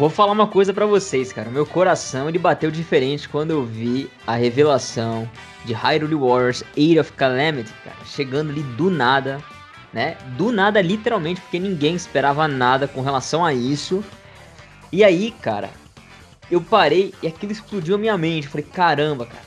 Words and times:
Vou 0.00 0.08
falar 0.08 0.32
uma 0.32 0.46
coisa 0.46 0.72
para 0.72 0.86
vocês, 0.86 1.30
cara. 1.30 1.50
Meu 1.50 1.66
coração 1.66 2.26
ele 2.26 2.38
bateu 2.38 2.70
diferente 2.70 3.28
quando 3.28 3.50
eu 3.50 3.66
vi 3.66 4.10
a 4.26 4.34
revelação 4.34 5.28
de 5.66 5.74
Hyrule 5.74 6.14
Warriors 6.14 6.64
Age 6.74 6.98
of 6.98 7.12
Calamity, 7.12 7.70
cara, 7.84 7.98
chegando 8.06 8.48
ali 8.48 8.62
do 8.62 8.88
nada, 8.88 9.44
né? 9.92 10.16
Do 10.38 10.50
nada, 10.52 10.80
literalmente, 10.80 11.42
porque 11.42 11.58
ninguém 11.58 11.94
esperava 11.94 12.48
nada 12.48 12.88
com 12.88 13.02
relação 13.02 13.44
a 13.44 13.52
isso. 13.52 14.02
E 14.90 15.04
aí, 15.04 15.32
cara, 15.32 15.68
eu 16.50 16.62
parei 16.62 17.12
e 17.22 17.26
aquilo 17.26 17.52
explodiu 17.52 17.96
a 17.96 17.98
minha 17.98 18.16
mente. 18.16 18.46
Eu 18.46 18.52
falei, 18.52 18.66
caramba, 18.72 19.26
cara, 19.26 19.44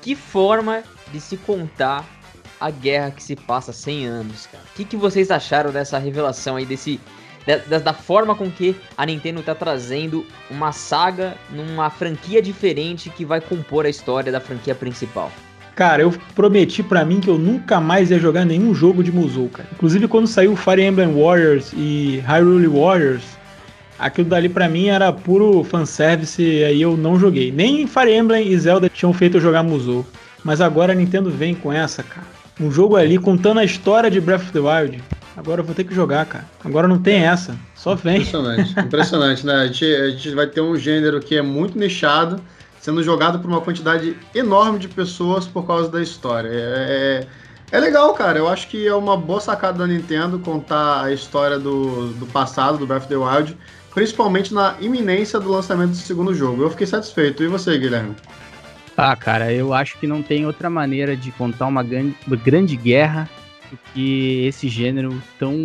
que 0.00 0.16
forma 0.16 0.82
de 1.12 1.20
se 1.20 1.36
contar 1.36 2.04
a 2.60 2.70
guerra 2.72 3.12
que 3.12 3.22
se 3.22 3.36
passa 3.36 3.72
100 3.72 4.06
anos, 4.06 4.48
cara. 4.48 4.64
O 4.64 4.74
que, 4.74 4.84
que 4.84 4.96
vocês 4.96 5.30
acharam 5.30 5.70
dessa 5.70 5.96
revelação 5.96 6.56
aí, 6.56 6.66
desse 6.66 7.00
da, 7.46 7.78
da, 7.78 7.92
forma 7.92 8.34
com 8.34 8.50
que 8.50 8.76
a 8.96 9.04
Nintendo 9.04 9.42
tá 9.42 9.54
trazendo 9.54 10.24
uma 10.50 10.72
saga 10.72 11.34
numa 11.50 11.90
franquia 11.90 12.40
diferente 12.40 13.10
que 13.10 13.24
vai 13.24 13.40
compor 13.40 13.86
a 13.86 13.88
história 13.88 14.30
da 14.30 14.40
franquia 14.40 14.74
principal. 14.74 15.30
Cara, 15.74 16.02
eu 16.02 16.12
prometi 16.34 16.82
para 16.82 17.04
mim 17.04 17.20
que 17.20 17.28
eu 17.28 17.38
nunca 17.38 17.80
mais 17.80 18.10
ia 18.10 18.18
jogar 18.18 18.44
nenhum 18.44 18.74
jogo 18.74 19.02
de 19.02 19.10
Musou, 19.10 19.48
cara. 19.48 19.68
Inclusive 19.72 20.06
quando 20.06 20.26
saiu 20.26 20.54
Fire 20.54 20.82
Emblem 20.82 21.14
Warriors 21.14 21.72
e 21.74 22.22
Hyrule 22.26 22.68
Warriors, 22.68 23.24
aquilo 23.98 24.28
dali 24.28 24.48
para 24.48 24.68
mim 24.68 24.88
era 24.88 25.10
puro 25.12 25.64
fanservice 25.64 26.42
e 26.42 26.62
aí 26.62 26.82
eu 26.82 26.96
não 26.96 27.18
joguei. 27.18 27.50
Nem 27.50 27.86
Fire 27.86 28.12
Emblem 28.12 28.48
e 28.48 28.58
Zelda 28.58 28.88
tinham 28.88 29.14
feito 29.14 29.38
eu 29.38 29.40
jogar 29.40 29.62
Musou. 29.62 30.04
Mas 30.44 30.60
agora 30.60 30.92
a 30.92 30.94
Nintendo 30.94 31.30
vem 31.30 31.54
com 31.54 31.72
essa, 31.72 32.02
cara. 32.02 32.26
Um 32.60 32.70
jogo 32.70 32.96
ali 32.96 33.16
contando 33.16 33.60
a 33.60 33.64
história 33.64 34.10
de 34.10 34.20
Breath 34.20 34.42
of 34.42 34.52
the 34.52 34.58
Wild. 34.58 35.02
Agora 35.36 35.60
eu 35.60 35.64
vou 35.64 35.74
ter 35.74 35.84
que 35.84 35.94
jogar, 35.94 36.26
cara. 36.26 36.44
Agora 36.62 36.86
não 36.86 36.98
tem 36.98 37.24
essa. 37.24 37.56
Só 37.74 37.94
vem. 37.94 38.16
Impressionante, 38.16 38.74
impressionante, 38.80 39.46
né? 39.46 39.54
A 39.54 39.66
gente, 39.66 39.84
a 39.84 40.10
gente 40.10 40.34
vai 40.34 40.46
ter 40.46 40.60
um 40.60 40.76
gênero 40.76 41.20
que 41.20 41.36
é 41.36 41.42
muito 41.42 41.78
nichado, 41.78 42.40
sendo 42.80 43.02
jogado 43.02 43.38
por 43.38 43.48
uma 43.48 43.60
quantidade 43.60 44.16
enorme 44.34 44.78
de 44.78 44.88
pessoas 44.88 45.46
por 45.46 45.66
causa 45.66 45.88
da 45.88 46.02
história. 46.02 46.48
É, 46.48 47.26
é, 47.72 47.76
é 47.76 47.80
legal, 47.80 48.12
cara. 48.12 48.38
Eu 48.38 48.48
acho 48.48 48.68
que 48.68 48.86
é 48.86 48.94
uma 48.94 49.16
boa 49.16 49.40
sacada 49.40 49.78
da 49.78 49.86
Nintendo 49.86 50.38
contar 50.38 51.04
a 51.04 51.12
história 51.12 51.58
do, 51.58 52.08
do 52.12 52.26
passado, 52.26 52.76
do 52.76 52.86
Breath 52.86 53.04
of 53.04 53.08
the 53.08 53.16
Wild, 53.16 53.56
principalmente 53.94 54.52
na 54.52 54.74
iminência 54.80 55.40
do 55.40 55.50
lançamento 55.50 55.90
do 55.90 55.96
segundo 55.96 56.34
jogo. 56.34 56.62
Eu 56.62 56.70
fiquei 56.70 56.86
satisfeito. 56.86 57.42
E 57.42 57.46
você, 57.46 57.78
Guilherme? 57.78 58.14
Ah, 58.94 59.16
cara, 59.16 59.50
eu 59.50 59.72
acho 59.72 59.98
que 59.98 60.06
não 60.06 60.22
tem 60.22 60.44
outra 60.44 60.68
maneira 60.68 61.16
de 61.16 61.30
contar 61.32 61.66
uma 61.66 61.82
grande, 61.82 62.14
uma 62.26 62.36
grande 62.36 62.76
guerra 62.76 63.28
que 63.92 64.46
esse 64.46 64.68
gênero 64.68 65.22
tão 65.38 65.56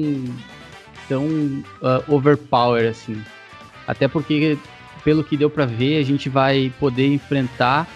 tão 1.08 1.26
uh, 1.26 2.04
overpower 2.08 2.90
assim. 2.90 3.22
Até 3.88 4.08
porque 4.08 4.58
pelo 5.04 5.24
que 5.24 5.38
deu 5.38 5.50
para 5.50 5.66
ver, 5.66 6.00
a 6.00 6.04
gente 6.04 6.28
vai 6.28 6.72
poder 6.80 7.08
enfrentar 7.08 7.88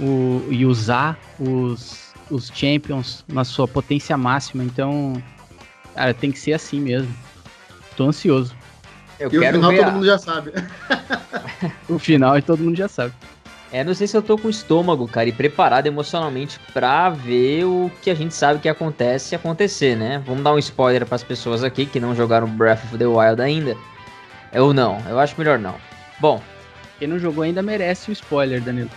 o, 0.00 0.44
e 0.50 0.66
usar 0.66 1.16
os, 1.38 2.12
os 2.28 2.50
champions 2.52 3.24
na 3.28 3.44
sua 3.44 3.68
potência 3.68 4.16
máxima. 4.16 4.64
Então, 4.64 5.22
cara, 5.94 6.12
tem 6.12 6.32
que 6.32 6.38
ser 6.38 6.52
assim 6.54 6.80
mesmo. 6.80 7.14
Tô 7.96 8.08
ansioso. 8.08 8.54
Eu 9.20 9.28
e 9.28 9.38
quero 9.38 9.58
o 9.58 9.60
final 9.60 9.70
ver 9.70 9.78
todo 9.78 9.88
a... 9.88 9.92
mundo 9.92 10.06
já 10.06 10.18
sabe. 10.18 10.52
o 11.88 11.98
final 11.98 12.42
todo 12.42 12.64
mundo 12.64 12.76
já 12.76 12.88
sabe. 12.88 13.14
É, 13.74 13.82
não 13.82 13.92
sei 13.92 14.06
se 14.06 14.16
eu 14.16 14.22
tô 14.22 14.38
com 14.38 14.46
o 14.46 14.50
estômago, 14.50 15.08
cara, 15.08 15.28
e 15.28 15.32
preparado 15.32 15.88
emocionalmente 15.88 16.60
pra 16.72 17.10
ver 17.10 17.64
o 17.64 17.90
que 18.00 18.08
a 18.08 18.14
gente 18.14 18.32
sabe 18.32 18.60
que 18.60 18.68
acontece 18.68 19.34
acontecer, 19.34 19.96
né? 19.96 20.22
Vamos 20.24 20.44
dar 20.44 20.54
um 20.54 20.58
spoiler 20.60 21.04
para 21.04 21.16
as 21.16 21.24
pessoas 21.24 21.64
aqui 21.64 21.84
que 21.84 21.98
não 21.98 22.14
jogaram 22.14 22.46
Breath 22.46 22.84
of 22.84 22.96
the 22.96 23.04
Wild 23.04 23.42
ainda. 23.42 23.76
Ou 24.54 24.72
não? 24.72 25.02
Eu 25.08 25.18
acho 25.18 25.34
melhor 25.36 25.58
não. 25.58 25.74
Bom. 26.20 26.40
Quem 27.00 27.08
não 27.08 27.18
jogou 27.18 27.42
ainda 27.42 27.62
merece 27.64 28.10
o 28.10 28.12
spoiler, 28.12 28.62
Danilo. 28.62 28.90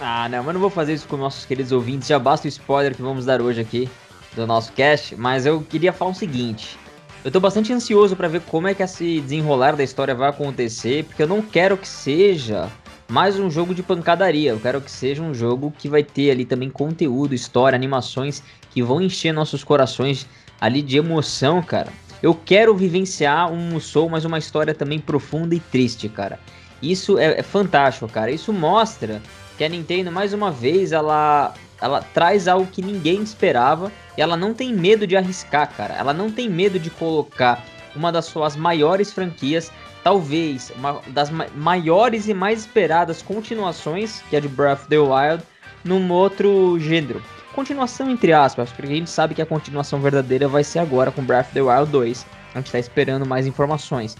Ah, 0.00 0.28
não, 0.28 0.44
mas 0.44 0.54
não 0.54 0.60
vou 0.60 0.70
fazer 0.70 0.94
isso 0.94 1.08
com 1.08 1.16
nossos 1.16 1.44
queridos 1.44 1.72
ouvintes. 1.72 2.06
Já 2.06 2.20
basta 2.20 2.46
o 2.46 2.48
spoiler 2.48 2.94
que 2.94 3.02
vamos 3.02 3.26
dar 3.26 3.42
hoje 3.42 3.60
aqui 3.60 3.90
do 4.36 4.46
nosso 4.46 4.72
cast. 4.74 5.16
Mas 5.16 5.44
eu 5.44 5.60
queria 5.60 5.92
falar 5.92 6.12
o 6.12 6.14
seguinte. 6.14 6.78
Eu 7.24 7.32
tô 7.32 7.40
bastante 7.40 7.72
ansioso 7.72 8.14
para 8.14 8.28
ver 8.28 8.42
como 8.42 8.68
é 8.68 8.74
que 8.74 8.82
esse 8.84 9.20
desenrolar 9.22 9.74
da 9.74 9.82
história 9.82 10.14
vai 10.14 10.30
acontecer, 10.30 11.04
porque 11.04 11.24
eu 11.24 11.26
não 11.26 11.42
quero 11.42 11.76
que 11.76 11.88
seja 11.88 12.70
mais 13.10 13.40
um 13.40 13.50
jogo 13.50 13.74
de 13.74 13.82
pancadaria. 13.82 14.50
Eu 14.50 14.60
quero 14.60 14.80
que 14.80 14.90
seja 14.90 15.20
um 15.20 15.34
jogo 15.34 15.74
que 15.76 15.88
vai 15.88 16.02
ter 16.02 16.30
ali 16.30 16.44
também 16.44 16.70
conteúdo, 16.70 17.34
história, 17.34 17.74
animações 17.74 18.40
que 18.70 18.80
vão 18.82 19.00
encher 19.00 19.32
nossos 19.32 19.64
corações 19.64 20.26
ali 20.60 20.80
de 20.80 20.96
emoção, 20.96 21.60
cara. 21.60 21.92
Eu 22.22 22.34
quero 22.34 22.74
vivenciar 22.74 23.50
um 23.50 23.56
Musou, 23.56 24.08
mas 24.08 24.24
uma 24.24 24.38
história 24.38 24.72
também 24.72 25.00
profunda 25.00 25.56
e 25.56 25.60
triste, 25.60 26.08
cara. 26.08 26.38
Isso 26.80 27.18
é, 27.18 27.40
é 27.40 27.42
fantástico, 27.42 28.06
cara. 28.06 28.30
Isso 28.30 28.52
mostra 28.52 29.20
que 29.58 29.64
a 29.64 29.68
Nintendo, 29.68 30.12
mais 30.12 30.32
uma 30.32 30.52
vez, 30.52 30.92
ela, 30.92 31.52
ela 31.80 32.02
traz 32.14 32.46
algo 32.46 32.70
que 32.70 32.80
ninguém 32.80 33.22
esperava 33.22 33.90
e 34.16 34.22
ela 34.22 34.36
não 34.36 34.54
tem 34.54 34.72
medo 34.72 35.04
de 35.04 35.16
arriscar, 35.16 35.68
cara. 35.76 35.94
Ela 35.94 36.14
não 36.14 36.30
tem 36.30 36.48
medo 36.48 36.78
de 36.78 36.90
colocar 36.90 37.64
uma 37.96 38.12
das 38.12 38.26
suas 38.26 38.54
maiores 38.54 39.12
franquias 39.12 39.72
talvez 40.02 40.72
uma 40.76 41.00
das 41.08 41.30
maiores 41.54 42.28
e 42.28 42.34
mais 42.34 42.60
esperadas 42.60 43.22
continuações, 43.22 44.22
que 44.28 44.36
é 44.36 44.40
de 44.40 44.48
Breath 44.48 44.80
of 44.80 44.88
the 44.88 44.98
Wild, 44.98 45.42
num 45.84 46.10
outro 46.10 46.78
gênero. 46.78 47.22
Continuação 47.54 48.08
entre 48.10 48.32
aspas, 48.32 48.70
porque 48.70 48.92
a 48.92 48.96
gente 48.96 49.10
sabe 49.10 49.34
que 49.34 49.42
a 49.42 49.46
continuação 49.46 50.00
verdadeira 50.00 50.46
vai 50.46 50.62
ser 50.62 50.78
agora 50.78 51.10
com 51.10 51.22
Breath 51.22 51.46
of 51.46 51.54
the 51.54 51.62
Wild 51.62 51.90
2. 51.90 52.26
A 52.54 52.58
gente 52.58 52.72
tá 52.72 52.78
esperando 52.78 53.26
mais 53.26 53.46
informações. 53.46 54.16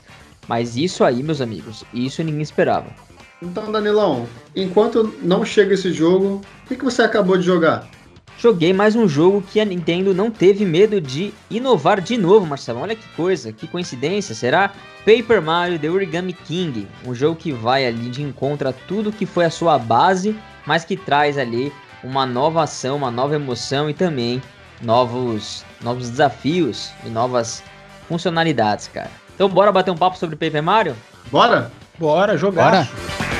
Mas 0.48 0.76
isso 0.76 1.04
aí, 1.04 1.22
meus 1.22 1.40
amigos, 1.40 1.84
isso 1.94 2.22
ninguém 2.24 2.42
esperava. 2.42 2.88
Então, 3.42 3.70
Danilão, 3.70 4.26
enquanto 4.54 5.14
não 5.22 5.44
chega 5.44 5.74
esse 5.74 5.92
jogo, 5.92 6.42
o 6.64 6.68
que, 6.68 6.76
que 6.76 6.84
você 6.84 7.02
acabou 7.02 7.38
de 7.38 7.44
jogar? 7.44 7.88
Joguei 8.40 8.72
mais 8.72 8.96
um 8.96 9.06
jogo 9.06 9.42
que 9.42 9.60
a 9.60 9.66
Nintendo 9.66 10.14
não 10.14 10.30
teve 10.30 10.64
medo 10.64 10.98
de 10.98 11.34
inovar 11.50 12.00
de 12.00 12.16
novo, 12.16 12.46
Marcelo. 12.46 12.80
Olha 12.80 12.96
que 12.96 13.06
coisa, 13.08 13.52
que 13.52 13.66
coincidência, 13.66 14.34
será? 14.34 14.72
Paper 15.04 15.42
Mario 15.42 15.78
The 15.78 15.90
Origami 15.90 16.32
King, 16.32 16.88
um 17.04 17.14
jogo 17.14 17.36
que 17.36 17.52
vai 17.52 17.84
ali 17.84 18.08
de 18.08 18.22
encontro 18.22 18.66
a 18.66 18.72
tudo 18.72 19.12
que 19.12 19.26
foi 19.26 19.44
a 19.44 19.50
sua 19.50 19.78
base, 19.78 20.34
mas 20.64 20.86
que 20.86 20.96
traz 20.96 21.36
ali 21.36 21.70
uma 22.02 22.24
nova 22.24 22.62
ação, 22.62 22.96
uma 22.96 23.10
nova 23.10 23.34
emoção 23.34 23.90
e 23.90 23.94
também 23.94 24.40
novos, 24.80 25.62
novos 25.82 26.08
desafios 26.08 26.92
e 27.04 27.10
novas 27.10 27.62
funcionalidades, 28.08 28.88
cara. 28.88 29.10
Então 29.34 29.50
bora 29.50 29.70
bater 29.70 29.90
um 29.90 29.98
papo 29.98 30.16
sobre 30.16 30.34
Paper 30.34 30.62
Mario? 30.62 30.96
Bora? 31.30 31.70
Bora 31.98 32.38
jogar. 32.38 32.70
Bora. 32.70 33.39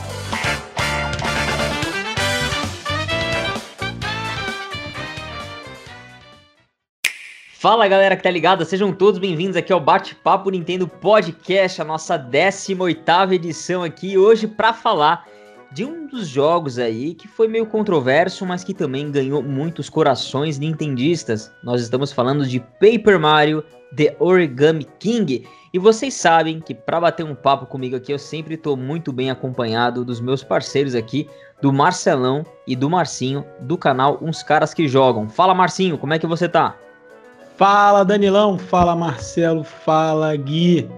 Fala 7.61 7.87
galera 7.87 8.17
que 8.17 8.23
tá 8.23 8.31
ligada, 8.31 8.65
sejam 8.65 8.91
todos 8.91 9.19
bem-vindos 9.19 9.55
aqui 9.55 9.71
ao 9.71 9.79
Bate-Papo 9.79 10.49
Nintendo 10.49 10.87
Podcast, 10.87 11.79
a 11.79 11.85
nossa 11.85 12.17
18ª 12.17 13.33
edição 13.33 13.83
aqui 13.83 14.17
hoje 14.17 14.47
para 14.47 14.73
falar 14.73 15.27
de 15.71 15.85
um 15.85 16.07
dos 16.07 16.27
jogos 16.27 16.79
aí 16.79 17.13
que 17.13 17.27
foi 17.27 17.47
meio 17.47 17.67
controverso, 17.67 18.47
mas 18.47 18.63
que 18.63 18.73
também 18.73 19.11
ganhou 19.11 19.43
muitos 19.43 19.91
corações 19.91 20.57
nintendistas. 20.57 21.51
Nós 21.63 21.83
estamos 21.83 22.11
falando 22.11 22.47
de 22.47 22.59
Paper 22.59 23.19
Mario 23.19 23.63
The 23.95 24.15
Origami 24.17 24.87
King. 24.97 25.47
E 25.71 25.77
vocês 25.77 26.15
sabem 26.15 26.59
que 26.61 26.73
para 26.73 26.99
bater 26.99 27.23
um 27.23 27.35
papo 27.35 27.67
comigo 27.67 27.95
aqui, 27.95 28.11
eu 28.11 28.17
sempre 28.17 28.55
estou 28.55 28.75
muito 28.75 29.13
bem 29.13 29.29
acompanhado 29.29 30.03
dos 30.03 30.19
meus 30.19 30.43
parceiros 30.43 30.95
aqui, 30.95 31.29
do 31.61 31.71
Marcelão 31.71 32.43
e 32.65 32.75
do 32.75 32.89
Marcinho, 32.89 33.45
do 33.59 33.77
canal 33.77 34.17
Uns 34.19 34.41
Caras 34.41 34.73
que 34.73 34.87
Jogam. 34.87 35.29
Fala 35.29 35.53
Marcinho, 35.53 35.99
como 35.99 36.15
é 36.15 36.17
que 36.17 36.25
você 36.25 36.49
tá? 36.49 36.75
Fala 37.61 38.03
Danilão, 38.03 38.57
fala 38.57 38.95
Marcelo, 38.95 39.63
fala 39.63 40.35
Gui. 40.35 40.89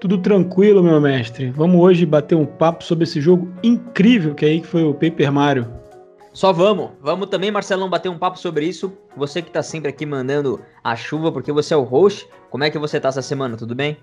Tudo 0.00 0.16
tranquilo, 0.16 0.80
meu 0.80 1.00
mestre? 1.00 1.50
Vamos 1.50 1.80
hoje 1.80 2.06
bater 2.06 2.36
um 2.36 2.46
papo 2.46 2.84
sobre 2.84 3.02
esse 3.02 3.20
jogo 3.20 3.52
incrível 3.60 4.32
que 4.32 4.44
é 4.44 4.50
aí 4.50 4.60
que 4.60 4.68
foi 4.68 4.84
o 4.84 4.94
Paper 4.94 5.32
Mario. 5.32 5.66
Só 6.32 6.52
vamos. 6.52 6.90
Vamos 7.00 7.26
também, 7.26 7.50
Marcelão, 7.50 7.90
bater 7.90 8.08
um 8.08 8.16
papo 8.16 8.38
sobre 8.38 8.64
isso. 8.64 8.92
Você 9.16 9.42
que 9.42 9.50
tá 9.50 9.64
sempre 9.64 9.88
aqui 9.90 10.06
mandando 10.06 10.60
a 10.84 10.94
chuva 10.94 11.32
porque 11.32 11.50
você 11.50 11.74
é 11.74 11.76
o 11.76 11.82
host. 11.82 12.28
Como 12.50 12.62
é 12.62 12.70
que 12.70 12.78
você 12.78 13.00
tá 13.00 13.08
essa 13.08 13.20
semana? 13.20 13.56
Tudo 13.56 13.74
bem? 13.74 13.96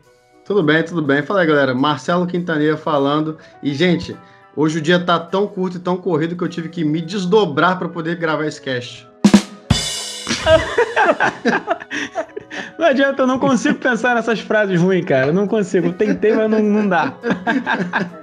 Tudo 0.44 0.62
bem, 0.62 0.84
tudo 0.84 1.02
bem. 1.02 1.22
Fala 1.22 1.40
aí, 1.40 1.48
galera. 1.48 1.74
Marcelo 1.74 2.28
Quintanilha 2.28 2.76
falando. 2.76 3.38
E, 3.64 3.74
gente, 3.74 4.14
Hoje 4.58 4.80
o 4.80 4.82
dia 4.82 5.00
tá 5.00 5.18
tão 5.18 5.48
curto 5.48 5.78
e 5.78 5.80
tão 5.80 5.96
corrido 5.96 6.36
que 6.36 6.44
eu 6.44 6.50
tive 6.50 6.68
que 6.68 6.84
me 6.84 7.00
desdobrar 7.00 7.80
para 7.80 7.88
poder 7.88 8.18
gravar 8.18 8.46
esse 8.46 8.62
cast. 8.62 9.09
não 12.78 12.88
adianta, 12.88 13.24
eu 13.24 13.28
não 13.28 13.40
consigo 13.40 13.80
pensar 13.80 14.16
nessas 14.16 14.40
frases 14.40 14.82
ruins, 14.82 15.06
cara. 15.06 15.28
Eu 15.28 15.34
não 15.34 15.48
consigo. 15.48 15.88
Eu 15.88 15.94
tentei, 15.94 16.34
mas 16.34 16.50
não, 16.50 16.62
não 16.62 16.88
dá. 16.88 17.14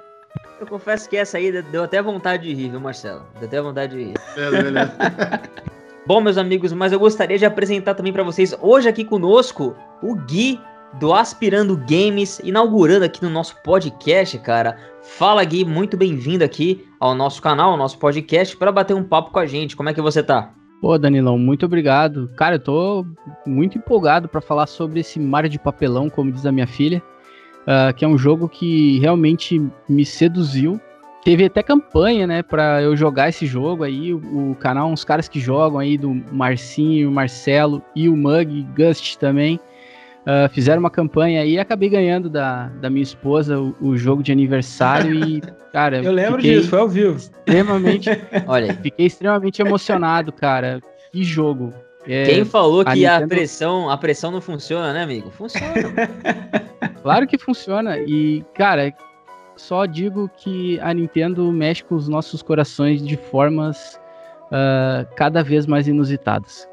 Eu 0.59 0.67
confesso 0.67 1.09
que 1.09 1.17
essa 1.17 1.37
aí 1.37 1.63
deu 1.63 1.85
até 1.85 2.01
vontade 2.01 2.45
de 2.45 2.55
rir, 2.55 2.71
viu, 2.71 2.81
Marcelo? 2.81 3.23
Deu 3.39 3.47
até 3.47 3.61
vontade 3.61 3.95
de 3.95 4.05
rir. 4.05 4.15
Beleza, 4.35 4.63
beleza. 4.65 4.93
Bom, 6.07 6.21
meus 6.21 6.39
amigos, 6.39 6.73
mas 6.73 6.93
eu 6.93 6.99
gostaria 6.99 7.37
de 7.37 7.45
apresentar 7.45 7.95
também 7.95 8.13
para 8.13 8.23
vocês 8.23 8.57
hoje 8.61 8.89
aqui 8.89 9.05
conosco 9.05 9.77
o 10.03 10.15
Gui 10.15 10.59
do 10.95 11.13
Aspirando 11.13 11.77
Games, 11.77 12.41
inaugurando 12.43 13.05
aqui 13.05 13.23
no 13.23 13.29
nosso 13.29 13.57
podcast, 13.63 14.39
cara. 14.39 14.79
Fala 15.03 15.45
Gui, 15.45 15.65
muito 15.65 15.97
bem-vindo 15.97 16.43
aqui 16.43 16.89
ao 16.99 17.15
nosso 17.15 17.43
canal, 17.43 17.73
ao 17.73 17.77
nosso 17.77 17.99
podcast, 17.99 18.57
para 18.57 18.73
bater 18.73 18.95
um 18.95 19.05
papo 19.05 19.31
com 19.31 19.39
a 19.39 19.47
gente. 19.47 19.77
Como 19.77 19.89
é 19.89 19.95
que 19.95 20.01
você 20.01 20.23
tá? 20.23 20.53
Pô, 20.81 20.99
Danilão, 20.99 21.39
muito 21.39 21.67
obrigado. 21.67 22.31
Cara, 22.37 22.57
eu 22.57 22.61
tô 22.61 23.07
muito 23.47 23.79
empolgado 23.79 24.29
para 24.29 24.41
falar 24.41 24.67
sobre 24.67 25.01
esse 25.01 25.19
mar 25.19 25.49
de 25.49 25.59
papelão, 25.59 26.11
como 26.11 26.31
diz 26.31 26.45
a 26.47 26.53
minha 26.53 26.67
filha, 26.67 27.03
uh, 27.63 27.95
que 27.95 28.05
é 28.05 28.09
um 28.09 28.19
jogo 28.19 28.49
que 28.49 28.99
realmente 29.01 29.61
me 29.89 30.05
seduziu 30.05 30.81
Teve 31.27 31.45
até 31.45 31.61
campanha, 31.61 32.25
né, 32.25 32.41
para 32.41 32.81
eu 32.81 32.97
jogar 32.97 33.31
esse 33.31 33.47
jogo 33.47 33.83
aí. 33.83 34.15
O, 34.15 34.53
o, 34.53 34.55
canal, 34.55 34.89
uns 34.89 35.03
caras 35.03 35.27
que 35.27 35.41
jogam 35.41 35.81
aí, 35.81 35.99
do 35.99 36.15
Marcinho, 36.31 37.11
Marcelo 37.11 37.83
e 37.97 38.09
o 38.09 38.17
Mug, 38.17 38.65
Gust 38.77 39.17
também, 39.17 39.59
uh, 40.27 40.49
fizeram 40.53 40.81
uma 40.81 40.91
campanha 40.91 41.43
aí 41.43 41.53
e 41.53 41.59
acabei 41.59 41.89
ganhando 41.89 42.29
da, 42.29 42.67
da 42.81 42.91
minha 42.91 43.03
esposa 43.03 43.59
o, 43.59 43.75
o 43.81 43.97
jogo 43.97 44.23
de 44.23 44.33
aniversário 44.33 45.15
e, 45.25 45.41
cara. 45.73 46.03
eu 46.03 46.13
lembro 46.13 46.43
disso, 46.43 46.69
foi 46.69 46.79
ao 46.79 46.89
vivo. 46.89 47.17
Extremamente. 47.17 48.11
olha, 48.47 48.75
fiquei 48.75 49.07
extremamente 49.07 49.63
emocionado, 49.63 50.33
cara. 50.33 50.81
Que 51.13 51.23
jogo. 51.23 51.73
É, 52.07 52.25
Quem 52.25 52.45
falou 52.45 52.85
que 52.85 52.91
a, 52.91 52.95
Nintendo... 52.95 53.25
a, 53.25 53.29
pressão, 53.29 53.91
a 53.91 53.97
pressão 53.97 54.31
não 54.31 54.41
funciona, 54.41 54.93
né, 54.93 55.03
amigo? 55.03 55.31
Funciona. 55.31 55.75
claro 57.03 57.27
que 57.27 57.37
funciona. 57.37 57.99
E, 57.99 58.45
cara, 58.55 58.95
só 59.57 59.87
digo 59.87 60.31
que 60.37 60.79
a 60.81 60.95
Nintendo 60.95 61.51
mexe 61.51 61.83
com 61.83 61.97
os 61.97 62.07
nossos 62.07 62.43
corações 62.43 63.05
de 63.05 63.17
formas 63.17 63.99
uh, 64.53 65.07
cada 65.17 65.43
vez 65.43 65.67
mais 65.67 65.89
inusitadas. 65.89 66.69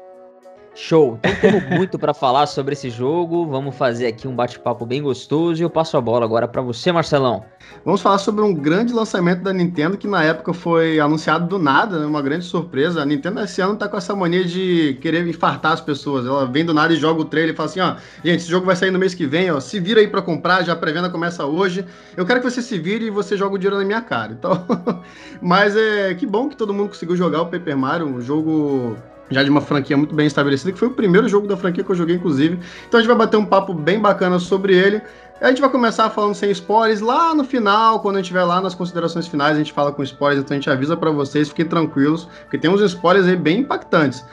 Show! 0.74 1.20
Então 1.22 1.36
temos 1.40 1.70
muito 1.70 1.98
para 1.98 2.12
falar 2.12 2.46
sobre 2.46 2.72
esse 2.72 2.90
jogo. 2.90 3.46
Vamos 3.46 3.76
fazer 3.76 4.08
aqui 4.08 4.26
um 4.26 4.34
bate-papo 4.34 4.84
bem 4.84 5.00
gostoso 5.00 5.62
e 5.62 5.64
eu 5.64 5.70
passo 5.70 5.96
a 5.96 6.00
bola 6.00 6.24
agora 6.24 6.48
para 6.48 6.60
você, 6.60 6.90
Marcelão. 6.90 7.44
Vamos 7.84 8.02
falar 8.02 8.18
sobre 8.18 8.42
um 8.42 8.52
grande 8.52 8.92
lançamento 8.92 9.42
da 9.42 9.52
Nintendo 9.52 9.96
que 9.96 10.08
na 10.08 10.24
época 10.24 10.52
foi 10.52 10.98
anunciado 10.98 11.46
do 11.46 11.58
nada, 11.58 12.00
né? 12.00 12.06
uma 12.06 12.20
grande 12.20 12.44
surpresa. 12.44 13.02
A 13.02 13.06
Nintendo 13.06 13.40
esse 13.40 13.60
ano 13.60 13.76
tá 13.76 13.88
com 13.88 13.96
essa 13.96 14.16
mania 14.16 14.44
de 14.44 14.98
querer 15.00 15.26
infartar 15.26 15.72
as 15.72 15.80
pessoas. 15.80 16.26
Ela 16.26 16.44
vem 16.44 16.64
do 16.64 16.74
nada 16.74 16.92
e 16.92 16.96
joga 16.96 17.20
o 17.20 17.24
trailer 17.24 17.54
e 17.54 17.56
fala 17.56 17.68
assim: 17.68 17.80
ó, 17.80 17.94
gente, 18.24 18.40
esse 18.40 18.50
jogo 18.50 18.66
vai 18.66 18.74
sair 18.74 18.90
no 18.90 18.98
mês 18.98 19.14
que 19.14 19.26
vem, 19.26 19.50
ó, 19.52 19.60
se 19.60 19.78
vira 19.78 20.00
aí 20.00 20.08
para 20.08 20.22
comprar, 20.22 20.64
já 20.64 20.72
a 20.72 20.76
pré-venda 20.76 21.08
começa 21.08 21.46
hoje. 21.46 21.84
Eu 22.16 22.26
quero 22.26 22.40
que 22.40 22.50
você 22.50 22.60
se 22.60 22.78
vire 22.78 23.06
e 23.06 23.10
você 23.10 23.36
joga 23.36 23.54
o 23.54 23.58
dinheiro 23.58 23.78
na 23.78 23.84
minha 23.84 24.02
cara. 24.02 24.34
Então, 24.44 24.66
mas 25.40 25.76
é 25.76 26.12
que 26.14 26.26
bom 26.26 26.48
que 26.48 26.56
todo 26.56 26.74
mundo 26.74 26.88
conseguiu 26.88 27.16
jogar 27.16 27.42
o 27.42 27.46
Paper 27.46 27.76
Mario, 27.76 28.06
um 28.06 28.20
jogo 28.20 28.96
já 29.30 29.42
de 29.42 29.50
uma 29.50 29.60
franquia 29.60 29.96
muito 29.96 30.14
bem 30.14 30.26
estabelecida, 30.26 30.72
que 30.72 30.78
foi 30.78 30.88
o 30.88 30.92
primeiro 30.92 31.28
jogo 31.28 31.46
da 31.46 31.56
franquia 31.56 31.82
que 31.82 31.90
eu 31.90 31.94
joguei, 31.94 32.16
inclusive. 32.16 32.58
Então 32.86 32.98
a 32.98 33.02
gente 33.02 33.08
vai 33.08 33.16
bater 33.16 33.36
um 33.36 33.44
papo 33.44 33.72
bem 33.72 33.98
bacana 33.98 34.38
sobre 34.38 34.76
ele. 34.76 35.00
A 35.40 35.48
gente 35.48 35.60
vai 35.60 35.70
começar 35.70 36.08
falando 36.10 36.34
sem 36.34 36.50
spoilers. 36.50 37.00
Lá 37.00 37.34
no 37.34 37.44
final, 37.44 38.00
quando 38.00 38.16
a 38.16 38.18
gente 38.18 38.26
estiver 38.26 38.44
lá 38.44 38.60
nas 38.60 38.74
considerações 38.74 39.26
finais, 39.26 39.56
a 39.56 39.58
gente 39.58 39.72
fala 39.72 39.92
com 39.92 40.02
spoilers, 40.02 40.44
então 40.44 40.54
a 40.54 40.58
gente 40.58 40.70
avisa 40.70 40.96
para 40.96 41.10
vocês, 41.10 41.48
fiquem 41.48 41.66
tranquilos, 41.66 42.28
porque 42.42 42.56
tem 42.56 42.70
uns 42.70 42.80
spoilers 42.80 43.26
aí 43.26 43.36
bem 43.36 43.60
impactantes. 43.60 44.24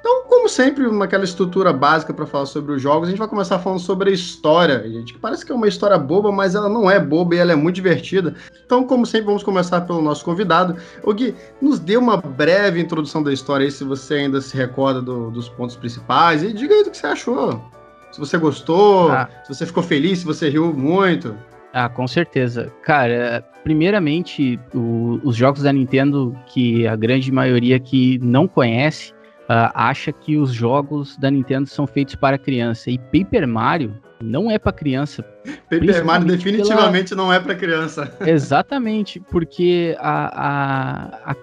Então, 0.00 0.24
como 0.24 0.48
sempre, 0.48 0.90
naquela 0.90 1.24
estrutura 1.24 1.72
básica 1.72 2.12
para 2.12 2.26
falar 2.26 2.46
sobre 2.46 2.72
os 2.72 2.80
jogos, 2.80 3.08
a 3.08 3.10
gente 3.10 3.18
vai 3.18 3.28
começar 3.28 3.58
falando 3.58 3.78
sobre 3.78 4.10
a 4.10 4.12
história, 4.12 4.82
gente, 4.88 5.12
que 5.12 5.18
parece 5.18 5.44
que 5.44 5.52
é 5.52 5.54
uma 5.54 5.68
história 5.68 5.98
boba, 5.98 6.32
mas 6.32 6.54
ela 6.54 6.68
não 6.70 6.90
é 6.90 6.98
boba 6.98 7.34
e 7.34 7.38
ela 7.38 7.52
é 7.52 7.54
muito 7.54 7.76
divertida. 7.76 8.34
Então, 8.64 8.84
como 8.84 9.04
sempre, 9.04 9.26
vamos 9.26 9.42
começar 9.42 9.82
pelo 9.82 10.00
nosso 10.00 10.24
convidado. 10.24 10.76
O 11.02 11.12
Gui, 11.12 11.34
nos 11.60 11.78
dê 11.78 11.98
uma 11.98 12.16
breve 12.16 12.80
introdução 12.80 13.22
da 13.22 13.32
história 13.32 13.64
aí, 13.64 13.70
se 13.70 13.84
você 13.84 14.14
ainda 14.14 14.40
se 14.40 14.56
recorda 14.56 15.02
do, 15.02 15.30
dos 15.30 15.50
pontos 15.50 15.76
principais, 15.76 16.42
e 16.42 16.52
diga 16.52 16.74
aí 16.74 16.84
do 16.84 16.90
que 16.90 16.96
você 16.96 17.06
achou. 17.06 17.62
Se 18.10 18.18
você 18.18 18.38
gostou, 18.38 19.12
ah. 19.12 19.28
se 19.44 19.54
você 19.54 19.66
ficou 19.66 19.82
feliz, 19.82 20.20
se 20.20 20.24
você 20.24 20.48
riu 20.48 20.72
muito. 20.72 21.36
Ah, 21.72 21.88
com 21.88 22.08
certeza. 22.08 22.72
Cara, 22.82 23.44
primeiramente, 23.62 24.58
o, 24.74 25.20
os 25.22 25.36
jogos 25.36 25.62
da 25.62 25.72
Nintendo, 25.72 26.36
que 26.46 26.86
a 26.86 26.96
grande 26.96 27.30
maioria 27.30 27.78
que 27.78 28.18
não 28.18 28.48
conhece, 28.48 29.12
uh, 29.50 29.72
acha 29.74 30.12
que 30.12 30.36
os 30.36 30.52
jogos 30.52 31.16
da 31.16 31.28
Nintendo 31.28 31.68
são 31.68 31.86
feitos 31.86 32.14
para 32.14 32.38
criança. 32.38 32.88
E 32.90 32.98
Paper 32.98 33.48
Mario 33.48 34.00
não 34.22 34.48
é 34.48 34.58
para 34.58 34.72
criança. 34.72 35.24
Paper 35.68 36.04
Mario 36.04 36.28
definitivamente 36.28 37.10
pela... 37.10 37.22
não 37.22 37.32
é 37.32 37.40
para 37.40 37.56
criança. 37.56 38.16
Exatamente, 38.24 39.18
porque 39.18 39.96
a, 39.98 41.28
a, 41.28 41.32
a 41.32 41.36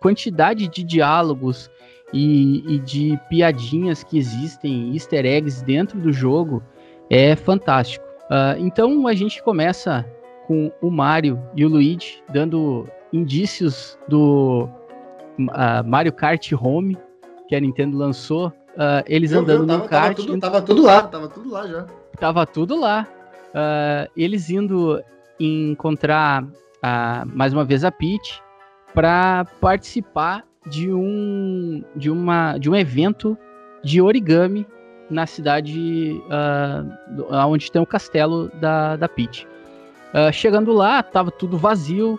quantidade 0.00 0.68
de 0.68 0.84
diálogos 0.84 1.70
e, 2.12 2.62
e, 2.68 2.78
de 2.80 3.18
piadinhas 3.30 4.04
que 4.04 4.18
existem, 4.18 4.92
easter 4.92 5.24
eggs 5.24 5.64
dentro 5.64 5.98
do 5.98 6.12
jogo 6.12 6.62
é 7.08 7.34
fantástico. 7.34 8.04
Uh, 8.24 8.58
então 8.58 9.06
a 9.08 9.14
gente 9.14 9.42
começa 9.42 10.06
com 10.46 10.70
o 10.82 10.90
Mario 10.90 11.40
e 11.56 11.64
o 11.64 11.68
Luigi 11.68 12.22
dando 12.32 12.86
indícios 13.12 13.98
do 14.08 14.68
uh, 15.38 15.84
Mario 15.86 16.12
Kart 16.12 16.52
Home, 16.52 16.96
que 17.48 17.54
a 17.54 17.60
Nintendo 17.60 17.96
lançou, 17.96 18.48
uh, 18.48 19.04
eles 19.06 19.32
eu, 19.32 19.40
andando 19.40 19.62
eu 19.62 19.66
tava, 19.66 19.82
no 19.82 19.88
kart. 19.88 20.16
Tava 20.16 20.26
tudo, 20.26 20.40
tava 20.40 20.62
tudo, 20.62 20.82
lá, 20.82 21.02
tava 21.02 21.28
tudo 21.28 21.50
lá 21.50 21.66
já. 21.66 21.86
Tava 22.18 22.46
tudo 22.46 22.80
lá. 22.80 23.06
Uh, 23.50 24.10
eles 24.16 24.50
indo 24.50 25.02
encontrar 25.38 26.42
uh, 26.42 27.26
mais 27.26 27.52
uma 27.52 27.64
vez 27.64 27.84
a 27.84 27.90
Peach 27.90 28.42
para 28.92 29.44
participar 29.60 30.44
de 30.66 30.92
um 30.92 31.84
de 31.94 32.10
uma 32.10 32.56
de 32.58 32.70
um 32.70 32.74
evento 32.74 33.36
de 33.82 34.00
origami 34.00 34.66
na 35.10 35.26
cidade 35.26 36.20
uh, 36.26 37.34
onde 37.46 37.70
tem 37.70 37.80
o 37.80 37.86
castelo 37.86 38.50
da, 38.60 38.96
da 38.96 39.08
Peach. 39.08 39.46
Uh, 40.14 40.32
chegando 40.32 40.72
lá, 40.72 41.02
tava 41.02 41.30
tudo 41.30 41.58
vazio. 41.58 42.18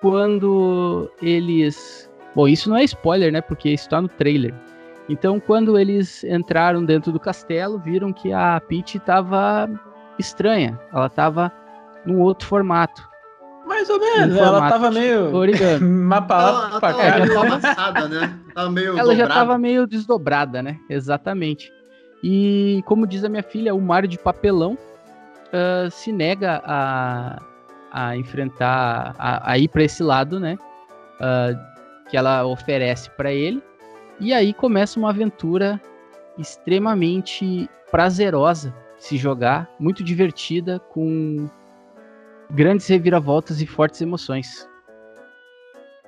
Quando 0.00 1.10
eles 1.20 2.09
Bom, 2.34 2.46
isso 2.46 2.68
não 2.68 2.76
é 2.76 2.84
spoiler, 2.84 3.32
né? 3.32 3.40
Porque 3.40 3.70
isso 3.70 3.88
tá 3.88 4.00
no 4.00 4.08
trailer. 4.08 4.54
Então, 5.08 5.40
quando 5.40 5.78
eles 5.78 6.22
entraram 6.22 6.84
dentro 6.84 7.10
do 7.10 7.18
castelo, 7.18 7.78
viram 7.78 8.12
que 8.12 8.32
a 8.32 8.60
Peach 8.60 8.96
estava 8.96 9.68
estranha. 10.18 10.78
Ela 10.92 11.06
estava 11.06 11.52
num 12.06 12.20
outro 12.20 12.46
formato. 12.46 13.08
Mais 13.66 13.88
ou 13.88 13.98
menos, 13.98 14.36
ela 14.36 14.68
tava 14.68 14.90
meio. 14.90 15.34
Origami. 15.34 15.80
Mapa 15.84 16.34
ela, 16.34 16.68
ela 16.70 16.80
tava 16.80 17.02
é, 17.02 17.26
meio 17.26 17.40
amassada, 17.40 18.08
né? 18.08 18.38
Tava 18.54 18.70
meio 18.70 18.88
ela 18.88 18.98
dobrada. 18.98 19.16
já 19.16 19.24
estava 19.26 19.58
meio 19.58 19.86
desdobrada, 19.86 20.62
né? 20.62 20.78
Exatamente. 20.88 21.72
E 22.22 22.82
como 22.84 23.06
diz 23.06 23.24
a 23.24 23.28
minha 23.28 23.42
filha, 23.42 23.74
o 23.74 23.80
Mario 23.80 24.08
de 24.08 24.18
papelão 24.18 24.74
uh, 24.74 25.90
se 25.90 26.12
nega 26.12 26.62
a, 26.64 27.40
a 27.92 28.16
enfrentar, 28.16 29.14
a, 29.18 29.52
a 29.52 29.58
ir 29.58 29.68
para 29.68 29.84
esse 29.84 30.02
lado, 30.02 30.38
né? 30.38 30.58
Uh, 31.20 31.56
que 32.10 32.16
ela 32.16 32.44
oferece 32.44 33.08
para 33.10 33.32
ele. 33.32 33.62
E 34.18 34.34
aí 34.34 34.52
começa 34.52 34.98
uma 34.98 35.10
aventura 35.10 35.80
extremamente 36.36 37.68
prazerosa 37.90 38.74
de 38.98 39.04
se 39.04 39.16
jogar, 39.16 39.70
muito 39.78 40.02
divertida, 40.02 40.78
com 40.78 41.48
grandes 42.50 42.86
reviravoltas 42.86 43.60
e 43.60 43.66
fortes 43.66 44.00
emoções. 44.00 44.68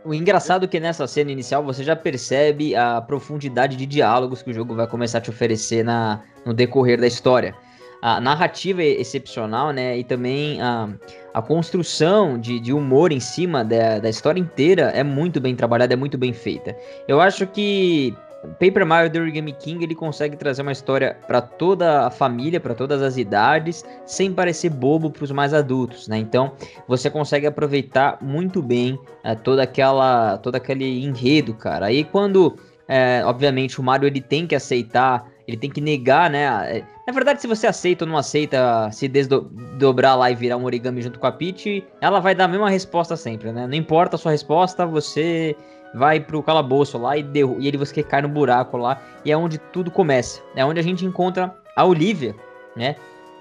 O 0.04 0.12
engraçado 0.12 0.64
é 0.64 0.68
que 0.68 0.80
nessa 0.80 1.06
cena 1.06 1.30
inicial 1.30 1.62
você 1.62 1.84
já 1.84 1.94
percebe 1.94 2.74
a 2.74 3.00
profundidade 3.00 3.76
de 3.76 3.86
diálogos 3.86 4.42
que 4.42 4.50
o 4.50 4.54
jogo 4.54 4.74
vai 4.74 4.86
começar 4.86 5.18
a 5.18 5.20
te 5.20 5.30
oferecer 5.30 5.84
na, 5.84 6.20
no 6.44 6.52
decorrer 6.52 7.00
da 7.00 7.06
história 7.06 7.54
a 8.02 8.20
narrativa 8.20 8.82
é 8.82 9.00
excepcional, 9.00 9.70
né? 9.70 9.96
E 9.96 10.02
também 10.02 10.60
a, 10.60 10.88
a 11.32 11.40
construção 11.40 12.36
de, 12.36 12.58
de 12.58 12.72
humor 12.72 13.12
em 13.12 13.20
cima 13.20 13.64
da, 13.64 14.00
da 14.00 14.10
história 14.10 14.40
inteira 14.40 14.90
é 14.90 15.04
muito 15.04 15.40
bem 15.40 15.54
trabalhada, 15.54 15.94
é 15.94 15.96
muito 15.96 16.18
bem 16.18 16.32
feita. 16.32 16.76
Eu 17.06 17.20
acho 17.20 17.46
que 17.46 18.12
Paper 18.58 18.84
Mario 18.84 19.10
The 19.10 19.20
Origami 19.20 19.52
King 19.52 19.84
ele 19.84 19.94
consegue 19.94 20.36
trazer 20.36 20.62
uma 20.62 20.72
história 20.72 21.16
para 21.28 21.40
toda 21.40 22.04
a 22.04 22.10
família, 22.10 22.58
para 22.58 22.74
todas 22.74 23.00
as 23.00 23.16
idades, 23.16 23.84
sem 24.04 24.32
parecer 24.32 24.70
bobo 24.70 25.08
para 25.08 25.22
os 25.22 25.30
mais 25.30 25.54
adultos, 25.54 26.08
né? 26.08 26.18
Então 26.18 26.52
você 26.88 27.08
consegue 27.08 27.46
aproveitar 27.46 28.18
muito 28.20 28.60
bem 28.60 28.98
é, 29.22 29.36
toda 29.36 29.62
aquela, 29.62 30.38
todo 30.38 30.56
aquele 30.56 31.04
enredo, 31.04 31.54
cara. 31.54 31.86
Aí 31.86 32.02
quando, 32.02 32.56
é, 32.88 33.22
obviamente, 33.24 33.78
o 33.80 33.82
Mario 33.82 34.08
ele 34.08 34.20
tem 34.20 34.44
que 34.44 34.56
aceitar 34.56 35.30
ele 35.52 35.60
tem 35.60 35.70
que 35.70 35.80
negar, 35.80 36.30
né? 36.30 36.44
É, 36.78 36.82
na 37.06 37.12
verdade, 37.12 37.40
se 37.40 37.46
você 37.46 37.66
aceita 37.66 38.04
ou 38.04 38.10
não 38.10 38.16
aceita 38.16 38.90
se 38.90 39.06
desdobrar 39.06 40.16
lá 40.16 40.30
e 40.30 40.34
virar 40.34 40.56
um 40.56 40.64
origami 40.64 41.02
junto 41.02 41.18
com 41.18 41.26
a 41.26 41.32
Peach, 41.32 41.84
ela 42.00 42.20
vai 42.20 42.34
dar 42.34 42.44
a 42.44 42.48
mesma 42.48 42.70
resposta 42.70 43.16
sempre, 43.16 43.52
né? 43.52 43.66
Não 43.66 43.74
importa 43.74 44.16
a 44.16 44.18
sua 44.18 44.32
resposta, 44.32 44.86
você 44.86 45.54
vai 45.94 46.18
pro 46.18 46.42
calabouço 46.42 46.96
lá 46.96 47.18
e, 47.18 47.22
derru 47.22 47.56
e 47.60 47.68
ele 47.68 47.76
você 47.76 48.02
cai 48.02 48.22
no 48.22 48.28
buraco 48.28 48.78
lá. 48.78 49.00
E 49.24 49.30
é 49.30 49.36
onde 49.36 49.58
tudo 49.58 49.90
começa. 49.90 50.40
É 50.56 50.64
onde 50.64 50.80
a 50.80 50.82
gente 50.82 51.04
encontra 51.04 51.54
a 51.76 51.84
Olivia, 51.84 52.34
né? 52.74 52.96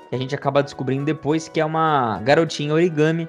Que 0.10 0.16
a 0.16 0.20
gente 0.20 0.36
acaba 0.36 0.62
descobrindo 0.62 1.06
depois 1.06 1.48
que 1.48 1.62
é 1.62 1.66
uma 1.66 2.20
garotinha 2.20 2.74
origami 2.74 3.28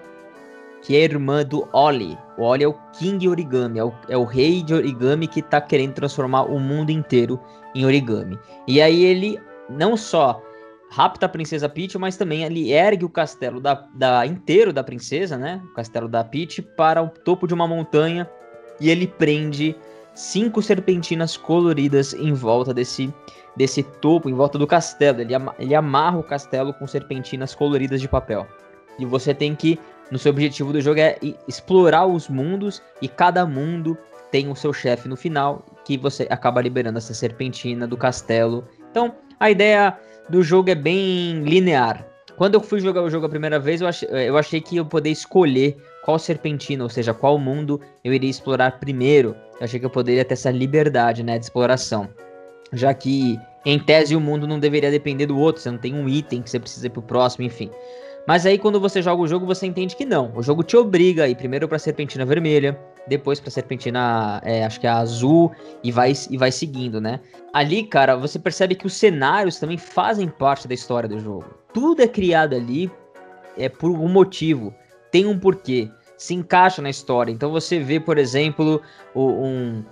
que 0.83 0.97
é 0.97 1.05
irmã 1.05 1.45
do 1.45 1.69
Oli. 1.73 2.19
O 2.37 2.43
Oli 2.43 2.65
é 2.65 2.69
o 2.69 2.75
King 2.99 3.29
Origami, 3.29 3.79
é 3.79 3.85
o, 3.85 3.93
é 4.09 4.17
o 4.17 4.25
rei 4.25 4.63
de 4.65 4.75
origami 4.75 5.29
que 5.29 5.41
tá 5.41 5.61
querendo 5.61 5.93
transformar 5.93 6.43
o 6.43 6.59
mundo 6.59 6.91
inteiro 6.91 7.39
em 7.75 7.85
origami. 7.85 8.39
E 8.67 8.81
aí 8.81 9.05
ele 9.05 9.41
não 9.69 9.97
só 9.97 10.43
rapta 10.91 11.27
a 11.27 11.29
princesa 11.29 11.69
Peach, 11.69 11.97
mas 11.97 12.17
também 12.17 12.45
ele 12.45 12.71
ergue 12.71 13.05
o 13.05 13.09
castelo 13.09 13.61
da, 13.61 13.87
da 13.95 14.27
inteiro 14.27 14.73
da 14.73 14.85
princesa, 14.85 15.39
né? 15.39 15.61
O 15.71 15.75
castelo 15.75 16.09
da 16.09 16.23
Peach 16.23 16.61
para 16.61 17.03
o 17.03 17.09
topo 17.09 17.47
de 17.47 17.55
uma 17.55 17.67
montanha 17.67 18.29
e 18.79 18.91
ele 18.91 19.07
prende 19.07 19.75
cinco 20.15 20.61
serpentinas 20.61 21.37
coloridas 21.37 22.13
em 22.13 22.33
volta 22.33 22.75
desse 22.75 23.13
desse 23.55 23.83
topo, 23.83 24.31
em 24.31 24.35
volta 24.35 24.59
do 24.59 24.67
castelo. 24.67 25.21
Ele, 25.21 25.35
ele 25.59 25.75
amarra 25.75 26.19
o 26.19 26.23
castelo 26.23 26.73
com 26.75 26.87
serpentinas 26.87 27.55
coloridas 27.55 28.01
de 28.01 28.09
papel. 28.09 28.47
E 28.99 29.05
você 29.05 29.35
tem 29.35 29.55
que 29.55 29.79
no 30.11 30.19
seu 30.19 30.31
objetivo 30.31 30.73
do 30.73 30.81
jogo 30.81 31.01
é 31.01 31.19
explorar 31.49 32.07
os 32.07 32.29
mundos 32.29 32.83
e 33.01 33.09
cada 33.09 33.47
mundo 33.47 33.97
tem 34.31 34.51
o 34.51 34.57
seu 34.57 34.73
chefe 34.73 35.09
no 35.09 35.17
final 35.17 35.65
que 35.85 35.97
você 35.97 36.27
acaba 36.31 36.61
liberando 36.61 36.99
essa 36.99 37.15
serpentina 37.15 37.87
do 37.87 37.97
castelo. 37.97 38.65
Então, 38.91 39.15
a 39.39 39.51
ideia 39.51 39.97
do 40.29 40.43
jogo 40.43 40.71
é 40.71 40.75
bem 40.75 41.43
linear. 41.43 42.07
Quando 42.37 42.55
eu 42.55 42.61
fui 42.61 42.81
jogar 42.81 43.03
o 43.03 43.11
jogo 43.11 43.27
a 43.27 43.29
primeira 43.29 43.59
vez, 43.59 43.81
eu 43.81 43.87
achei, 43.87 44.09
eu 44.11 44.37
achei 44.37 44.61
que 44.61 44.77
eu 44.77 44.87
poderia 44.87 45.13
escolher 45.13 45.77
qual 46.05 46.19
serpentina, 46.19 46.83
ou 46.83 46.91
seja, 46.91 47.13
qual 47.13 47.39
mundo 47.39 47.81
eu 48.03 48.13
iria 48.13 48.31
explorar 48.31 48.81
primeiro. 48.81 49.37
Eu 49.61 49.65
achei 49.65 49.79
que 49.79 49.87
eu 49.87 49.91
poderia 49.91 50.25
ter 50.25 50.35
essa 50.35 50.51
liberdade, 50.51 51.23
né, 51.23 51.39
de 51.39 51.45
exploração. 51.45 52.09
Já 52.73 52.95
que, 52.95 53.39
em 53.65 53.79
tese, 53.79 54.17
o 54.17 54.21
mundo 54.21 54.47
não 54.47 54.59
deveria 54.59 54.91
depender 54.91 55.27
do 55.27 55.39
outro, 55.39 55.63
você 55.63 55.71
não 55.71 55.79
tem 55.79 55.95
um 55.95 56.09
item 56.09 56.43
que 56.43 56.51
você 56.51 56.59
precisa 56.59 56.87
ir 56.87 56.91
pro 56.91 57.03
próximo, 57.03 57.45
enfim. 57.45 57.71
Mas 58.27 58.47
aí 58.47 58.57
quando 58.57 58.79
você 58.79 59.03
joga 59.03 59.23
o 59.23 59.27
jogo, 59.27 59.47
você 59.47 59.67
entende 59.67 59.97
que 59.97 60.05
não. 60.05 60.33
O 60.35 60.43
jogo 60.43 60.63
te 60.63 60.77
obriga 60.77 61.25
a 61.25 61.29
ir 61.29 61.35
primeiro 61.35 61.67
pra 61.67 61.79
serpentina 61.79 62.25
vermelha, 62.25 62.79
depois 63.07 63.41
pra 63.41 63.51
serpentina, 63.51 64.41
é, 64.45 64.65
acho 64.65 64.81
que 64.81 64.87
é 64.87 64.91
azul, 64.91 65.51
e 65.83 65.91
vai, 65.91 66.13
e 66.31 66.37
vai 66.37 66.53
seguindo, 66.53 67.01
né? 67.01 67.21
Ali, 67.53 67.83
cara, 67.83 68.17
você 68.17 68.39
percebe 68.39 68.75
que 68.75 68.87
os 68.87 68.95
cenários 68.95 69.59
também 69.59 69.77
fazem 69.77 70.29
parte 70.29 70.69
da 70.69 70.75
história 70.75 71.09
do 71.09 71.19
jogo. 71.19 71.47
Tudo 71.75 72.03
é 72.03 72.09
criado 72.09 72.55
ali 72.55 72.91
é 73.57 73.69
por 73.69 73.91
um 73.91 74.09
motivo, 74.09 74.73
tem 75.11 75.27
um 75.27 75.39
porquê, 75.39 75.91
se 76.17 76.35
encaixa 76.35 76.81
na 76.81 76.91
história. 76.91 77.33
Então 77.33 77.51
você 77.51 77.81
vê, 77.81 77.99
por 77.99 78.19
exemplo, 78.19 78.81
um, 79.15 79.83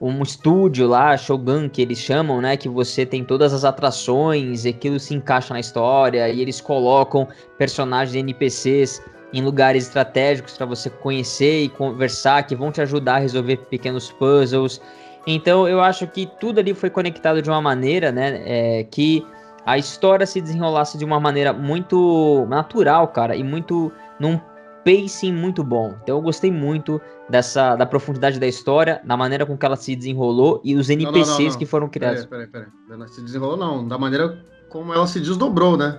um 0.00 0.22
estúdio 0.22 0.86
lá, 0.86 1.16
Shogun, 1.16 1.68
que 1.68 1.82
eles 1.82 1.98
chamam, 1.98 2.40
né? 2.40 2.56
Que 2.56 2.68
você 2.68 3.04
tem 3.04 3.24
todas 3.24 3.52
as 3.52 3.64
atrações 3.64 4.64
e 4.64 4.68
aquilo 4.68 5.00
se 5.00 5.14
encaixa 5.14 5.52
na 5.52 5.60
história 5.60 6.28
e 6.28 6.40
eles 6.40 6.60
colocam 6.60 7.26
personagens 7.56 8.14
NPCs 8.14 9.02
em 9.32 9.42
lugares 9.42 9.84
estratégicos 9.84 10.56
para 10.56 10.66
você 10.66 10.88
conhecer 10.88 11.64
e 11.64 11.68
conversar, 11.68 12.44
que 12.44 12.54
vão 12.54 12.70
te 12.70 12.80
ajudar 12.80 13.16
a 13.16 13.18
resolver 13.18 13.56
pequenos 13.56 14.10
puzzles. 14.12 14.80
Então 15.26 15.68
eu 15.68 15.80
acho 15.80 16.06
que 16.06 16.26
tudo 16.40 16.60
ali 16.60 16.72
foi 16.72 16.90
conectado 16.90 17.42
de 17.42 17.50
uma 17.50 17.60
maneira, 17.60 18.12
né? 18.12 18.42
É, 18.46 18.84
que 18.84 19.26
a 19.66 19.76
história 19.76 20.24
se 20.24 20.40
desenrolasse 20.40 20.96
de 20.96 21.04
uma 21.04 21.20
maneira 21.20 21.52
muito 21.52 22.46
natural, 22.48 23.08
cara, 23.08 23.36
e 23.36 23.42
muito 23.44 23.92
num 24.18 24.40
pacing 24.88 25.34
muito 25.34 25.62
bom. 25.62 25.94
Então 26.02 26.16
eu 26.16 26.22
gostei 26.22 26.50
muito 26.50 26.98
dessa 27.28 27.76
da 27.76 27.84
profundidade 27.84 28.40
da 28.40 28.46
história, 28.46 29.02
da 29.04 29.16
maneira 29.18 29.44
com 29.44 29.56
que 29.56 29.66
ela 29.66 29.76
se 29.76 29.94
desenrolou 29.94 30.62
e 30.64 30.74
os 30.74 30.88
NPCs 30.88 31.28
não, 31.28 31.38
não, 31.38 31.44
não, 31.50 31.58
que 31.58 31.66
foram 31.66 31.88
criados. 31.88 32.24
Peraí, 32.24 32.46
peraí, 32.46 32.66
peraí. 32.66 32.98
Ela 32.98 33.06
se 33.08 33.20
desenrolou 33.20 33.58
não, 33.58 33.86
da 33.86 33.98
maneira 33.98 34.42
como 34.70 34.94
ela 34.94 35.06
se 35.06 35.20
desdobrou, 35.20 35.76
né? 35.76 35.98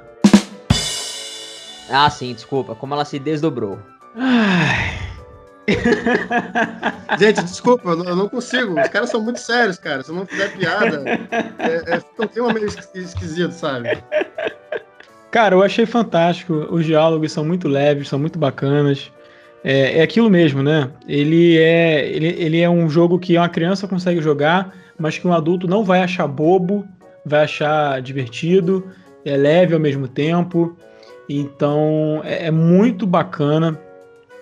Ah, 1.91 2.09
sim, 2.09 2.33
desculpa, 2.33 2.73
como 2.73 2.95
ela 2.95 3.05
se 3.05 3.19
desdobrou. 3.19 3.77
Ai. 4.15 4.97
Gente, 7.19 7.43
desculpa, 7.43 7.89
eu 7.89 8.15
não 8.15 8.27
consigo. 8.27 8.79
Os 8.79 8.87
caras 8.87 9.11
são 9.11 9.21
muito 9.21 9.39
sérios, 9.39 9.77
cara. 9.77 10.03
Se 10.03 10.09
eu 10.09 10.15
não 10.15 10.25
fizer 10.25 10.49
piada, 10.57 11.03
é, 11.59 11.95
é, 11.95 11.99
fica 11.99 12.23
um 12.23 12.27
clima 12.27 12.53
meio 12.53 12.65
esquisito, 12.65 13.51
sabe? 13.51 14.03
Cara, 15.31 15.55
eu 15.55 15.61
achei 15.61 15.85
fantástico. 15.85 16.53
Os 16.71 16.85
diálogos 16.85 17.31
são 17.31 17.45
muito 17.45 17.67
leves, 17.67 18.09
são 18.09 18.17
muito 18.17 18.39
bacanas. 18.39 19.11
É, 19.63 19.99
é 19.99 20.01
aquilo 20.01 20.29
mesmo, 20.29 20.63
né? 20.63 20.89
Ele 21.07 21.57
é, 21.57 22.07
ele, 22.09 22.27
ele 22.27 22.61
é 22.61 22.69
um 22.69 22.89
jogo 22.89 23.19
que 23.19 23.37
uma 23.37 23.49
criança 23.49 23.87
consegue 23.87 24.21
jogar, 24.21 24.73
mas 24.97 25.17
que 25.17 25.27
um 25.27 25.33
adulto 25.33 25.67
não 25.67 25.83
vai 25.83 26.01
achar 26.01 26.27
bobo, 26.27 26.87
vai 27.25 27.43
achar 27.43 28.01
divertido, 28.01 28.87
é 29.23 29.35
leve 29.37 29.73
ao 29.73 29.79
mesmo 29.79 30.07
tempo. 30.07 30.75
Então 31.29 32.21
é, 32.23 32.47
é 32.47 32.51
muito 32.51 33.05
bacana. 33.05 33.79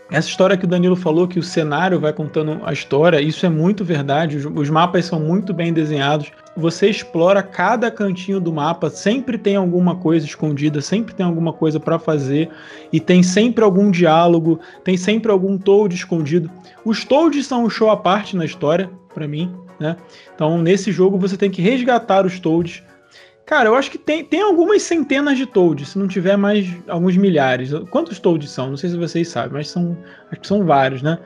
Essa 0.09 0.29
história 0.29 0.55
que 0.55 0.63
o 0.63 0.67
Danilo 0.67 0.95
falou, 0.95 1.27
que 1.27 1.37
o 1.37 1.43
cenário 1.43 1.99
vai 1.99 2.13
contando 2.13 2.61
a 2.63 2.71
história, 2.71 3.19
isso 3.19 3.45
é 3.45 3.49
muito 3.49 3.83
verdade. 3.83 4.37
Os, 4.37 4.69
mapas 4.69 5.05
são 5.05 5.19
muito 5.19 5.53
bem 5.53 5.73
desenhados. 5.73 6.31
Você 6.55 6.89
explora 6.89 7.43
cada 7.43 7.91
cantinho 7.91 8.39
do 8.39 8.53
mapa, 8.53 8.89
sempre 8.89 9.37
tem 9.37 9.57
alguma 9.57 9.95
coisa 9.97 10.25
escondida, 10.25 10.79
sempre 10.79 11.13
tem 11.13 11.25
alguma 11.25 11.51
coisa 11.51 11.77
para 11.77 11.99
fazer 11.99 12.49
e 12.91 13.01
tem 13.01 13.21
sempre 13.21 13.65
algum 13.65 13.91
diálogo, 13.91 14.59
tem 14.83 14.95
sempre 14.95 15.29
algum 15.29 15.57
Toad 15.57 15.93
escondido. 15.93 16.49
Os 16.85 17.03
Toads 17.03 17.45
são 17.45 17.65
um 17.65 17.69
show 17.69 17.89
à 17.89 17.97
parte 17.97 18.35
na 18.37 18.45
história, 18.45 18.89
para 19.13 19.27
mim, 19.27 19.53
né? 19.77 19.97
Então, 20.33 20.57
nesse 20.57 20.89
jogo 20.89 21.17
você 21.17 21.35
tem 21.35 21.51
que 21.51 21.61
resgatar 21.61 22.25
os 22.25 22.39
Toads 22.39 22.81
Cara, 23.47 23.69
eu 23.69 23.75
acho 23.75 23.89
que 23.89 23.97
tem, 23.97 24.25
tem 24.25 24.41
algumas 24.41 24.83
centenas 24.83 25.37
de 25.37 25.45
Toads, 25.45 25.87
se 25.87 25.97
não 25.97 26.05
tiver 26.05 26.35
mais 26.35 26.67
alguns 26.85 27.15
milhares. 27.15 27.71
Quantos 27.89 28.19
Toads 28.19 28.51
são? 28.51 28.71
Não 28.71 28.75
sei 28.75 28.89
se 28.89 28.97
vocês 28.97 29.29
sabem, 29.29 29.53
mas 29.53 29.69
são, 29.69 29.97
acho 30.29 30.41
que 30.41 30.47
são 30.47 30.65
vários, 30.65 31.01
né? 31.01 31.17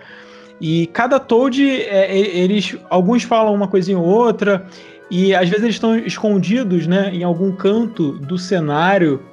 E 0.61 0.85
cada 0.93 1.19
Toad, 1.19 1.67
é, 1.67 2.15
eles, 2.15 2.77
alguns 2.91 3.23
falam 3.23 3.55
uma 3.55 3.67
coisinha 3.67 3.97
ou 3.97 4.05
outra, 4.05 4.67
e 5.09 5.33
às 5.33 5.49
vezes 5.49 5.63
eles 5.63 5.75
estão 5.77 5.97
escondidos, 5.97 6.85
né, 6.85 7.09
em 7.11 7.23
algum 7.23 7.55
canto 7.55 8.11
do 8.19 8.37
cenário, 8.37 9.25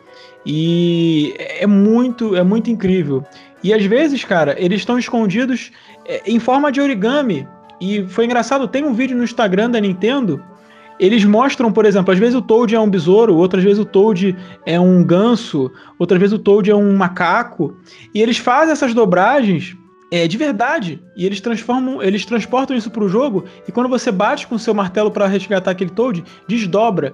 e 0.47 1.35
é 1.39 1.67
muito, 1.67 2.35
é 2.35 2.43
muito 2.43 2.71
incrível. 2.71 3.23
E 3.63 3.75
às 3.75 3.85
vezes, 3.85 4.25
cara, 4.25 4.57
eles 4.59 4.81
estão 4.81 4.99
escondidos 4.99 5.71
é, 6.07 6.23
em 6.25 6.41
forma 6.41 6.73
de 6.73 6.81
origami. 6.81 7.47
E 7.79 8.03
foi 8.07 8.25
engraçado, 8.25 8.67
tem 8.67 8.83
um 8.83 8.95
vídeo 8.95 9.15
no 9.15 9.25
Instagram 9.25 9.71
da 9.71 9.79
Nintendo 9.79 10.43
eles 10.99 11.25
mostram, 11.25 11.73
por 11.73 11.85
exemplo, 11.85 12.13
às 12.13 12.19
vezes 12.19 12.35
o 12.35 12.43
Toad 12.43 12.75
é 12.75 12.81
um 12.81 12.91
besouro, 12.91 13.37
outras 13.37 13.63
vezes 13.63 13.79
o 13.79 13.85
Toad 13.85 14.37
é 14.67 14.79
um 14.79 15.05
ganso, 15.05 15.71
outras 15.99 16.19
vezes 16.21 16.35
o 16.35 16.39
Toad 16.39 16.71
é 16.71 16.75
um 16.75 16.97
macaco, 16.97 17.77
e 18.15 18.21
eles 18.21 18.39
fazem 18.39 18.73
essas 18.73 18.93
dobragens 18.93 19.77
é, 20.11 20.27
de 20.27 20.37
verdade, 20.37 21.03
e 21.17 21.27
eles 21.27 21.41
transformam, 21.41 22.03
eles 22.03 22.25
transportam 22.25 22.77
isso 22.77 22.91
para 22.91 23.05
o 23.05 23.09
jogo, 23.09 23.45
e 23.67 23.73
quando 23.73 23.89
você 23.89 24.11
bate 24.11 24.47
com 24.47 24.55
o 24.55 24.59
seu 24.59 24.75
martelo 24.75 25.11
para 25.11 25.27
resgatar 25.27 25.71
aquele 25.71 25.91
Toad, 25.91 26.25
desdobra 26.49 27.13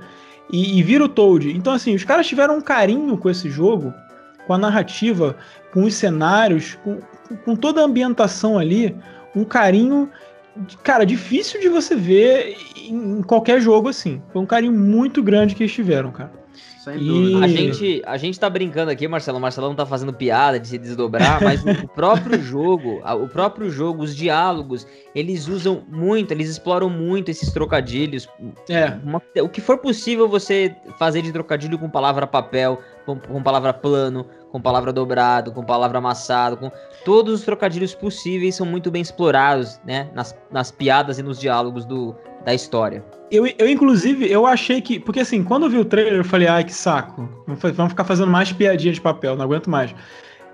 e, 0.50 0.78
e 0.78 0.82
vira 0.82 1.04
o 1.04 1.08
Toad. 1.08 1.50
Então 1.50 1.72
assim, 1.72 1.94
os 1.94 2.04
caras 2.04 2.26
tiveram 2.26 2.56
um 2.58 2.60
carinho 2.60 3.16
com 3.18 3.28
esse 3.28 3.50
jogo, 3.50 3.92
com 4.46 4.54
a 4.54 4.58
narrativa, 4.58 5.36
com 5.72 5.84
os 5.84 5.94
cenários, 5.94 6.78
com, 6.84 7.00
com 7.44 7.56
toda 7.56 7.80
a 7.80 7.84
ambientação 7.84 8.58
ali, 8.58 8.94
um 9.34 9.44
carinho 9.44 10.08
cara, 10.82 11.04
difícil 11.04 11.60
de 11.60 11.68
você 11.68 11.96
ver 11.96 12.56
em 12.76 13.22
qualquer 13.22 13.60
jogo 13.60 13.88
assim. 13.88 14.22
Foi 14.32 14.42
um 14.42 14.46
carinho 14.46 14.72
muito 14.72 15.22
grande 15.22 15.54
que 15.54 15.62
eles 15.62 15.72
tiveram, 15.72 16.10
cara. 16.10 16.43
Sem 16.84 16.98
e... 16.98 17.42
A 17.42 17.48
gente, 17.48 18.02
a 18.04 18.16
gente 18.18 18.38
tá 18.38 18.50
brincando 18.50 18.90
aqui, 18.90 19.08
Marcelo. 19.08 19.38
O 19.38 19.40
Marcelo 19.40 19.68
não 19.68 19.74
tá 19.74 19.86
fazendo 19.86 20.12
piada 20.12 20.60
de 20.60 20.68
se 20.68 20.76
desdobrar, 20.76 21.42
mas 21.42 21.64
o 21.64 21.88
próprio 21.88 22.40
jogo, 22.44 23.00
o 23.02 23.26
próprio 23.26 23.70
jogo, 23.70 24.02
os 24.02 24.14
diálogos, 24.14 24.86
eles 25.14 25.48
usam 25.48 25.82
muito, 25.88 26.32
eles 26.32 26.50
exploram 26.50 26.90
muito 26.90 27.30
esses 27.30 27.50
trocadilhos. 27.50 28.28
É. 28.68 28.98
Uma, 29.02 29.22
o 29.42 29.48
que 29.48 29.62
for 29.62 29.78
possível 29.78 30.28
você 30.28 30.76
fazer 30.98 31.22
de 31.22 31.32
trocadilho 31.32 31.78
com 31.78 31.88
palavra 31.88 32.26
papel, 32.26 32.78
com, 33.06 33.18
com 33.18 33.42
palavra 33.42 33.72
plano, 33.72 34.26
com 34.52 34.60
palavra 34.60 34.92
dobrado, 34.92 35.52
com 35.52 35.64
palavra 35.64 35.96
amassado, 35.96 36.58
com 36.58 36.70
todos 37.02 37.32
os 37.32 37.44
trocadilhos 37.46 37.94
possíveis 37.94 38.56
são 38.56 38.66
muito 38.66 38.90
bem 38.90 39.00
explorados, 39.00 39.80
né, 39.86 40.10
nas, 40.14 40.36
nas 40.50 40.70
piadas 40.70 41.18
e 41.18 41.22
nos 41.22 41.40
diálogos 41.40 41.86
do, 41.86 42.14
da 42.44 42.52
história. 42.52 43.02
Eu, 43.34 43.46
eu, 43.58 43.68
inclusive, 43.68 44.30
eu 44.30 44.46
achei 44.46 44.80
que. 44.80 45.00
Porque 45.00 45.20
assim, 45.20 45.42
quando 45.42 45.64
eu 45.64 45.70
vi 45.70 45.78
o 45.78 45.84
trailer, 45.84 46.14
eu 46.14 46.24
falei, 46.24 46.46
ai, 46.46 46.64
que 46.64 46.72
saco. 46.72 47.28
Vamos 47.46 47.92
ficar 47.92 48.04
fazendo 48.04 48.30
mais 48.30 48.52
piadinha 48.52 48.92
de 48.92 49.00
papel, 49.00 49.36
não 49.36 49.44
aguento 49.44 49.68
mais. 49.68 49.94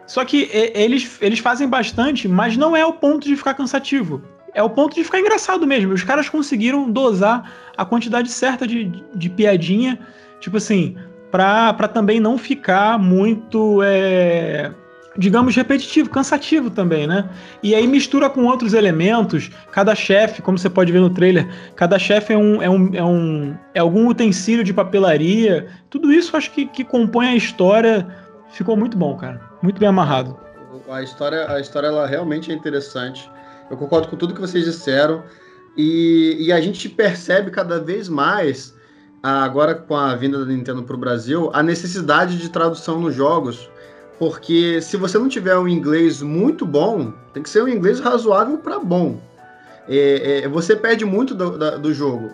Só 0.07 0.25
que 0.25 0.51
eles, 0.53 1.19
eles 1.21 1.39
fazem 1.39 1.69
bastante, 1.69 2.27
mas 2.27 2.57
não 2.57 2.75
é 2.75 2.85
o 2.85 2.93
ponto 2.93 3.29
de 3.29 3.37
ficar 3.37 3.55
cansativo. 3.55 4.21
é 4.55 4.63
o 4.63 4.71
ponto 4.71 4.95
de 4.95 5.05
ficar 5.05 5.21
engraçado 5.21 5.67
mesmo. 5.67 5.93
Os 5.93 6.03
caras 6.03 6.29
conseguiram 6.29 6.91
dosar 6.91 7.53
a 7.77 7.85
quantidade 7.85 8.31
certa 8.31 8.67
de, 8.67 8.87
de 9.15 9.31
piadinha, 9.31 9.99
tipo 10.41 10.57
assim, 10.57 10.97
pra, 11.31 11.73
pra 11.75 11.87
também 11.87 12.19
não 12.19 12.37
ficar 12.37 12.99
muito. 12.99 13.81
É, 13.85 14.73
digamos, 15.21 15.55
repetitivo, 15.55 16.09
cansativo 16.09 16.71
também, 16.71 17.07
né? 17.07 17.29
E 17.63 17.75
aí 17.75 17.87
mistura 17.87 18.31
com 18.31 18.47
outros 18.47 18.73
elementos. 18.73 19.51
Cada 19.71 19.95
chefe, 19.95 20.41
como 20.41 20.57
você 20.57 20.71
pode 20.71 20.91
ver 20.91 20.99
no 20.99 21.11
trailer, 21.11 21.47
cada 21.77 21.99
chefe 21.99 22.33
é 22.33 22.39
um, 22.39 22.63
é 22.63 22.71
um, 22.71 22.95
é 22.95 23.05
um 23.05 23.55
é 23.75 23.81
algum 23.81 24.09
utensílio 24.09 24.65
de 24.65 24.73
papelaria. 24.73 25.69
Tudo 25.91 26.11
isso 26.11 26.35
acho 26.39 26.51
que, 26.53 26.65
que 26.65 26.83
compõe 26.83 27.29
a 27.29 27.37
história. 27.37 28.07
Ficou 28.53 28.79
muito 28.79 28.97
bom, 28.97 29.15
cara. 29.15 29.39
Muito 29.63 29.79
bem 29.79 29.91
amarrado. 29.91 30.39
A 30.89 31.03
história, 31.03 31.53
a 31.53 31.61
história 31.61 31.89
ela 31.89 32.07
realmente 32.07 32.51
é 32.51 32.55
interessante. 32.55 33.31
Eu 33.71 33.77
concordo 33.77 34.09
com 34.09 34.17
tudo 34.17 34.33
que 34.33 34.41
vocês 34.41 34.65
disseram. 34.65 35.23
E, 35.77 36.37
e 36.41 36.51
a 36.51 36.61
gente 36.63 36.89
percebe 36.89 37.51
cada 37.51 37.79
vez 37.79 38.09
mais, 38.09 38.75
agora 39.23 39.75
com 39.75 39.95
a 39.95 40.15
vinda 40.17 40.39
da 40.39 40.47
Nintendo 40.47 40.83
para 40.83 40.97
o 40.97 40.99
Brasil, 40.99 41.51
a 41.53 41.63
necessidade 41.63 42.39
de 42.39 42.49
tradução 42.49 42.99
nos 42.99 43.15
jogos 43.15 43.69
porque 44.21 44.83
se 44.83 44.99
você 44.99 45.19
não 45.19 45.31
tiver 45.31 45.57
um 45.57 45.67
inglês 45.67 46.21
muito 46.21 46.67
bom, 46.67 47.11
tem 47.33 47.43
que 47.43 47.49
ser 47.49 47.65
um 47.65 47.69
inglês 47.69 48.01
razoável 48.01 48.59
para 48.59 48.79
bom. 48.79 49.19
É, 49.89 50.43
é, 50.43 50.49
você 50.49 50.77
perde 50.77 51.07
muito 51.07 51.35
do, 51.35 51.57
da, 51.57 51.79
do 51.79 51.95
jogo. 51.95 52.31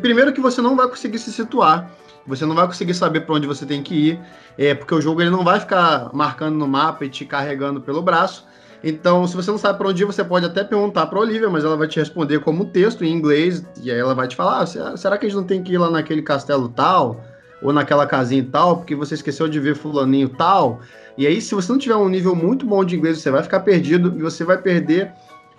Primeiro 0.00 0.32
que 0.32 0.40
você 0.40 0.62
não 0.62 0.74
vai 0.74 0.88
conseguir 0.88 1.18
se 1.18 1.30
situar, 1.30 1.90
você 2.26 2.46
não 2.46 2.54
vai 2.54 2.66
conseguir 2.66 2.94
saber 2.94 3.20
para 3.20 3.34
onde 3.34 3.46
você 3.46 3.66
tem 3.66 3.82
que 3.82 3.94
ir, 3.94 4.20
é, 4.56 4.74
porque 4.74 4.94
o 4.94 5.02
jogo 5.02 5.20
ele 5.20 5.28
não 5.28 5.44
vai 5.44 5.60
ficar 5.60 6.08
marcando 6.14 6.56
no 6.56 6.66
mapa 6.66 7.04
e 7.04 7.10
te 7.10 7.26
carregando 7.26 7.78
pelo 7.78 8.00
braço. 8.00 8.46
Então, 8.82 9.26
se 9.26 9.36
você 9.36 9.50
não 9.50 9.58
sabe 9.58 9.76
para 9.76 9.88
onde 9.88 10.02
ir, 10.02 10.06
você 10.06 10.24
pode 10.24 10.46
até 10.46 10.64
perguntar 10.64 11.08
para 11.08 11.20
Olivia, 11.20 11.50
mas 11.50 11.62
ela 11.62 11.76
vai 11.76 11.88
te 11.88 12.00
responder 12.00 12.40
como 12.40 12.64
texto 12.64 13.04
em 13.04 13.12
inglês, 13.12 13.62
e 13.82 13.90
aí 13.90 13.98
ela 13.98 14.14
vai 14.14 14.28
te 14.28 14.34
falar: 14.34 14.62
ah, 14.62 14.96
será 14.96 15.18
que 15.18 15.26
a 15.26 15.28
gente 15.28 15.36
não 15.36 15.44
tem 15.46 15.62
que 15.62 15.74
ir 15.74 15.78
lá 15.78 15.90
naquele 15.90 16.22
castelo 16.22 16.70
tal? 16.70 17.22
Ou 17.60 17.72
naquela 17.72 18.06
casinha 18.06 18.46
tal, 18.50 18.76
porque 18.78 18.94
você 18.94 19.14
esqueceu 19.14 19.48
de 19.48 19.58
ver 19.58 19.74
fulaninho 19.74 20.28
tal? 20.28 20.80
E 21.18 21.26
aí, 21.26 21.40
se 21.40 21.52
você 21.52 21.72
não 21.72 21.80
tiver 21.80 21.96
um 21.96 22.08
nível 22.08 22.32
muito 22.36 22.64
bom 22.64 22.84
de 22.84 22.96
inglês, 22.96 23.18
você 23.18 23.28
vai 23.28 23.42
ficar 23.42 23.58
perdido 23.60 24.16
e 24.16 24.22
você 24.22 24.44
vai 24.44 24.56
perder 24.56 25.12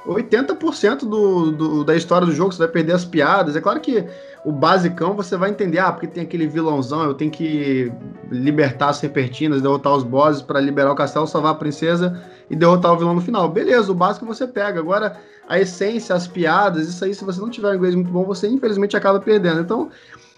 80% 0.08 1.00
do, 1.00 1.52
do, 1.52 1.84
da 1.84 1.98
história 1.98 2.26
do 2.26 2.32
jogo, 2.32 2.54
você 2.54 2.60
vai 2.60 2.70
perder 2.70 2.94
as 2.94 3.04
piadas. 3.04 3.58
É 3.58 3.60
claro 3.60 3.82
que 3.82 4.06
o 4.46 4.54
basicão 4.54 5.14
você 5.14 5.36
vai 5.36 5.50
entender, 5.50 5.80
ah, 5.80 5.92
porque 5.92 6.08
tem 6.08 6.24
aquele 6.24 6.48
vilãozão, 6.48 7.04
eu 7.04 7.14
tenho 7.14 7.30
que 7.30 7.92
libertar 8.32 8.88
as 8.88 8.98
serpentinas, 8.98 9.62
derrotar 9.62 9.94
os 9.94 10.04
bosses 10.04 10.42
para 10.42 10.62
liberar 10.62 10.94
o 10.94 10.96
castelo, 10.96 11.28
salvar 11.28 11.52
a 11.52 11.56
princesa 11.56 12.24
e 12.50 12.56
derrotar 12.56 12.94
o 12.94 12.98
vilão 12.98 13.16
no 13.16 13.22
final. 13.22 13.50
Beleza, 13.50 13.92
o 13.92 13.96
básico 13.96 14.26
você 14.26 14.48
pega. 14.48 14.80
Agora, 14.80 15.18
a 15.46 15.60
essência, 15.60 16.16
as 16.16 16.26
piadas, 16.26 16.88
isso 16.88 17.04
aí, 17.04 17.14
se 17.14 17.26
você 17.26 17.42
não 17.42 17.50
tiver 17.50 17.70
um 17.72 17.76
inglês 17.76 17.96
muito 17.96 18.10
bom, 18.10 18.24
você 18.24 18.48
infelizmente 18.48 18.96
acaba 18.96 19.20
perdendo. 19.20 19.60
Então, 19.60 19.90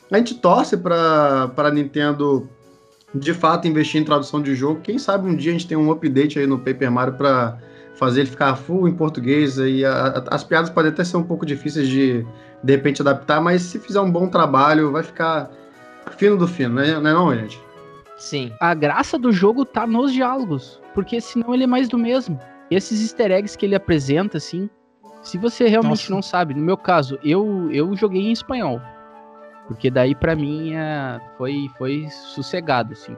a 0.10 0.18
gente 0.18 0.34
torce 0.34 0.75
para 0.75 1.54
a 1.56 1.70
Nintendo 1.70 2.50
de 3.13 3.34
fato 3.34 3.68
investir 3.68 4.01
em 4.01 4.06
tradução 4.06 4.41
de 4.41 4.56
jogo. 4.56 4.82
Quem 4.82 4.98
sabe 4.98 5.27
um 5.27 5.36
dia 5.36 5.51
a 5.51 5.53
gente 5.53 5.68
tem 5.68 5.77
um 5.77 5.91
update 5.91 6.39
aí 6.39 6.48
no 6.48 6.58
Paper 6.58 6.91
Mario 6.91 7.13
para 7.13 7.58
fazer 7.96 8.22
ele 8.22 8.30
ficar 8.30 8.56
full 8.56 8.88
em 8.88 8.94
português. 8.94 9.58
E 9.58 9.86
a, 9.86 9.91
a, 9.91 10.36
as 10.36 10.44
piadas 10.44 10.70
podem 10.70 10.91
até 10.91 11.03
ser 11.03 11.18
um 11.18 11.24
pouco 11.24 11.46
difíceis 11.46 11.88
de 11.88 12.25
de 12.63 12.75
repente 12.75 13.01
adaptar, 13.01 13.41
mas 13.41 13.63
se 13.63 13.80
fizer 13.80 14.00
um 14.00 14.12
bom 14.12 14.27
trabalho, 14.27 14.91
vai 14.91 15.01
ficar 15.01 15.50
fino 16.18 16.38
do 16.38 16.48
fino, 16.48 16.75
né? 16.75 17.00
Não 17.00 17.10
é 17.10 17.13
não, 17.13 17.36
gente? 17.36 17.60
Sim. 18.18 18.51
A 18.60 18.74
graça 18.74 19.18
do 19.18 19.32
jogo 19.32 19.65
tá 19.65 19.88
nos 19.88 20.13
diálogos, 20.13 20.80
porque 20.94 21.20
senão 21.20 21.53
ele 21.53 21.63
é 21.63 21.68
mais 21.68 21.89
do 21.89 21.98
mesmo. 21.98 22.39
E 22.70 22.75
esses 22.75 23.01
easter 23.01 23.32
eggs 23.32 23.58
que 23.58 23.65
ele 23.65 23.75
apresenta, 23.75 24.38
assim, 24.38 24.70
se 25.24 25.38
você 25.38 25.68
realmente 25.68 26.10
Nossa. 26.10 26.13
não 26.13 26.22
sabe, 26.22 26.53
no 26.53 26.62
meu 26.62 26.77
caso, 26.77 27.18
eu, 27.24 27.70
eu 27.72 27.96
joguei 27.96 28.22
em 28.22 28.32
espanhol. 28.32 28.80
Porque 29.72 29.90
daí 29.90 30.13
para 30.13 30.36
mim 30.36 30.74
é, 30.74 31.18
foi, 31.38 31.70
foi 31.78 32.06
sossegado, 32.10 32.92
assim. 32.92 33.16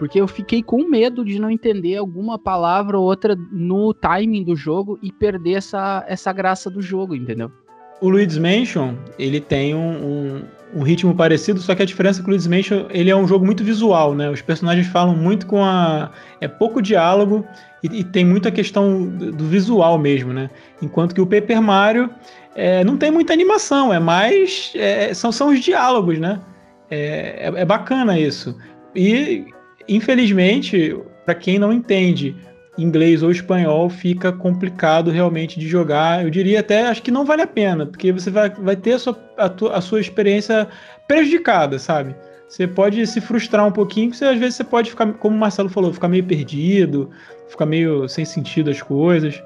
Porque 0.00 0.20
eu 0.20 0.26
fiquei 0.26 0.64
com 0.64 0.88
medo 0.88 1.24
de 1.24 1.38
não 1.38 1.48
entender 1.48 1.96
alguma 1.96 2.36
palavra 2.36 2.98
ou 2.98 3.04
outra 3.04 3.36
no 3.52 3.94
timing 3.94 4.42
do 4.42 4.56
jogo 4.56 4.98
e 5.00 5.12
perder 5.12 5.52
essa, 5.54 6.04
essa 6.08 6.32
graça 6.32 6.68
do 6.68 6.82
jogo, 6.82 7.14
entendeu? 7.14 7.52
O 8.00 8.08
Luigi's 8.08 8.36
Mansion, 8.36 8.96
ele 9.16 9.40
tem 9.40 9.76
um, 9.76 9.78
um, 9.78 10.42
um, 10.74 10.82
ritmo 10.82 11.14
parecido, 11.14 11.60
só 11.60 11.72
que 11.72 11.82
a 11.82 11.86
diferença 11.86 12.18
é 12.18 12.22
que 12.24 12.28
o 12.28 12.30
Luigi's 12.30 12.48
Mansion, 12.48 12.86
ele 12.90 13.10
é 13.10 13.16
um 13.16 13.28
jogo 13.28 13.46
muito 13.46 13.62
visual, 13.62 14.12
né? 14.12 14.28
Os 14.28 14.42
personagens 14.42 14.88
falam 14.88 15.14
muito 15.14 15.46
com 15.46 15.62
a... 15.62 16.10
é 16.40 16.48
pouco 16.48 16.82
diálogo 16.82 17.46
e, 17.82 18.00
e 18.00 18.04
tem 18.04 18.24
muita 18.24 18.50
questão 18.50 19.04
do, 19.04 19.44
visual 19.44 19.98
mesmo, 19.98 20.32
né? 20.32 20.48
Enquanto 20.80 21.14
que 21.14 21.20
o 21.20 21.26
Paper 21.26 21.60
Mario, 21.60 22.10
é, 22.54 22.84
não 22.84 22.96
tem 22.96 23.10
muita 23.10 23.32
animação, 23.32 23.92
é 23.92 23.98
mais. 23.98 24.72
É, 24.74 25.12
são, 25.14 25.32
são 25.32 25.48
os 25.48 25.60
diálogos, 25.60 26.18
né? 26.18 26.40
É, 26.90 27.50
é, 27.54 27.60
é 27.60 27.64
bacana 27.64 28.18
isso. 28.18 28.56
E, 28.94 29.46
infelizmente, 29.88 30.96
para 31.24 31.34
quem 31.34 31.58
não 31.58 31.72
entende 31.72 32.36
inglês 32.78 33.22
ou 33.22 33.30
espanhol, 33.30 33.88
fica 33.90 34.32
complicado 34.32 35.10
realmente 35.10 35.58
de 35.58 35.68
jogar. 35.68 36.24
Eu 36.24 36.30
diria 36.30 36.60
até, 36.60 36.86
acho 36.86 37.02
que 37.02 37.10
não 37.10 37.24
vale 37.24 37.42
a 37.42 37.46
pena, 37.46 37.86
porque 37.86 38.12
você 38.12 38.30
vai, 38.30 38.50
vai 38.50 38.76
ter 38.76 38.94
a 38.94 38.98
sua, 38.98 39.18
a, 39.36 39.48
tua, 39.48 39.76
a 39.76 39.80
sua 39.80 40.00
experiência 40.00 40.68
prejudicada, 41.06 41.78
sabe? 41.78 42.14
Você 42.48 42.66
pode 42.66 43.06
se 43.06 43.20
frustrar 43.20 43.66
um 43.66 43.72
pouquinho, 43.72 44.10
porque 44.10 44.24
às 44.24 44.38
vezes 44.38 44.56
você 44.56 44.64
pode 44.64 44.90
ficar, 44.90 45.10
como 45.14 45.34
o 45.34 45.38
Marcelo 45.38 45.70
falou, 45.70 45.92
ficar 45.92 46.08
meio 46.08 46.24
perdido, 46.24 47.10
ficar 47.52 47.66
meio 47.66 48.08
sem 48.08 48.24
sentido 48.24 48.70
as 48.70 48.82
coisas. 48.82 49.42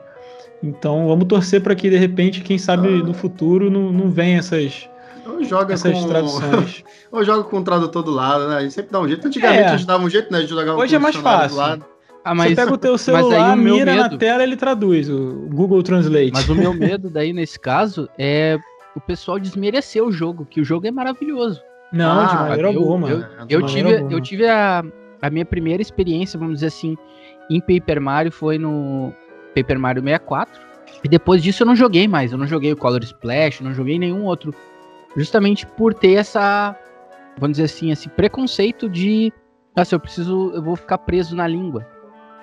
Então 0.63 1.07
vamos 1.07 1.27
torcer 1.27 1.61
para 1.61 1.75
que 1.75 1.91
de 1.91 1.97
repente, 1.97 2.41
quem 2.41 2.59
sabe 2.59 2.89
ah. 2.89 3.05
no 3.05 3.13
futuro 3.13 3.71
não, 3.71 3.93
não 3.93 4.11
venha 4.11 4.39
essas, 4.39 4.89
ou 5.27 5.45
joga 5.45 5.75
essas 5.75 5.93
com... 5.93 6.09
traduções. 6.09 6.85
Ou 7.11 7.25
joga 7.25 7.45
com 7.45 7.59
o 7.59 7.65
tradutor 7.65 8.03
do 8.03 8.11
lado, 8.11 8.49
né? 8.49 8.57
A 8.57 8.63
gente 8.63 8.75
sempre 8.75 8.91
dá 8.91 9.01
um 9.01 9.09
jeito. 9.09 9.27
Antigamente 9.27 9.63
é. 9.63 9.69
a 9.69 9.77
gente 9.77 9.87
dava 9.87 10.05
um 10.05 10.11
jeito, 10.11 10.31
né? 10.31 10.41
De 10.41 10.49
jogar 10.49 10.75
Hoje 10.75 10.95
é 10.97 10.99
mais 10.99 11.15
fácil. 11.15 11.61
Ah, 12.25 12.35
mas, 12.35 12.51
Você 12.51 12.57
pega 12.57 12.75
o 12.75 12.77
teu 12.77 12.99
celular, 12.99 13.57
o 13.57 13.57
mira 13.57 13.95
medo... 13.95 14.11
na 14.11 14.19
tela 14.19 14.43
ele 14.43 14.57
traduz, 14.57 15.09
o 15.09 15.49
Google 15.49 15.81
Translate. 15.85 16.33
Mas 16.33 16.49
o 16.49 16.55
meu 16.57 16.75
medo 16.75 17.09
daí, 17.09 17.33
nesse 17.33 17.59
caso, 17.59 18.09
é 18.19 18.59
o 18.97 19.01
pessoal 19.01 19.39
desmerecer 19.39 20.03
o 20.03 20.11
jogo, 20.11 20.45
que 20.45 20.61
o 20.61 20.65
jogo 20.65 20.89
é 20.89 20.91
maravilhoso. 20.91 21.63
Não, 21.93 22.21
ah, 22.21 22.27
de 22.27 22.35
maneira 22.35 22.73
eu, 22.73 22.81
alguma. 22.81 23.09
Eu, 23.09 23.19
eu, 23.21 23.61
eu 23.61 23.67
tive, 23.67 24.07
eu 24.11 24.21
tive 24.21 24.49
a, 24.49 24.85
a 25.23 25.31
minha 25.31 25.45
primeira 25.45 25.81
experiência, 25.81 26.39
vamos 26.39 26.55
dizer 26.55 26.67
assim, 26.67 26.97
em 27.51 27.61
Paper 27.61 28.01
Mario 28.01 28.33
foi 28.33 28.59
no 28.59 29.13
Paper 29.55 29.79
Mario 29.79 30.03
64. 30.03 30.61
E 31.05 31.09
depois 31.09 31.43
disso 31.43 31.63
eu 31.63 31.67
não 31.67 31.77
joguei 31.77 32.09
mais. 32.09 32.33
Eu 32.33 32.39
não 32.39 32.47
joguei 32.47 32.73
o 32.73 32.77
Color 32.77 33.03
Splash, 33.03 33.61
não 33.61 33.75
joguei 33.75 33.99
nenhum 33.99 34.25
outro. 34.25 34.55
Justamente 35.17 35.67
por 35.67 35.95
ter 35.95 36.15
essa, 36.15 36.77
vamos 37.39 37.57
dizer 37.57 37.65
assim, 37.65 37.91
esse 37.91 38.09
preconceito 38.09 38.89
de, 38.89 39.33
ah, 39.75 39.83
eu 39.91 40.01
preciso, 40.01 40.53
eu 40.55 40.63
vou 40.63 40.77
ficar 40.77 40.99
preso 40.99 41.35
na 41.35 41.47
língua. 41.47 41.87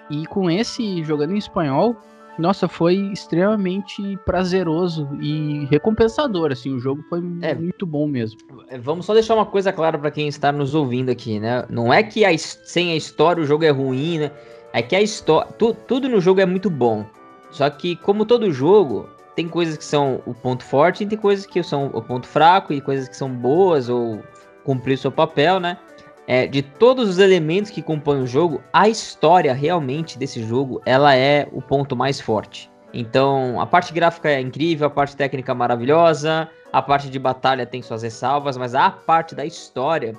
E 0.10 0.26
com 0.26 0.50
esse, 0.50 1.04
jogando 1.04 1.34
em 1.34 1.38
espanhol, 1.38 1.96
nossa, 2.38 2.68
foi 2.68 2.96
extremamente 3.12 4.18
prazeroso 4.26 5.08
e 5.22 5.66
recompensador, 5.66 6.52
assim, 6.52 6.74
o 6.74 6.80
jogo 6.80 7.04
foi 7.08 7.20
é, 7.42 7.54
muito 7.54 7.86
bom 7.86 8.08
mesmo. 8.08 8.40
É, 8.70 8.78
vamos 8.78 9.06
só 9.06 9.14
deixar 9.14 9.36
uma 9.36 9.46
coisa 9.46 9.72
clara 9.72 9.98
para 10.00 10.10
quem 10.10 10.28
está 10.28 10.52
nos 10.52 10.74
ouvindo 10.74 11.10
aqui, 11.12 11.40
né? 11.40 11.64
Não 11.70 11.94
é 11.94 12.02
que 12.02 12.26
a, 12.26 12.36
sem 12.38 12.92
a 12.92 12.96
história 12.96 13.44
o 13.44 13.46
jogo 13.46 13.64
é 13.64 13.70
ruim, 13.70 14.20
né? 14.20 14.32
É 14.74 14.82
que 14.82 14.96
a 14.96 15.02
história, 15.02 15.52
tu, 15.54 15.74
tudo 15.74 16.10
no 16.10 16.20
jogo 16.20 16.42
é 16.42 16.46
muito 16.46 16.70
bom. 16.70 17.06
Só 17.52 17.70
que, 17.70 17.96
como 17.96 18.26
todo 18.26 18.52
jogo, 18.52 19.08
tem 19.36 19.48
coisas 19.48 19.78
que 19.78 19.86
são 19.86 20.22
o 20.26 20.34
ponto 20.34 20.64
forte 20.64 21.04
e 21.04 21.08
tem 21.08 21.18
coisas 21.18 21.46
que 21.46 21.62
são 21.64 21.92
o 21.94 22.02
ponto 22.02 22.28
fraco 22.28 22.74
e 22.74 22.82
coisas 22.82 23.08
que 23.08 23.16
são 23.16 23.30
boas 23.30 23.88
ou 23.88 24.22
cumprir 24.64 24.98
seu 24.98 25.12
papel, 25.12 25.60
né? 25.60 25.78
É, 26.26 26.48
de 26.48 26.62
todos 26.62 27.10
os 27.10 27.20
elementos 27.20 27.70
que 27.70 27.82
compõem 27.82 28.24
o 28.24 28.28
jogo, 28.28 28.64
a 28.72 28.88
história 28.88 29.54
realmente 29.54 30.18
desse 30.18 30.42
jogo, 30.42 30.82
ela 30.86 31.14
é 31.16 31.48
o 31.52 31.62
ponto 31.62 31.96
mais 31.96 32.20
forte. 32.20 32.72
Então, 32.94 33.60
a 33.60 33.66
parte 33.66 33.92
gráfica 33.92 34.30
é 34.30 34.40
incrível, 34.40 34.88
a 34.88 34.90
parte 34.90 35.16
técnica 35.16 35.52
é 35.52 35.56
maravilhosa, 35.56 36.48
a 36.72 36.82
parte 36.82 37.10
de 37.10 37.20
batalha 37.20 37.66
tem 37.66 37.82
suas 37.82 38.04
ressalvas, 38.04 38.56
mas 38.56 38.74
a 38.74 38.90
parte 38.90 39.36
da 39.36 39.46
história, 39.46 40.16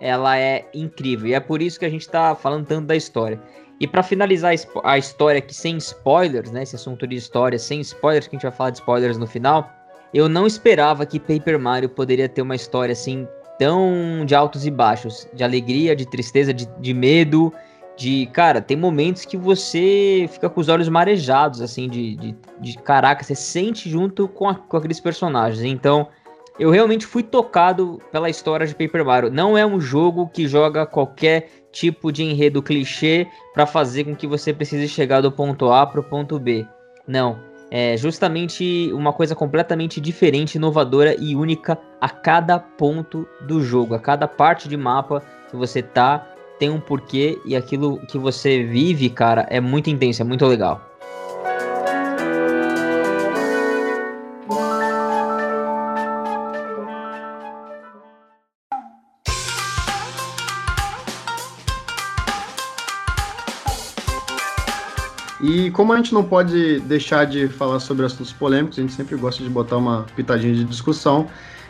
ela 0.00 0.36
é 0.36 0.68
incrível. 0.74 1.28
E 1.28 1.34
é 1.34 1.40
por 1.40 1.62
isso 1.62 1.78
que 1.78 1.84
a 1.84 1.90
gente 1.90 2.02
está 2.02 2.34
falando 2.34 2.66
tanto 2.66 2.86
da 2.86 2.96
história. 2.96 3.40
E 3.84 3.86
para 3.86 4.02
finalizar 4.02 4.54
a 4.82 4.96
história 4.96 5.40
aqui 5.40 5.52
sem 5.52 5.76
spoilers, 5.76 6.50
né? 6.50 6.62
Esse 6.62 6.74
assunto 6.74 7.06
de 7.06 7.16
história 7.16 7.58
sem 7.58 7.82
spoilers, 7.82 8.26
que 8.26 8.34
a 8.34 8.38
gente 8.38 8.48
vai 8.48 8.56
falar 8.56 8.70
de 8.70 8.78
spoilers 8.78 9.18
no 9.18 9.26
final. 9.26 9.70
Eu 10.14 10.26
não 10.26 10.46
esperava 10.46 11.04
que 11.04 11.20
Paper 11.20 11.58
Mario 11.58 11.90
poderia 11.90 12.26
ter 12.26 12.40
uma 12.40 12.54
história 12.54 12.94
assim 12.94 13.28
tão 13.58 14.24
de 14.24 14.34
altos 14.34 14.64
e 14.64 14.70
baixos, 14.70 15.28
de 15.34 15.44
alegria, 15.44 15.94
de 15.94 16.06
tristeza, 16.06 16.54
de, 16.54 16.66
de 16.80 16.94
medo, 16.94 17.52
de 17.94 18.24
cara, 18.32 18.62
tem 18.62 18.74
momentos 18.74 19.26
que 19.26 19.36
você 19.36 20.26
fica 20.32 20.48
com 20.48 20.62
os 20.62 20.70
olhos 20.70 20.88
marejados, 20.88 21.60
assim, 21.60 21.86
de, 21.86 22.16
de, 22.16 22.36
de 22.60 22.78
caraca, 22.78 23.22
você 23.22 23.34
sente 23.34 23.90
junto 23.90 24.26
com, 24.26 24.48
a, 24.48 24.54
com 24.54 24.78
aqueles 24.78 24.98
personagens. 24.98 25.62
Então, 25.62 26.08
eu 26.58 26.70
realmente 26.70 27.04
fui 27.04 27.22
tocado 27.22 28.00
pela 28.10 28.30
história 28.30 28.66
de 28.66 28.74
Paper 28.74 29.04
Mario. 29.04 29.30
Não 29.30 29.58
é 29.58 29.66
um 29.66 29.78
jogo 29.78 30.26
que 30.26 30.48
joga 30.48 30.86
qualquer 30.86 31.63
tipo 31.74 32.12
de 32.12 32.22
enredo 32.22 32.62
clichê 32.62 33.26
para 33.52 33.66
fazer 33.66 34.04
com 34.04 34.14
que 34.14 34.26
você 34.26 34.52
precise 34.52 34.88
chegar 34.88 35.20
do 35.20 35.30
ponto 35.30 35.70
A 35.70 35.84
para 35.84 36.00
o 36.00 36.04
ponto 36.04 36.38
B. 36.38 36.64
Não. 37.06 37.38
é 37.70 37.96
justamente 37.96 38.90
uma 38.92 39.12
coisa 39.12 39.34
completamente 39.34 40.00
diferente, 40.00 40.54
inovadora 40.54 41.14
e 41.18 41.34
única 41.34 41.76
a 42.00 42.08
cada 42.08 42.58
ponto 42.58 43.26
do 43.42 43.60
jogo, 43.60 43.94
a 43.94 43.98
cada 43.98 44.28
parte 44.28 44.68
de 44.68 44.76
mapa 44.76 45.22
que 45.50 45.56
você 45.56 45.82
tá 45.82 46.30
tem 46.58 46.70
um 46.70 46.80
porquê 46.80 47.38
e 47.44 47.56
aquilo 47.56 47.98
que 48.06 48.16
você 48.16 48.62
vive, 48.62 49.10
cara, 49.10 49.44
é 49.50 49.60
muito 49.60 49.90
intenso, 49.90 50.22
é 50.22 50.24
muito 50.24 50.46
legal. 50.46 50.80
E 65.46 65.70
como 65.72 65.92
a 65.92 65.96
gente 65.98 66.14
não 66.14 66.24
pode 66.24 66.80
deixar 66.80 67.26
de 67.26 67.48
falar 67.48 67.78
sobre 67.78 68.06
assuntos 68.06 68.32
polêmicos, 68.32 68.78
a 68.78 68.80
gente 68.80 68.94
sempre 68.94 69.14
gosta 69.14 69.42
de 69.42 69.50
botar 69.50 69.76
uma 69.76 70.06
pitadinha 70.16 70.54
de 70.54 70.64
discussão. 70.64 71.28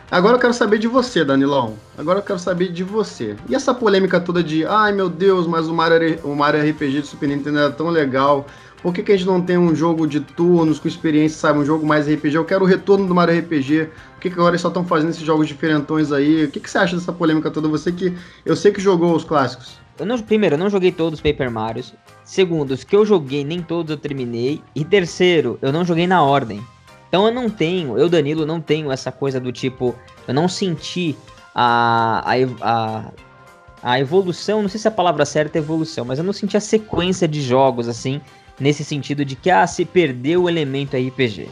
Agora 0.09 0.37
eu 0.37 0.41
quero 0.41 0.55
saber 0.55 0.79
de 0.79 0.87
você, 0.87 1.25
Danilão. 1.25 1.75
Agora 1.99 2.21
eu 2.21 2.23
quero 2.23 2.39
saber 2.39 2.71
de 2.71 2.85
você. 2.85 3.35
E 3.49 3.55
essa 3.55 3.75
polêmica 3.75 4.21
toda 4.21 4.45
de, 4.45 4.65
ai 4.65 4.93
meu 4.93 5.09
Deus, 5.09 5.49
mas 5.49 5.67
o 5.67 5.75
Mario, 5.75 6.21
o 6.23 6.37
Mario 6.37 6.61
RPG 6.71 7.01
do 7.01 7.07
Super 7.09 7.29
Nintendo 7.29 7.59
era 7.59 7.71
tão 7.73 7.89
legal. 7.89 8.47
Por 8.81 8.95
que, 8.95 9.03
que 9.03 9.11
a 9.11 9.17
gente 9.17 9.27
não 9.27 9.43
tem 9.43 9.59
um 9.59 9.75
jogo 9.75 10.07
de 10.07 10.21
turnos 10.21 10.79
com 10.79 10.87
experiência, 10.87 11.37
sabe? 11.41 11.59
Um 11.59 11.65
jogo 11.65 11.85
mais 11.85 12.07
RPG? 12.07 12.37
Eu 12.37 12.45
quero 12.45 12.63
o 12.63 12.69
retorno 12.69 13.09
do 13.09 13.15
Mario 13.15 13.37
RPG. 13.41 13.87
Por 14.13 14.21
que, 14.21 14.31
que 14.31 14.37
agora 14.37 14.53
eles 14.53 14.61
só 14.61 14.69
estão 14.69 14.85
fazendo 14.85 15.11
esses 15.11 15.25
jogos 15.25 15.49
diferentões 15.49 16.13
aí? 16.13 16.45
O 16.45 16.49
que, 16.49 16.61
que 16.61 16.71
você 16.71 16.79
acha 16.79 16.95
dessa 16.95 17.13
polêmica 17.13 17.51
toda? 17.51 17.67
Você 17.67 17.91
que. 17.91 18.17
Eu 18.47 18.55
sei 18.55 18.71
que 18.71 18.81
jogou 18.81 19.17
os 19.17 19.25
clássicos. 19.25 19.84
Eu 19.99 20.07
não, 20.07 20.19
primeiro, 20.19 20.55
eu 20.55 20.59
não 20.59 20.69
joguei 20.69 20.91
todos 20.91 21.19
os 21.19 21.23
Paper 21.23 21.51
Marios. 21.51 21.95
Segundo, 22.25 22.73
os 22.73 22.83
que 22.83 22.97
eu 22.97 23.07
joguei, 23.07 23.45
nem 23.45 23.63
todos 23.63 23.91
eu 23.91 23.97
terminei. 23.97 24.61
E 24.75 24.85
terceiro, 24.85 25.59
eu 25.63 25.73
não 25.73 25.85
joguei 25.85 26.07
na 26.07 26.23
ordem. 26.23 26.65
Então 27.09 27.27
eu 27.27 27.33
não 27.33 27.49
tenho, 27.49 27.97
eu, 27.97 28.09
Danilo, 28.09 28.45
não 28.45 28.61
tenho 28.61 28.91
essa 28.91 29.13
coisa 29.13 29.39
do 29.39 29.53
tipo. 29.53 29.95
Eu 30.27 30.35
não 30.35 30.49
senti 30.49 31.17
a, 31.55 32.25
a, 32.61 33.05
a, 33.83 34.01
evolução, 34.01 34.63
não 34.63 34.69
sei 34.69 34.81
se 34.81 34.89
a 34.89 34.91
palavra 34.91 35.25
certa 35.25 35.59
é 35.59 35.61
evolução, 35.61 36.05
mas 36.05 36.19
eu 36.19 36.25
não 36.25 36.33
senti 36.33 36.57
a 36.57 36.61
sequência 36.61 37.29
de 37.29 37.41
jogos 37.41 37.89
assim, 37.89 38.21
nesse 38.59 38.85
sentido 38.85 39.25
de 39.25 39.37
que 39.37 39.49
ah, 39.49 39.65
se 39.65 39.85
perdeu 39.85 40.43
o 40.43 40.49
elemento 40.49 40.97
RPG. 40.97 41.49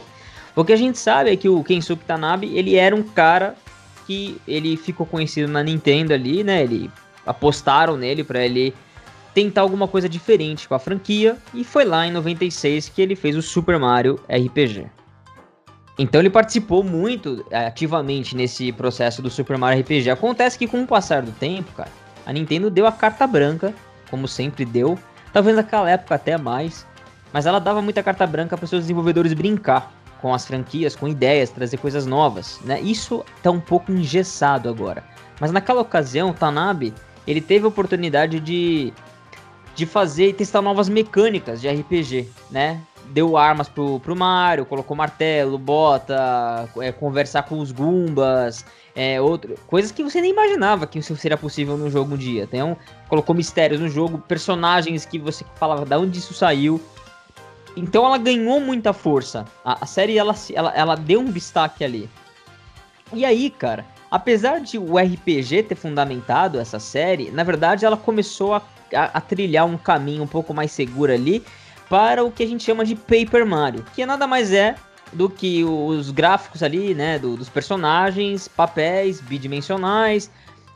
O 0.53 0.65
que 0.65 0.73
a 0.73 0.75
gente 0.77 0.97
sabe 0.97 1.31
é 1.31 1.37
que 1.37 1.47
o 1.47 1.63
Kensuke 1.63 2.03
Tanabe, 2.03 2.55
ele 2.57 2.75
era 2.75 2.93
um 2.93 3.03
cara 3.03 3.55
que 4.05 4.37
ele 4.45 4.75
ficou 4.75 5.05
conhecido 5.05 5.49
na 5.49 5.63
Nintendo 5.63 6.13
ali, 6.13 6.43
né? 6.43 6.61
Ele 6.63 6.91
apostaram 7.25 7.97
nele 7.97 8.23
para 8.23 8.43
ele 8.43 8.73
tentar 9.33 9.61
alguma 9.61 9.87
coisa 9.87 10.07
diferente 10.07 10.67
com 10.67 10.75
a 10.75 10.79
franquia 10.79 11.37
e 11.53 11.63
foi 11.63 11.85
lá 11.85 12.05
em 12.05 12.11
96 12.11 12.89
que 12.89 13.01
ele 13.01 13.15
fez 13.15 13.35
o 13.35 13.41
Super 13.41 13.79
Mario 13.79 14.19
RPG. 14.29 14.87
Então 15.97 16.21
ele 16.21 16.29
participou 16.29 16.83
muito 16.83 17.45
é, 17.51 17.67
ativamente 17.67 18.35
nesse 18.35 18.71
processo 18.71 19.21
do 19.21 19.29
Super 19.29 19.57
Mario 19.57 19.81
RPG. 19.81 20.09
Acontece 20.09 20.57
que 20.57 20.67
com 20.67 20.83
o 20.83 20.87
passar 20.87 21.21
do 21.21 21.31
tempo, 21.31 21.71
cara, 21.73 21.89
a 22.25 22.33
Nintendo 22.33 22.69
deu 22.69 22.87
a 22.87 22.91
carta 22.91 23.27
branca, 23.27 23.73
como 24.09 24.27
sempre 24.27 24.65
deu, 24.65 24.97
talvez 25.31 25.55
naquela 25.55 25.89
época 25.89 26.15
até 26.15 26.37
mais, 26.37 26.85
mas 27.31 27.45
ela 27.45 27.59
dava 27.59 27.81
muita 27.81 28.03
carta 28.03 28.25
branca 28.25 28.57
para 28.57 28.67
seus 28.67 28.83
desenvolvedores 28.83 29.33
brincar 29.33 29.91
com 30.21 30.33
as 30.33 30.45
franquias, 30.45 30.95
com 30.95 31.07
ideias, 31.07 31.49
trazer 31.49 31.77
coisas 31.77 32.05
novas, 32.05 32.59
né? 32.63 32.79
Isso 32.79 33.25
tá 33.41 33.51
um 33.51 33.59
pouco 33.59 33.91
engessado 33.91 34.69
agora. 34.69 35.03
Mas 35.39 35.51
naquela 35.51 35.81
ocasião, 35.81 36.31
Tanabe 36.31 36.93
ele 37.27 37.41
teve 37.41 37.65
a 37.65 37.67
oportunidade 37.67 38.39
de, 38.39 38.93
de 39.75 39.85
fazer 39.85 40.29
e 40.29 40.33
testar 40.33 40.61
novas 40.61 40.89
mecânicas 40.89 41.61
de 41.61 41.69
RPG, 41.69 42.29
né? 42.51 42.81
Deu 43.07 43.37
armas 43.37 43.67
pro, 43.67 43.99
pro 43.99 44.15
Mario, 44.15 44.65
colocou 44.65 44.95
martelo, 44.95 45.57
bota, 45.57 46.69
é, 46.77 46.91
conversar 46.91 47.43
com 47.43 47.59
os 47.59 47.71
Goombas, 47.71 48.65
é, 48.95 49.19
outro, 49.19 49.55
coisas 49.67 49.91
que 49.91 50.03
você 50.03 50.21
nem 50.21 50.31
imaginava 50.31 50.87
que 50.87 50.99
isso 50.99 51.15
seria 51.15 51.37
possível 51.37 51.77
no 51.77 51.89
jogo 51.89 52.13
um 52.13 52.17
dia. 52.17 52.43
Então, 52.43 52.77
colocou 53.09 53.35
mistérios 53.35 53.79
no 53.79 53.89
jogo, 53.89 54.19
personagens 54.19 55.05
que 55.05 55.19
você 55.19 55.45
falava 55.55 55.85
de 55.85 55.95
onde 55.95 56.19
isso 56.19 56.33
saiu. 56.33 56.81
Então 57.75 58.05
ela 58.05 58.17
ganhou 58.17 58.59
muita 58.59 58.93
força. 58.93 59.45
A, 59.65 59.83
a 59.83 59.85
série 59.85 60.17
ela, 60.17 60.35
ela, 60.53 60.71
ela 60.75 60.95
deu 60.95 61.19
um 61.19 61.31
destaque 61.31 61.83
ali. 61.83 62.09
E 63.11 63.25
aí, 63.25 63.49
cara, 63.49 63.85
Apesar 64.13 64.61
de 64.61 64.77
o 64.77 64.95
RPG 64.95 65.63
ter 65.63 65.73
fundamentado 65.73 66.59
essa 66.59 66.79
série, 66.79 67.31
na 67.31 67.43
verdade 67.43 67.83
ela 67.83 67.97
começou 67.97 68.53
a, 68.53 68.61
a, 68.93 69.05
a 69.17 69.19
trilhar 69.19 69.65
um 69.65 69.75
caminho 69.75 70.21
um 70.21 70.27
pouco 70.27 70.53
mais 70.53 70.71
seguro 70.71 71.11
ali 71.11 71.43
para 71.89 72.23
o 72.23 72.29
que 72.29 72.43
a 72.43 72.45
gente 72.45 72.63
chama 72.63 72.85
de 72.85 72.93
Paper 72.93 73.43
Mario, 73.43 73.83
que 73.95 74.05
nada 74.05 74.27
mais 74.27 74.53
é 74.53 74.75
do 75.11 75.27
que 75.27 75.63
os 75.63 76.11
gráficos 76.11 76.61
ali, 76.61 76.93
né, 76.93 77.17
do, 77.17 77.35
dos 77.35 77.49
personagens, 77.49 78.47
papéis 78.47 79.19
bidimensionais, 79.19 80.29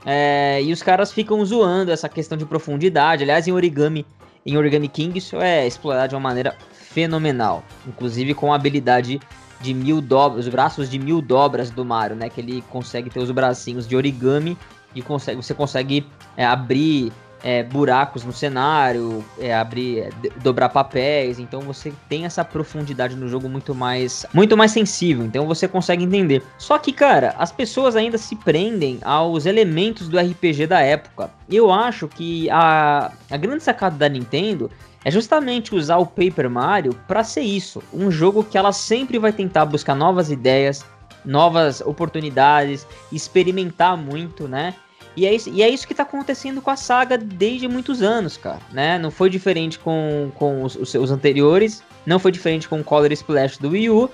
é, 0.03 0.59
e 0.63 0.73
os 0.73 0.81
caras 0.81 1.11
ficam 1.11 1.45
zoando 1.45 1.91
essa 1.91 2.09
questão 2.09 2.39
de 2.39 2.45
profundidade. 2.45 3.21
Aliás, 3.21 3.47
em 3.47 3.51
Origami, 3.51 4.03
em 4.47 4.57
Origami 4.57 4.87
King 4.87 5.15
isso 5.15 5.39
é 5.39 5.67
explorado 5.67 6.09
de 6.09 6.15
uma 6.15 6.21
maneira 6.21 6.55
fenomenal, 6.73 7.63
inclusive 7.85 8.33
com 8.33 8.51
a 8.51 8.55
habilidade 8.55 9.19
de 9.61 9.73
mil 9.73 10.01
dobras, 10.01 10.45
os 10.45 10.51
braços 10.51 10.89
de 10.89 10.99
mil 10.99 11.21
dobras 11.21 11.69
do 11.69 11.83
Mario, 11.83 12.15
né? 12.15 12.29
Que 12.29 12.41
ele 12.41 12.63
consegue 12.69 13.09
ter 13.09 13.19
os 13.19 13.31
bracinhos 13.31 13.87
de 13.87 13.95
origami 13.95 14.57
e 14.93 15.01
consegue, 15.01 15.41
você 15.41 15.53
consegue 15.53 16.05
é, 16.35 16.45
abrir 16.45 17.11
é, 17.43 17.63
buracos 17.63 18.23
no 18.23 18.33
cenário, 18.33 19.23
é, 19.39 19.53
abrir, 19.53 19.99
é, 19.99 20.09
dobrar 20.41 20.69
papéis. 20.69 21.39
Então 21.39 21.61
você 21.61 21.93
tem 22.09 22.25
essa 22.25 22.43
profundidade 22.43 23.15
no 23.15 23.27
jogo 23.27 23.47
muito 23.49 23.73
mais, 23.75 24.25
muito 24.33 24.55
mais 24.57 24.71
sensível. 24.71 25.25
Então 25.25 25.45
você 25.45 25.67
consegue 25.67 26.03
entender. 26.03 26.43
Só 26.57 26.77
que, 26.77 26.91
cara, 26.91 27.35
as 27.37 27.51
pessoas 27.51 27.95
ainda 27.95 28.17
se 28.17 28.35
prendem 28.35 28.99
aos 29.03 29.45
elementos 29.45 30.07
do 30.07 30.19
RPG 30.19 30.67
da 30.67 30.81
época. 30.81 31.29
Eu 31.49 31.71
acho 31.71 32.07
que 32.07 32.49
a, 32.49 33.11
a 33.29 33.37
grande 33.37 33.63
sacada 33.63 33.97
da 33.97 34.09
Nintendo 34.09 34.69
é 35.05 35.11
justamente 35.11 35.73
usar 35.73 35.97
o 35.97 36.05
Paper 36.05 36.49
Mario 36.49 36.93
para 37.07 37.23
ser 37.23 37.41
isso, 37.41 37.81
um 37.93 38.11
jogo 38.11 38.43
que 38.43 38.57
ela 38.57 38.73
sempre 38.73 39.17
vai 39.17 39.31
tentar 39.31 39.65
buscar 39.65 39.95
novas 39.95 40.29
ideias, 40.29 40.85
novas 41.23 41.79
oportunidades, 41.81 42.85
experimentar 43.11 43.95
muito, 43.95 44.47
né? 44.49 44.75
E 45.17 45.25
é 45.25 45.33
isso, 45.33 45.49
e 45.49 45.63
é 45.63 45.67
isso 45.67 45.87
que 45.87 45.93
está 45.93 46.03
acontecendo 46.03 46.61
com 46.61 46.69
a 46.69 46.75
saga 46.75 47.17
desde 47.17 47.67
muitos 47.67 48.03
anos, 48.03 48.37
cara, 48.37 48.61
né? 48.71 48.99
Não 48.99 49.09
foi 49.09 49.31
diferente 49.31 49.79
com, 49.79 50.31
com 50.35 50.63
os, 50.63 50.75
os 50.75 50.91
seus 50.91 51.09
anteriores, 51.09 51.81
não 52.05 52.19
foi 52.19 52.31
diferente 52.31 52.69
com 52.69 52.79
o 52.79 52.83
Color 52.83 53.11
Splash 53.11 53.57
do 53.57 53.69
Wii 53.69 53.89
U, 53.89 54.11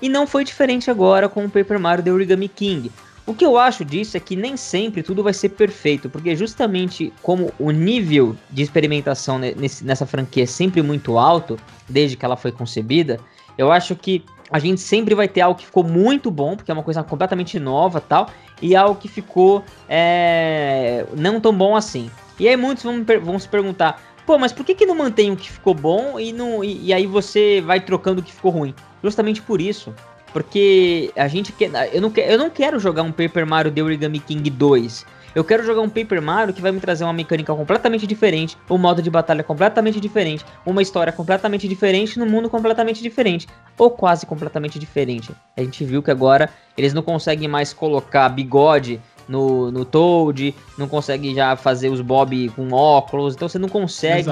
e 0.00 0.08
não 0.08 0.28
foi 0.28 0.44
diferente 0.44 0.88
agora 0.88 1.28
com 1.28 1.44
o 1.44 1.50
Paper 1.50 1.80
Mario 1.80 2.04
The 2.04 2.12
Origami 2.12 2.46
King. 2.48 2.92
O 3.26 3.34
que 3.34 3.44
eu 3.44 3.58
acho 3.58 3.84
disso 3.84 4.16
é 4.16 4.20
que 4.20 4.36
nem 4.36 4.56
sempre 4.56 5.02
tudo 5.02 5.24
vai 5.24 5.34
ser 5.34 5.48
perfeito, 5.48 6.08
porque 6.08 6.36
justamente 6.36 7.12
como 7.20 7.52
o 7.58 7.72
nível 7.72 8.36
de 8.48 8.62
experimentação 8.62 9.40
nesse, 9.40 9.84
nessa 9.84 10.06
franquia 10.06 10.44
é 10.44 10.46
sempre 10.46 10.82
muito 10.82 11.18
alto, 11.18 11.58
desde 11.88 12.16
que 12.16 12.24
ela 12.24 12.36
foi 12.36 12.52
concebida, 12.52 13.18
eu 13.58 13.72
acho 13.72 13.96
que 13.96 14.24
a 14.50 14.58
gente 14.58 14.80
sempre 14.80 15.14
vai 15.14 15.28
ter 15.28 15.40
algo 15.40 15.58
que 15.58 15.66
ficou 15.66 15.84
muito 15.84 16.30
bom, 16.30 16.56
porque 16.56 16.70
é 16.70 16.74
uma 16.74 16.82
coisa 16.82 17.02
completamente 17.02 17.58
nova 17.58 18.00
tal, 18.00 18.28
e 18.60 18.76
algo 18.76 19.00
que 19.00 19.08
ficou 19.08 19.64
é, 19.88 21.06
não 21.16 21.40
tão 21.40 21.52
bom 21.52 21.76
assim. 21.76 22.10
E 22.38 22.48
aí 22.48 22.56
muitos 22.56 22.84
vão, 22.84 23.04
vão 23.22 23.38
se 23.38 23.48
perguntar, 23.48 24.02
pô, 24.26 24.38
mas 24.38 24.52
por 24.52 24.64
que, 24.64 24.74
que 24.74 24.86
não 24.86 24.94
mantém 24.94 25.30
o 25.30 25.36
que 25.36 25.50
ficou 25.50 25.74
bom 25.74 26.18
e, 26.18 26.32
não, 26.32 26.62
e, 26.62 26.86
e 26.86 26.92
aí 26.92 27.06
você 27.06 27.60
vai 27.60 27.80
trocando 27.80 28.20
o 28.20 28.24
que 28.24 28.32
ficou 28.32 28.50
ruim? 28.50 28.74
Justamente 29.02 29.40
por 29.42 29.60
isso. 29.60 29.94
Porque 30.32 31.12
a 31.14 31.28
gente 31.28 31.52
quer. 31.52 31.70
Eu 31.94 32.02
não, 32.02 32.10
quer, 32.10 32.28
eu 32.28 32.36
não 32.36 32.50
quero 32.50 32.80
jogar 32.80 33.04
um 33.04 33.12
Paper 33.12 33.46
Mario 33.46 33.70
The 33.70 33.82
Origami 33.82 34.18
King 34.18 34.50
2. 34.50 35.06
Eu 35.34 35.42
quero 35.42 35.64
jogar 35.64 35.80
um 35.80 35.88
Paper 35.88 36.22
Mario 36.22 36.54
que 36.54 36.62
vai 36.62 36.70
me 36.70 36.78
trazer 36.78 37.02
uma 37.02 37.12
mecânica 37.12 37.52
completamente 37.54 38.06
diferente, 38.06 38.56
um 38.70 38.78
modo 38.78 39.02
de 39.02 39.10
batalha 39.10 39.42
completamente 39.42 39.98
diferente, 39.98 40.44
uma 40.64 40.80
história 40.80 41.12
completamente 41.12 41.66
diferente, 41.66 42.18
num 42.18 42.26
mundo 42.26 42.48
completamente 42.48 43.02
diferente, 43.02 43.48
ou 43.76 43.90
quase 43.90 44.26
completamente 44.26 44.78
diferente. 44.78 45.32
A 45.56 45.62
gente 45.62 45.84
viu 45.84 46.02
que 46.02 46.10
agora 46.10 46.48
eles 46.78 46.94
não 46.94 47.02
conseguem 47.02 47.48
mais 47.48 47.72
colocar 47.72 48.28
bigode 48.28 49.00
no, 49.28 49.72
no 49.72 49.84
Toad, 49.84 50.54
não 50.78 50.86
conseguem 50.86 51.34
já 51.34 51.56
fazer 51.56 51.88
os 51.88 52.00
Bob 52.00 52.50
com 52.50 52.72
óculos, 52.72 53.34
então 53.34 53.48
você 53.48 53.58
não 53.58 53.68
consegue. 53.68 54.30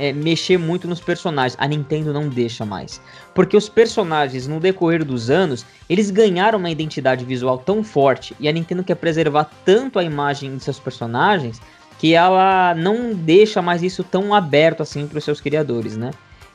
É, 0.00 0.12
mexer 0.12 0.56
muito 0.56 0.86
nos 0.86 1.00
personagens. 1.00 1.56
A 1.58 1.66
Nintendo 1.66 2.12
não 2.12 2.28
deixa 2.28 2.64
mais. 2.64 3.00
Porque 3.38 3.56
os 3.56 3.68
personagens, 3.68 4.48
no 4.48 4.58
decorrer 4.58 5.04
dos 5.04 5.30
anos, 5.30 5.64
eles 5.88 6.10
ganharam 6.10 6.58
uma 6.58 6.70
identidade 6.70 7.24
visual 7.24 7.56
tão 7.56 7.84
forte 7.84 8.34
e 8.40 8.48
a 8.48 8.52
Nintendo 8.52 8.82
quer 8.82 8.96
preservar 8.96 9.48
tanto 9.64 10.00
a 10.00 10.02
imagem 10.02 10.56
de 10.56 10.64
seus 10.64 10.80
personagens 10.80 11.60
que 12.00 12.14
ela 12.14 12.74
não 12.74 13.14
deixa 13.14 13.62
mais 13.62 13.80
isso 13.80 14.02
tão 14.02 14.34
aberto 14.34 14.82
assim 14.82 15.06
para 15.06 15.18
os 15.18 15.24
seus 15.24 15.40
criadores, 15.40 15.96
né? 15.96 16.10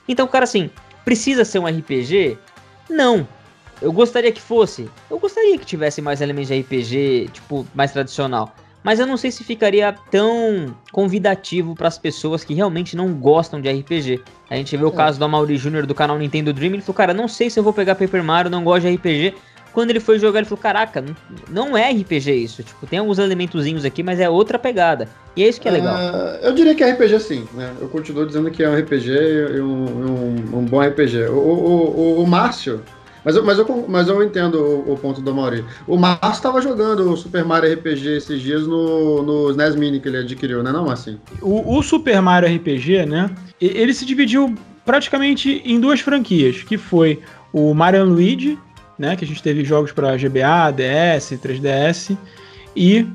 Então, 0.09 0.27
cara, 0.27 0.43
assim, 0.43 0.69
precisa 1.05 1.45
ser 1.45 1.59
um 1.59 1.65
RPG? 1.65 2.37
Não. 2.89 3.25
Eu 3.81 3.93
gostaria 3.93 4.33
que 4.33 4.41
fosse. 4.41 4.89
Eu 5.09 5.17
gostaria 5.17 5.57
que 5.57 5.65
tivesse 5.65 6.01
mais 6.01 6.19
elementos 6.19 6.49
de 6.49 6.59
RPG, 6.59 7.29
tipo, 7.31 7.65
mais 7.73 7.93
tradicional. 7.93 8.53
Mas 8.83 8.99
eu 8.99 9.07
não 9.07 9.17
sei 9.17 9.31
se 9.31 9.43
ficaria 9.43 9.95
tão 10.11 10.75
convidativo 10.91 11.73
para 11.75 11.87
as 11.87 11.97
pessoas 11.97 12.43
que 12.43 12.53
realmente 12.53 12.95
não 12.95 13.13
gostam 13.13 13.61
de 13.61 13.71
RPG. 13.71 14.21
A 14.49 14.55
gente 14.55 14.75
vê 14.75 14.83
o 14.83 14.89
é. 14.89 14.91
caso 14.91 15.17
do 15.17 15.25
Amaury 15.25 15.57
Jr. 15.57 15.85
do 15.85 15.95
canal 15.95 16.17
Nintendo 16.17 16.51
Dream, 16.51 16.73
ele 16.73 16.81
falou, 16.81 16.95
cara, 16.95 17.13
não 17.13 17.27
sei 17.27 17.49
se 17.49 17.59
eu 17.59 17.63
vou 17.63 17.73
pegar 17.73 17.95
Paper 17.95 18.23
Mario, 18.23 18.51
não 18.51 18.63
gosto 18.63 18.87
de 18.87 18.95
RPG. 18.95 19.35
Quando 19.71 19.89
ele 19.89 19.99
foi 19.99 20.19
jogar, 20.19 20.39
ele 20.39 20.47
falou, 20.47 20.61
caraca, 20.61 21.03
não 21.49 21.75
é 21.75 21.91
RPG 21.91 22.31
isso, 22.31 22.61
tipo, 22.61 22.85
tem 22.85 22.99
alguns 22.99 23.17
elementozinhos 23.17 23.83
aqui, 23.83 24.03
mas 24.03 24.19
é 24.19 24.29
outra 24.29 24.59
pegada. 24.59 25.09
E 25.35 25.43
é 25.43 25.47
isso 25.47 25.59
que 25.59 25.67
é 25.67 25.71
legal. 25.71 25.95
Uh, 25.95 26.37
eu 26.43 26.53
diria 26.53 26.75
que 26.75 26.83
é 26.83 26.91
RPG 26.91 27.19
sim, 27.19 27.47
né? 27.55 27.73
Eu 27.81 27.87
continuo 27.87 28.23
dizendo 28.27 28.51
que 28.51 28.61
é 28.61 28.69
um 28.69 28.77
RPG 28.77 29.09
e 29.55 29.61
um, 29.61 29.83
um, 29.83 30.59
um 30.59 30.65
bom 30.65 30.79
RPG. 30.79 31.23
O, 31.29 31.37
o, 31.37 32.19
o, 32.19 32.23
o 32.23 32.27
Márcio, 32.27 32.83
mas 33.23 33.35
eu, 33.35 33.43
mas 33.43 33.57
eu, 33.57 33.85
mas 33.87 34.07
eu 34.07 34.23
entendo 34.23 34.55
o, 34.55 34.93
o 34.93 34.97
ponto 34.97 35.21
do 35.21 35.33
Mauri. 35.33 35.63
O 35.87 35.97
Márcio 35.97 36.31
estava 36.31 36.61
jogando 36.61 37.11
o 37.11 37.17
Super 37.17 37.43
Mario 37.45 37.73
RPG 37.73 38.17
esses 38.17 38.41
dias 38.41 38.67
no, 38.67 39.23
no 39.23 39.51
SNES 39.51 39.75
Mini 39.75 39.99
que 39.99 40.07
ele 40.07 40.17
adquiriu, 40.17 40.61
né 40.61 40.71
não, 40.71 40.89
assim? 40.89 41.17
O, 41.41 41.77
o 41.77 41.81
Super 41.83 42.21
Mario 42.21 42.53
RPG, 42.55 43.05
né, 43.05 43.29
ele 43.59 43.93
se 43.93 44.05
dividiu 44.05 44.53
praticamente 44.85 45.61
em 45.65 45.79
duas 45.79 46.01
franquias, 46.01 46.63
que 46.63 46.77
foi 46.77 47.21
o 47.51 47.73
Mario 47.73 48.03
Luigi, 48.03 48.59
né, 48.97 49.15
que 49.15 49.23
a 49.23 49.27
gente 49.27 49.41
teve 49.41 49.63
jogos 49.63 49.91
para 49.91 50.17
GBA, 50.17 50.71
DS, 50.75 51.31
3DS, 51.31 52.17
e 52.75 53.07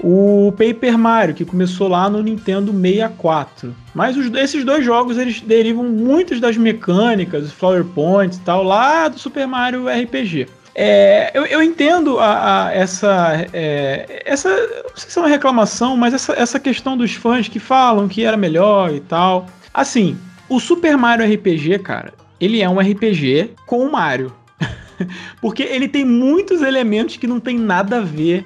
o 0.00 0.52
Paper 0.52 0.98
Mario, 0.98 1.34
que 1.34 1.44
começou 1.44 1.88
lá 1.88 2.08
no 2.10 2.22
Nintendo 2.22 2.72
64. 2.72 3.74
Mas 3.94 4.16
os, 4.16 4.32
esses 4.34 4.64
dois 4.64 4.84
jogos 4.84 5.18
eles 5.18 5.40
derivam 5.40 5.84
muitas 5.84 6.40
das 6.40 6.56
mecânicas, 6.56 7.52
Flower 7.52 7.84
Points 7.84 8.38
e 8.38 8.40
tal, 8.40 8.62
lá 8.62 9.08
do 9.08 9.18
Super 9.18 9.46
Mario 9.46 9.86
RPG. 9.88 10.48
É, 10.74 11.30
eu, 11.32 11.46
eu, 11.46 11.62
entendo 11.62 12.18
a, 12.18 12.66
a, 12.66 12.74
essa, 12.74 13.46
é, 13.52 14.22
essa. 14.26 14.48
Não 14.48 14.96
sei 14.96 15.10
se 15.10 15.18
é 15.18 15.22
uma 15.22 15.28
reclamação, 15.28 15.96
mas 15.96 16.12
essa, 16.12 16.32
essa 16.32 16.58
questão 16.58 16.96
dos 16.96 17.14
fãs 17.14 17.46
que 17.46 17.60
falam 17.60 18.08
que 18.08 18.24
era 18.24 18.36
melhor 18.36 18.92
e 18.92 18.98
tal. 18.98 19.46
Assim, 19.72 20.18
o 20.48 20.58
Super 20.58 20.96
Mario 20.96 21.32
RPG, 21.32 21.78
cara, 21.78 22.12
ele 22.40 22.60
é 22.60 22.68
um 22.68 22.80
RPG 22.80 23.52
com 23.66 23.86
o 23.86 23.92
Mario. 23.92 24.32
Porque 25.40 25.62
ele 25.62 25.86
tem 25.86 26.04
muitos 26.04 26.60
elementos 26.60 27.16
que 27.16 27.26
não 27.26 27.38
tem 27.38 27.56
nada 27.56 27.98
a 27.98 28.00
ver 28.00 28.44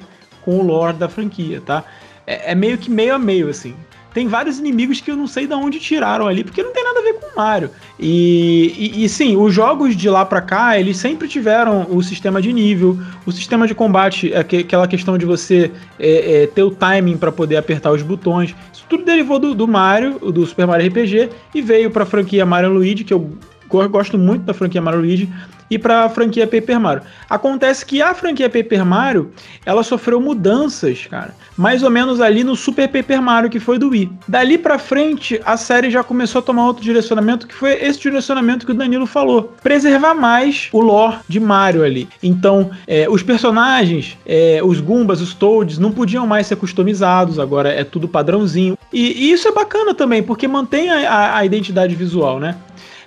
com 0.48 0.60
o 0.60 0.62
lore 0.62 0.96
da 0.96 1.10
franquia, 1.10 1.60
tá? 1.60 1.84
É, 2.26 2.52
é, 2.52 2.54
meio 2.54 2.78
que 2.78 2.90
meio 2.90 3.14
a 3.14 3.18
meio, 3.18 3.50
assim. 3.50 3.74
Tem 4.14 4.26
vários 4.26 4.58
inimigos 4.58 4.98
que 4.98 5.10
eu 5.10 5.16
não 5.16 5.26
sei 5.26 5.46
de 5.46 5.52
onde 5.52 5.78
tiraram 5.78 6.26
ali, 6.26 6.42
porque 6.42 6.62
não 6.62 6.72
tem 6.72 6.82
nada 6.82 7.00
a 7.00 7.02
ver 7.02 7.12
com 7.20 7.26
o 7.26 7.36
Mario. 7.36 7.70
E, 8.00 8.74
e, 8.78 9.04
e 9.04 9.08
sim, 9.10 9.36
os 9.36 9.52
jogos 9.52 9.94
de 9.94 10.08
lá 10.08 10.24
pra 10.24 10.40
cá, 10.40 10.80
eles 10.80 10.96
sempre 10.96 11.28
tiveram 11.28 11.86
o 11.90 12.02
sistema 12.02 12.40
de 12.40 12.50
nível, 12.50 12.98
o 13.26 13.30
sistema 13.30 13.66
de 13.66 13.74
combate, 13.74 14.32
aquela 14.34 14.88
questão 14.88 15.18
de 15.18 15.26
você 15.26 15.70
é, 16.00 16.44
é, 16.44 16.46
ter 16.46 16.62
o 16.62 16.70
timing 16.70 17.18
para 17.18 17.30
poder 17.30 17.58
apertar 17.58 17.92
os 17.92 18.00
botões. 18.00 18.56
Isso 18.72 18.86
tudo 18.88 19.04
derivou 19.04 19.38
do, 19.38 19.54
do 19.54 19.68
Mario, 19.68 20.18
do 20.18 20.46
Super 20.46 20.66
Mario 20.66 20.88
RPG, 20.88 21.28
e 21.54 21.60
veio 21.60 21.90
pra 21.90 22.06
franquia 22.06 22.46
Mario 22.46 22.72
Luigi, 22.72 23.04
que 23.04 23.12
eu 23.12 23.36
gosto 23.68 24.18
muito 24.18 24.42
da 24.42 24.54
franquia 24.54 24.80
Mario 24.80 25.00
Luigi 25.00 25.28
e 25.70 25.78
para 25.78 26.04
a 26.04 26.08
franquia 26.08 26.46
Paper 26.46 26.80
Mario. 26.80 27.02
Acontece 27.28 27.84
que 27.84 28.00
a 28.00 28.14
franquia 28.14 28.48
Paper 28.48 28.84
Mario, 28.84 29.30
ela 29.64 29.82
sofreu 29.82 30.20
mudanças, 30.20 31.06
cara, 31.06 31.34
mais 31.56 31.82
ou 31.82 31.90
menos 31.90 32.20
ali 32.20 32.42
no 32.42 32.56
Super 32.56 32.88
Paper 32.88 33.20
Mario 33.20 33.50
que 33.50 33.60
foi 33.60 33.78
do 33.78 33.90
Wii. 33.90 34.10
Dali 34.26 34.58
para 34.58 34.78
frente, 34.78 35.40
a 35.44 35.56
série 35.56 35.90
já 35.90 36.02
começou 36.02 36.38
a 36.40 36.42
tomar 36.42 36.66
outro 36.66 36.82
direcionamento, 36.82 37.46
que 37.46 37.54
foi 37.54 37.72
esse 37.72 38.00
direcionamento 38.00 38.64
que 38.64 38.72
o 38.72 38.74
Danilo 38.74 39.06
falou, 39.06 39.54
preservar 39.62 40.14
mais 40.14 40.68
o 40.72 40.80
lore 40.80 41.18
de 41.28 41.40
Mario 41.40 41.84
ali. 41.84 42.08
Então, 42.22 42.70
é, 42.86 43.08
os 43.08 43.22
personagens, 43.22 44.16
é, 44.24 44.60
os 44.62 44.80
Goombas, 44.80 45.20
os 45.20 45.34
Toads, 45.34 45.78
não 45.78 45.92
podiam 45.92 46.26
mais 46.26 46.46
ser 46.46 46.56
customizados, 46.56 47.38
agora 47.38 47.68
é 47.68 47.84
tudo 47.84 48.08
padrãozinho. 48.08 48.78
E, 48.92 49.28
e 49.28 49.32
isso 49.32 49.46
é 49.48 49.52
bacana 49.52 49.94
também, 49.94 50.22
porque 50.22 50.48
mantém 50.48 50.90
a, 50.90 51.10
a, 51.10 51.38
a 51.38 51.44
identidade 51.44 51.94
visual, 51.94 52.40
né? 52.40 52.56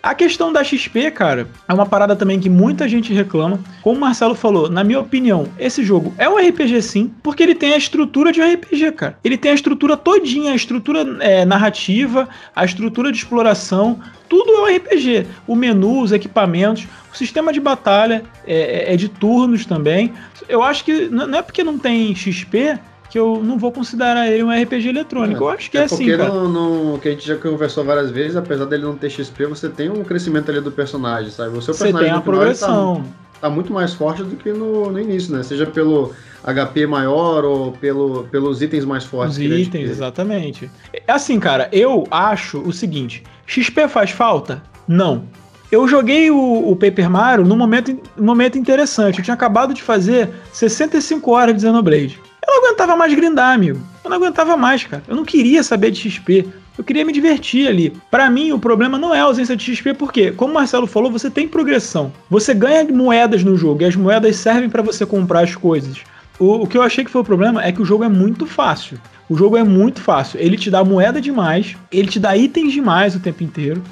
A 0.04 0.16
questão 0.16 0.52
da 0.52 0.64
XP, 0.64 1.12
cara, 1.12 1.48
é 1.68 1.74
uma 1.74 1.86
parada 1.86 2.16
também 2.16 2.40
que 2.40 2.50
muita 2.50 2.90
gente 2.90 3.14
reclama. 3.14 3.60
Como 3.84 3.98
o 3.98 4.02
Marcelo 4.02 4.34
falou, 4.34 4.68
na 4.68 4.84
minha 4.84 5.00
opinião, 5.00 5.48
esse 5.60 5.84
jogo 5.84 6.12
é 6.18 6.28
um 6.28 6.38
RPG 6.38 6.82
sim, 6.82 7.14
porque 7.22 7.44
ele 7.44 7.54
tem 7.54 7.74
a 7.74 7.78
estrutura 7.78 8.32
de 8.32 8.42
um 8.42 8.54
RPG, 8.54 8.94
cara. 8.94 9.18
Ele 9.24 9.38
tem 9.38 9.52
a 9.52 9.54
estrutura 9.54 9.96
todinha, 9.96 10.54
a 10.54 10.56
estrutura 10.56 11.02
é, 11.20 11.46
narrativa, 11.46 12.28
a 12.56 12.66
estrutura 12.66 13.12
de 13.12 13.20
exploração, 13.20 14.00
tudo 14.28 14.52
é 14.52 14.62
um 14.62 14.76
RPG. 14.78 15.28
O 15.46 15.56
menu, 15.56 16.02
os 16.02 16.12
equipamentos, 16.12 16.88
o 17.14 17.16
sistema 17.16 17.54
de 17.54 17.60
batalha 17.60 18.24
é, 18.48 18.90
é, 18.90 18.94
é 18.94 18.98
de 18.98 19.08
turnos 19.08 19.68
também. 19.68 20.14
Eu 20.50 20.64
acho 20.64 20.84
que 20.84 21.10
não 21.10 21.38
é 21.38 21.44
porque 21.44 21.64
não 21.64 21.78
tem 21.78 22.16
XP 22.16 22.80
que 23.12 23.20
eu 23.20 23.44
não 23.44 23.60
vou 23.60 23.74
considerar 23.74 24.32
ele 24.32 24.42
um 24.42 24.50
RPG 24.50 24.88
eletrônico. 24.88 25.44
É, 25.44 25.48
eu 25.48 25.50
acho 25.50 25.70
que 25.70 25.78
é, 25.78 25.82
é 25.82 25.84
assim, 25.84 26.10
cara. 26.10 26.30
Não, 26.30 26.48
não, 26.48 26.98
que 26.98 27.10
a 27.10 27.12
gente 27.12 27.28
já 27.28 27.36
conversou 27.36 27.84
várias 27.84 28.10
vezes, 28.10 28.38
apesar 28.38 28.64
dele 28.64 28.84
não 28.84 28.96
ter 28.96 29.10
XP, 29.10 29.48
você 29.48 29.68
tem 29.68 29.90
um 29.90 30.02
crescimento 30.02 30.50
ali 30.50 30.62
do 30.62 30.72
personagem, 30.72 31.30
sabe? 31.30 31.58
O 31.58 31.62
seu 31.62 31.74
você 31.74 31.84
personagem 31.84 32.10
tem 32.10 32.18
a 32.18 32.22
progressão. 32.22 33.04
Tá, 33.34 33.42
tá, 33.42 33.50
muito 33.50 33.74
mais 33.74 33.94
forte 33.94 34.24
do 34.24 34.38
que 34.38 34.54
no, 34.54 34.90
no 34.90 34.98
início, 34.98 35.36
né? 35.36 35.44
Seja 35.44 35.66
pelo 35.66 36.14
HP 36.42 36.88
maior 36.88 37.44
ou 37.44 37.74
pelo, 37.74 38.24
pelos 38.32 38.62
itens 38.62 38.86
mais 38.86 39.04
fortes. 39.04 39.36
Os 39.36 39.44
itens, 39.44 39.90
exatamente. 39.90 40.72
É 40.94 41.12
assim, 41.12 41.38
cara, 41.38 41.68
eu 41.74 42.08
acho 42.10 42.60
o 42.60 42.72
seguinte: 42.72 43.24
XP 43.46 43.90
faz 43.90 44.12
falta? 44.12 44.64
Não. 44.88 45.26
Eu 45.70 45.86
joguei 45.86 46.32
o, 46.32 46.72
o 46.72 46.76
Paper 46.78 47.10
Mario 47.10 47.46
num 47.46 47.58
momento, 47.58 47.98
num 48.16 48.26
momento 48.26 48.58
interessante. 48.58 49.20
Eu 49.20 49.24
tinha 49.24 49.34
acabado 49.34 49.74
de 49.74 49.82
fazer 49.82 50.30
65 50.54 51.30
horas 51.32 51.56
de 51.56 51.62
Xenoblade. 51.62 52.31
Eu 52.46 52.56
não 52.56 52.66
aguentava 52.66 52.96
mais 52.96 53.14
grindar, 53.14 53.54
amigo. 53.54 53.80
Eu 54.04 54.10
não 54.10 54.18
aguentava 54.18 54.58
mais, 54.58 54.84
cara. 54.84 55.04
Eu 55.08 55.16
não 55.16 55.24
queria 55.24 55.64
saber 55.64 55.92
de 55.92 56.10
XP. 56.10 56.48
Eu 56.78 56.84
queria 56.84 57.06
me 57.06 57.14
divertir 57.14 57.68
ali. 57.68 57.94
Para 58.10 58.30
mim, 58.30 58.52
o 58.52 58.60
problema 58.60 58.98
não 58.98 59.14
é 59.14 59.20
a 59.20 59.26
ausência 59.26 59.56
de 59.56 59.64
XP, 59.64 59.94
porque, 59.94 60.32
como 60.32 60.52
o 60.52 60.56
Marcelo 60.56 60.88
falou, 60.88 61.12
você 61.12 61.30
tem 61.30 61.48
progressão. 61.48 62.12
Você 62.30 62.54
ganha 62.54 62.84
moedas 62.86 63.44
no 63.44 63.56
jogo 63.56 63.84
e 63.84 63.86
as 63.86 63.96
moedas 63.96 64.38
servem 64.38 64.70
para 64.70 64.82
você 64.82 65.06
comprar 65.06 65.42
as 65.42 65.56
coisas. 65.56 66.00
O, 66.40 66.64
o, 66.64 66.68
que 66.68 66.78
eu 66.78 66.82
achei 66.82 67.06
que 67.06 67.12
foi 67.12 67.22
o 67.22 67.26
problema 67.26 67.64
é 67.64 67.72
que 67.72 67.82
o 67.82 67.86
jogo 67.86 68.04
é 68.04 68.10
muito 68.10 68.48
fácil. 68.48 69.00
O 69.30 69.36
jogo 69.36 69.56
é 69.58 69.64
muito 69.64 70.02
fácil. 70.02 70.40
Ele 70.40 70.58
te 70.58 70.72
dá 70.72 70.84
moeda 70.84 71.22
demais, 71.22 71.78
ele 71.92 72.08
te 72.08 72.20
dá 72.20 72.36
itens 72.36 72.74
demais 72.74 73.16
o 73.16 73.20
tempo 73.20 73.44
inteiro, 73.44 73.84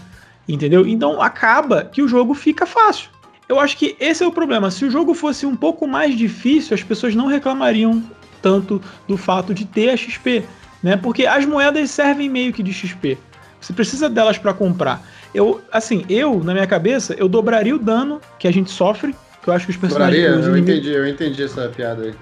entendeu? 0.47 0.87
Então 0.87 1.21
acaba 1.21 1.83
que 1.83 2.01
o 2.01 2.07
jogo 2.07 2.33
fica 2.33 2.65
fácil. 2.65 3.09
Eu 3.47 3.59
acho 3.59 3.77
que 3.77 3.95
esse 3.99 4.23
é 4.23 4.27
o 4.27 4.31
problema. 4.31 4.71
Se 4.71 4.83
o 4.83 4.89
jogo 4.89 5.13
fosse 5.13 5.45
um 5.45 5.55
pouco 5.55 5.87
mais 5.87 6.17
difícil, 6.17 6.73
as 6.73 6.83
pessoas 6.83 7.13
não 7.13 7.27
reclamariam 7.27 8.01
tanto 8.41 8.81
do 9.07 9.17
fato 9.17 9.53
de 9.53 9.65
ter 9.65 9.89
a 9.89 9.97
XP, 9.97 10.43
né? 10.81 10.97
Porque 10.97 11.25
as 11.25 11.45
moedas 11.45 11.89
servem 11.91 12.29
meio 12.29 12.53
que 12.53 12.63
de 12.63 12.73
XP. 12.73 13.17
Você 13.59 13.73
precisa 13.73 14.09
delas 14.09 14.37
para 14.37 14.53
comprar. 14.53 15.05
Eu, 15.33 15.61
assim, 15.71 16.05
eu 16.09 16.43
na 16.43 16.53
minha 16.53 16.67
cabeça, 16.67 17.13
eu 17.13 17.27
dobraria 17.27 17.75
o 17.75 17.79
dano 17.79 18.21
que 18.37 18.47
a 18.47 18.51
gente 18.51 18.71
sofre, 18.71 19.15
que 19.41 19.49
eu 19.49 19.53
acho 19.53 19.65
que 19.65 19.71
os 19.71 19.77
personagens 19.77 20.23
Dobraria? 20.23 20.45
Eu 20.45 20.55
inimigos... 20.55 20.77
entendi, 20.77 20.95
eu 20.95 21.07
entendi 21.07 21.43
essa 21.43 21.69
piada 21.69 22.03
aí. 22.03 22.13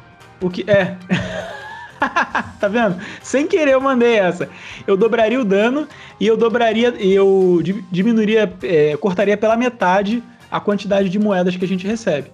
O 0.42 0.50
que 0.50 0.70
é? 0.70 0.96
tá 2.60 2.68
vendo? 2.68 2.98
Sem 3.22 3.48
querer 3.48 3.72
eu 3.72 3.82
mandei 3.82 4.16
essa. 4.16 4.50
Eu 4.86 4.98
dobraria 4.98 5.40
o 5.40 5.46
dano 5.46 5.88
e 6.20 6.28
eu 6.28 6.38
dobraria, 6.38 6.90
eu 7.00 7.62
diminuiria, 7.92 8.52
é, 8.64 8.96
cortaria 8.98 9.38
pela 9.38 9.56
metade 9.56 10.24
a 10.52 10.60
quantidade 10.60 11.10
de 11.10 11.20
moedas 11.20 11.56
que 11.56 11.66
a 11.66 11.68
gente 11.68 11.86
recebe. 11.88 12.32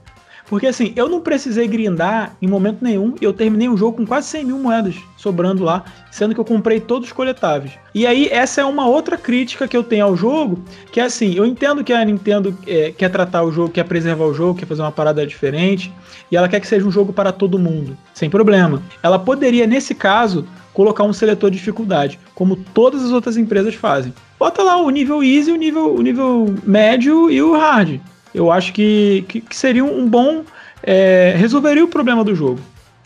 Porque 0.47 0.67
assim, 0.67 0.93
eu 0.95 1.07
não 1.07 1.21
precisei 1.21 1.67
grindar 1.67 2.35
em 2.41 2.47
momento 2.47 2.83
nenhum 2.83 3.15
e 3.19 3.23
eu 3.23 3.33
terminei 3.33 3.69
o 3.69 3.77
jogo 3.77 3.97
com 3.97 4.05
quase 4.05 4.27
100 4.27 4.45
mil 4.45 4.59
moedas 4.59 4.95
sobrando 5.17 5.63
lá, 5.63 5.85
sendo 6.11 6.33
que 6.33 6.39
eu 6.39 6.45
comprei 6.45 6.79
todos 6.79 7.07
os 7.07 7.13
coletáveis. 7.13 7.71
E 7.95 8.05
aí, 8.05 8.27
essa 8.29 8.61
é 8.61 8.65
uma 8.65 8.85
outra 8.85 9.17
crítica 9.17 9.67
que 9.67 9.77
eu 9.77 9.83
tenho 9.83 10.05
ao 10.05 10.17
jogo, 10.17 10.61
que 10.91 10.99
é 10.99 11.03
assim, 11.03 11.33
eu 11.33 11.45
entendo 11.45 11.83
que 11.83 11.93
a 11.93 12.03
Nintendo 12.03 12.57
é, 12.67 12.91
quer 12.91 13.09
tratar 13.09 13.43
o 13.43 13.51
jogo, 13.51 13.69
quer 13.69 13.85
preservar 13.85 14.25
o 14.25 14.33
jogo, 14.33 14.59
quer 14.59 14.65
fazer 14.65 14.81
uma 14.81 14.91
parada 14.91 15.25
diferente, 15.25 15.93
e 16.29 16.35
ela 16.35 16.49
quer 16.49 16.59
que 16.59 16.67
seja 16.67 16.85
um 16.85 16.91
jogo 16.91 17.13
para 17.13 17.31
todo 17.31 17.57
mundo, 17.57 17.97
sem 18.13 18.29
problema. 18.29 18.81
Ela 19.01 19.17
poderia, 19.17 19.65
nesse 19.65 19.95
caso, 19.95 20.45
colocar 20.73 21.03
um 21.03 21.13
seletor 21.13 21.49
de 21.49 21.57
dificuldade, 21.57 22.19
como 22.35 22.55
todas 22.55 23.03
as 23.03 23.11
outras 23.11 23.37
empresas 23.37 23.75
fazem. 23.75 24.13
Bota 24.37 24.61
lá 24.61 24.75
o 24.75 24.89
nível 24.89 25.23
easy, 25.23 25.51
o 25.51 25.55
nível, 25.55 25.95
o 25.95 26.01
nível 26.01 26.53
médio 26.65 27.31
e 27.31 27.41
o 27.41 27.53
hard 27.53 28.01
eu 28.33 28.51
acho 28.51 28.73
que, 28.73 29.25
que, 29.27 29.41
que 29.41 29.55
seria 29.55 29.83
um 29.83 30.07
bom. 30.07 30.43
É, 30.81 31.33
resolveria 31.37 31.83
o 31.83 31.87
problema 31.87 32.23
do 32.23 32.35
jogo. 32.35 32.59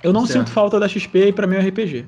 Eu 0.04 0.12
não 0.12 0.26
certo. 0.26 0.40
sinto 0.40 0.52
falta 0.52 0.80
da 0.80 0.88
XP 0.88 1.28
e 1.28 1.34
pra 1.34 1.46
mim 1.46 1.56
é 1.58 1.60
RPG. 1.60 2.06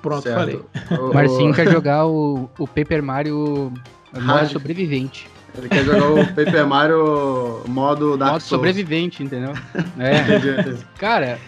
Pronto, 0.00 0.22
certo. 0.22 0.36
falei. 0.36 0.60
O 0.90 1.14
Marcinho 1.14 1.54
quer 1.54 1.70
jogar 1.70 2.06
o, 2.06 2.50
o 2.58 2.66
Paper 2.66 3.02
Mario 3.02 3.72
modo 4.20 4.48
sobrevivente. 4.48 5.28
Ele 5.56 5.68
quer 5.68 5.84
jogar 5.84 6.10
o 6.10 6.26
Paper 6.34 6.66
Mario 6.66 7.62
modo 7.68 8.16
Dark 8.16 8.32
modo 8.32 8.40
Souls. 8.40 8.48
sobrevivente, 8.48 9.22
entendeu? 9.22 9.52
É. 9.98 10.76
Cara, 10.98 11.38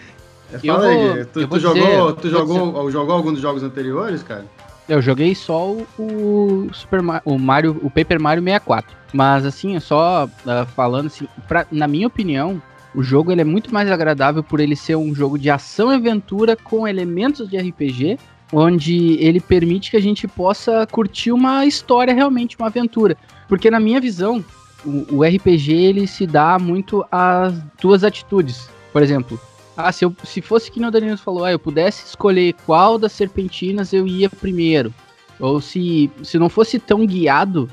Fala 0.65 0.93
vou, 0.93 1.13
aí, 1.13 1.25
tu, 1.25 1.47
tu 1.47 1.59
jogou, 1.59 1.83
dizer, 1.83 2.21
tu 2.21 2.29
jogou, 2.29 2.91
jogou 2.91 3.15
algum 3.15 3.33
dos 3.33 3.41
jogos 3.41 3.63
anteriores, 3.63 4.21
cara? 4.23 4.45
Eu 4.87 5.01
joguei 5.01 5.33
só 5.33 5.71
o, 5.71 5.87
o 5.97 6.69
Super 6.73 7.01
Mario, 7.01 7.21
o 7.25 7.39
Mario, 7.39 7.79
o 7.81 7.89
Paper 7.89 8.21
Mario 8.21 8.43
64. 8.43 8.95
Mas 9.13 9.45
assim, 9.45 9.79
só 9.79 10.25
uh, 10.25 10.65
falando 10.75 11.07
assim, 11.07 11.27
pra, 11.47 11.65
na 11.71 11.87
minha 11.87 12.07
opinião, 12.07 12.61
O 12.95 13.03
jogo 13.03 13.31
ele 13.31 13.41
é 13.41 13.43
muito 13.43 13.73
mais 13.73 13.91
agradável 13.91 14.41
por 14.41 14.61
ele 14.61 14.75
ser 14.75 14.95
um 14.95 15.13
jogo 15.13 15.37
de 15.37 15.49
ação 15.49 15.91
e 15.91 15.95
aventura 15.95 16.55
com 16.55 16.87
elementos 16.87 17.49
de 17.49 17.57
RPG, 17.57 18.17
onde 18.53 19.17
ele 19.19 19.41
permite 19.41 19.91
que 19.91 19.97
a 19.97 20.01
gente 20.01 20.27
possa 20.27 20.87
curtir 20.89 21.33
uma 21.33 21.65
história 21.65 22.13
realmente, 22.13 22.55
uma 22.57 22.67
aventura. 22.67 23.17
Porque 23.49 23.69
na 23.69 23.81
minha 23.81 23.99
visão, 23.99 24.43
o, 24.85 25.17
o 25.17 25.23
RPG 25.23 25.73
ele 25.73 26.07
se 26.07 26.25
dá 26.25 26.57
muito 26.57 27.05
às 27.11 27.53
duas 27.81 28.03
atitudes. 28.05 28.69
Por 28.93 29.03
exemplo, 29.03 29.37
ah, 29.77 29.91
se, 29.91 30.05
eu, 30.05 30.15
se 30.23 30.41
fosse 30.41 30.71
que 30.71 30.83
o 30.83 30.91
Danilo 30.91 31.17
falou, 31.17 31.43
ah, 31.43 31.51
eu 31.51 31.59
pudesse 31.59 32.05
escolher 32.05 32.53
qual 32.65 32.97
das 32.97 33.11
serpentinas 33.11 33.91
eu 33.91 34.07
ia 34.07 34.29
primeiro. 34.29 34.93
Ou 35.39 35.59
se, 35.59 36.09
se 36.23 36.39
não 36.39 36.47
fosse 36.47 36.79
tão 36.79 37.05
guiado, 37.05 37.69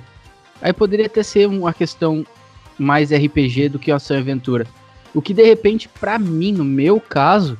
aí 0.60 0.72
poderia 0.72 1.06
até 1.06 1.22
ser 1.22 1.46
uma 1.46 1.72
questão 1.72 2.26
mais 2.78 3.12
RPG 3.12 3.68
do 3.68 3.78
que 3.78 3.92
ação 3.92 4.16
e 4.16 4.20
aventura. 4.20 4.66
O 5.14 5.22
que 5.22 5.32
de 5.32 5.44
repente, 5.44 5.88
para 5.88 6.18
mim, 6.18 6.52
no 6.52 6.64
meu 6.64 6.98
caso, 6.98 7.56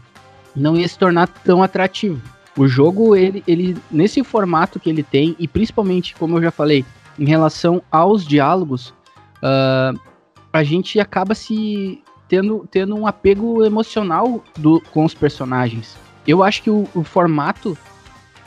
não 0.57 0.77
ia 0.77 0.89
se 0.89 0.99
tornar 0.99 1.29
tão 1.29 1.63
atrativo. 1.63 2.21
O 2.57 2.67
jogo, 2.67 3.15
ele, 3.15 3.43
ele, 3.47 3.77
nesse 3.91 4.23
formato 4.25 4.81
que 4.81 4.91
ele 4.91 5.03
tem, 5.03 5.37
e 5.39 5.47
principalmente, 5.47 6.15
como 6.17 6.37
eu 6.37 6.43
já 6.43 6.51
falei, 6.51 6.85
em 7.19 7.25
relação 7.25 7.83
aos 7.91 8.27
diálogos, 8.27 8.89
uh, 9.39 9.99
a 10.53 10.63
gente 10.63 10.99
acaba 10.99 11.35
se 11.35 12.03
tendo, 12.33 12.67
tendo 12.71 12.97
um 12.97 13.07
apego 13.07 13.63
emocional 13.63 14.43
do, 14.57 14.81
com 14.91 15.05
os 15.05 15.13
personagens. 15.13 15.99
Eu 16.27 16.43
acho 16.43 16.63
que 16.63 16.71
o, 16.71 16.89
o 16.95 17.05
formato 17.05 17.77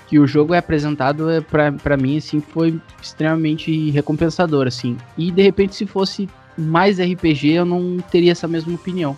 que 0.08 0.17
o 0.17 0.26
jogo 0.26 0.56
é 0.56 0.58
apresentado, 0.58 1.30
é, 1.30 1.39
para 1.39 1.95
mim, 1.95 2.17
assim, 2.17 2.39
foi 2.39 2.82
extremamente 3.00 3.91
recompensador, 3.91 4.65
assim. 4.65 4.98
E, 5.15 5.30
de 5.30 5.43
repente, 5.43 5.76
se 5.76 5.86
fosse 5.86 6.28
mais 6.58 7.00
RPG, 7.00 7.52
eu 7.52 7.65
não 7.65 7.98
teria 8.10 8.32
essa 8.32 8.48
mesma 8.48 8.74
opinião. 8.74 9.15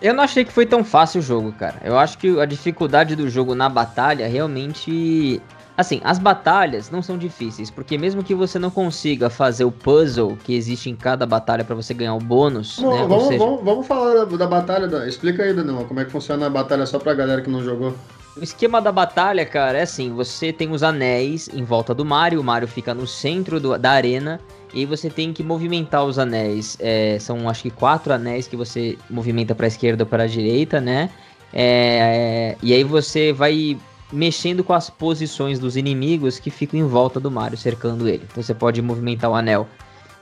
Eu 0.00 0.14
não 0.14 0.24
achei 0.24 0.46
que 0.46 0.52
foi 0.52 0.64
tão 0.64 0.82
fácil 0.82 1.20
o 1.20 1.22
jogo, 1.22 1.52
cara. 1.52 1.76
Eu 1.84 1.98
acho 1.98 2.16
que 2.16 2.40
a 2.40 2.46
dificuldade 2.46 3.14
do 3.16 3.28
jogo 3.28 3.54
na 3.54 3.68
batalha 3.68 4.26
realmente. 4.26 5.42
Assim, 5.76 6.00
as 6.04 6.18
batalhas 6.18 6.90
não 6.90 7.02
são 7.02 7.18
difíceis, 7.18 7.70
porque 7.70 7.98
mesmo 7.98 8.24
que 8.24 8.34
você 8.34 8.58
não 8.58 8.70
consiga 8.70 9.28
fazer 9.28 9.64
o 9.64 9.70
puzzle 9.70 10.36
que 10.42 10.54
existe 10.54 10.88
em 10.88 10.96
cada 10.96 11.26
batalha 11.26 11.64
para 11.64 11.74
você 11.74 11.92
ganhar 11.92 12.14
o 12.14 12.18
bônus. 12.18 12.78
Vamos, 12.80 12.98
né? 12.98 13.06
vamos, 13.06 13.26
seja... 13.26 13.38
vamos, 13.38 13.64
vamos, 13.64 13.86
falar 13.86 14.14
da, 14.14 14.24
da 14.24 14.46
batalha. 14.46 14.88
Da... 14.88 15.06
Explica 15.06 15.42
aí, 15.42 15.52
Daniel, 15.52 15.84
como 15.86 16.00
é 16.00 16.04
que 16.06 16.10
funciona 16.10 16.46
a 16.46 16.50
batalha 16.50 16.86
só 16.86 16.98
pra 16.98 17.12
galera 17.12 17.42
que 17.42 17.50
não 17.50 17.62
jogou. 17.62 17.94
O 18.38 18.42
esquema 18.42 18.80
da 18.80 18.90
batalha, 18.90 19.44
cara, 19.44 19.78
é 19.78 19.82
assim: 19.82 20.12
você 20.14 20.50
tem 20.50 20.70
os 20.70 20.82
anéis 20.82 21.48
em 21.52 21.62
volta 21.62 21.94
do 21.94 22.04
Mario, 22.04 22.40
o 22.40 22.44
Mario 22.44 22.68
fica 22.68 22.94
no 22.94 23.06
centro 23.06 23.60
do, 23.60 23.76
da 23.78 23.90
arena 23.90 24.40
e 24.72 24.86
você 24.86 25.10
tem 25.10 25.32
que 25.32 25.42
movimentar 25.42 26.04
os 26.04 26.18
anéis. 26.18 26.76
É, 26.80 27.18
são 27.18 27.48
acho 27.48 27.62
que 27.62 27.70
quatro 27.70 28.14
anéis 28.14 28.48
que 28.48 28.56
você 28.56 28.96
movimenta 29.10 29.54
para 29.54 29.66
a 29.66 29.68
esquerda 29.68 30.04
ou 30.04 30.06
para 30.08 30.24
a 30.24 30.26
direita, 30.26 30.80
né? 30.80 31.10
É, 31.52 32.56
e 32.62 32.72
aí 32.72 32.84
você 32.84 33.32
vai 33.32 33.78
mexendo 34.12 34.62
com 34.62 34.72
as 34.72 34.88
posições 34.88 35.58
dos 35.58 35.76
inimigos 35.76 36.38
que 36.38 36.50
ficam 36.50 36.78
em 36.78 36.86
volta 36.86 37.18
do 37.18 37.30
Mario, 37.30 37.58
cercando 37.58 38.08
ele. 38.08 38.26
Então 38.30 38.42
você 38.42 38.54
pode 38.54 38.80
movimentar 38.80 39.30
o 39.30 39.34
anel 39.34 39.66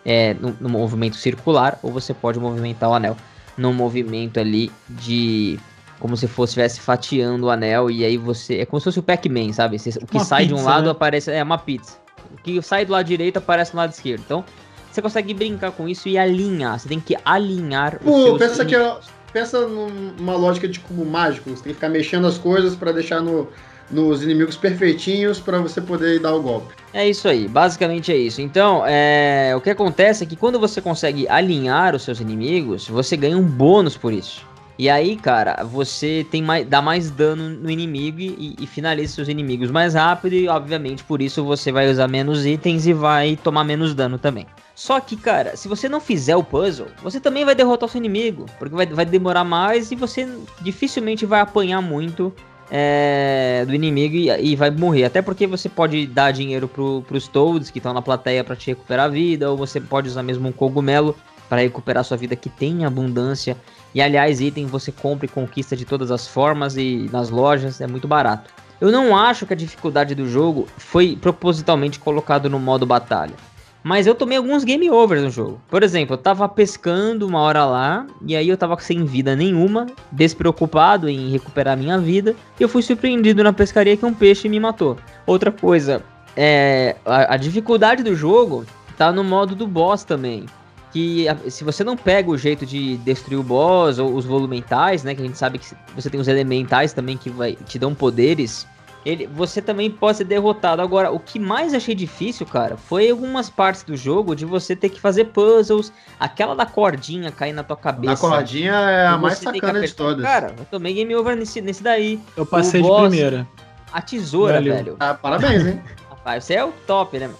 é, 0.05 0.35
no, 0.35 0.57
no 0.61 0.69
movimento 0.69 1.17
circular 1.17 1.79
ou 1.83 1.91
você 1.91 2.15
pode 2.15 2.39
movimentar 2.39 2.91
o 2.91 2.95
anel 2.95 3.17
no 3.57 3.73
movimento 3.73 4.41
ali 4.41 4.71
de 4.89 5.59
como 6.01 6.17
se 6.17 6.27
fosse 6.27 6.51
estivesse 6.51 6.81
fatiando 6.81 7.47
o 7.47 7.51
anel 7.51 7.91
e 7.91 8.05
aí 8.05 8.17
você 8.17 8.59
é 8.59 8.67
como 8.67 8.81
se 8.81 8.85
fosse 8.85 8.99
o 8.99 9.03
Pac-Man, 9.03 9.53
sabe? 9.53 9.77
O 9.77 10.07
que 10.07 10.17
uma 10.17 10.25
sai 10.25 10.43
pizza, 10.45 10.55
de 10.55 10.61
um 10.61 10.65
lado 10.65 10.85
né? 10.85 10.91
aparece 10.91 11.31
é 11.31 11.43
uma 11.43 11.59
pizza 11.59 12.05
que 12.43 12.61
sai 12.63 12.85
do 12.85 12.93
lado 12.93 13.07
direito 13.07 13.39
aparece 13.39 13.73
no 13.75 13.79
lado 13.79 13.93
esquerdo. 13.93 14.23
Então, 14.25 14.45
você 14.91 15.03
consegue 15.03 15.35
brincar 15.35 15.73
com 15.73 15.89
isso 15.89 16.09
e 16.09 16.17
alinhar. 16.17 16.79
Você 16.79 16.89
tem 16.89 17.01
que 17.01 17.17
alinhar 17.25 17.99
Pô, 17.99 18.17
os 18.17 18.23
seus 18.25 18.39
pensa 18.39 18.65
que 18.65 18.77
é, 18.77 18.97
pensa 19.33 19.67
numa 19.67 20.37
lógica 20.37 20.69
de 20.69 20.79
cubo 20.81 21.05
mágico. 21.05 21.51
Você 21.51 21.63
tem 21.63 21.73
que 21.73 21.75
ficar 21.75 21.89
mexendo 21.89 22.27
as 22.27 22.39
coisas 22.39 22.77
para 22.77 22.93
deixar 22.93 23.21
no, 23.21 23.49
nos 23.91 24.23
inimigos 24.23 24.57
perfeitinhos 24.57 25.39
para 25.39 25.59
você 25.59 25.81
poder 25.81 26.21
dar 26.21 26.35
o 26.35 26.43
golpe. 26.43 26.75
É 26.93 27.09
isso 27.09 27.29
aí, 27.29 27.49
basicamente 27.49 28.13
é 28.13 28.17
isso. 28.17 28.41
Então, 28.41 28.85
é, 28.87 29.53
o 29.57 29.61
que 29.61 29.71
acontece 29.71 30.25
é 30.25 30.27
que 30.27 30.37
quando 30.37 30.59
você 30.59 30.81
consegue 30.81 31.29
alinhar 31.29 31.95
os 31.95 32.03
seus 32.03 32.21
inimigos, 32.21 32.89
você 32.89 33.17
ganha 33.17 33.37
um 33.37 33.43
bônus 33.43 33.97
por 33.97 34.13
isso. 34.13 34.45
E 34.77 34.91
aí, 34.91 35.17
cara, 35.17 35.63
você 35.63 36.27
tem 36.31 36.43
mais, 36.43 36.67
dá 36.67 36.83
mais 36.83 37.09
dano 37.09 37.49
no 37.49 37.71
inimigo 37.71 38.21
e, 38.21 38.57
e, 38.59 38.67
finaliza 38.67 39.15
seus 39.15 39.29
inimigos 39.29 39.71
mais 39.71 39.95
rápido. 39.95 40.33
E, 40.33 40.49
obviamente, 40.49 41.05
por 41.05 41.23
isso 41.23 41.45
você 41.45 41.71
vai 41.71 41.89
usar 41.89 42.09
menos 42.09 42.45
itens 42.45 42.85
e 42.85 42.93
vai 42.93 43.37
tomar 43.37 43.63
menos 43.63 43.95
dano 43.95 44.19
também. 44.19 44.47
Só 44.75 44.99
que, 44.99 45.17
cara, 45.17 45.57
se 45.57 45.69
você 45.69 45.89
não 45.89 46.01
fizer 46.01 46.35
o 46.35 46.43
puzzle, 46.43 46.89
você 47.01 47.21
também 47.21 47.45
vai 47.45 47.55
derrotar 47.55 47.89
o 47.89 47.91
seu 47.91 48.01
inimigo. 48.01 48.47
Porque 48.59 48.75
vai, 48.75 48.87
vai 48.87 49.05
demorar 49.05 49.45
mais 49.45 49.93
e 49.93 49.95
você 49.95 50.29
dificilmente 50.61 51.25
vai 51.25 51.41
apanhar 51.41 51.81
muito 51.81 52.35
é, 52.71 53.65
do 53.67 53.75
inimigo 53.75 54.17
e, 54.17 54.31
e, 54.31 54.57
vai 54.57 54.71
morrer. 54.71 55.05
Até 55.05 55.23
porque 55.23 55.47
você 55.47 55.69
pode 55.69 56.07
dar 56.07 56.33
dinheiro 56.33 56.67
pro, 56.67 57.03
pros 57.03 57.29
Toads 57.29 57.71
que 57.71 57.79
estão 57.79 57.93
na 57.93 58.03
plateia 58.03 58.43
para 58.43 58.57
te 58.57 58.69
recuperar 58.69 59.07
a 59.07 59.09
vida. 59.09 59.51
Ou 59.51 59.57
você 59.57 59.81
pode 59.81 60.09
usar 60.09 60.23
mesmo 60.23 60.49
um 60.49 60.53
cogumelo 60.53 61.17
para 61.49 61.61
recuperar 61.61 62.05
sua 62.05 62.17
vida 62.17 62.35
que 62.35 62.49
tem 62.49 62.85
abundância. 62.85 63.57
E 63.95 64.01
aliás, 64.01 64.41
item 64.41 64.67
você 64.67 64.91
compra 64.91 65.27
e 65.27 65.29
conquista 65.29 65.77
de 65.77 65.85
todas 65.85 66.11
as 66.11 66.27
formas 66.27 66.77
e 66.77 67.09
nas 67.13 67.31
lojas 67.31 67.81
é 67.81 67.87
muito 67.87 68.09
barato. 68.09 68.51
Eu 68.81 68.91
não 68.91 69.17
acho 69.17 69.47
que 69.47 69.53
a 69.53 69.57
dificuldade 69.57 70.15
do 70.15 70.29
jogo 70.29 70.67
foi 70.77 71.17
propositalmente 71.17 71.99
colocado 71.99 72.51
no 72.51 72.59
modo 72.59 72.85
batalha. 72.85 73.35
Mas 73.85 74.07
eu 74.07 74.15
tomei 74.15 74.39
alguns 74.39 74.65
game 74.65 74.91
overs 74.91 75.23
no 75.23 75.31
jogo. 75.31 75.61
Por 75.69 75.83
exemplo, 75.83 76.15
eu 76.15 76.19
tava 76.19 76.49
pescando 76.49 77.27
uma 77.27 77.41
hora 77.41 77.67
lá, 77.67 78.07
e 78.27 78.35
aí 78.35 78.49
eu 78.49 78.57
tava 78.57 78.81
sem 78.81 79.05
vida 79.05 79.37
nenhuma, 79.37 79.87
despreocupado 80.11 81.07
em 81.07 81.31
recuperar 81.31 81.77
minha 81.77 81.99
vida, 81.99 82.35
e 82.59 82.63
eu 82.63 82.69
fui 82.69 82.81
surpreendido 82.81 83.45
na 83.45 83.53
pescaria 83.53 83.95
que 83.95 84.07
um 84.07 84.15
peixe 84.15 84.49
me 84.49 84.59
matou. 84.59 84.97
Outra 85.27 85.53
coisa, 85.53 86.03
é, 86.35 86.97
a, 87.05 87.35
a 87.35 87.37
dificuldade 87.37 88.03
do 88.03 88.17
jogo 88.17 88.65
tá 88.97 89.13
no 89.13 89.23
modo 89.23 89.55
do 89.55 89.67
boss 89.67 90.03
também 90.03 90.47
que 90.95 91.27
se 91.49 91.65
você 91.65 91.83
não 91.83 91.97
pega 91.97 92.31
o 92.31 92.39
jeito 92.39 92.65
de 92.65 92.97
destruir 92.99 93.37
o 93.37 93.43
boss 93.43 93.99
ou 93.99 94.15
os 94.15 94.25
volumentais, 94.25 95.03
né, 95.03 95.13
que 95.13 95.21
a 95.21 95.25
gente 95.25 95.37
sabe 95.37 95.59
que 95.59 95.67
você 95.93 96.09
tem 96.09 96.21
os 96.21 96.29
elementais 96.29 96.93
também 96.93 97.17
que 97.17 97.29
vai, 97.29 97.57
te 97.67 97.81
dão 97.81 97.93
poderes, 97.93 98.65
ele, 99.05 99.27
você 99.27 99.61
também 99.61 99.91
pode 99.91 100.19
ser 100.19 100.25
derrotado. 100.25 100.81
Agora, 100.81 101.11
o 101.11 101.19
que 101.19 101.39
mais 101.39 101.75
achei 101.75 101.95
difícil, 101.95 102.47
cara, 102.47 102.77
foi 102.77 103.11
algumas 103.11 103.51
partes 103.51 103.83
do 103.83 103.97
jogo 103.97 104.35
de 104.35 104.45
você 104.45 104.75
ter 104.75 104.89
que 104.89 105.01
fazer 105.01 105.27
puzzles, 105.27 105.93
aquela 106.19 106.55
da 106.55 106.65
cordinha 106.65 107.31
cair 107.31 107.53
na 107.53 107.63
tua 107.63 107.77
cabeça. 107.77 108.27
A 108.27 108.31
cordinha 108.31 108.73
é 108.73 109.07
a 109.07 109.19
mais 109.19 109.39
sacana 109.39 109.81
de 109.81 109.95
todas. 109.95 110.25
Cara, 110.25 110.55
eu 110.59 110.65
tomei 110.65 110.95
game 110.95 111.15
over 111.15 111.37
nesse, 111.37 111.61
nesse 111.61 111.83
daí. 111.83 112.19
Eu 112.37 112.47
passei 112.47 112.81
boss, 112.81 113.03
de 113.03 113.09
primeira. 113.09 113.49
A 113.93 114.01
tesoura, 114.01 114.55
Valeu. 114.55 114.75
velho. 114.75 114.97
Ah, 114.99 115.15
parabéns, 115.15 115.67
hein? 115.67 115.83
Rapaz, 116.09 116.45
você 116.45 116.55
é 116.55 116.65
o 116.65 116.73
top, 116.87 117.19
né? 117.19 117.31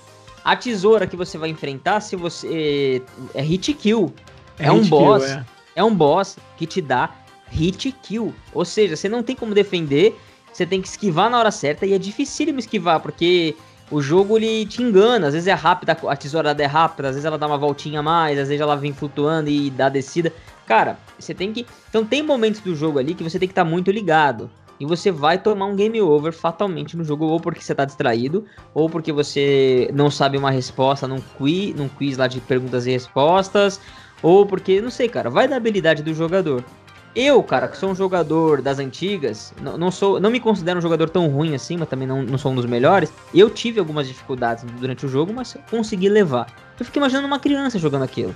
A 0.45 0.55
tesoura 0.55 1.07
que 1.07 1.17
você 1.17 1.39
vai 1.39 1.49
enfrentar, 1.49 2.01
se 2.01 2.15
você. 2.15 3.03
É 3.35 3.41
hit 3.41 3.73
kill. 3.73 4.13
É, 4.59 4.67
é 4.67 4.73
um 4.73 4.85
boss. 4.85 5.25
Kill, 5.25 5.35
é. 5.35 5.45
é 5.77 5.85
um 5.85 5.95
boss 5.95 6.37
que 6.59 6.67
te 6.67 6.83
dá 6.83 7.11
hit 7.51 7.91
kill. 8.03 8.35
Ou 8.53 8.65
seja, 8.65 8.95
você 8.97 9.09
não 9.09 9.23
tem 9.23 9.35
como 9.35 9.55
defender, 9.55 10.15
você 10.55 10.65
tem 10.65 10.81
que 10.81 10.89
esquivar 10.89 11.29
na 11.29 11.39
hora 11.39 11.51
certa 11.51 11.85
e 11.85 11.93
é 11.93 11.99
difícil 11.99 12.53
me 12.53 12.61
esquivar, 12.61 13.01
porque 13.01 13.57
o 13.91 14.01
jogo 14.01 14.37
ele 14.39 14.65
te 14.65 14.83
engana. 14.83 15.27
Às 15.27 15.35
vezes 15.35 15.49
é 15.49 15.53
rápida, 15.53 15.97
a 16.09 16.17
tesoura 16.17 16.55
é 16.57 16.67
rápida, 16.67 17.09
às 17.09 17.15
vezes 17.15 17.25
ela 17.25 17.37
dá 17.37 17.47
uma 17.47 17.59
voltinha 17.59 18.01
a 18.01 18.03
mais, 18.03 18.39
às 18.39 18.49
vezes 18.49 18.61
ela 18.61 18.77
vem 18.77 18.93
flutuando 18.93 19.51
e 19.51 19.71
dá 19.71 19.89
descida. 19.89 20.33
Cara, 20.67 20.97
você 21.19 21.35
tem 21.35 21.53
que. 21.53 21.67
Então 21.91 22.05
tem 22.05 22.23
momentos 22.23 22.61
do 22.61 22.75
jogo 22.75 22.99
ali 22.99 23.15
que 23.15 23.23
você 23.23 23.39
tem 23.39 23.49
que 23.49 23.53
estar 23.53 23.65
tá 23.65 23.71
muito 23.71 23.91
ligado 23.91 24.51
e 24.79 24.87
você 24.87 25.11
vai 25.11 25.39
tomar 25.39 25.67
um 25.67 25.77
game 25.77 26.01
over 26.01 26.33
fatalmente 26.33 26.97
no 26.97 27.05
jogo, 27.05 27.27
ou 27.27 27.41
porque 27.41 27.61
você 27.61 27.75
tá 27.75 27.85
distraído, 27.85 28.45
ou 28.73 28.89
porque 28.89 29.13
você 29.13 29.89
não 29.93 30.11
sabe 30.11 30.37
uma 30.37 30.51
resposta 30.51 31.07
num 31.07 31.21
quiz, 31.39 31.75
num 31.75 31.89
quiz 31.89 32.17
lá 32.17 32.27
de 32.27 32.41
perguntas 32.41 32.87
e 32.87 32.91
respostas, 32.91 33.81
ou 34.23 34.45
porque, 34.47 34.81
não 34.81 34.91
sei, 34.91 35.09
cara, 35.09 35.31
vai 35.31 35.47
da 35.47 35.57
habilidade 35.57 36.03
do 36.03 36.13
jogador. 36.13 36.65
Eu, 37.15 37.43
cara, 37.43 37.69
que 37.69 37.77
sou 37.77 37.91
um 37.91 37.95
jogador 37.95 38.61
das 38.61 38.79
antigas, 38.79 39.55
não, 39.63 39.79
não, 39.79 39.91
sou, 39.91 40.19
não 40.19 40.31
me 40.31 40.41
considero 40.41 40.79
um 40.79 40.83
jogador 40.83 41.09
tão 41.09 41.29
ruim 41.29 41.55
assim, 41.55 41.77
mas 41.77 41.89
também 41.89 42.09
não, 42.09 42.23
não 42.23 42.37
sou 42.37 42.51
um 42.51 42.55
dos 42.57 42.67
melhores. 42.67 43.13
Eu 43.33 43.49
tive 43.49 43.79
algumas 43.79 44.09
dificuldades 44.09 44.65
durante 44.81 45.07
o 45.07 45.09
jogo, 45.09 45.33
mas 45.33 45.57
consegui 45.71 46.09
levar. 46.09 46.47
Eu 46.79 46.85
fiquei 46.85 46.99
imaginando 46.99 47.27
uma 47.27 47.39
criança 47.39 47.79
jogando 47.79 48.03
aquilo 48.03 48.35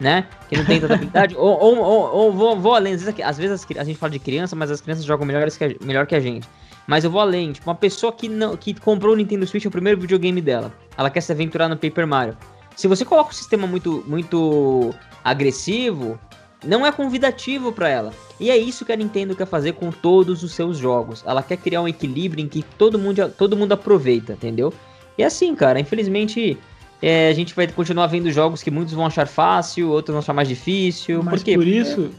né? 0.00 0.26
Que 0.48 0.56
não 0.56 0.64
tem 0.64 0.80
tanta 0.80 0.94
habilidade. 0.94 1.34
ou, 1.36 1.58
ou, 1.58 1.78
ou, 1.78 2.14
ou 2.14 2.32
vou, 2.32 2.58
vou, 2.58 2.74
além, 2.74 2.94
às 2.94 3.02
vezes, 3.02 3.20
às 3.22 3.38
vezes 3.38 3.66
a 3.76 3.84
gente 3.84 3.98
fala 3.98 4.10
de 4.10 4.18
criança, 4.18 4.54
mas 4.54 4.70
as 4.70 4.80
crianças 4.80 5.04
jogam 5.04 5.26
melhores 5.26 5.56
que 5.56 5.64
a, 5.64 5.74
melhor 5.82 6.06
que 6.06 6.14
a 6.14 6.20
gente. 6.20 6.48
Mas 6.86 7.04
eu 7.04 7.10
vou 7.10 7.20
além, 7.20 7.52
tipo, 7.52 7.68
uma 7.68 7.74
pessoa 7.74 8.12
que, 8.12 8.28
não, 8.28 8.56
que 8.56 8.72
comprou 8.74 9.12
o 9.12 9.16
Nintendo 9.16 9.46
Switch, 9.46 9.64
é 9.64 9.68
o 9.68 9.70
primeiro 9.70 10.00
videogame 10.00 10.40
dela. 10.40 10.72
Ela 10.96 11.10
quer 11.10 11.20
se 11.20 11.32
aventurar 11.32 11.68
no 11.68 11.76
Paper 11.76 12.06
Mario. 12.06 12.36
Se 12.76 12.86
você 12.88 13.04
coloca 13.04 13.30
um 13.30 13.34
sistema 13.34 13.66
muito, 13.66 14.04
muito 14.06 14.94
agressivo, 15.22 16.18
não 16.64 16.86
é 16.86 16.92
convidativo 16.92 17.72
para 17.72 17.88
ela. 17.88 18.12
E 18.40 18.50
é 18.50 18.56
isso 18.56 18.84
que 18.84 18.92
a 18.92 18.96
Nintendo 18.96 19.34
quer 19.34 19.46
fazer 19.46 19.72
com 19.72 19.90
todos 19.90 20.42
os 20.42 20.52
seus 20.52 20.78
jogos. 20.78 21.22
Ela 21.26 21.42
quer 21.42 21.56
criar 21.56 21.82
um 21.82 21.88
equilíbrio 21.88 22.44
em 22.44 22.48
que 22.48 22.62
todo 22.62 22.98
mundo, 22.98 23.32
todo 23.36 23.56
mundo 23.56 23.72
aproveita, 23.72 24.32
entendeu? 24.32 24.72
E 25.16 25.24
assim, 25.24 25.54
cara, 25.54 25.80
infelizmente 25.80 26.58
é, 27.00 27.28
a 27.28 27.32
gente 27.32 27.54
vai 27.54 27.66
continuar 27.68 28.08
vendo 28.08 28.30
jogos 28.30 28.62
que 28.62 28.70
muitos 28.70 28.92
vão 28.92 29.06
achar 29.06 29.26
fácil, 29.26 29.88
outros 29.88 30.12
vão 30.12 30.18
achar 30.18 30.32
mais 30.32 30.48
difícil. 30.48 31.22
Mas 31.22 31.40
por 31.40 31.44
quê? 31.44 31.54
por 31.54 31.66
isso. 31.66 32.10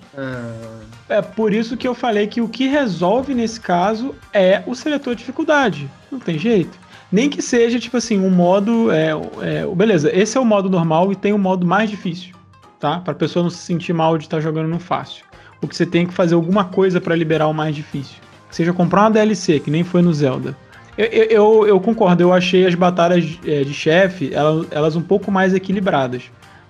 É... 1.10 1.18
é 1.18 1.22
por 1.22 1.54
isso 1.54 1.76
que 1.76 1.88
eu 1.88 1.94
falei 1.94 2.28
que 2.28 2.40
o 2.40 2.48
que 2.48 2.68
resolve 2.68 3.34
nesse 3.34 3.60
caso 3.60 4.16
é 4.34 4.64
o 4.66 4.74
seletor 4.74 5.16
de 5.16 5.20
dificuldade. 5.20 5.90
Não 6.10 6.20
tem 6.20 6.40
jeito. 6.40 6.78
Nem 7.12 7.30
que 7.30 7.42
seja, 7.42 7.80
tipo 7.80 7.98
assim, 7.98 8.20
um 8.20 8.30
modo. 8.30 8.92
É, 8.92 9.10
é, 9.42 9.76
beleza, 9.76 10.16
esse 10.16 10.38
é 10.38 10.42
o 10.42 10.46
modo 10.46 10.70
normal 10.70 11.12
e 11.12 11.16
tem 11.16 11.34
o 11.34 11.36
um 11.36 11.40
modo 11.40 11.66
mais 11.66 11.90
difícil, 11.90 12.36
tá? 12.80 13.00
Pra 13.00 13.14
pessoa 13.14 13.44
não 13.44 13.50
se 13.50 13.58
sentir 13.58 13.94
mal 13.94 14.18
de 14.18 14.26
estar 14.26 14.38
tá 14.38 14.42
jogando 14.42 14.68
no 14.68 14.80
fácil. 14.80 15.26
O 15.62 15.68
que 15.68 15.76
você 15.76 15.86
tem 15.86 16.08
que 16.08 16.14
fazer 16.14 16.36
alguma 16.36 16.66
coisa 16.66 17.02
para 17.02 17.16
liberar 17.16 17.48
o 17.48 17.54
mais 17.54 17.76
difícil. 17.76 18.18
Seja 18.50 18.74
comprar 18.74 19.02
uma 19.02 19.12
DLC, 19.12 19.60
que 19.60 19.70
nem 19.70 19.84
foi 19.84 20.02
no 20.02 20.14
Zelda. 20.14 20.56
Eu, 20.98 21.06
eu, 21.06 21.68
eu 21.68 21.80
concordo, 21.80 22.24
eu 22.24 22.34
achei 22.34 22.66
as 22.66 22.76
batalhas 22.76 23.40
é, 23.46 23.64
de 23.64 23.74
chefe, 23.74 24.34
elas, 24.34 24.68
elas 24.72 24.96
um 24.96 25.02
pouco 25.02 25.32
mais 25.32 25.54
equilibradas. 25.54 26.24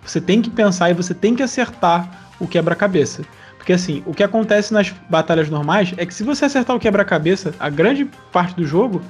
Você 0.03 0.19
tem 0.19 0.41
que 0.41 0.49
pensar 0.49 0.89
e 0.89 0.93
você 0.93 1.13
tem 1.13 1.35
que 1.35 1.43
acertar 1.43 2.31
o 2.39 2.47
quebra-cabeça. 2.47 3.23
Porque 3.57 3.73
assim, 3.73 4.03
o 4.05 4.13
que 4.13 4.23
acontece 4.23 4.73
nas 4.73 4.93
batalhas 5.09 5.49
normais 5.49 5.93
é 5.97 6.05
que 6.05 6.13
se 6.13 6.23
você 6.23 6.45
acertar 6.45 6.75
o 6.75 6.79
quebra-cabeça, 6.79 7.53
a 7.59 7.69
grande 7.69 8.05
parte 8.31 8.55
do 8.55 8.65
jogo, 8.65 9.01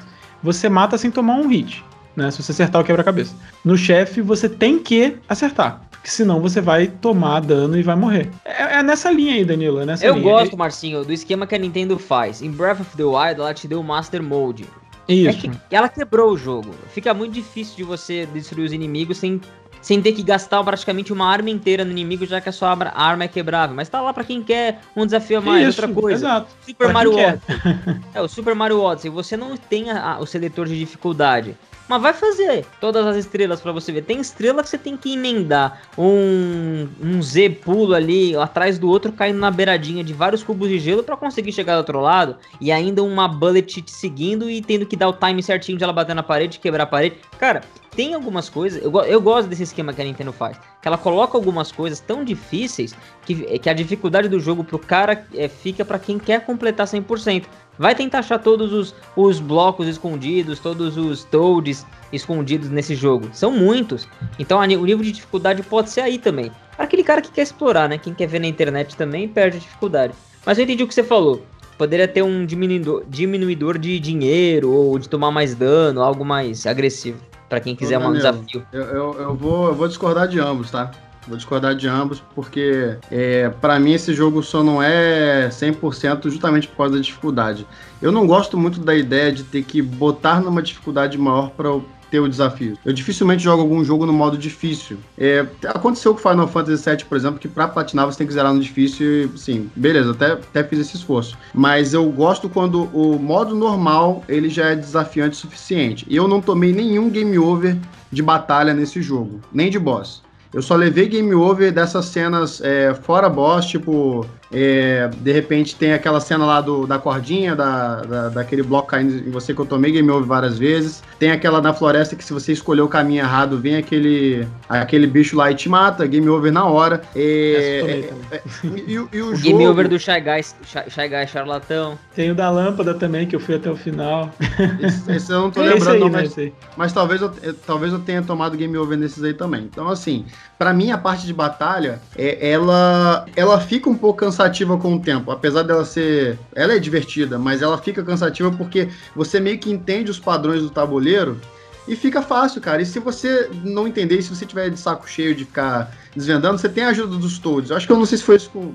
você 0.41 0.67
mata 0.69 0.97
sem 0.97 1.11
tomar 1.11 1.35
um 1.35 1.47
hit, 1.47 1.83
né? 2.15 2.31
Se 2.31 2.41
você 2.41 2.51
acertar 2.51 2.81
o 2.81 2.85
quebra-cabeça. 2.85 3.35
No 3.63 3.77
chefe, 3.77 4.21
você 4.21 4.47
tem 4.49 4.79
que 4.79 5.17
acertar. 5.27 5.81
Porque 5.91 6.09
senão 6.09 6.39
você 6.39 6.61
vai 6.61 6.87
tomar 6.87 7.41
dano 7.41 7.77
e 7.77 7.83
vai 7.83 7.95
morrer. 7.95 8.29
É, 8.45 8.79
é 8.79 8.83
nessa 8.83 9.11
linha 9.11 9.33
aí, 9.33 9.43
Danilo. 9.43 9.81
É 9.81 9.85
nessa 9.85 10.05
Eu 10.05 10.15
linha. 10.15 10.23
gosto, 10.23 10.57
Marcinho, 10.57 11.03
do 11.03 11.11
esquema 11.11 11.45
que 11.45 11.55
a 11.55 11.57
Nintendo 11.57 11.99
faz. 11.99 12.41
Em 12.41 12.49
Breath 12.49 12.79
of 12.79 12.95
the 12.95 13.03
Wild, 13.03 13.41
ela 13.41 13.53
te 13.53 13.67
deu 13.67 13.81
o 13.81 13.83
Master 13.83 14.23
Mode. 14.23 14.65
Isso. 15.09 15.29
É 15.29 15.33
que 15.33 15.75
ela 15.75 15.89
quebrou 15.89 16.31
o 16.31 16.37
jogo. 16.37 16.69
Fica 16.93 17.13
muito 17.13 17.33
difícil 17.33 17.75
de 17.75 17.83
você 17.83 18.27
destruir 18.27 18.65
os 18.65 18.71
inimigos 18.71 19.17
sem, 19.17 19.41
sem 19.81 20.01
ter 20.01 20.13
que 20.13 20.21
gastar 20.21 20.63
praticamente 20.63 21.11
uma 21.11 21.25
arma 21.25 21.49
inteira 21.49 21.83
no 21.83 21.91
inimigo, 21.91 22.25
já 22.25 22.39
que 22.39 22.47
a 22.47 22.51
sua 22.51 22.69
arma 22.69 23.23
é 23.23 23.27
quebrável. 23.27 23.75
Mas 23.75 23.89
tá 23.89 23.99
lá 23.99 24.13
para 24.13 24.23
quem 24.23 24.43
quer 24.43 24.79
um 24.95 25.05
desafio 25.05 25.39
a 25.39 25.41
mais, 25.41 25.67
Isso, 25.67 25.81
outra 25.81 25.93
coisa. 25.93 26.25
Exato. 26.25 26.47
Super 26.65 26.85
pra 26.85 26.93
Mario 26.93 27.13
Odyssey. 27.17 27.55
é, 28.13 28.21
o 28.21 28.27
Super 28.27 28.55
Mario 28.55 28.81
Odyssey, 28.81 29.09
você 29.09 29.35
não 29.35 29.57
tem 29.57 29.89
a, 29.89 30.13
a, 30.13 30.19
o 30.19 30.25
seletor 30.27 30.67
de 30.67 30.77
dificuldade. 30.77 31.57
Mas 31.89 32.01
vai 32.03 32.13
fazer 32.13 32.67
todas 32.79 33.03
as 33.03 33.17
estrelas 33.17 33.59
para 33.59 33.71
você 33.71 33.91
ver. 33.91 34.03
Tem 34.03 34.21
estrela 34.21 34.61
que 34.61 34.69
você 34.69 34.77
tem 34.77 34.95
que 34.95 35.13
emendar 35.13 35.81
um, 35.97 36.87
um 37.01 37.19
Z 37.19 37.49
pulo 37.49 37.95
ali 37.95 38.35
atrás 38.35 38.77
do 38.77 38.87
outro, 38.87 39.11
caindo 39.11 39.39
na 39.39 39.49
beiradinha 39.49 40.03
de 40.03 40.13
vários 40.13 40.43
cubos 40.43 40.69
de 40.69 40.77
gelo 40.77 41.01
para 41.01 41.17
conseguir 41.17 41.51
chegar 41.51 41.73
do 41.73 41.79
outro 41.79 41.99
lado. 41.99 42.35
E 42.61 42.71
ainda 42.71 43.01
uma 43.01 43.27
bullet 43.27 43.81
te 43.81 43.91
seguindo 43.91 44.47
e 44.47 44.61
tendo 44.61 44.85
que 44.85 44.95
dar 44.95 45.09
o 45.09 45.13
time 45.13 45.41
certinho 45.41 45.79
de 45.79 45.83
ela 45.83 45.91
bater 45.91 46.15
na 46.15 46.21
parede, 46.21 46.59
quebrar 46.59 46.83
a 46.83 46.87
parede. 46.87 47.17
Cara, 47.39 47.61
tem 47.99 48.13
algumas 48.13 48.47
coisas. 48.47 48.81
Eu, 48.81 48.95
eu 49.01 49.19
gosto 49.19 49.49
desse 49.49 49.63
esquema 49.63 49.91
que 49.91 50.01
a 50.01 50.05
Nintendo 50.05 50.31
faz. 50.31 50.57
Que 50.81 50.87
ela 50.87 50.97
coloca 50.97 51.37
algumas 51.37 51.69
coisas 51.69 51.99
tão 51.99 52.23
difíceis 52.23 52.95
que, 53.25 53.59
que 53.59 53.69
a 53.69 53.73
dificuldade 53.73 54.29
do 54.29 54.39
jogo 54.39 54.63
pro 54.63 54.79
cara 54.79 55.27
é, 55.35 55.49
fica 55.49 55.83
para 55.83 55.99
quem 55.99 56.17
quer 56.17 56.45
completar 56.45 56.87
100% 56.87 57.43
vai 57.77 57.93
tentar 57.93 58.19
achar 58.19 58.39
todos 58.39 58.71
os, 58.71 58.95
os 59.17 59.41
blocos 59.41 59.85
escondidos, 59.85 60.59
todos 60.59 60.95
os 60.95 61.25
toads 61.25 61.85
escondidos 62.13 62.69
nesse 62.69 62.95
jogo. 62.95 63.29
São 63.33 63.51
muitos. 63.51 64.07
Então 64.37 64.59
o 64.59 64.65
nível 64.65 65.03
de 65.03 65.11
dificuldade 65.11 65.61
pode 65.63 65.89
ser 65.89 65.99
aí 65.99 66.17
também. 66.17 66.53
Para 66.77 66.85
aquele 66.85 67.03
cara 67.03 67.21
que 67.21 67.31
quer 67.31 67.41
explorar, 67.41 67.89
né? 67.89 67.97
Quem 67.97 68.13
quer 68.13 68.27
ver 68.27 68.39
na 68.39 68.47
internet 68.47 68.95
também 68.95 69.27
perde 69.27 69.57
a 69.57 69.59
dificuldade. 69.59 70.13
Mas 70.45 70.57
eu 70.57 70.63
entendi 70.63 70.83
o 70.83 70.87
que 70.87 70.93
você 70.93 71.03
falou. 71.03 71.43
Poderia 71.77 72.07
ter 72.07 72.21
um 72.21 72.45
diminuidor, 72.45 73.03
diminuidor 73.09 73.77
de 73.77 73.99
dinheiro 73.99 74.71
ou 74.71 74.97
de 74.97 75.09
tomar 75.09 75.31
mais 75.31 75.53
dano, 75.53 76.01
algo 76.01 76.23
mais 76.23 76.65
agressivo. 76.65 77.28
Para 77.49 77.59
quem 77.59 77.75
quiser 77.75 77.97
Ô, 77.97 78.07
um 78.07 78.13
desafio. 78.13 78.65
Eu, 78.71 78.83
eu, 78.83 79.13
eu, 79.19 79.35
vou, 79.35 79.67
eu 79.67 79.75
vou 79.75 79.87
discordar 79.87 80.27
de 80.27 80.39
ambos, 80.39 80.69
tá? 80.69 80.91
Vou 81.27 81.35
discordar 81.35 81.75
de 81.75 81.87
ambos, 81.87 82.23
porque 82.33 82.97
é, 83.11 83.49
para 83.49 83.79
mim 83.79 83.93
esse 83.93 84.13
jogo 84.13 84.41
só 84.41 84.63
não 84.63 84.81
é 84.81 85.49
100% 85.49 86.29
justamente 86.29 86.67
por 86.67 86.77
causa 86.77 86.95
da 86.95 87.01
dificuldade. 87.01 87.67
Eu 88.01 88.11
não 88.11 88.25
gosto 88.25 88.57
muito 88.57 88.79
da 88.79 88.95
ideia 88.95 89.31
de 89.31 89.43
ter 89.43 89.63
que 89.63 89.81
botar 89.81 90.39
numa 90.39 90.61
dificuldade 90.61 91.17
maior 91.17 91.49
para 91.49 91.69
ter 92.09 92.19
o 92.19 92.27
desafio. 92.27 92.77
Eu 92.85 92.93
dificilmente 92.93 93.43
jogo 93.43 93.61
algum 93.61 93.83
jogo 93.83 94.05
no 94.05 94.13
modo 94.13 94.37
difícil. 94.37 94.97
É, 95.17 95.45
aconteceu 95.67 96.13
com 96.13 96.19
Final 96.19 96.47
Fantasy 96.47 96.89
VII, 96.89 97.05
por 97.05 97.17
exemplo, 97.17 97.39
que 97.39 97.47
para 97.47 97.67
platinar 97.67 98.05
você 98.05 98.17
tem 98.17 98.27
que 98.27 98.33
zerar 98.33 98.53
no 98.53 98.59
difícil 98.59 99.07
e, 99.07 99.37
sim, 99.37 99.69
beleza, 99.75 100.11
até, 100.11 100.33
até 100.33 100.63
fiz 100.63 100.79
esse 100.79 100.95
esforço. 100.97 101.37
Mas 101.53 101.93
eu 101.93 102.09
gosto 102.11 102.49
quando 102.49 102.83
o 102.93 103.19
modo 103.19 103.55
normal 103.55 104.23
ele 104.27 104.49
já 104.49 104.67
é 104.67 104.75
desafiante 104.75 105.37
o 105.37 105.39
suficiente. 105.39 106.05
E 106.09 106.15
eu 106.15 106.27
não 106.27 106.41
tomei 106.41 106.73
nenhum 106.73 107.09
game 107.09 107.37
over 107.37 107.77
de 108.11 108.21
batalha 108.21 108.73
nesse 108.73 109.01
jogo, 109.01 109.39
nem 109.51 109.69
de 109.69 109.79
boss. 109.79 110.21
Eu 110.51 110.63
só 110.63 110.75
levei 110.75 111.07
game 111.07 111.33
over 111.35 111.71
dessas 111.71 112.05
cenas 112.05 112.59
é, 112.61 112.93
fora 112.93 113.29
boss, 113.29 113.65
tipo 113.65 114.25
é, 114.51 115.07
de 115.07 115.31
repente 115.31 115.75
tem 115.75 115.93
aquela 115.93 116.19
cena 116.19 116.45
lá 116.45 116.59
do, 116.59 116.87
da 116.87 116.97
cordinha, 116.97 117.55
da, 117.55 118.01
da, 118.01 118.29
daquele 118.29 118.63
bloco 118.63 118.87
caindo 118.87 119.27
em 119.27 119.29
você 119.29 119.53
que 119.53 119.61
eu 119.61 119.65
tomei 119.65 119.91
game 119.91 120.09
over 120.09 120.27
várias 120.27 120.57
vezes. 120.57 121.03
Tem 121.19 121.31
aquela 121.31 121.61
na 121.61 121.73
floresta 121.73 122.15
que 122.15 122.23
se 122.23 122.33
você 122.33 122.51
escolher 122.51 122.81
o 122.81 122.87
caminho 122.87 123.21
errado, 123.21 123.59
vem 123.59 123.75
aquele, 123.75 124.47
aquele 124.67 125.05
bicho 125.05 125.37
lá 125.37 125.51
e 125.51 125.55
te 125.55 125.69
mata, 125.69 126.05
game 126.07 126.27
over 126.29 126.51
na 126.51 126.65
hora. 126.65 127.01
É, 127.15 128.09
é, 128.31 128.35
é 128.35 128.41
e, 128.63 128.93
e, 128.93 128.99
o, 128.99 129.05
o 129.05 129.35
jogo... 129.35 129.41
Game 129.41 129.67
over 129.67 129.87
do 129.87 129.99
Shy 129.99 130.19
Guy, 130.19 130.43
Shy 130.63 131.07
Guy 131.07 131.27
Charlatão. 131.27 131.97
Tem 132.15 132.31
o 132.31 132.35
da 132.35 132.49
lâmpada 132.49 132.93
também, 132.95 133.27
que 133.27 133.35
eu 133.35 133.39
fui 133.39 133.55
até 133.55 133.69
o 133.69 133.75
final. 133.75 134.31
Esse, 134.81 135.11
esse 135.11 135.31
eu 135.31 135.41
não 135.41 135.51
tô 135.51 135.61
lembrando, 135.61 135.91
aí, 135.91 135.99
não, 135.99 136.09
mas, 136.09 136.35
mas 136.75 136.93
talvez, 136.93 137.21
eu, 137.21 137.31
talvez 137.65 137.93
eu 137.93 137.99
tenha 137.99 138.21
tomado 138.21 138.57
game 138.57 138.75
over 138.77 138.97
nesses 138.97 139.23
aí 139.23 139.33
também. 139.33 139.63
Então, 139.63 139.87
assim, 139.87 140.25
para 140.57 140.73
mim 140.73 140.91
a 140.91 140.97
parte 140.97 141.25
de 141.25 141.33
batalha, 141.33 142.01
é, 142.17 142.51
ela, 142.51 143.25
ela 143.35 143.59
fica 143.59 143.89
um 143.89 143.95
pouco 143.95 144.19
cansativa 144.19 144.38
cansativa 144.39 144.77
com 144.77 144.95
o 144.95 144.99
tempo. 144.99 145.31
Apesar 145.31 145.63
dela 145.63 145.83
ser. 145.83 146.39
Ela 146.55 146.73
é 146.73 146.79
divertida, 146.79 147.37
mas 147.37 147.61
ela 147.61 147.77
fica 147.77 148.01
cansativa 148.01 148.49
porque 148.51 148.89
você 149.15 149.39
meio 149.39 149.59
que 149.59 149.69
entende 149.69 150.09
os 150.09 150.19
padrões 150.19 150.61
do 150.61 150.69
tabuleiro 150.69 151.39
e 151.87 151.95
fica 151.95 152.21
fácil, 152.21 152.61
cara. 152.61 152.81
E 152.81 152.85
se 152.85 152.99
você 152.99 153.49
não 153.63 153.87
entender, 153.87 154.21
se 154.21 154.33
você 154.33 154.45
tiver 154.45 154.69
de 154.69 154.79
saco 154.79 155.09
cheio 155.09 155.35
de 155.35 155.43
ficar 155.43 155.93
desvendando, 156.15 156.57
você 156.57 156.69
tem 156.69 156.85
a 156.85 156.89
ajuda 156.89 157.17
dos 157.17 157.37
toads. 157.37 157.69
Eu 157.69 157.77
acho 157.77 157.85
que 157.85 157.91
eu 157.91 157.97
não 157.97 158.05
sei 158.05 158.17
se 158.17 158.23
foi 158.23 158.37
isso 158.37 158.49
com. 158.49 158.73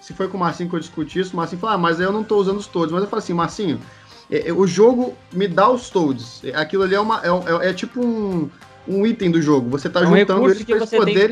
Se 0.00 0.12
foi 0.14 0.28
com 0.28 0.36
o 0.36 0.40
Marcinho 0.40 0.70
que 0.70 0.76
eu 0.76 0.80
discuti 0.80 1.18
isso, 1.18 1.34
o 1.34 1.36
Marcinho 1.36 1.60
falou, 1.60 1.74
ah, 1.74 1.78
mas 1.78 2.00
eu 2.00 2.10
não 2.12 2.24
tô 2.24 2.36
usando 2.36 2.58
os 2.58 2.66
toads. 2.66 2.92
Mas 2.92 3.02
eu 3.02 3.08
falo 3.08 3.18
assim, 3.18 3.34
Marcinho, 3.34 3.80
é, 4.30 4.48
é, 4.48 4.52
o 4.52 4.66
jogo 4.66 5.14
me 5.32 5.48
dá 5.48 5.68
os 5.70 5.90
toads. 5.90 6.42
Aquilo 6.54 6.82
ali 6.82 6.94
é 6.94 7.00
uma. 7.00 7.20
É, 7.22 7.66
é, 7.66 7.70
é 7.70 7.72
tipo 7.72 8.00
um, 8.00 8.48
um 8.86 9.06
item 9.06 9.30
do 9.30 9.40
jogo. 9.40 9.68
Você 9.70 9.88
tá 9.88 10.00
é 10.02 10.06
juntando 10.06 10.50
eles 10.50 10.64
pra 10.64 10.86
poder 10.86 11.30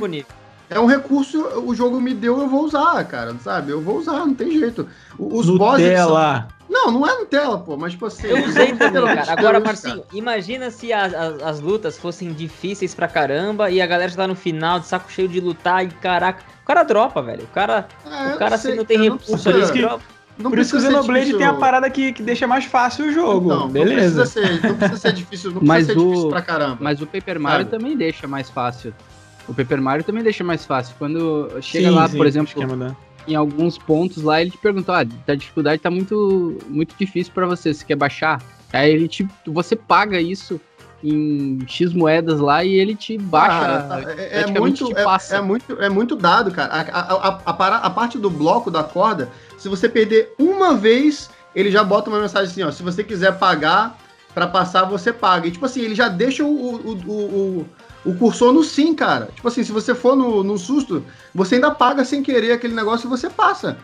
é 0.69 0.81
um 0.81 0.87
recurso, 0.87 1.41
o 1.65 1.75
jogo 1.75 2.01
me 2.01 2.13
deu, 2.13 2.41
eu 2.41 2.49
vou 2.49 2.65
usar, 2.65 3.05
cara, 3.05 3.35
sabe? 3.43 3.71
Eu 3.71 3.81
vou 3.81 3.99
usar, 3.99 4.27
não 4.27 4.35
tem 4.35 4.51
jeito. 4.59 4.89
Os 5.19 5.47
Nutella. 5.47 6.49
São... 6.49 6.57
Não, 6.69 6.91
não 6.91 7.07
é 7.07 7.17
Nutella, 7.19 7.59
pô, 7.59 7.77
mas 7.77 7.93
tipo 7.93 8.07
assim. 8.07 8.27
Eu 8.27 8.45
usei 8.45 8.75
também, 8.75 9.05
cara. 9.05 9.33
Agora, 9.33 9.61
Marcinho, 9.61 10.03
cara. 10.03 10.09
imagina 10.13 10.71
se 10.71 10.93
as, 10.93 11.15
as, 11.15 11.43
as, 11.43 11.61
lutas 11.61 11.97
fossem 11.97 12.33
difíceis 12.33 12.95
pra 12.95 13.07
caramba 13.07 13.71
e 13.71 13.81
a 13.81 13.87
galera 13.87 14.11
já 14.11 14.17
tá 14.17 14.27
no 14.27 14.35
final, 14.35 14.81
de 14.81 14.87
saco 14.87 15.11
cheio 15.11 15.29
de 15.29 15.39
lutar 15.39 15.85
e 15.85 15.89
caraca. 15.89 16.43
O 16.63 16.67
cara 16.67 16.83
dropa, 16.83 17.23
velho. 17.23 17.45
O 17.45 17.49
cara, 17.49 17.87
é, 18.05 18.35
o 18.35 18.39
cara 18.39 18.59
se 18.59 18.75
não 18.75 18.85
tem 18.85 19.03
recurso 19.03 19.49
ali, 19.49 19.65
dropa. 19.79 20.03
Não 20.39 20.51
Por 20.51 20.59
isso 20.59 20.73
que 20.73 20.77
o 20.77 20.81
Xenoblade 20.81 21.33
tem 21.33 21.47
a 21.47 21.55
parada 21.55 21.89
que, 21.89 22.13
que 22.13 22.23
deixa 22.23 22.47
mais 22.47 22.67
fácil 22.67 23.07
o 23.07 23.13
jogo. 23.13 23.49
Não, 23.49 23.69
Beleza. 23.69 24.23
Não 24.25 24.31
precisa 24.31 24.59
ser, 24.59 24.69
não 24.69 24.77
precisa 24.77 25.01
ser 25.01 25.13
difícil, 25.13 25.51
não 25.53 25.63
mas 25.63 25.87
precisa 25.87 25.95
ser 25.95 26.07
o, 26.07 26.09
difícil 26.09 26.29
pra 26.29 26.43
caramba. 26.43 26.77
Mas 26.81 27.01
o 27.01 27.07
Paper 27.07 27.41
Mario 27.41 27.67
sabe? 27.67 27.79
também 27.79 27.97
deixa 27.97 28.27
mais 28.27 28.51
fácil. 28.51 28.93
O 29.49 29.55
Paper 29.55 29.81
Mario 29.81 30.05
também 30.05 30.23
deixa 30.23 30.43
mais 30.43 30.65
fácil. 30.65 30.95
Quando 30.99 31.49
chega 31.61 31.89
sim, 31.89 31.95
lá, 31.95 32.09
sim, 32.09 32.17
por 32.17 32.27
exemplo, 32.27 32.97
em 33.29 33.35
alguns 33.35 33.79
pontos 33.79 34.23
lá, 34.23 34.41
ele 34.41 34.51
te 34.51 34.59
perguntou: 34.59 34.95
ah, 34.95 35.05
a 35.27 35.35
dificuldade 35.35 35.81
tá 35.81 35.91
muito, 35.91 36.59
muito 36.69 36.95
difícil 36.99 37.33
para 37.33 37.47
você, 37.47 37.73
você 37.73 37.85
quer 37.85 37.97
baixar? 37.97 38.43
Aí 38.73 38.91
ele 38.91 39.09
te, 39.09 39.27
você 39.47 39.77
paga 39.77 40.21
isso 40.21 40.61
em 41.03 41.59
X 41.67 41.93
moedas 41.93 42.41
lá 42.41 42.65
e 42.65 42.75
ele 42.75 42.95
te 42.95 43.19
baixa. 43.19 43.83
Cara, 43.89 44.13
é, 44.13 44.41
é 44.41 44.47
muito, 44.47 44.93
é, 44.97 45.37
é, 45.37 45.41
muito, 45.41 45.83
é 45.83 45.89
muito 45.89 46.17
dado, 46.17 46.51
cara. 46.51 46.73
A, 46.73 46.81
a, 46.81 47.29
a, 47.29 47.41
a, 47.47 47.77
a 47.87 47.91
parte 47.91 48.19
do 48.19 48.31
bloco 48.31 48.71
da 48.71 48.83
corda, 48.83 49.31
se 49.59 49.69
você 49.69 49.89
perder 49.89 50.35
uma 50.39 50.75
vez, 50.75 51.31
ele 51.55 51.71
já 51.71 51.85
bota 51.85 52.11
uma 52.11 52.21
mensagem 52.21 52.51
assim: 52.51 52.63
ó, 52.63 52.71
se 52.71 52.83
você 52.83 53.05
quiser 53.05 53.39
pagar 53.39 53.99
para 54.35 54.47
passar, 54.47 54.85
você 54.85 55.13
paga. 55.13 55.47
E 55.47 55.51
tipo 55.51 55.65
assim, 55.65 55.81
ele 55.81 55.95
já 55.95 56.09
deixa 56.09 56.45
o, 56.45 56.49
o, 56.49 56.93
o, 56.93 57.13
o 57.13 57.67
o 58.07 58.15
cursor 58.15 58.53
no 58.53 58.63
sim, 58.63 58.95
cara. 58.95 59.29
Tipo 59.35 59.49
assim, 59.49 59.65
se 59.65 59.73
você 59.73 59.95
for 59.95 60.17
no, 60.17 60.43
no 60.43 60.57
susto, 60.57 61.03
você 61.35 61.57
ainda 61.57 61.71
paga 61.71 62.05
sem 62.05 62.23
querer 62.23 62.53
aquele 62.53 62.75
negócio 62.75 63.07
e 63.07 63.11
você 63.11 63.29
passa. 63.29 63.77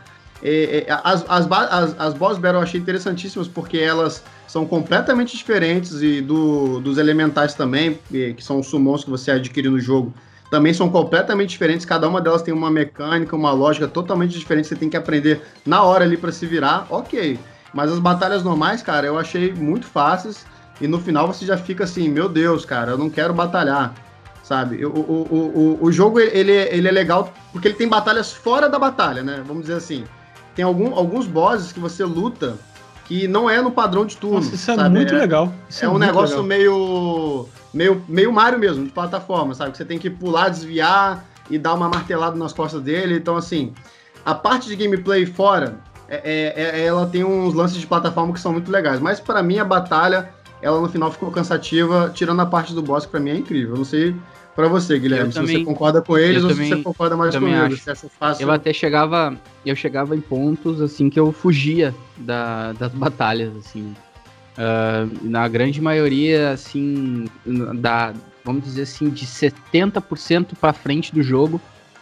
É, 0.42 0.86
é, 0.88 1.00
as, 1.04 1.24
as, 1.28 1.50
as, 1.50 2.00
as 2.00 2.14
boss 2.14 2.36
battle 2.36 2.58
eu 2.60 2.62
achei 2.62 2.80
interessantíssimas 2.80 3.46
porque 3.46 3.78
elas 3.78 4.24
são 4.48 4.66
completamente 4.66 5.36
diferentes 5.36 6.02
e 6.02 6.20
do, 6.20 6.80
dos 6.80 6.98
elementais 6.98 7.54
também, 7.54 7.98
que 8.10 8.42
são 8.42 8.58
os 8.58 8.66
summons 8.66 9.04
que 9.04 9.10
você 9.10 9.30
adquire 9.30 9.68
no 9.68 9.78
jogo, 9.78 10.12
também 10.50 10.74
são 10.74 10.90
completamente 10.90 11.50
diferentes. 11.50 11.86
Cada 11.86 12.06
uma 12.08 12.20
delas 12.20 12.42
tem 12.42 12.52
uma 12.52 12.70
mecânica, 12.70 13.34
uma 13.34 13.52
lógica 13.52 13.88
totalmente 13.88 14.38
diferente. 14.38 14.68
Você 14.68 14.76
tem 14.76 14.90
que 14.90 14.96
aprender 14.96 15.40
na 15.64 15.82
hora 15.82 16.04
ali 16.04 16.16
para 16.16 16.30
se 16.30 16.44
virar, 16.44 16.86
ok. 16.90 17.38
Mas 17.72 17.90
as 17.90 17.98
batalhas 17.98 18.42
normais, 18.42 18.82
cara, 18.82 19.06
eu 19.06 19.18
achei 19.18 19.52
muito 19.54 19.86
fáceis. 19.86 20.44
E 20.80 20.86
no 20.86 20.98
final 21.00 21.26
você 21.26 21.46
já 21.46 21.56
fica 21.56 21.84
assim, 21.84 22.08
meu 22.08 22.28
Deus, 22.28 22.64
cara, 22.64 22.90
eu 22.90 22.98
não 22.98 23.08
quero 23.08 23.32
batalhar. 23.32 23.94
Sabe? 24.42 24.84
O, 24.84 24.90
o, 24.90 25.78
o, 25.80 25.84
o 25.84 25.92
jogo, 25.92 26.18
ele, 26.20 26.52
ele 26.52 26.88
é 26.88 26.90
legal 26.90 27.32
porque 27.52 27.68
ele 27.68 27.76
tem 27.76 27.88
batalhas 27.88 28.32
fora 28.32 28.68
da 28.68 28.78
batalha, 28.78 29.22
né? 29.22 29.42
Vamos 29.46 29.62
dizer 29.62 29.74
assim. 29.74 30.04
Tem 30.54 30.64
algum, 30.64 30.94
alguns 30.94 31.26
bosses 31.26 31.72
que 31.72 31.80
você 31.80 32.04
luta 32.04 32.58
que 33.04 33.26
não 33.26 33.48
é 33.48 33.60
no 33.60 33.70
padrão 33.70 34.04
de 34.04 34.16
turno. 34.16 34.36
Nossa, 34.36 34.54
isso 34.54 34.70
é 34.70 34.74
sabe? 34.74 34.96
muito 34.96 35.14
é, 35.14 35.18
legal. 35.18 35.52
Isso 35.68 35.84
é, 35.84 35.88
é 35.88 35.90
um 35.90 35.98
negócio 35.98 36.42
legal. 36.42 36.46
meio, 36.46 37.48
meio 37.72 38.02
meio 38.08 38.32
Mario 38.32 38.58
mesmo, 38.58 38.84
de 38.84 38.90
plataforma, 38.90 39.54
sabe? 39.54 39.72
Que 39.72 39.78
você 39.78 39.84
tem 39.84 39.98
que 39.98 40.10
pular, 40.10 40.48
desviar 40.48 41.24
e 41.50 41.58
dar 41.58 41.74
uma 41.74 41.88
martelada 41.88 42.36
nas 42.36 42.52
costas 42.52 42.82
dele. 42.82 43.16
Então, 43.16 43.36
assim, 43.36 43.72
a 44.24 44.34
parte 44.34 44.68
de 44.68 44.76
gameplay 44.76 45.26
fora, 45.26 45.76
é, 46.08 46.52
é, 46.54 46.80
é 46.80 46.86
ela 46.86 47.06
tem 47.06 47.24
uns 47.24 47.54
lances 47.54 47.78
de 47.78 47.86
plataforma 47.86 48.32
que 48.32 48.40
são 48.40 48.52
muito 48.52 48.70
legais. 48.70 49.00
Mas 49.00 49.20
para 49.20 49.42
mim, 49.42 49.58
a 49.58 49.64
batalha, 49.64 50.30
ela 50.62 50.80
no 50.80 50.88
final 50.88 51.10
ficou 51.10 51.30
cansativa, 51.30 52.10
tirando 52.14 52.40
a 52.40 52.46
parte 52.46 52.72
do 52.72 52.82
boss, 52.82 53.04
que 53.04 53.10
pra 53.10 53.20
mim 53.20 53.30
é 53.30 53.36
incrível. 53.36 53.74
Eu 53.74 53.78
não 53.78 53.84
sei 53.84 54.14
para 54.54 54.68
você, 54.68 54.98
Guilherme, 54.98 55.26
eu 55.26 55.32
se 55.32 55.38
também, 55.38 55.58
você 55.58 55.64
concorda 55.64 56.00
com 56.02 56.16
eles 56.16 56.42
ou 56.42 56.50
também, 56.50 56.68
se 56.68 56.76
você 56.76 56.82
concorda 56.82 57.16
mais. 57.16 57.34
Você 57.34 58.08
fácil... 58.08 58.46
Eu 58.46 58.50
até 58.50 58.72
chegava, 58.72 59.36
eu 59.64 59.74
chegava 59.74 60.14
em 60.14 60.20
pontos 60.20 60.80
assim 60.80 61.10
que 61.10 61.18
eu 61.18 61.32
fugia 61.32 61.94
da, 62.18 62.72
das 62.74 62.92
batalhas, 62.92 63.56
assim. 63.56 63.94
Uh, 64.52 65.10
na 65.22 65.48
grande 65.48 65.80
maioria, 65.80 66.50
assim, 66.50 67.24
da, 67.76 68.12
vamos 68.44 68.64
dizer 68.64 68.82
assim, 68.82 69.08
de 69.08 69.24
70% 69.26 70.50
para 70.60 70.74
frente 70.74 71.14
do 71.14 71.22
jogo, 71.22 71.60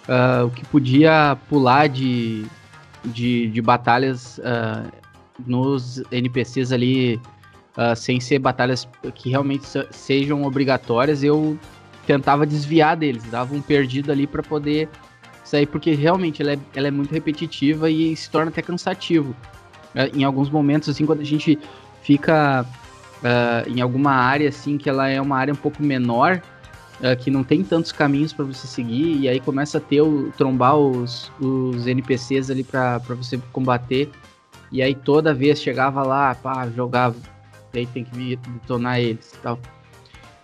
uh, 0.09 0.47
o 0.47 0.51
que 0.51 0.67
podia 0.67 1.39
pular 1.49 1.89
de, 1.89 2.45
de, 3.05 3.47
de 3.49 3.63
batalhas 3.63 4.39
uh, 4.39 4.91
nos 5.47 6.03
NPCs 6.11 6.73
ali, 6.73 7.21
sem 7.97 8.21
ser 8.21 8.39
batalhas 8.39 8.87
que 9.15 9.31
realmente 9.31 9.65
sejam 9.91 10.45
obrigatórias, 10.45 11.23
eu 11.23 11.59
tentava 12.07 12.45
desviar 12.45 12.97
deles, 12.97 13.23
dava 13.31 13.55
um 13.55 13.63
perdido 13.63 14.11
ali 14.11 14.27
para 14.27 14.43
poder 14.43 14.89
sair, 15.45 15.67
porque 15.67 15.95
realmente 15.95 16.43
ela 16.43 16.53
é, 16.53 16.59
ela 16.75 16.89
é 16.89 16.91
muito 16.91 17.13
repetitiva 17.13 17.91
e 17.91 18.15
se 18.17 18.31
torna 18.31 18.51
até 18.51 18.63
cansativo. 18.63 19.35
É, 19.95 20.09
em 20.15 20.25
alguns 20.25 20.49
momentos, 20.49 20.89
assim, 20.89 21.05
quando 21.05 21.21
a 21.21 21.25
gente 21.25 21.59
fica 22.03 22.65
uh, 22.65 23.69
em 23.69 23.81
alguma 23.81 24.13
área, 24.13 24.49
assim, 24.49 24.79
que 24.79 24.89
ela 24.89 25.09
é 25.09 25.21
uma 25.21 25.37
área 25.37 25.53
um 25.53 25.57
pouco 25.57 25.83
menor, 25.83 26.41
uh, 27.01 27.17
que 27.19 27.31
não 27.31 27.43
tem 27.43 27.65
tantos 27.65 27.91
caminhos 27.91 28.33
para 28.33 28.45
você 28.45 28.67
seguir, 28.67 29.19
e 29.21 29.29
aí 29.29 29.41
começa 29.41 29.79
a 29.79 29.81
ter 29.81 30.01
o 30.01 30.33
trombar 30.37 30.77
os, 30.77 31.31
os 31.41 31.87
NPCs 31.87 32.51
ali 32.51 32.63
para 32.63 32.99
você 32.99 33.39
combater, 33.53 34.09
e 34.71 34.81
aí 34.81 34.95
toda 34.95 35.35
vez 35.35 35.61
chegava 35.61 36.03
lá, 36.03 36.35
pá, 36.35 36.69
jogava, 36.69 37.17
aí 37.79 37.87
tem 37.87 38.05
que 38.05 38.37
detonar 38.37 39.01
eles 39.01 39.33
e 39.33 39.39
tal. 39.39 39.59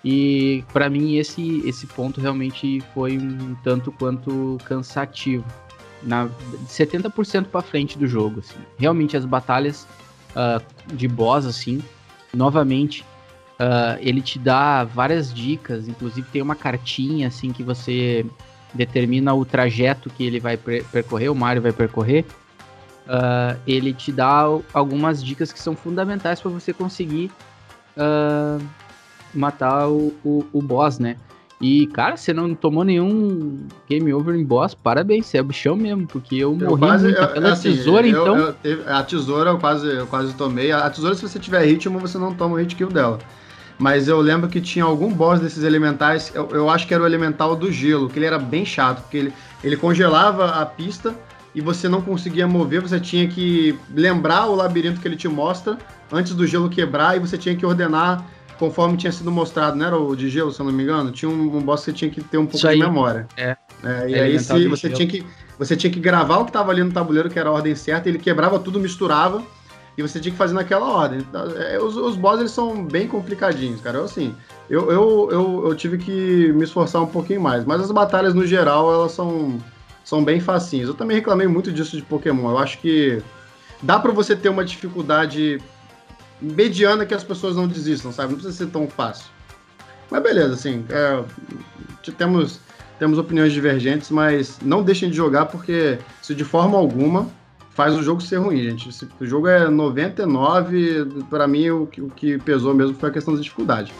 E 0.04 0.64
para 0.72 0.88
mim 0.88 1.16
esse, 1.16 1.62
esse 1.66 1.86
ponto 1.86 2.20
realmente 2.20 2.80
foi 2.94 3.18
um 3.18 3.56
tanto 3.64 3.90
quanto 3.90 4.56
cansativo. 4.64 5.44
Na, 6.02 6.28
70% 6.68 7.46
para 7.46 7.62
frente 7.62 7.98
do 7.98 8.06
jogo, 8.06 8.40
assim. 8.40 8.58
Realmente 8.78 9.16
as 9.16 9.24
batalhas 9.24 9.86
uh, 10.30 10.62
de 10.94 11.08
boss, 11.08 11.46
assim, 11.46 11.82
novamente, 12.32 13.04
uh, 13.58 13.98
ele 13.98 14.20
te 14.20 14.38
dá 14.38 14.84
várias 14.84 15.34
dicas, 15.34 15.88
inclusive 15.88 16.28
tem 16.30 16.42
uma 16.42 16.54
cartinha, 16.54 17.26
assim, 17.26 17.50
que 17.50 17.62
você 17.62 18.24
determina 18.74 19.34
o 19.34 19.44
trajeto 19.44 20.10
que 20.10 20.24
ele 20.24 20.38
vai 20.38 20.56
percorrer, 20.56 21.30
o 21.30 21.34
Mario 21.34 21.62
vai 21.62 21.72
percorrer. 21.72 22.24
Uh, 23.07 23.57
ele 23.66 23.92
te 23.92 24.11
dá 24.11 24.44
algumas 24.74 25.22
dicas 25.22 25.52
que 25.52 25.61
são 25.61 25.76
fundamentais 25.76 26.40
para 26.40 26.50
você 26.50 26.72
conseguir 26.72 27.30
uh, 27.96 28.61
matar 29.32 29.88
o, 29.88 30.12
o, 30.24 30.44
o 30.52 30.61
boss, 30.61 30.98
né? 30.98 31.16
E, 31.61 31.86
cara, 31.86 32.16
você 32.16 32.34
não 32.34 32.54
tomou 32.54 32.84
nenhum 32.84 33.66
game 33.88 34.12
over 34.12 34.34
em 34.34 34.44
boss, 34.44 34.74
parabéns, 34.74 35.26
você 35.26 35.38
é 35.38 35.42
bichão 35.42 35.74
mesmo, 35.74 36.07
porque 36.07 36.34
eu, 36.34 36.52
eu 36.61 36.68
morri 36.68 36.80
quase, 36.80 37.04
muito 37.04 37.18
eu, 37.18 37.28
pela 37.28 37.52
assim, 37.52 37.70
tesoura, 37.70 38.07
eu, 38.07 38.22
então. 38.22 38.54
Teve, 38.62 38.90
a 38.90 39.02
tesoura 39.02 39.50
eu 39.50 39.59
quase, 39.59 39.86
eu 39.86 40.07
quase 40.07 40.34
tomei. 40.34 40.70
A, 40.70 40.80
a, 40.80 40.90
tesoura, 40.90 41.14
se 41.14 41.22
você 41.22 41.38
tiver 41.38 41.64
ritmo, 41.64 41.98
você 41.98 42.18
não 42.18 42.34
toma 42.34 42.57
o 42.57 42.59
hit 42.59 42.74
kill 42.76 42.88
dela. 42.88 43.18
Mas 43.78 44.07
eu 44.09 44.20
lembro 44.20 44.48
que 44.48 44.61
tinha 44.61 44.84
algum 44.84 45.11
boss 45.11 45.40
desses 45.40 45.62
elementais, 45.62 46.30
eu, 46.34 46.48
eu 46.50 46.68
acho 46.68 46.86
que 46.86 46.92
era 46.92 47.02
o 47.02 47.07
elemental 47.07 47.57
do 47.57 47.72
gelo, 47.72 48.09
que 48.11 48.18
ele 48.18 48.26
era 48.26 48.38
bem 48.38 48.64
chato, 48.64 49.02
porque 49.02 49.16
ele, 49.16 49.32
ele 49.64 49.76
congelava 49.76 50.61
a 50.61 50.66
pista 50.66 51.14
e 51.57 51.61
você 51.62 51.88
não 51.88 52.02
conseguia 52.02 52.46
mover, 52.46 52.82
você 52.82 53.00
tinha 53.00 53.26
que 53.26 53.78
lembrar 53.94 54.44
o 54.46 54.54
labirinto 54.54 55.00
que 55.00 55.09
ele 55.09 55.16
te 55.16 55.26
mostra 55.26 55.78
antes 56.12 56.34
do 56.34 56.46
gelo 56.46 56.68
quebrar 56.68 57.16
e 57.16 57.18
você 57.18 57.38
tinha 57.38 57.57
que 57.57 57.64
ordenar 57.64 58.22
conforme 58.59 58.96
tinha 58.98 59.11
sido 59.11 59.30
mostrado, 59.32 59.74
não 59.74 59.86
era 59.86 59.98
o 59.98 60.14
de 60.14 60.28
gelo, 60.28 60.52
se 60.52 60.61
eu 60.61 60.66
não 60.66 60.72
me 60.72 60.82
engano? 60.82 61.11
Tinha 61.11 61.30
um, 61.30 61.57
um 61.57 61.62
boss 61.62 61.80
que 61.80 61.86
você 61.86 61.92
tinha 61.94 62.11
que 62.11 62.22
ter 62.22 62.36
um 62.36 62.44
pouco 62.44 62.68
de 62.68 62.76
memória. 62.76 63.26
É. 63.38 63.57
é 63.82 64.11
e 64.11 64.14
é 64.14 64.22
aí 64.22 64.38
se, 64.38 64.68
você, 64.68 64.90
tinha 64.90 65.09
que, 65.09 65.24
você 65.59 65.74
tinha 65.74 65.90
que 65.90 65.98
gravar 65.98 66.38
o 66.38 66.44
que 66.44 66.50
estava 66.50 66.70
ali 66.72 66.84
no 66.84 66.92
tabuleiro, 66.92 67.30
que 67.30 67.38
era 67.38 67.48
a 67.48 67.52
ordem 67.52 67.74
certa, 67.74 68.09
ele 68.09 68.18
quebrava 68.18 68.59
tudo, 68.59 68.78
misturava, 68.78 69.42
e 69.96 70.02
você 70.02 70.20
tinha 70.20 70.32
que 70.32 70.38
fazer 70.38 70.52
naquela 70.52 70.86
ordem. 70.86 71.20
É, 71.57 71.78
os, 71.78 71.96
os 71.96 72.16
boss, 72.16 72.38
eles 72.38 72.52
são 72.52 72.84
bem 72.84 73.09
complicadinhos, 73.09 73.80
cara. 73.80 73.98
Eu, 73.98 74.04
assim, 74.04 74.34
eu, 74.68 74.90
eu, 74.90 75.28
eu, 75.30 75.68
eu 75.68 75.74
tive 75.74 75.96
que 75.96 76.52
me 76.52 76.64
esforçar 76.64 77.02
um 77.02 77.07
pouquinho 77.07 77.40
mais. 77.40 77.64
Mas 77.64 77.80
as 77.80 77.90
batalhas, 77.90 78.34
no 78.34 78.46
geral, 78.46 78.92
elas 78.92 79.12
são, 79.12 79.59
são 80.07 80.22
bem 80.22 80.38
facinhas. 80.38 80.88
Eu 80.88 80.94
também 80.94 81.16
reclamei 81.16 81.48
muito 81.48 81.72
disso 81.72 81.96
de 81.96 82.02
Pokémon. 82.02 82.50
Eu 82.50 82.59
acho 82.59 82.78
que 82.78 83.20
dá 83.82 83.98
para 83.98 84.12
você 84.12 84.36
ter 84.36 84.48
uma 84.48 84.64
dificuldade 84.64 85.61
mediana 86.40 87.04
que 87.04 87.12
as 87.12 87.24
pessoas 87.24 87.57
não 87.57 87.66
desistam, 87.66 88.12
sabe? 88.12 88.28
Não 88.28 88.38
precisa 88.38 88.57
ser 88.57 88.70
tão 88.70 88.86
fácil. 88.86 89.26
Mas 90.09 90.22
beleza, 90.22 90.54
assim, 90.54 90.84
é, 90.90 91.24
temos, 92.16 92.61
temos 93.00 93.18
opiniões 93.18 93.52
divergentes, 93.52 94.09
mas 94.09 94.61
não 94.62 94.84
deixem 94.84 95.11
de 95.11 95.16
jogar 95.16 95.46
porque 95.46 95.98
se 96.22 96.36
de 96.36 96.44
forma 96.44 96.78
alguma 96.78 97.28
faz 97.70 97.96
o 97.96 98.02
jogo 98.02 98.20
ser 98.20 98.36
ruim, 98.36 98.62
gente. 98.62 98.92
Se 98.92 99.09
o 99.20 99.26
jogo 99.26 99.48
é 99.48 99.68
99, 99.68 101.24
para 101.28 101.48
mim 101.48 101.68
o 101.70 101.82
o 101.82 102.11
que 102.11 102.38
pesou 102.38 102.72
mesmo 102.72 102.94
foi 102.94 103.09
a 103.09 103.12
questão 103.12 103.34
da 103.34 103.40
dificuldade. 103.40 103.92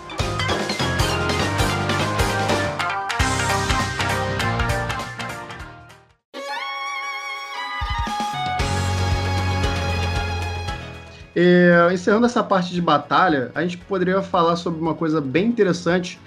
É, 11.39 11.91
encerrando 11.93 12.25
essa 12.25 12.43
parte 12.43 12.73
de 12.73 12.81
batalha, 12.81 13.51
a 13.55 13.61
gente 13.61 13.77
poderia 13.77 14.23
falar 14.23 14.57
sobre 14.57 14.81
uma 14.81 14.95
coisa 14.95 15.21
bem 15.21 15.45
interessante, 15.45 16.19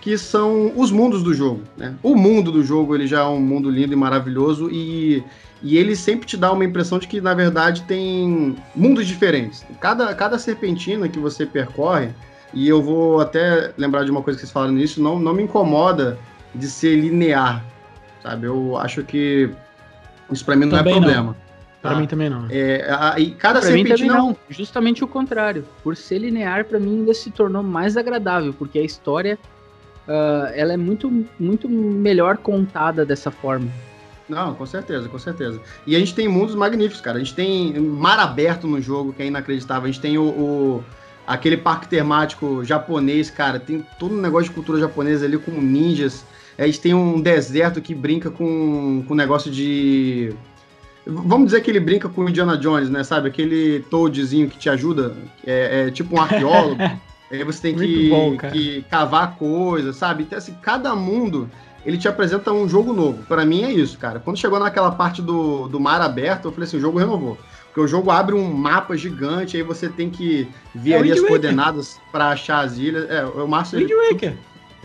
que 0.00 0.16
são 0.16 0.72
os 0.74 0.90
mundos 0.90 1.22
do 1.22 1.34
jogo. 1.34 1.60
Né? 1.76 1.94
O 2.02 2.16
mundo 2.16 2.50
do 2.50 2.64
jogo 2.64 2.94
ele 2.94 3.06
já 3.06 3.20
é 3.20 3.24
um 3.24 3.40
mundo 3.40 3.68
lindo 3.68 3.92
e 3.92 3.96
maravilhoso 3.96 4.70
e, 4.70 5.22
e 5.62 5.76
ele 5.76 5.94
sempre 5.94 6.26
te 6.26 6.38
dá 6.38 6.50
uma 6.50 6.64
impressão 6.64 6.98
de 6.98 7.06
que, 7.06 7.20
na 7.20 7.34
verdade, 7.34 7.82
tem 7.82 8.56
mundos 8.74 9.06
diferentes. 9.06 9.66
Cada, 9.80 10.14
cada 10.14 10.38
serpentina 10.38 11.10
que 11.10 11.18
você 11.18 11.44
percorre, 11.44 12.08
e 12.54 12.66
eu 12.66 12.82
vou 12.82 13.20
até 13.20 13.70
lembrar 13.76 14.04
de 14.04 14.10
uma 14.10 14.22
coisa 14.22 14.38
que 14.38 14.46
vocês 14.46 14.52
falaram 14.52 14.72
nisso, 14.72 15.02
não, 15.02 15.18
não 15.18 15.34
me 15.34 15.42
incomoda 15.42 16.18
de 16.54 16.68
ser 16.68 16.96
linear, 16.96 17.62
sabe? 18.22 18.46
Eu 18.46 18.78
acho 18.78 19.02
que 19.02 19.50
isso 20.30 20.44
para 20.44 20.56
mim 20.56 20.64
não 20.64 20.76
é 20.76 20.78
Também 20.78 20.94
é 20.94 21.00
problema. 21.00 21.36
Não. 21.38 21.43
Pra 21.84 21.92
tá? 21.92 22.00
mim 22.00 22.06
também 22.06 22.30
não. 22.30 22.46
É, 22.48 22.86
a, 22.88 23.20
e 23.20 23.32
cada 23.32 23.60
pra 23.60 23.70
mim 23.70 23.84
também 23.84 24.06
não. 24.06 24.34
Justamente 24.48 25.04
o 25.04 25.06
contrário. 25.06 25.66
Por 25.82 25.94
ser 25.94 26.16
linear, 26.16 26.64
para 26.64 26.80
mim 26.80 27.00
ainda 27.00 27.12
se 27.12 27.30
tornou 27.30 27.62
mais 27.62 27.94
agradável, 27.94 28.54
porque 28.54 28.78
a 28.78 28.82
história 28.82 29.38
uh, 30.08 30.48
ela 30.54 30.72
é 30.72 30.78
muito, 30.78 31.26
muito 31.38 31.68
melhor 31.68 32.38
contada 32.38 33.04
dessa 33.04 33.30
forma. 33.30 33.68
Não, 34.26 34.54
com 34.54 34.64
certeza, 34.64 35.10
com 35.10 35.18
certeza. 35.18 35.60
E 35.86 35.94
a 35.94 35.98
gente 35.98 36.14
tem 36.14 36.26
mundos 36.26 36.54
magníficos, 36.54 37.02
cara. 37.02 37.18
A 37.18 37.20
gente 37.20 37.34
tem 37.34 37.78
mar 37.78 38.18
aberto 38.18 38.66
no 38.66 38.80
jogo, 38.80 39.12
que 39.12 39.22
é 39.22 39.26
inacreditável. 39.26 39.84
A 39.84 39.92
gente 39.92 40.00
tem 40.00 40.16
o, 40.16 40.22
o 40.22 40.84
aquele 41.26 41.58
parque 41.58 41.86
temático 41.86 42.64
japonês, 42.64 43.28
cara. 43.28 43.60
Tem 43.60 43.84
todo 43.98 44.14
um 44.14 44.22
negócio 44.22 44.48
de 44.48 44.54
cultura 44.54 44.80
japonesa 44.80 45.26
ali 45.26 45.36
com 45.36 45.50
ninjas. 45.50 46.24
A 46.56 46.64
gente 46.64 46.80
tem 46.80 46.94
um 46.94 47.20
deserto 47.20 47.82
que 47.82 47.94
brinca 47.94 48.30
com, 48.30 49.04
com 49.06 49.14
negócio 49.14 49.50
de 49.50 50.34
Vamos 51.06 51.46
dizer 51.46 51.60
que 51.60 51.70
ele 51.70 51.80
brinca 51.80 52.08
com 52.08 52.22
o 52.22 52.28
Indiana 52.28 52.56
Jones, 52.56 52.88
né? 52.88 53.04
Sabe? 53.04 53.28
Aquele 53.28 53.80
toadzinho 53.90 54.48
que 54.48 54.58
te 54.58 54.70
ajuda, 54.70 55.14
é, 55.46 55.86
é 55.86 55.90
tipo 55.90 56.16
um 56.16 56.20
arqueólogo. 56.20 56.80
aí 57.30 57.44
você 57.44 57.60
tem 57.60 57.74
que, 57.76 58.08
bom, 58.08 58.36
que, 58.36 58.84
cavar 58.90 59.36
coisas, 59.36 59.96
sabe? 59.96 60.22
Então, 60.22 60.38
assim, 60.38 60.54
cada 60.62 60.94
mundo 60.94 61.50
ele 61.84 61.98
te 61.98 62.08
apresenta 62.08 62.52
um 62.52 62.68
jogo 62.68 62.92
novo. 62.92 63.22
Para 63.24 63.44
mim 63.44 63.64
é 63.64 63.72
isso, 63.72 63.98
cara. 63.98 64.18
Quando 64.18 64.38
chegou 64.38 64.58
naquela 64.58 64.92
parte 64.92 65.20
do, 65.20 65.68
do 65.68 65.78
mar 65.78 66.00
aberto, 66.00 66.46
eu 66.46 66.52
falei 66.52 66.66
assim: 66.66 66.78
o 66.78 66.80
jogo 66.80 66.98
renovou. 66.98 67.38
Porque 67.66 67.80
o 67.80 67.88
jogo 67.88 68.10
abre 68.10 68.34
um 68.34 68.52
mapa 68.52 68.96
gigante, 68.96 69.56
aí 69.56 69.62
você 69.62 69.88
tem 69.88 70.08
que 70.08 70.48
ver 70.74 70.92
é 70.92 70.98
ali 70.98 71.12
as 71.12 71.20
coordenadas 71.20 71.98
para 72.12 72.28
achar 72.28 72.60
as 72.64 72.78
ilhas. 72.78 73.10
É, 73.10 73.24
o 73.24 73.46
Márcio. 73.48 73.78
Wind 73.78 73.90
Waker. 73.90 74.36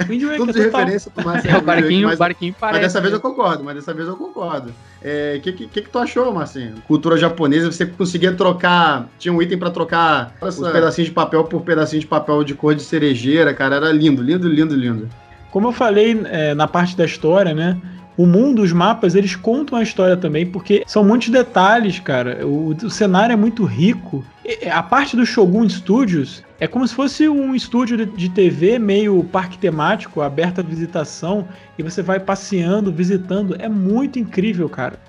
Wind 0.07 0.23
Waker, 0.23 0.37
Tudo 0.39 0.53
de 0.53 0.63
total. 0.63 0.79
referência 0.81 1.11
pro 1.11 1.25
Marcelo. 1.25 1.49
É, 1.49 1.57
o 1.57 1.61
barquinho, 1.61 2.07
mas, 2.07 2.19
barquinho 2.19 2.55
parece. 2.59 2.81
Mas 2.81 2.87
dessa 2.87 3.01
vez 3.01 3.13
eu 3.13 3.19
concordo, 3.19 3.63
mas 3.63 3.75
dessa 3.75 3.93
vez 3.93 4.07
eu 4.07 4.15
concordo. 4.15 4.69
O 4.69 4.73
é, 5.01 5.39
que, 5.41 5.51
que, 5.51 5.67
que, 5.67 5.81
tu 5.81 5.97
achou, 5.97 6.31
Marcinho? 6.33 6.75
Cultura 6.87 7.17
japonesa, 7.17 7.71
você 7.71 7.85
conseguia 7.85 8.33
trocar. 8.33 9.07
Tinha 9.17 9.33
um 9.33 9.41
item 9.41 9.57
para 9.57 9.71
trocar 9.71 10.35
Nossa. 10.41 10.61
os 10.61 10.71
pedacinhos 10.71 11.09
de 11.09 11.13
papel 11.13 11.43
por 11.45 11.61
pedacinhos 11.61 12.03
de 12.03 12.07
papel 12.07 12.43
de 12.43 12.53
cor 12.53 12.75
de 12.75 12.83
cerejeira, 12.83 13.53
cara. 13.53 13.77
Era 13.77 13.91
lindo, 13.91 14.21
lindo, 14.21 14.47
lindo, 14.47 14.75
lindo. 14.75 15.09
como 15.51 15.67
eu 15.67 15.71
falei 15.71 16.21
é, 16.25 16.53
na 16.53 16.67
parte 16.67 16.95
da 16.95 17.05
história, 17.05 17.53
né? 17.53 17.77
O 18.19 18.25
mundo, 18.25 18.61
os 18.61 18.73
mapas, 18.73 19.15
eles 19.15 19.33
contam 19.33 19.77
a 19.77 19.81
história 19.81 20.17
também, 20.17 20.45
porque 20.45 20.83
são 20.85 21.05
muitos 21.05 21.29
detalhes, 21.29 21.99
cara. 21.99 22.45
O, 22.45 22.71
o 22.71 22.89
cenário 22.89 23.31
é 23.31 23.35
muito 23.37 23.63
rico. 23.63 24.25
E, 24.49 24.67
a 24.67 24.81
parte 24.81 25.15
do 25.15 25.23
Shogun 25.27 25.69
Studios 25.69 26.43
é 26.59 26.67
como 26.67 26.87
se 26.87 26.95
fosse 26.95 27.29
um 27.29 27.53
estúdio 27.53 27.95
de, 27.97 28.05
de 28.05 28.29
TV 28.29 28.79
meio 28.79 29.23
parque 29.23 29.59
temático, 29.59 30.21
aberto 30.21 30.59
à 30.59 30.63
visitação, 30.63 31.47
e 31.77 31.83
você 31.83 32.01
vai 32.01 32.19
passeando, 32.19 32.91
visitando. 32.91 33.55
É 33.59 33.69
muito 33.69 34.17
incrível, 34.17 34.67
cara. 34.67 34.99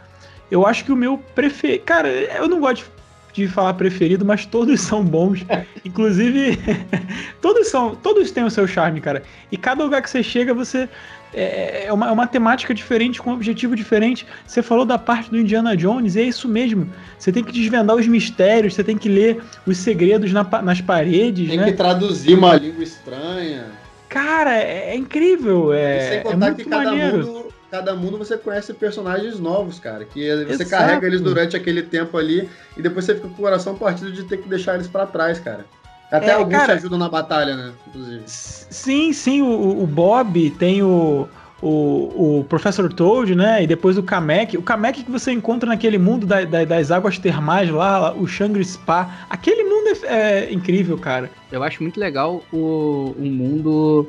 Eu 0.50 0.66
acho 0.66 0.84
que 0.84 0.92
o 0.92 0.96
meu 0.96 1.16
preferido. 1.34 1.82
Cara, 1.84 2.08
eu 2.08 2.46
não 2.46 2.60
gosto 2.60 2.90
de 3.32 3.48
falar 3.48 3.72
preferido, 3.74 4.26
mas 4.26 4.44
todos 4.44 4.78
são 4.82 5.02
bons. 5.02 5.40
Inclusive, 5.86 6.58
todos 7.40 7.68
são, 7.68 7.94
todos 7.96 8.30
têm 8.30 8.44
o 8.44 8.50
seu 8.50 8.66
charme, 8.66 9.00
cara. 9.00 9.22
E 9.50 9.56
cada 9.56 9.82
lugar 9.82 10.02
que 10.02 10.10
você 10.10 10.22
chega, 10.22 10.52
você 10.52 10.86
é, 11.32 11.86
é 11.86 11.92
uma, 11.92 12.08
é 12.08 12.10
uma 12.10 12.26
temática 12.26 12.74
diferente, 12.74 13.20
com 13.20 13.30
um 13.30 13.34
objetivo 13.34 13.76
diferente. 13.76 14.26
Você 14.46 14.62
falou 14.62 14.84
da 14.84 14.98
parte 14.98 15.30
do 15.30 15.38
Indiana 15.38 15.76
Jones, 15.76 16.16
e 16.16 16.20
é 16.20 16.24
isso 16.24 16.48
mesmo. 16.48 16.90
Você 17.18 17.30
tem 17.30 17.44
que 17.44 17.52
desvendar 17.52 17.96
os 17.96 18.06
mistérios, 18.06 18.74
você 18.74 18.84
tem 18.84 18.98
que 18.98 19.08
ler 19.08 19.42
os 19.66 19.78
segredos 19.78 20.32
na, 20.32 20.44
nas 20.62 20.80
paredes. 20.80 21.48
Tem 21.48 21.58
né? 21.58 21.64
que 21.66 21.72
traduzir 21.72 22.34
uma 22.34 22.54
língua 22.56 22.82
estranha. 22.82 23.66
Cara, 24.08 24.56
é, 24.56 24.90
é 24.90 24.96
incrível. 24.96 25.72
É, 25.72 25.96
e 25.96 26.08
sem 26.08 26.18
é 26.18 26.20
contar 26.22 26.46
muito 26.46 26.56
que 26.56 26.64
cada 26.64 26.90
maneiro. 26.90 27.26
mundo, 27.26 27.54
cada 27.70 27.94
mundo 27.94 28.18
você 28.18 28.36
conhece 28.36 28.74
personagens 28.74 29.38
novos, 29.38 29.78
cara. 29.78 30.04
Que 30.04 30.28
você 30.46 30.64
Exato. 30.64 30.70
carrega 30.70 31.06
eles 31.06 31.20
durante 31.20 31.56
aquele 31.56 31.82
tempo 31.82 32.18
ali 32.18 32.48
e 32.76 32.82
depois 32.82 33.04
você 33.04 33.14
fica 33.14 33.28
com 33.28 33.34
o 33.34 33.36
coração 33.36 33.76
partido 33.76 34.10
de 34.10 34.24
ter 34.24 34.38
que 34.38 34.48
deixar 34.48 34.74
eles 34.74 34.88
pra 34.88 35.06
trás, 35.06 35.38
cara. 35.38 35.64
Até 36.10 36.28
É, 36.30 36.32
alguns 36.34 36.52
cara- 36.52 36.72
te 36.74 36.78
ajudam 36.78 36.98
na 36.98 37.08
batalha, 37.08 37.54
né? 37.56 37.72
Inclusive. 37.88 38.22
Sim, 38.26 39.12
sim, 39.12 39.42
o, 39.42 39.82
o 39.82 39.86
Bob 39.86 40.50
tem 40.58 40.82
o, 40.82 41.28
o, 41.62 42.38
o 42.40 42.44
Professor 42.48 42.92
Toad, 42.92 43.34
né? 43.34 43.62
E 43.62 43.66
depois 43.66 43.96
o 43.96 44.02
Kamek. 44.02 44.56
O 44.56 44.62
Kamek 44.62 45.04
que 45.04 45.10
você 45.10 45.30
encontra 45.32 45.68
naquele 45.68 45.98
mundo 45.98 46.26
da- 46.26 46.44
da- 46.44 46.64
das 46.64 46.90
águas 46.90 47.18
termais 47.18 47.70
lá, 47.70 48.12
o 48.12 48.26
Shangri 48.26 48.64
Spa. 48.64 49.26
Aquele 49.30 49.62
mundo 49.64 49.96
é, 50.04 50.44
é 50.46 50.52
incrível, 50.52 50.98
cara. 50.98 51.30
Eu 51.52 51.62
acho 51.62 51.82
muito 51.82 51.98
legal 52.00 52.42
o, 52.52 53.14
o 53.16 53.24
mundo 53.24 54.08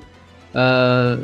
ah, 0.55 1.17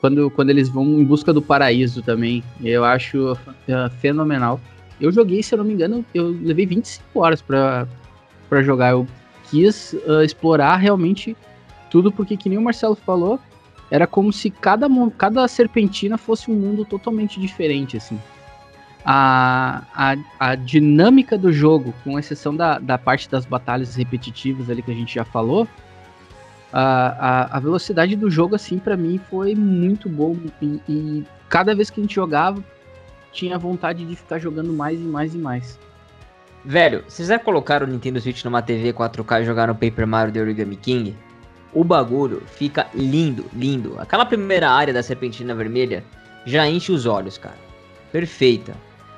quando, 0.00 0.30
quando 0.30 0.50
eles 0.50 0.68
vão 0.68 0.84
em 0.84 1.04
busca 1.04 1.32
do 1.32 1.40
paraíso 1.40 2.02
também. 2.02 2.42
Eu 2.62 2.84
acho 2.84 3.36
ah, 3.70 3.90
fenomenal. 4.00 4.60
Eu 5.00 5.10
joguei, 5.10 5.42
se 5.42 5.54
eu 5.54 5.58
não 5.58 5.64
me 5.64 5.72
engano, 5.72 6.04
eu 6.14 6.36
levei 6.42 6.66
25 6.66 7.18
horas 7.18 7.40
pra, 7.40 7.86
pra 8.48 8.62
jogar. 8.62 8.90
Eu 8.90 9.06
quis 9.52 9.94
ah, 10.08 10.24
explorar 10.24 10.76
realmente 10.76 11.36
tudo, 11.90 12.10
porque 12.10 12.38
que 12.38 12.48
nem 12.48 12.56
o 12.56 12.62
Marcelo 12.62 12.96
falou, 12.96 13.38
era 13.90 14.06
como 14.06 14.32
se 14.32 14.48
cada, 14.48 14.86
cada 15.18 15.46
serpentina 15.46 16.16
fosse 16.16 16.50
um 16.50 16.54
mundo 16.54 16.86
totalmente 16.86 17.38
diferente, 17.38 17.98
assim. 17.98 18.18
A, 19.04 19.82
a, 19.94 20.16
a 20.38 20.54
dinâmica 20.54 21.36
do 21.36 21.52
jogo, 21.52 21.92
com 22.02 22.18
exceção 22.18 22.56
da, 22.56 22.78
da 22.78 22.96
parte 22.96 23.28
das 23.28 23.44
batalhas 23.44 23.94
repetitivas 23.94 24.70
ali 24.70 24.80
que 24.80 24.90
a 24.90 24.94
gente 24.94 25.14
já 25.14 25.24
falou, 25.24 25.68
a, 26.72 27.50
a, 27.52 27.56
a 27.58 27.60
velocidade 27.60 28.16
do 28.16 28.30
jogo, 28.30 28.54
assim, 28.54 28.78
pra 28.78 28.96
mim 28.96 29.20
foi 29.28 29.54
muito 29.54 30.08
boa. 30.08 30.38
E, 30.62 30.80
e 30.88 31.24
cada 31.50 31.74
vez 31.74 31.90
que 31.90 32.00
a 32.00 32.02
gente 32.02 32.14
jogava, 32.14 32.64
tinha 33.32 33.58
vontade 33.58 34.06
de 34.06 34.16
ficar 34.16 34.38
jogando 34.38 34.72
mais 34.72 34.98
e 34.98 35.04
mais 35.04 35.34
e 35.34 35.38
mais. 35.38 35.78
Velho, 36.64 37.02
vocês 37.08 37.26
já 37.26 37.38
colocaram 37.40 37.86
o 37.86 37.90
Nintendo 37.90 38.20
Switch 38.20 38.44
numa 38.44 38.62
TV 38.62 38.92
4K 38.92 39.42
e 39.42 39.44
jogaram 39.44 39.74
Paper 39.74 40.06
Mario 40.06 40.32
The 40.32 40.40
Origami 40.40 40.76
King? 40.76 41.16
O 41.72 41.82
bagulho 41.82 42.42
fica 42.46 42.86
lindo, 42.94 43.46
lindo. 43.52 43.96
Aquela 43.98 44.24
primeira 44.24 44.70
área 44.70 44.94
da 44.94 45.02
serpentina 45.02 45.54
vermelha 45.54 46.04
já 46.46 46.68
enche 46.68 46.92
os 46.92 47.04
olhos, 47.04 47.36
cara. 47.36 47.56
Perfeita. 48.12 48.74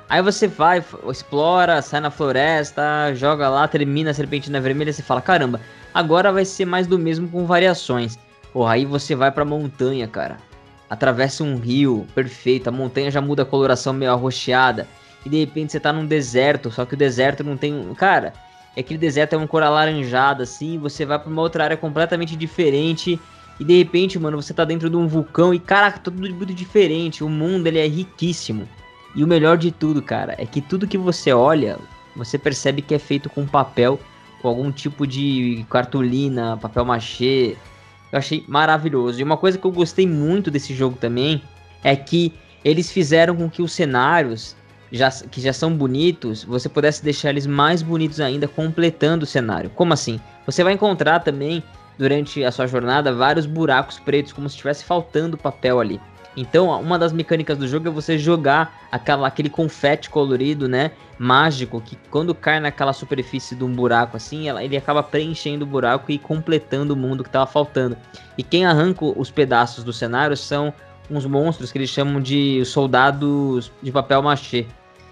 Aí 0.09 0.21
você 0.21 0.47
vai, 0.47 0.83
explora, 1.09 1.81
sai 1.81 1.99
na 1.99 2.09
floresta, 2.09 3.13
joga 3.13 3.47
lá, 3.49 3.67
termina 3.67 4.11
a 4.11 4.13
serpentina 4.13 4.61
vermelha, 4.61 4.93
você 4.93 5.03
fala, 5.03 5.21
caramba, 5.21 5.59
agora 5.93 6.31
vai 6.31 6.45
ser 6.45 6.65
mais 6.65 6.87
do 6.87 6.97
mesmo 6.97 7.27
com 7.27 7.45
variações. 7.45 8.17
Porra, 8.53 8.73
aí 8.73 8.85
você 8.85 9.15
vai 9.15 9.31
pra 9.31 9.45
montanha, 9.45 10.07
cara. 10.07 10.37
Atravessa 10.89 11.43
um 11.43 11.57
rio, 11.57 12.07
perfeito, 12.15 12.69
a 12.69 12.71
montanha 12.71 13.11
já 13.11 13.19
muda 13.19 13.43
a 13.43 13.45
coloração 13.45 13.93
meio 13.93 14.11
arroxeada. 14.11 14.87
E 15.25 15.29
de 15.29 15.39
repente 15.39 15.71
você 15.71 15.79
tá 15.79 15.91
num 15.91 16.05
deserto, 16.05 16.69
só 16.69 16.85
que 16.85 16.93
o 16.93 16.97
deserto 16.97 17.43
não 17.43 17.57
tem. 17.57 17.93
Cara, 17.95 18.31
é 18.75 18.81
aquele 18.81 18.99
deserto 18.99 19.33
é 19.33 19.37
uma 19.37 19.47
cor 19.47 19.63
alaranjada, 19.63 20.43
assim, 20.43 20.77
você 20.77 21.05
vai 21.05 21.17
pra 21.17 21.29
uma 21.29 21.41
outra 21.41 21.63
área 21.63 21.77
completamente 21.77 22.35
diferente. 22.35 23.19
E 23.59 23.63
de 23.63 23.77
repente, 23.77 24.19
mano, 24.19 24.41
você 24.41 24.53
tá 24.53 24.65
dentro 24.65 24.89
de 24.89 24.97
um 24.97 25.07
vulcão 25.07 25.53
e, 25.53 25.59
caraca, 25.59 25.99
tudo 25.99 26.19
muito 26.19 26.53
diferente. 26.53 27.23
O 27.23 27.29
mundo 27.29 27.67
ele 27.67 27.79
é 27.79 27.87
riquíssimo. 27.87 28.67
E 29.15 29.23
o 29.23 29.27
melhor 29.27 29.57
de 29.57 29.71
tudo, 29.71 30.01
cara, 30.01 30.35
é 30.37 30.45
que 30.45 30.59
tudo 30.59 30.87
que 30.87 30.97
você 30.97 31.31
olha, 31.31 31.79
você 32.15 32.37
percebe 32.37 32.81
que 32.81 32.93
é 32.93 32.99
feito 32.99 33.29
com 33.29 33.45
papel, 33.47 33.97
com 34.41 34.49
algum 34.49 34.71
tipo 34.71 35.07
de 35.07 35.65
cartolina, 35.69 36.57
papel 36.57 36.83
machê. 36.83 37.55
Eu 38.11 38.19
achei 38.19 38.43
maravilhoso. 38.45 39.19
E 39.19 39.23
uma 39.23 39.37
coisa 39.37 39.57
que 39.57 39.65
eu 39.65 39.71
gostei 39.71 40.05
muito 40.05 40.51
desse 40.51 40.73
jogo 40.73 40.97
também 40.97 41.41
é 41.81 41.95
que 41.95 42.33
eles 42.63 42.91
fizeram 42.91 43.35
com 43.37 43.49
que 43.49 43.61
os 43.61 43.71
cenários 43.71 44.55
já, 44.91 45.09
que 45.09 45.41
já 45.41 45.53
são 45.53 45.75
bonitos, 45.75 46.43
você 46.43 46.69
pudesse 46.69 47.03
deixar 47.03 47.29
eles 47.29 47.45
mais 47.45 47.81
bonitos 47.81 48.19
ainda, 48.19 48.47
completando 48.47 49.23
o 49.23 49.27
cenário. 49.27 49.69
Como 49.69 49.93
assim? 49.93 50.19
Você 50.45 50.63
vai 50.63 50.73
encontrar 50.73 51.19
também, 51.19 51.63
durante 51.97 52.43
a 52.43 52.51
sua 52.51 52.67
jornada, 52.67 53.13
vários 53.13 53.45
buracos 53.45 53.99
pretos, 53.99 54.33
como 54.33 54.49
se 54.49 54.53
estivesse 54.55 54.83
faltando 54.83 55.37
papel 55.37 55.79
ali. 55.79 55.99
Então, 56.37 56.69
uma 56.81 56.99
das 56.99 57.13
mecânicas 57.13 57.57
do 57.57 57.65
jogo 57.65 57.87
é 57.87 57.91
você 57.91 58.17
jogar 58.17 58.87
aquela, 58.91 59.25
aquele 59.25 59.49
confete 59.49 60.09
colorido, 60.09 60.67
né? 60.67 60.91
Mágico, 61.17 61.79
que 61.79 61.97
quando 62.11 62.35
cai 62.35 62.59
naquela 62.59 62.91
superfície 62.91 63.55
de 63.55 63.63
um 63.63 63.71
buraco 63.71 64.17
assim, 64.17 64.49
ela- 64.49 64.61
ele 64.61 64.75
acaba 64.75 65.01
preenchendo 65.01 65.63
o 65.63 65.67
buraco 65.67 66.11
e 66.11 66.17
completando 66.17 66.93
o 66.93 66.97
mundo 66.97 67.23
que 67.23 67.29
estava 67.29 67.47
faltando. 67.47 67.95
E 68.37 68.43
quem 68.43 68.65
arranca 68.65 69.05
os 69.05 69.31
pedaços 69.31 69.85
do 69.85 69.93
cenário 69.93 70.35
são 70.35 70.73
uns 71.09 71.25
monstros 71.25 71.71
que 71.71 71.77
eles 71.77 71.89
chamam 71.89 72.21
de 72.21 72.63
soldados 72.65 73.71
de 73.81 73.91
papel 73.91 74.21
machê. 74.21 74.65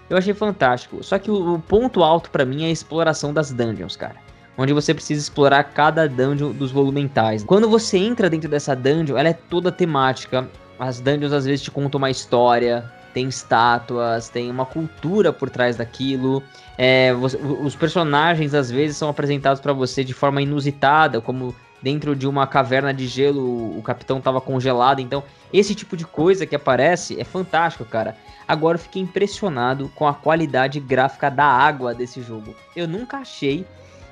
Eu 0.08 0.16
achei 0.16 0.34
fantástico. 0.34 1.02
Só 1.02 1.18
que 1.18 1.30
o, 1.30 1.58
ponto 1.58 2.02
alto 2.02 2.30
pra 2.30 2.44
mim 2.44 2.64
é 2.64 2.66
a 2.66 2.70
exploração 2.70 3.32
das 3.32 3.50
dungeons, 3.52 3.96
cara. 3.96 4.16
Onde 4.56 4.72
você 4.72 4.94
precisa 4.94 5.20
explorar 5.20 5.64
cada 5.64 6.08
dungeon 6.08 6.52
dos 6.52 6.70
volumentais. 6.70 7.42
Quando 7.42 7.68
você 7.68 7.98
entra 7.98 8.30
dentro 8.30 8.48
dessa 8.48 8.76
dungeon, 8.76 9.16
ela 9.16 9.30
é 9.30 9.32
toda 9.32 9.72
temática. 9.72 10.48
As 10.78 11.00
dungeons 11.00 11.32
às 11.32 11.44
vezes 11.44 11.62
te 11.62 11.70
contam 11.70 11.98
uma 11.98 12.10
história, 12.10 12.84
tem 13.12 13.28
estátuas, 13.28 14.28
tem 14.28 14.50
uma 14.50 14.66
cultura 14.66 15.32
por 15.32 15.48
trás 15.48 15.76
daquilo. 15.76 16.42
É, 16.76 17.12
você- 17.14 17.36
os 17.36 17.74
personagens 17.74 18.54
às 18.54 18.70
vezes 18.70 18.96
são 18.96 19.08
apresentados 19.08 19.60
pra 19.60 19.72
você 19.72 20.04
de 20.04 20.12
forma 20.12 20.42
inusitada, 20.42 21.20
como 21.20 21.54
dentro 21.84 22.16
de 22.16 22.26
uma 22.26 22.46
caverna 22.46 22.94
de 22.94 23.06
gelo 23.06 23.78
o 23.78 23.82
capitão 23.82 24.18
tava 24.18 24.40
congelado. 24.40 25.00
Então, 25.00 25.22
esse 25.52 25.74
tipo 25.74 25.98
de 25.98 26.06
coisa 26.06 26.46
que 26.46 26.56
aparece 26.56 27.20
é 27.20 27.24
fantástico, 27.24 27.84
cara. 27.84 28.16
Agora 28.48 28.76
eu 28.76 28.80
fiquei 28.80 29.02
impressionado 29.02 29.90
com 29.94 30.08
a 30.08 30.14
qualidade 30.14 30.80
gráfica 30.80 31.30
da 31.30 31.44
água 31.44 31.94
desse 31.94 32.22
jogo. 32.22 32.56
Eu 32.74 32.88
nunca 32.88 33.18
achei 33.18 33.66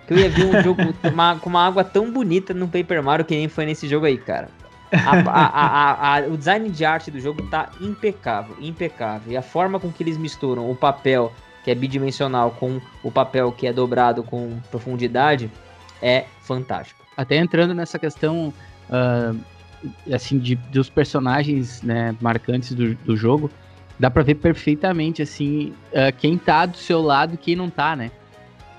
que 0.07 0.13
eu 0.13 0.19
ia 0.19 0.29
ver 0.29 0.45
um 0.45 0.61
jogo 0.63 0.83
uma- 1.11 1.37
com 1.39 1.49
uma 1.49 1.67
água 1.67 1.83
tão 1.83 2.13
bonita 2.13 2.53
no 2.53 2.69
Paper 2.69 3.03
Mario 3.03 3.25
que 3.25 3.35
nem 3.35 3.49
foi 3.49 3.65
nesse 3.65 3.89
jogo 3.89 4.05
aí, 4.05 4.19
cara. 4.19 4.51
A- 4.93 5.23
a- 5.31 6.17
a- 6.19 6.27
o 6.29 6.37
design 6.37 6.69
de 6.69 6.85
arte 6.85 7.11
do 7.11 7.19
jogo 7.19 7.43
tá 7.49 7.71
impecável, 7.81 8.55
impecável. 8.61 9.33
E 9.33 9.37
a 9.39 9.41
forma 9.43 9.81
com 9.81 9.91
que 9.91 10.03
eles 10.03 10.19
misturam 10.19 10.71
o 10.71 10.77
papel, 10.77 11.33
que 11.65 11.71
é 11.71 11.75
bidimensional, 11.75 12.51
com 12.51 12.79
o 13.03 13.11
papel 13.11 13.51
que 13.51 13.67
é 13.67 13.73
dobrado 13.73 14.23
com 14.23 14.59
profundidade, 14.71 15.51
é 16.03 16.27
fantástico. 16.43 17.02
Até 17.23 17.37
entrando 17.37 17.75
nessa 17.75 17.99
questão 17.99 18.53
ah, 18.91 19.35
assim 20.13 20.39
de, 20.39 20.55
dos 20.55 20.89
personagens 20.89 21.83
né, 21.83 22.15
marcantes 22.21 22.73
do, 22.75 22.95
do 22.97 23.17
jogo, 23.17 23.51
dá 23.99 24.11
pra 24.11 24.23
ver 24.23 24.37
perfeitamente 24.37 25.23
assim 25.23 25.73
ah, 25.95 26.13
quem 26.13 26.37
tá 26.37 26.67
do 26.67 26.77
seu 26.77 27.01
lado 27.01 27.35
e 27.35 27.37
quem 27.37 27.57
não 27.57 27.71
tá, 27.71 27.97
né? 27.97 28.11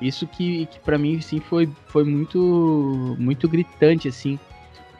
Isso 0.01 0.27
que, 0.27 0.65
que 0.65 0.79
para 0.79 0.97
mim 0.97 1.21
sim 1.21 1.39
foi, 1.39 1.69
foi 1.87 2.03
muito 2.03 3.15
muito 3.17 3.47
gritante 3.47 4.07
assim. 4.07 4.37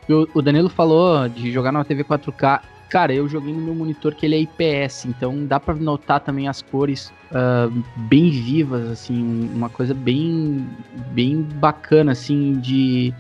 O, 0.09 0.39
o 0.39 0.41
Danilo 0.41 0.69
falou 0.69 1.27
de 1.27 1.51
jogar 1.51 1.71
numa 1.71 1.85
TV 1.85 2.03
4K. 2.03 2.61
Cara, 2.89 3.13
eu 3.13 3.27
joguei 3.27 3.53
no 3.53 3.59
meu 3.59 3.73
monitor 3.73 4.13
que 4.13 4.25
ele 4.25 4.35
é 4.35 4.39
IPS, 4.39 5.05
então 5.05 5.45
dá 5.45 5.59
pra 5.59 5.73
notar 5.73 6.19
também 6.19 6.47
as 6.47 6.61
cores 6.61 7.11
ah, 7.31 7.69
bem 7.95 8.29
vivas, 8.29 8.89
assim, 8.89 9.49
uma 9.53 9.69
coisa 9.69 9.93
bem 9.93 10.65
bem 11.11 11.41
bacana 11.41 12.11
assim 12.11 12.53
de 12.59 13.13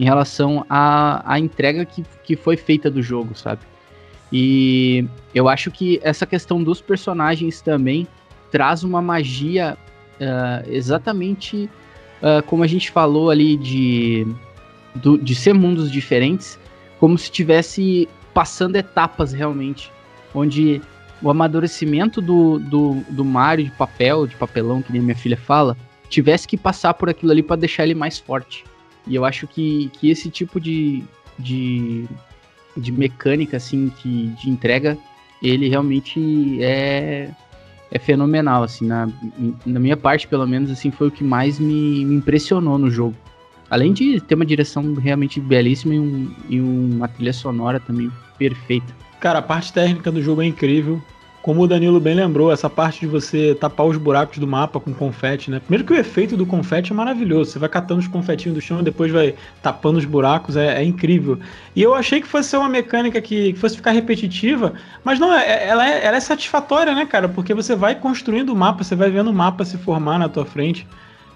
em 0.00 0.04
relação 0.04 0.64
à, 0.70 1.38
entrega 1.38 1.84
que, 1.84 2.02
que 2.24 2.34
foi 2.34 2.56
feita 2.56 2.90
do 2.90 3.02
jogo, 3.02 3.36
sabe? 3.36 3.60
E 4.32 5.04
eu 5.34 5.46
acho 5.46 5.70
que 5.70 6.00
essa 6.02 6.24
questão 6.24 6.62
dos 6.62 6.80
personagens 6.80 7.60
também 7.60 8.08
traz 8.50 8.82
uma 8.82 9.02
magia 9.02 9.76
ah, 10.18 10.62
exatamente 10.66 11.68
ah, 12.22 12.40
como 12.46 12.62
a 12.62 12.66
gente 12.66 12.90
falou 12.90 13.28
ali 13.28 13.58
de, 13.58 14.26
do- 14.94 15.18
de 15.18 15.34
ser 15.34 15.52
mundos 15.52 15.92
diferentes, 15.92 16.58
como 16.98 17.18
se 17.18 17.30
tivesse 17.30 18.08
passando 18.32 18.76
etapas 18.76 19.34
realmente, 19.34 19.92
onde 20.34 20.80
o 21.20 21.28
amadurecimento 21.28 22.22
do, 22.22 22.58
do, 22.58 23.02
do 23.10 23.22
Mario 23.22 23.66
de 23.66 23.70
papel, 23.72 24.26
de 24.26 24.34
papelão, 24.36 24.80
que 24.80 24.92
nem 24.92 25.02
minha 25.02 25.14
filha 25.14 25.36
fala, 25.36 25.76
tivesse 26.08 26.48
que 26.48 26.56
passar 26.56 26.94
por 26.94 27.10
aquilo 27.10 27.32
ali 27.32 27.42
para 27.42 27.56
deixar 27.56 27.82
ele 27.84 27.94
mais 27.94 28.18
forte. 28.18 28.64
E 29.06 29.14
eu 29.14 29.24
acho 29.24 29.46
que, 29.46 29.90
que 29.94 30.10
esse 30.10 30.30
tipo 30.30 30.60
de, 30.60 31.02
de, 31.38 32.06
de 32.76 32.92
mecânica, 32.92 33.56
assim, 33.56 33.90
que, 33.98 34.28
de 34.40 34.50
entrega, 34.50 34.96
ele 35.42 35.68
realmente 35.68 36.62
é, 36.62 37.30
é 37.90 37.98
fenomenal, 37.98 38.62
assim, 38.62 38.86
na, 38.86 39.08
na 39.64 39.80
minha 39.80 39.96
parte, 39.96 40.28
pelo 40.28 40.46
menos, 40.46 40.70
assim, 40.70 40.90
foi 40.90 41.08
o 41.08 41.10
que 41.10 41.24
mais 41.24 41.58
me, 41.58 42.04
me 42.04 42.14
impressionou 42.14 42.78
no 42.78 42.90
jogo. 42.90 43.16
Além 43.70 43.92
de 43.92 44.20
ter 44.20 44.34
uma 44.34 44.44
direção 44.44 44.94
realmente 44.94 45.40
belíssima 45.40 45.94
e, 45.94 46.00
um, 46.00 46.34
e 46.48 46.60
uma 46.60 47.06
trilha 47.06 47.32
sonora 47.32 47.78
também 47.78 48.10
perfeita. 48.36 48.92
Cara, 49.20 49.38
a 49.38 49.42
parte 49.42 49.72
técnica 49.72 50.10
do 50.10 50.20
jogo 50.20 50.42
é 50.42 50.46
incrível. 50.46 51.00
Como 51.42 51.62
o 51.62 51.66
Danilo 51.66 51.98
bem 51.98 52.14
lembrou, 52.14 52.52
essa 52.52 52.68
parte 52.68 53.00
de 53.00 53.06
você 53.06 53.54
tapar 53.54 53.86
os 53.86 53.96
buracos 53.96 54.36
do 54.36 54.46
mapa 54.46 54.78
com 54.78 54.92
confete, 54.92 55.50
né? 55.50 55.58
Primeiro 55.58 55.84
que 55.84 55.92
o 55.92 55.96
efeito 55.96 56.36
do 56.36 56.44
confete 56.44 56.92
é 56.92 56.94
maravilhoso. 56.94 57.52
Você 57.52 57.58
vai 57.58 57.68
catando 57.68 58.00
os 58.00 58.06
confetinhos 58.06 58.54
do 58.54 58.60
chão 58.60 58.80
e 58.80 58.82
depois 58.82 59.10
vai 59.10 59.34
tapando 59.62 59.98
os 59.98 60.04
buracos, 60.04 60.54
é, 60.54 60.82
é 60.82 60.84
incrível. 60.84 61.38
E 61.74 61.82
eu 61.82 61.94
achei 61.94 62.20
que 62.20 62.26
fosse 62.26 62.50
ser 62.50 62.58
uma 62.58 62.68
mecânica 62.68 63.22
que, 63.22 63.54
que 63.54 63.58
fosse 63.58 63.76
ficar 63.76 63.92
repetitiva, 63.92 64.74
mas 65.02 65.18
não, 65.18 65.32
é, 65.32 65.44
é, 65.46 65.68
ela, 65.68 65.88
é, 65.88 66.04
ela 66.04 66.16
é 66.18 66.20
satisfatória, 66.20 66.94
né, 66.94 67.06
cara? 67.06 67.26
Porque 67.26 67.54
você 67.54 67.74
vai 67.74 67.94
construindo 67.94 68.50
o 68.50 68.56
mapa, 68.56 68.84
você 68.84 68.94
vai 68.94 69.10
vendo 69.10 69.30
o 69.30 69.34
mapa 69.34 69.64
se 69.64 69.78
formar 69.78 70.18
na 70.18 70.28
tua 70.28 70.44
frente. 70.44 70.86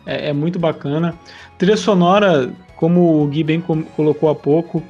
É, 0.05 0.29
é 0.29 0.33
muito 0.35 0.59
bacana. 0.59 1.15
Trilha 1.57 1.79
sonora, 1.79 2.53
como 2.77 3.23
o 3.23 3.27
Gui 3.27 3.43
bem 3.43 3.63
colocou 3.97 4.29
há 4.29 4.35
pouco, 4.35 4.83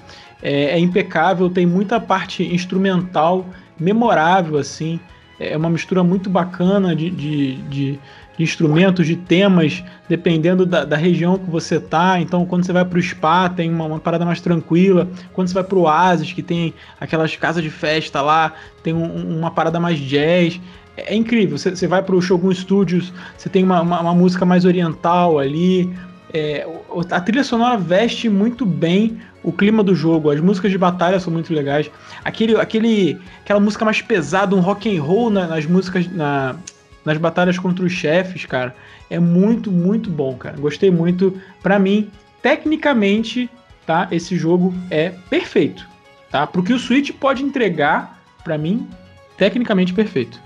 é, 0.43 0.71
é 0.71 0.79
impecável, 0.79 1.49
tem 1.49 1.65
muita 1.67 2.01
parte 2.01 2.43
instrumental 2.43 3.47
memorável, 3.79 4.59
assim. 4.59 5.01
É 5.39 5.57
uma 5.57 5.68
mistura 5.68 6.05
muito 6.05 6.31
bacana 6.31 6.95
de, 6.95 7.11
de, 7.11 7.55
de, 7.62 7.99
de 8.37 8.43
instrumentos, 8.43 9.07
de 9.07 9.16
temas, 9.16 9.83
dependendo 10.09 10.64
da, 10.64 10.85
da, 10.85 10.97
região 10.97 11.37
que 11.37 11.51
você 11.51 11.81
tá. 11.81 12.20
Então, 12.20 12.47
quando 12.47 12.64
você 12.64 12.72
vai 12.72 12.85
para 12.85 12.99
o 12.99 13.03
spa, 13.03 13.49
tem 13.49 13.68
uma, 13.68 13.85
uma, 13.85 13.99
parada 13.99 14.25
mais 14.25 14.41
tranquila. 14.41 15.09
Quando 15.33 15.49
você 15.49 15.55
vai 15.55 15.64
para 15.64 15.79
o 15.79 15.83
oasis, 15.83 16.33
que 16.33 16.43
tem 16.43 16.72
aquelas 17.01 17.35
casas 17.35 17.62
de 17.62 17.70
festa 17.70 18.22
lá, 18.22 18.53
tem 18.83 18.95
um, 18.95 19.39
uma 19.39 19.51
parada 19.51 19.81
mais 19.81 19.99
jazz. 19.99 20.61
É, 20.97 21.14
é 21.14 21.16
incrível. 21.16 21.59
Você, 21.59 21.70
você 21.70 21.87
vai 21.89 22.03
para 22.03 22.14
o 22.14 22.22
Shogun 22.22 22.53
Studios, 22.55 23.12
você 23.37 23.49
tem 23.49 23.64
uma, 23.64 23.81
uma, 23.81 24.01
uma 24.01 24.14
música 24.14 24.45
mais 24.45 24.64
oriental 24.64 25.39
ali. 25.39 25.93
É, 26.33 26.66
a 27.11 27.20
trilha 27.20 27.45
sonora 27.45 27.77
veste 27.77 28.29
muito 28.29 28.64
bem 28.64 29.18
o 29.45 29.53
clima 29.53 29.84
do 29.84 29.95
jogo, 29.95 30.30
as 30.30 30.40
músicas 30.40 30.70
de 30.70 30.78
batalha 30.78 31.20
são 31.20 31.32
muito 31.32 31.53
legais. 31.53 31.90
Aquele, 32.24 32.57
aquele, 32.57 33.20
aquela 33.42 33.61
música 33.61 33.84
mais 33.84 34.01
pesada, 34.01 34.57
um 34.57 34.61
rock 34.61 34.97
and 34.97 35.01
roll 35.03 35.28
na, 35.28 35.47
nas 35.47 35.66
músicas, 35.66 36.11
na, 36.11 36.57
nas 37.05 37.18
batalhas 37.18 37.59
contra 37.59 37.84
os 37.84 37.92
chefes, 37.92 38.47
cara, 38.47 38.74
é 39.11 39.18
muito, 39.18 39.70
muito 39.70 40.09
bom, 40.09 40.34
cara. 40.34 40.57
Gostei 40.57 40.90
muito. 40.90 41.38
Para 41.62 41.78
mim, 41.78 42.11
tecnicamente, 42.40 43.51
tá? 43.86 44.09
Esse 44.11 44.34
jogo 44.34 44.74
é 44.90 45.11
perfeito, 45.28 45.86
tá? 46.30 46.47
Pro 46.47 46.62
que 46.62 46.72
o 46.72 46.78
Switch 46.78 47.12
pode 47.12 47.42
entregar, 47.42 48.22
para 48.42 48.57
mim, 48.57 48.88
tecnicamente 49.36 49.92
perfeito. 49.92 50.40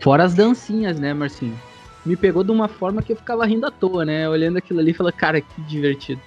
Fora 0.00 0.24
as 0.24 0.34
dancinhas, 0.34 1.00
né, 1.00 1.14
Marcinho? 1.14 1.58
Me 2.04 2.16
pegou 2.16 2.44
de 2.44 2.50
uma 2.50 2.68
forma 2.68 3.02
que 3.02 3.12
eu 3.12 3.16
ficava 3.16 3.46
rindo 3.46 3.66
à 3.66 3.70
toa, 3.70 4.04
né? 4.04 4.28
Olhando 4.28 4.58
aquilo 4.58 4.78
ali 4.78 4.90
e 4.90 4.94
falando, 4.94 5.14
cara, 5.14 5.40
que 5.40 5.60
divertido. 5.62 6.20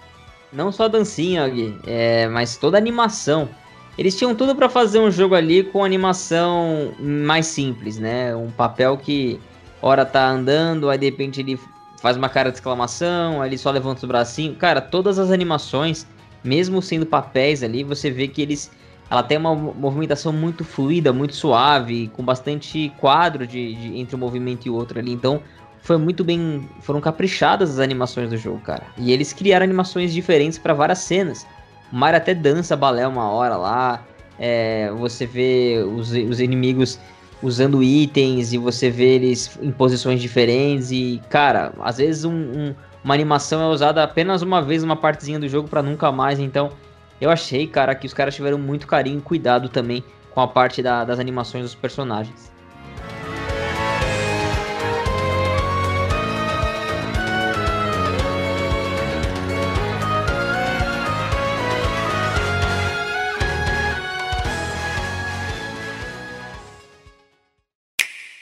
Não 0.53 0.71
só 0.71 0.85
a 0.85 0.87
dancinha, 0.87 1.47
Gui, 1.47 1.77
é, 1.85 2.27
mas 2.27 2.57
toda 2.57 2.77
a 2.77 2.79
animação. 2.79 3.49
Eles 3.97 4.15
tinham 4.15 4.33
tudo 4.33 4.55
para 4.55 4.69
fazer 4.69 4.99
um 4.99 5.11
jogo 5.11 5.35
ali 5.35 5.63
com 5.63 5.83
animação 5.83 6.93
mais 6.99 7.45
simples, 7.45 7.99
né? 7.99 8.35
Um 8.35 8.49
papel 8.49 8.97
que 8.97 9.39
hora 9.81 10.05
tá 10.05 10.29
andando, 10.29 10.89
aí 10.89 10.97
de 10.97 11.05
repente 11.05 11.41
ele 11.41 11.59
faz 12.01 12.17
uma 12.17 12.29
cara 12.29 12.49
de 12.49 12.57
exclamação, 12.57 13.41
aí 13.41 13.49
ele 13.49 13.57
só 13.57 13.69
levanta 13.69 13.99
os 13.99 14.05
bracinhos. 14.05 14.57
Cara, 14.57 14.81
todas 14.81 15.19
as 15.19 15.29
animações, 15.29 16.07
mesmo 16.43 16.81
sendo 16.81 17.05
papéis 17.05 17.63
ali, 17.63 17.83
você 17.83 18.09
vê 18.09 18.27
que 18.27 18.41
eles 18.41 18.71
ela 19.09 19.21
tem 19.21 19.37
uma 19.37 19.53
movimentação 19.53 20.33
muito 20.33 20.63
fluida, 20.63 21.13
muito 21.13 21.35
suave, 21.35 22.07
com 22.15 22.23
bastante 22.23 22.91
quadro 22.99 23.45
de, 23.45 23.75
de, 23.75 23.99
entre 23.99 24.15
um 24.15 24.19
movimento 24.19 24.65
e 24.65 24.71
outro 24.71 24.97
ali. 24.97 25.11
Então, 25.11 25.39
foi 25.84 25.97
muito 25.97 26.23
bem. 26.23 26.67
Foram 26.79 27.01
caprichadas 27.01 27.71
as 27.71 27.79
animações 27.79 28.29
do 28.29 28.38
jogo, 28.38 28.59
cara. 28.59 28.84
E 28.97 29.11
eles 29.11 29.34
criaram 29.34 29.65
animações 29.65 30.13
diferentes 30.13 30.57
para 30.57 30.73
várias 30.73 30.99
cenas. 30.99 31.45
O 31.91 31.95
Mario 31.95 32.17
até 32.17 32.34
dança 32.34 32.75
balé 32.75 33.05
uma 33.05 33.29
hora 33.29 33.57
lá. 33.57 34.03
É, 34.39 34.89
você 34.97 35.25
vê 35.25 35.86
os, 35.86 36.11
os 36.11 36.39
inimigos 36.39 36.97
usando 37.41 37.84
itens 37.84 38.53
e 38.53 38.57
você 38.57 38.89
vê 38.89 39.15
eles 39.15 39.59
em 39.61 39.71
posições 39.71 40.21
diferentes. 40.21 40.89
E, 40.89 41.21
cara, 41.29 41.73
às 41.81 41.97
vezes 41.97 42.23
um, 42.23 42.34
um, 42.34 42.75
uma 43.03 43.13
animação 43.13 43.61
é 43.61 43.67
usada 43.67 44.01
apenas 44.01 44.41
uma 44.41 44.61
vez 44.61 44.84
uma 44.84 44.95
partezinha 44.95 45.38
do 45.38 45.49
jogo 45.49 45.67
para 45.67 45.84
nunca 45.84 46.09
mais. 46.13 46.39
Então, 46.39 46.71
eu 47.19 47.29
achei, 47.29 47.67
cara, 47.67 47.93
que 47.93 48.07
os 48.07 48.13
caras 48.13 48.34
tiveram 48.34 48.57
muito 48.57 48.88
carinho 48.88 49.19
e 49.19 49.21
cuidado 49.21 49.67
também 49.67 50.01
com 50.31 50.39
a 50.39 50.47
parte 50.47 50.81
da, 50.81 51.03
das 51.03 51.19
animações 51.19 51.65
dos 51.65 51.75
personagens. 51.75 52.52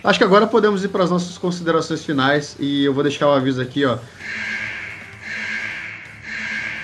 Acho 0.04 0.18
que 0.18 0.26
agora 0.26 0.48
podemos 0.48 0.84
ir 0.84 0.88
para 0.88 1.04
as 1.04 1.12
nossas 1.12 1.38
considerações 1.38 2.04
finais 2.04 2.56
e 2.60 2.84
eu 2.84 2.94
vou 2.94 3.04
deixar 3.04 3.28
o 3.28 3.32
aviso 3.32 3.62
aqui, 3.62 3.86
ó. 3.86 4.00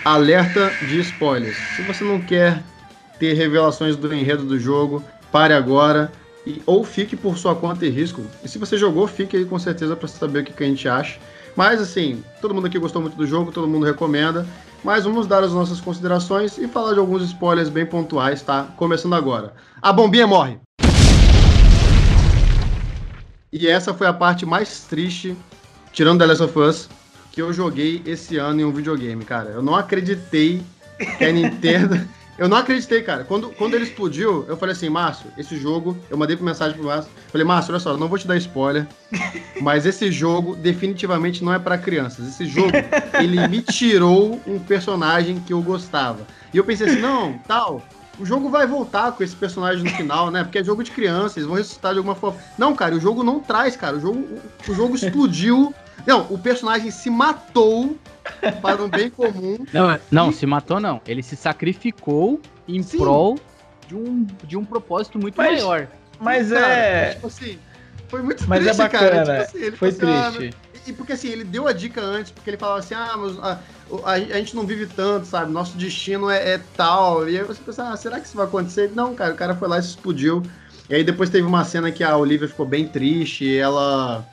Alerta 0.06 0.72
de 0.88 1.00
spoilers. 1.00 1.58
Se 1.76 1.82
você 1.82 2.04
não 2.04 2.22
quer 2.22 2.64
ter 3.20 3.34
revelações 3.34 3.96
do 3.96 4.14
enredo 4.14 4.44
do 4.44 4.60
jogo, 4.60 5.04
pare 5.32 5.54
agora 5.54 6.12
e, 6.46 6.62
ou 6.66 6.84
fique 6.84 7.16
por 7.16 7.38
sua 7.40 7.56
conta 7.56 7.86
e 7.86 7.90
risco. 7.90 8.24
E 8.44 8.48
se 8.48 8.60
você 8.60 8.78
jogou, 8.78 9.08
fique 9.08 9.36
aí 9.36 9.46
com 9.46 9.58
certeza 9.58 9.96
para 9.96 10.08
saber 10.08 10.40
o 10.40 10.44
que, 10.44 10.54
que 10.54 10.64
a 10.64 10.68
gente 10.68 10.88
acha. 10.88 11.20
Mas 11.56 11.82
assim, 11.82 12.24
todo 12.40 12.54
mundo 12.54 12.68
aqui 12.68 12.78
gostou 12.78 13.02
muito 13.02 13.18
do 13.18 13.26
jogo, 13.26 13.52
todo 13.52 13.68
mundo 13.68 13.86
recomenda. 13.86 14.46
Mas 14.84 15.06
vamos 15.06 15.26
dar 15.26 15.44
as 15.44 15.52
nossas 15.52 15.82
considerações 15.82 16.58
e 16.60 16.68
falar 16.68 16.94
de 16.94 17.00
alguns 17.00 17.24
spoilers 17.24 17.68
bem 17.68 17.86
pontuais, 17.86 18.44
tá? 18.44 18.68
Começando 18.78 19.16
agora. 19.16 19.54
A 19.82 19.92
bombinha 19.92 20.28
morre. 20.28 20.67
E 23.52 23.68
essa 23.68 23.94
foi 23.94 24.08
a 24.08 24.14
parte 24.14 24.46
mais 24.46 24.82
triste, 24.82 25.36
tirando 25.94 26.20
The 26.20 26.26
Last 26.26 26.44
of 26.44 26.60
Us, 26.60 26.90
que 27.32 27.42
eu 27.42 27.54
joguei 27.54 28.02
esse 28.06 28.38
ano 28.38 28.60
em 28.60 28.66
um 28.66 28.74
videogame, 28.74 29.24
cara. 29.24 29.52
Eu 29.52 29.62
não 29.62 29.76
acreditei 29.76 30.62
que 31.18 31.24
a 31.24 31.32
Nintendo. 31.32 32.06
eu 32.38 32.50
não 32.50 32.58
acreditei, 32.58 33.02
cara. 33.04 33.24
Quando, 33.24 33.50
quando 33.52 33.76
ele 33.76 33.86
explodiu, 33.86 34.44
eu 34.50 34.58
falei 34.58 34.74
assim, 34.74 34.90
Márcio, 34.90 35.32
esse 35.38 35.56
jogo. 35.58 35.98
Eu 36.10 36.18
mandei 36.18 36.36
mensagem 36.36 36.76
pro 36.76 36.88
Márcio. 36.88 37.10
Falei, 37.32 37.48
Márcio, 37.48 37.72
olha 37.72 37.80
só, 37.80 37.92
eu 37.92 37.98
não 37.98 38.10
vou 38.10 38.18
te 38.18 38.28
dar 38.28 38.36
spoiler. 38.36 38.86
Mas 39.62 39.86
esse 39.86 40.12
jogo 40.12 40.54
definitivamente 40.56 41.42
não 41.42 41.54
é 41.54 41.60
para 41.60 41.78
crianças. 41.78 42.28
Esse 42.28 42.46
jogo, 42.46 42.72
ele 43.18 43.48
me 43.48 43.62
tirou 43.62 44.42
um 44.46 44.60
personagem 44.60 45.40
que 45.40 45.54
eu 45.54 45.62
gostava. 45.62 46.28
E 46.54 46.58
eu 46.58 46.66
pensei 46.66 46.88
assim, 46.88 47.00
não, 47.00 47.38
tal 47.48 47.82
o 48.20 48.26
jogo 48.26 48.50
vai 48.50 48.66
voltar 48.66 49.12
com 49.12 49.24
esse 49.24 49.36
personagem 49.36 49.84
no 49.84 49.90
final, 49.92 50.32
né? 50.32 50.44
Porque 50.44 50.60
é 50.60 50.64
jogo 50.64 50.84
de 50.84 50.92
criança, 50.92 51.40
eles 51.40 51.48
vão 51.48 51.58
ressuscitar 51.58 51.94
de 51.94 52.00
alguma 52.00 52.16
forma. 52.16 52.40
Não, 52.58 52.76
cara, 52.76 52.96
o 52.96 53.00
jogo 53.00 53.24
não 53.24 53.40
traz, 53.40 53.76
cara. 53.76 53.98
O 53.98 54.00
jogo, 54.00 54.28
o, 54.68 54.74
jogo 54.74 54.96
explodiu. 54.96 55.74
Não, 56.06 56.26
o 56.30 56.38
personagem 56.38 56.90
se 56.92 57.10
matou 57.10 57.98
para 58.62 58.82
um 58.84 58.90
bem 58.90 59.10
comum. 59.10 59.58
Não, 59.74 59.92
é, 59.92 60.00
não 60.12 60.30
e... 60.30 60.34
se 60.34 60.46
matou 60.46 60.80
não. 60.80 61.02
Ele 61.06 61.22
se 61.22 61.36
sacrificou 61.36 62.40
em 62.68 62.82
Sim. 62.82 62.98
prol 62.98 63.40
de 63.88 63.96
um, 63.96 64.28
de 64.44 64.58
um 64.58 64.66
propósito 64.66 65.20
muito 65.20 65.36
mas, 65.36 65.64
maior. 65.64 65.88
Mas 66.20 66.50
cara, 66.50 66.68
é. 66.68 67.14
Tipo 67.14 67.28
assim, 67.28 67.60
foi 68.08 68.22
muito 68.22 68.48
mas 68.48 68.62
é 68.62 68.64
triste, 68.64 68.82
é 68.82 68.84
bacana. 68.84 69.10
cara. 69.26 69.46
Tipo 69.46 69.58
assim, 69.58 69.72
foi 69.72 69.92
triste. 69.92 70.56
Ah, 70.56 70.67
e 70.88 70.94
porque 70.94 71.14
assim, 71.14 71.30
ele 71.30 71.44
deu 71.44 71.68
a 71.68 71.74
dica 71.74 72.02
antes, 72.02 72.32
porque 72.32 72.50
ele 72.50 72.58
falava 72.58 72.80
assim, 72.80 72.94
ah, 72.94 73.16
mas 73.18 73.40
a, 73.40 73.60
a, 74.06 74.12
a 74.14 74.38
gente 74.38 74.56
não 74.56 74.66
vive 74.66 74.86
tanto, 74.86 75.28
sabe? 75.28 75.52
Nosso 75.52 75.78
destino 75.78 76.30
é, 76.30 76.54
é, 76.54 76.62
tal. 76.76 77.28
E 77.28 77.38
aí 77.38 77.44
você 77.44 77.62
pensa, 77.64 77.90
ah, 77.90 77.98
será 77.98 78.20
que 78.20 78.28
isso 78.28 78.36
vai 78.36 78.46
acontecer? 78.46 78.92
Não, 78.96 79.14
cara, 79.14 79.34
o 79.34 79.38
cara 79.38 79.56
foi 79.56 79.68
lá 79.68 79.80
e 79.80 79.84
se 79.84 79.90
explodiu. 79.90 80.44
E 80.90 80.96
aí 80.96 81.04
depois 81.04 81.30
teve 81.30 81.46
uma 81.46 81.64
cena 81.66 81.92
que 81.92 82.04
a 82.04 82.16
Olivia 82.16 82.48
ficou 82.48 82.66
bem 82.66 82.88
triste, 82.88 83.44
e 83.46 83.58
ela, 83.58 84.26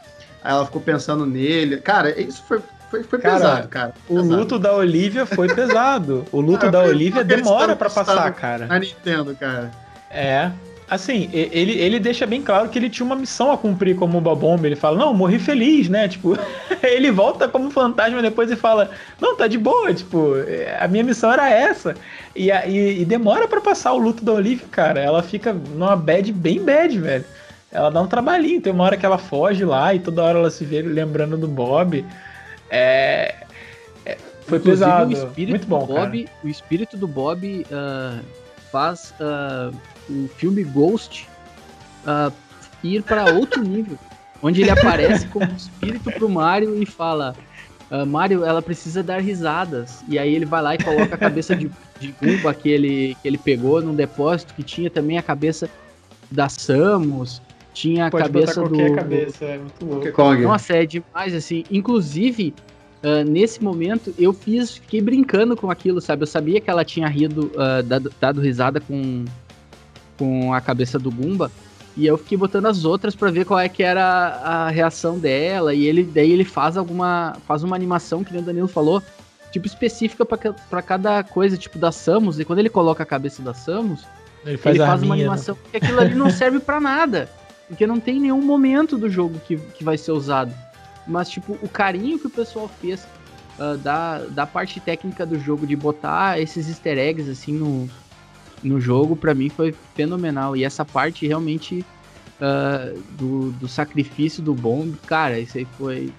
ela 0.42 0.64
ficou 0.64 0.80
pensando 0.80 1.26
nele. 1.26 1.78
Cara, 1.78 2.18
isso 2.20 2.42
foi, 2.46 2.60
foi, 2.90 3.02
foi 3.02 3.18
cara, 3.18 3.34
pesado, 3.34 3.68
cara. 3.68 3.94
O 4.08 4.20
luto 4.20 4.58
da 4.58 4.72
Olivia 4.72 5.26
foi 5.26 5.52
pesado. 5.52 6.24
O 6.30 6.40
luto 6.40 6.66
ah, 6.66 6.70
da 6.70 6.82
Olivia 6.82 7.24
demora 7.24 7.74
para 7.74 7.90
passar, 7.90 8.32
cara. 8.32 8.66
Na 8.66 8.78
Nintendo, 8.78 9.34
cara. 9.34 9.70
É. 10.10 10.52
Assim, 10.88 11.30
ele, 11.32 11.72
ele 11.72 11.98
deixa 11.98 12.26
bem 12.26 12.42
claro 12.42 12.68
que 12.68 12.78
ele 12.78 12.90
tinha 12.90 13.06
uma 13.06 13.16
missão 13.16 13.50
a 13.50 13.56
cumprir 13.56 13.96
como 13.96 14.18
Uba 14.18 14.34
Bomba. 14.34 14.66
Ele 14.66 14.76
fala, 14.76 14.98
não, 14.98 15.14
morri 15.14 15.38
feliz, 15.38 15.88
né? 15.88 16.06
Tipo, 16.08 16.36
ele 16.82 17.10
volta 17.10 17.48
como 17.48 17.70
fantasma 17.70 18.20
depois 18.20 18.50
e 18.50 18.56
fala, 18.56 18.90
não, 19.18 19.34
tá 19.34 19.46
de 19.46 19.56
boa, 19.56 19.94
tipo, 19.94 20.34
a 20.78 20.86
minha 20.86 21.02
missão 21.02 21.32
era 21.32 21.48
essa. 21.48 21.94
E, 22.36 22.50
e, 22.50 23.00
e 23.00 23.04
demora 23.04 23.48
para 23.48 23.62
passar 23.62 23.94
o 23.94 23.98
luto 23.98 24.22
da 24.22 24.32
Olivia, 24.32 24.66
cara. 24.70 25.00
Ela 25.00 25.22
fica 25.22 25.54
numa 25.54 25.96
bad 25.96 26.30
bem 26.32 26.62
bad, 26.62 26.98
velho. 26.98 27.24
Ela 27.72 27.90
dá 27.90 28.02
um 28.02 28.06
trabalhinho, 28.06 28.60
tem 28.60 28.72
uma 28.72 28.84
hora 28.84 28.96
que 28.96 29.06
ela 29.06 29.18
foge 29.18 29.64
lá 29.64 29.94
e 29.94 29.98
toda 29.98 30.22
hora 30.22 30.38
ela 30.38 30.50
se 30.50 30.66
vê 30.66 30.82
lembrando 30.82 31.38
do 31.38 31.48
Bob. 31.48 32.04
É. 32.70 33.34
é 34.04 34.18
foi 34.42 34.58
Inclusive, 34.58 34.84
pesado. 34.84 35.10
O 35.10 35.12
espírito 35.12 35.50
Muito 35.50 35.66
bom, 35.66 35.80
do 35.80 35.86
Bob, 35.86 36.24
cara. 36.24 36.38
O 36.44 36.48
espírito 36.48 36.96
do 36.98 37.08
Bob 37.08 37.66
uh, 37.70 38.22
faz. 38.70 39.14
Uh 39.18 39.93
o 40.08 40.28
filme 40.36 40.64
Ghost 40.64 41.28
uh, 42.04 42.32
ir 42.82 43.02
para 43.02 43.32
outro 43.32 43.62
nível, 43.64 43.98
onde 44.42 44.62
ele 44.62 44.70
aparece 44.70 45.26
como 45.28 45.50
espírito 45.56 46.10
pro 46.12 46.28
Mario 46.28 46.80
e 46.82 46.86
fala: 46.86 47.34
uh, 47.90 48.06
Mario, 48.06 48.44
ela 48.44 48.62
precisa 48.62 49.02
dar 49.02 49.20
risadas. 49.20 50.04
E 50.08 50.18
aí 50.18 50.34
ele 50.34 50.44
vai 50.44 50.62
lá 50.62 50.74
e 50.74 50.78
coloca 50.78 51.14
a 51.14 51.18
cabeça 51.18 51.56
de, 51.56 51.70
de 51.98 52.14
Goomba 52.20 52.52
que 52.54 52.68
ele, 52.68 53.16
que 53.20 53.28
ele 53.28 53.38
pegou 53.38 53.80
num 53.82 53.94
depósito 53.94 54.54
que 54.54 54.62
tinha 54.62 54.90
também 54.90 55.18
a 55.18 55.22
cabeça 55.22 55.68
da 56.30 56.48
Samus. 56.48 57.40
Tinha 57.72 58.06
a 58.06 58.10
Pode 58.10 58.24
cabeça 58.24 58.62
do. 58.62 58.94
Cabeça, 58.94 59.44
é 59.44 59.58
muito 59.58 59.84
louco. 59.84 60.34
Nossa, 60.42 60.74
é 60.74 60.86
demais, 60.86 61.34
assim. 61.34 61.64
Inclusive, 61.70 62.54
Uh, 63.04 63.22
nesse 63.22 63.62
momento 63.62 64.14
eu 64.18 64.32
fiz, 64.32 64.78
fiquei 64.78 64.98
brincando 64.98 65.54
com 65.54 65.70
aquilo, 65.70 66.00
sabe? 66.00 66.22
Eu 66.22 66.26
sabia 66.26 66.58
que 66.58 66.70
ela 66.70 66.82
tinha 66.82 67.06
rido, 67.06 67.52
uh, 67.54 67.82
dado, 67.82 68.10
dado, 68.18 68.40
risada 68.40 68.80
com, 68.80 69.26
com 70.18 70.52
a 70.52 70.60
cabeça 70.60 70.98
do 70.98 71.10
Gumba. 71.10 71.50
E 71.96 72.06
eu 72.06 72.18
fiquei 72.18 72.36
botando 72.36 72.66
as 72.66 72.84
outras 72.84 73.14
para 73.14 73.30
ver 73.30 73.44
qual 73.44 73.60
é 73.60 73.68
que 73.68 73.82
era 73.82 74.02
a 74.02 74.68
reação 74.68 75.18
dela. 75.18 75.72
E 75.74 75.84
ele 75.84 76.02
daí 76.02 76.32
ele 76.32 76.44
faz 76.44 76.76
alguma. 76.76 77.36
faz 77.46 77.62
uma 77.62 77.76
animação, 77.76 78.24
que 78.24 78.32
nem 78.32 78.42
o 78.42 78.44
Danilo 78.44 78.66
falou, 78.66 79.02
tipo, 79.52 79.66
específica 79.66 80.24
para 80.24 80.82
cada 80.82 81.22
coisa, 81.22 81.56
tipo 81.56 81.78
da 81.78 81.92
Samus. 81.92 82.40
E 82.40 82.44
quando 82.44 82.58
ele 82.58 82.68
coloca 82.68 83.02
a 83.02 83.06
cabeça 83.06 83.42
da 83.42 83.54
Samus, 83.54 84.04
ele 84.44 84.56
faz, 84.56 84.76
ele 84.76 84.84
faz 84.84 85.02
uma 85.02 85.14
né? 85.14 85.22
animação, 85.22 85.54
né? 85.54 85.60
porque 85.62 85.76
aquilo 85.76 86.00
ali 86.00 86.14
não 86.14 86.30
serve 86.30 86.58
para 86.58 86.80
nada. 86.80 87.30
Porque 87.68 87.86
não 87.86 88.00
tem 88.00 88.20
nenhum 88.20 88.42
momento 88.42 88.98
do 88.98 89.08
jogo 89.08 89.40
que, 89.46 89.56
que 89.56 89.84
vai 89.84 89.96
ser 89.96 90.12
usado. 90.12 90.52
Mas, 91.06 91.28
tipo, 91.28 91.56
o 91.62 91.68
carinho 91.68 92.18
que 92.18 92.26
o 92.26 92.30
pessoal 92.30 92.68
fez 92.80 93.06
uh, 93.58 93.76
da, 93.78 94.18
da 94.18 94.46
parte 94.46 94.80
técnica 94.80 95.24
do 95.24 95.38
jogo, 95.38 95.66
de 95.66 95.76
botar 95.76 96.40
esses 96.40 96.68
easter 96.68 96.98
eggs, 96.98 97.30
assim, 97.30 97.52
no, 97.52 97.88
no 98.64 98.80
jogo, 98.80 99.14
para 99.14 99.34
mim 99.34 99.48
foi 99.48 99.74
fenomenal. 99.94 100.56
E 100.56 100.64
essa 100.64 100.84
parte 100.84 101.26
realmente 101.26 101.84
uh, 102.40 102.98
do, 103.10 103.52
do 103.52 103.68
sacrifício 103.68 104.42
do 104.42 104.54
bom, 104.54 104.90
cara, 105.06 105.38
isso 105.38 105.58
aí 105.58 105.66
foi 105.78 106.12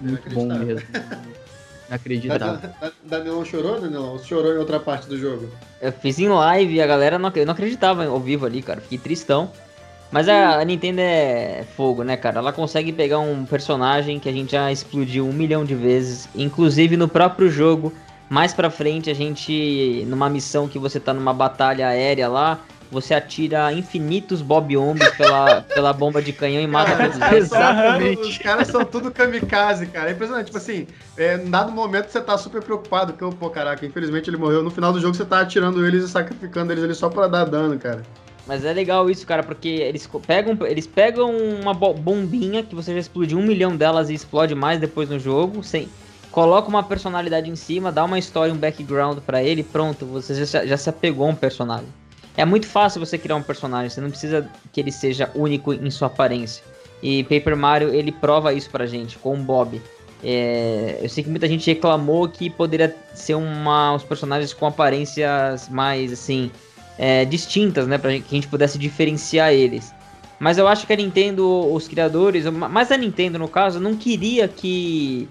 muito 0.00 0.28
bom 0.30 0.46
mesmo. 0.46 0.86
Inacreditável. 1.88 2.70
Danilão 3.04 3.44
chorou, 3.44 3.80
Danilão? 3.80 4.18
Chorou 4.18 4.54
em 4.54 4.58
outra 4.58 4.80
parte 4.80 5.06
do 5.06 5.18
jogo? 5.18 5.48
Eu 5.80 5.92
fiz 5.92 6.18
em 6.18 6.28
live 6.28 6.74
e 6.74 6.80
a 6.80 6.86
galera 6.86 7.18
não, 7.18 7.30
eu 7.34 7.44
não 7.44 7.52
acreditava 7.52 8.06
ao 8.06 8.18
vivo 8.18 8.46
ali, 8.46 8.62
cara. 8.62 8.80
Fiquei 8.80 8.98
tristão. 8.98 9.52
Mas 10.10 10.28
a, 10.28 10.60
a, 10.60 10.64
Nintendo 10.64 11.00
é 11.00 11.64
fogo, 11.76 12.02
né, 12.02 12.16
cara? 12.16 12.38
Ela 12.38 12.52
consegue 12.52 12.92
pegar 12.92 13.18
um 13.18 13.44
personagem 13.44 14.18
que 14.18 14.28
a 14.28 14.32
gente 14.32 14.52
já 14.52 14.70
explodiu 14.70 15.26
um 15.26 15.32
milhão 15.32 15.64
de 15.64 15.74
vezes, 15.74 16.28
inclusive 16.34 16.96
no 16.96 17.08
próprio 17.08 17.50
jogo. 17.50 17.92
Mais 18.34 18.52
pra 18.52 18.68
frente, 18.68 19.08
a 19.08 19.14
gente, 19.14 20.04
numa 20.08 20.28
missão 20.28 20.66
que 20.66 20.76
você 20.76 20.98
tá 20.98 21.14
numa 21.14 21.32
batalha 21.32 21.86
aérea 21.86 22.26
lá, 22.28 22.58
você 22.90 23.14
atira 23.14 23.72
infinitos 23.72 24.42
Bob 24.42 24.76
Ombs 24.76 25.08
pela, 25.10 25.60
pela 25.72 25.92
bomba 25.92 26.20
de 26.20 26.32
canhão 26.32 26.60
e 26.60 26.66
mata 26.66 26.96
todos 26.96 27.14
eles. 27.30 27.44
Exatamente. 27.44 28.22
Os 28.22 28.38
caras 28.38 28.66
são 28.66 28.84
tudo 28.84 29.12
kamikaze, 29.12 29.86
cara. 29.86 30.10
É 30.10 30.14
impressionante. 30.14 30.46
Tipo 30.46 30.58
assim, 30.58 30.88
é, 31.16 31.36
em 31.36 31.48
dado 31.48 31.70
momento 31.70 32.08
você 32.08 32.20
tá 32.20 32.36
super 32.36 32.60
preocupado, 32.60 33.12
porque, 33.12 33.36
pô, 33.36 33.50
caraca, 33.50 33.86
infelizmente 33.86 34.28
ele 34.28 34.36
morreu. 34.36 34.64
No 34.64 34.70
final 34.72 34.92
do 34.92 35.00
jogo 35.00 35.14
você 35.14 35.24
tá 35.24 35.38
atirando 35.38 35.86
eles 35.86 36.02
e 36.02 36.08
sacrificando 36.08 36.72
eles 36.72 36.82
ali 36.82 36.94
só 36.96 37.08
pra 37.08 37.28
dar 37.28 37.44
dano, 37.44 37.78
cara. 37.78 38.02
Mas 38.48 38.64
é 38.64 38.72
legal 38.72 39.08
isso, 39.08 39.24
cara, 39.24 39.44
porque 39.44 39.68
eles 39.68 40.10
pegam, 40.26 40.58
eles 40.66 40.88
pegam 40.88 41.30
uma 41.36 41.72
bombinha 41.72 42.64
que 42.64 42.74
você 42.74 42.94
já 42.94 42.98
explodiu 42.98 43.38
um 43.38 43.46
milhão 43.46 43.76
delas 43.76 44.10
e 44.10 44.14
explode 44.14 44.56
mais 44.56 44.80
depois 44.80 45.08
no 45.08 45.20
jogo, 45.20 45.62
sem, 45.62 45.88
coloca 46.34 46.68
uma 46.68 46.82
personalidade 46.82 47.48
em 47.48 47.54
cima, 47.54 47.92
dá 47.92 48.04
uma 48.04 48.18
história, 48.18 48.52
um 48.52 48.56
background 48.56 49.18
para 49.20 49.40
ele, 49.40 49.62
pronto, 49.62 50.04
você 50.04 50.44
já, 50.44 50.66
já 50.66 50.76
se 50.76 50.90
apegou 50.90 51.28
a 51.28 51.30
um 51.30 51.34
personagem. 51.34 51.86
É 52.36 52.44
muito 52.44 52.66
fácil 52.66 52.98
você 52.98 53.16
criar 53.16 53.36
um 53.36 53.42
personagem, 53.42 53.88
você 53.88 54.00
não 54.00 54.10
precisa 54.10 54.50
que 54.72 54.80
ele 54.80 54.90
seja 54.90 55.30
único 55.36 55.72
em 55.72 55.88
sua 55.92 56.08
aparência. 56.08 56.64
E 57.00 57.22
Paper 57.22 57.56
Mario 57.56 57.94
ele 57.94 58.10
prova 58.10 58.52
isso 58.52 58.68
pra 58.68 58.84
gente 58.84 59.16
com 59.16 59.34
o 59.34 59.36
Bob. 59.36 59.80
É, 60.24 60.98
eu 61.00 61.08
sei 61.08 61.22
que 61.22 61.30
muita 61.30 61.46
gente 61.46 61.70
reclamou 61.70 62.28
que 62.28 62.50
poderia 62.50 62.96
ser 63.14 63.36
uma, 63.36 63.94
os 63.94 64.02
personagens 64.02 64.52
com 64.52 64.66
aparências 64.66 65.68
mais 65.68 66.12
assim 66.12 66.50
é, 66.98 67.24
distintas, 67.24 67.86
né, 67.86 67.96
para 67.96 68.10
que 68.10 68.24
a 68.28 68.34
gente 68.34 68.48
pudesse 68.48 68.76
diferenciar 68.76 69.52
eles. 69.52 69.94
Mas 70.40 70.58
eu 70.58 70.66
acho 70.66 70.84
que 70.84 70.92
a 70.92 70.96
Nintendo, 70.96 71.72
os 71.72 71.86
criadores, 71.86 72.44
mais 72.46 72.90
a 72.90 72.96
Nintendo 72.96 73.38
no 73.38 73.46
caso, 73.46 73.78
não 73.78 73.94
queria 73.94 74.48
que 74.48 75.28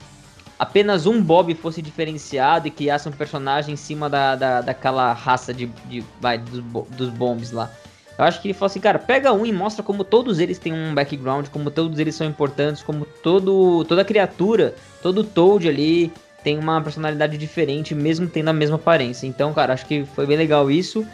apenas 0.63 1.05
um 1.05 1.21
Bob 1.21 1.53
fosse 1.55 1.81
diferenciado 1.81 2.67
e 2.67 2.71
criasse 2.71 3.09
um 3.09 3.11
personagem 3.11 3.73
em 3.73 3.77
cima 3.77 4.09
da, 4.09 4.33
da, 4.33 4.61
daquela 4.61 5.11
raça 5.11 5.53
de, 5.53 5.65
de 5.89 6.01
vai, 6.21 6.37
dos, 6.37 6.63
dos 6.89 7.09
bombs 7.09 7.51
lá. 7.51 7.69
Eu 8.17 8.23
acho 8.23 8.41
que 8.41 8.47
ele 8.47 8.53
falou 8.53 8.67
assim, 8.67 8.79
cara, 8.79 8.97
pega 8.97 9.33
um 9.33 9.45
e 9.45 9.51
mostra 9.51 9.83
como 9.83 10.05
todos 10.05 10.39
eles 10.39 10.57
têm 10.57 10.71
um 10.71 10.93
background, 10.93 11.47
como 11.47 11.69
todos 11.69 11.99
eles 11.99 12.15
são 12.15 12.25
importantes, 12.25 12.81
como 12.81 13.05
todo, 13.05 13.83
toda 13.85 14.05
criatura, 14.05 14.73
todo 15.01 15.23
Toad 15.23 15.67
ali 15.67 16.13
tem 16.43 16.57
uma 16.57 16.79
personalidade 16.81 17.37
diferente, 17.37 17.93
mesmo 17.93 18.27
tendo 18.27 18.49
a 18.49 18.53
mesma 18.53 18.77
aparência. 18.77 19.27
Então, 19.27 19.53
cara, 19.53 19.73
acho 19.73 19.85
que 19.85 20.05
foi 20.05 20.25
bem 20.25 20.37
legal 20.37 20.71
isso. 20.71 21.05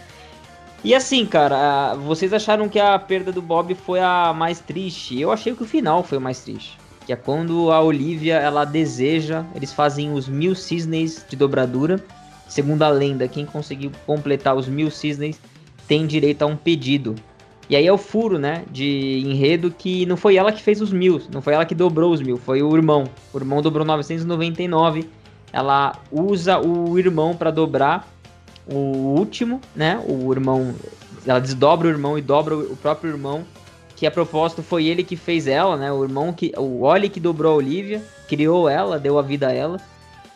E 0.83 0.93
assim, 0.93 1.25
cara, 1.25 1.95
vocês 1.95 2.33
acharam 2.33 2.69
que 2.69 2.79
a 2.79 2.99
perda 2.99 3.31
do 3.31 3.41
Bob 3.41 3.73
foi 3.73 3.99
a 3.99 4.31
mais 4.31 4.59
triste? 4.59 5.19
Eu 5.19 5.31
achei 5.31 5.55
que 5.55 5.63
o 5.63 5.67
final 5.67 6.03
foi 6.03 6.19
o 6.19 6.21
mais 6.21 6.39
triste 6.41 6.77
que 7.09 7.13
é 7.13 7.15
quando 7.15 7.71
a 7.71 7.81
Olivia 7.81 8.35
ela 8.35 8.63
deseja, 8.63 9.43
eles 9.55 9.73
fazem 9.73 10.13
os 10.13 10.29
mil 10.29 10.53
cisnes 10.53 11.25
de 11.27 11.35
dobradura. 11.35 11.99
Segundo 12.47 12.83
a 12.83 12.89
lenda, 12.89 13.27
quem 13.27 13.47
conseguiu 13.47 13.91
completar 14.05 14.55
os 14.55 14.67
mil 14.67 14.91
cisnes 14.91 15.41
tem 15.87 16.05
direito 16.05 16.43
a 16.43 16.45
um 16.45 16.55
pedido. 16.55 17.15
E 17.67 17.75
aí 17.75 17.87
é 17.87 17.91
o 17.91 17.97
furo, 17.97 18.37
né, 18.37 18.63
de 18.69 19.23
enredo 19.25 19.73
que 19.75 20.05
não 20.05 20.15
foi 20.15 20.35
ela 20.35 20.51
que 20.51 20.61
fez 20.61 20.81
os 20.81 20.93
mil, 20.93 21.19
não 21.33 21.41
foi 21.41 21.55
ela 21.55 21.65
que 21.65 21.73
dobrou 21.73 22.13
os 22.13 22.21
mil, 22.21 22.37
foi 22.37 22.61
o 22.61 22.75
irmão. 22.75 23.05
O 23.33 23.39
irmão 23.39 23.59
dobrou 23.59 23.83
999. 23.83 25.09
Ela 25.51 25.93
usa 26.11 26.59
o 26.59 26.99
irmão 26.99 27.35
para 27.35 27.49
dobrar 27.49 28.07
o 28.71 29.17
último, 29.17 29.59
né? 29.75 29.99
O 30.07 30.31
irmão, 30.31 30.75
ela 31.25 31.39
desdobra 31.39 31.87
o 31.87 31.89
irmão 31.89 32.19
e 32.19 32.21
dobra 32.21 32.55
o 32.55 32.77
próprio 32.77 33.09
irmão 33.09 33.47
que 33.99 34.07
a 34.07 34.11
propósito 34.11 34.63
foi 34.63 34.85
ele 34.85 35.03
que 35.03 35.17
fez 35.17 35.45
ela, 35.45 35.75
né? 35.75 35.91
O 35.91 36.01
irmão 36.01 36.31
que. 36.31 36.53
O 36.57 36.83
Oli 36.83 37.09
que 37.09 37.19
dobrou 37.19 37.51
a 37.51 37.55
Olivia, 37.57 38.01
criou 38.29 38.69
ela, 38.69 38.97
deu 38.97 39.19
a 39.19 39.21
vida 39.21 39.49
a 39.49 39.51
ela. 39.51 39.77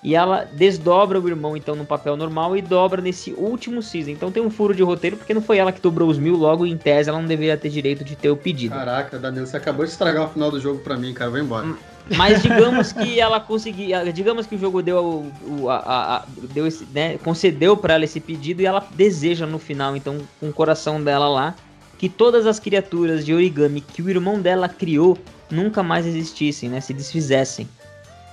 E 0.04 0.16
ela 0.16 0.44
desdobra 0.44 1.18
o 1.18 1.30
irmão, 1.30 1.56
então, 1.56 1.74
no 1.74 1.86
papel 1.86 2.18
normal 2.18 2.58
e 2.58 2.62
dobra 2.62 3.02
nesse 3.02 3.32
último 3.32 3.82
season. 3.82 4.12
Então 4.12 4.30
tem 4.30 4.44
um 4.44 4.50
furo 4.50 4.76
de 4.76 4.84
roteiro, 4.84 5.16
porque 5.16 5.34
não 5.34 5.42
foi 5.42 5.60
ela 5.60 5.72
que 5.72 5.80
dobrou 5.80 6.10
os 6.10 6.18
mil, 6.18 6.36
logo 6.36 6.66
em 6.66 6.76
tese 6.76 7.10
ela 7.10 7.18
não 7.18 7.26
deveria 7.26 7.56
ter 7.56 7.70
direito 7.70 8.04
de 8.04 8.18
ter 8.18 8.30
o 8.30 8.36
pedido. 8.36 8.76
Caraca, 8.76 9.18
Danilo, 9.18 9.48
você 9.48 9.56
acabou 9.56 9.86
de 9.86 9.92
estragar 9.92 10.26
o 10.26 10.28
final 10.28 10.52
do 10.52 10.60
jogo 10.60 10.80
pra 10.80 10.98
mim, 10.98 11.14
cara. 11.14 11.32
Vai 11.32 11.40
embora. 11.40 11.66
Hum, 11.66 11.78
mas 12.18 12.42
digamos 12.44 12.92
que 12.92 13.18
ela 13.18 13.40
conseguiu. 13.40 14.12
Digamos 14.12 14.46
que 14.46 14.56
o 14.56 14.60
jogo 14.60 14.82
deu. 14.82 15.32
O, 15.48 15.70
a, 15.70 15.78
a, 15.78 16.16
a, 16.18 16.26
deu 16.54 16.68
esse, 16.68 16.86
né, 16.94 17.18
concedeu 17.20 17.78
para 17.78 17.94
ela 17.94 18.04
esse 18.04 18.20
pedido 18.20 18.62
e 18.62 18.66
ela 18.66 18.86
deseja 18.94 19.46
no 19.46 19.58
final, 19.58 19.96
então, 19.96 20.18
com 20.38 20.50
o 20.50 20.54
coração 20.54 21.02
dela 21.02 21.30
lá, 21.30 21.56
que 22.04 22.10
todas 22.10 22.46
as 22.46 22.60
criaturas 22.60 23.26
de 23.26 23.34
origami 23.34 23.80
que 23.80 24.02
o 24.02 24.10
irmão 24.10 24.42
dela 24.42 24.68
criou 24.68 25.18
nunca 25.50 25.82
mais 25.82 26.06
existissem, 26.06 26.68
né? 26.68 26.82
Se 26.82 26.94
desfizessem 26.94 27.66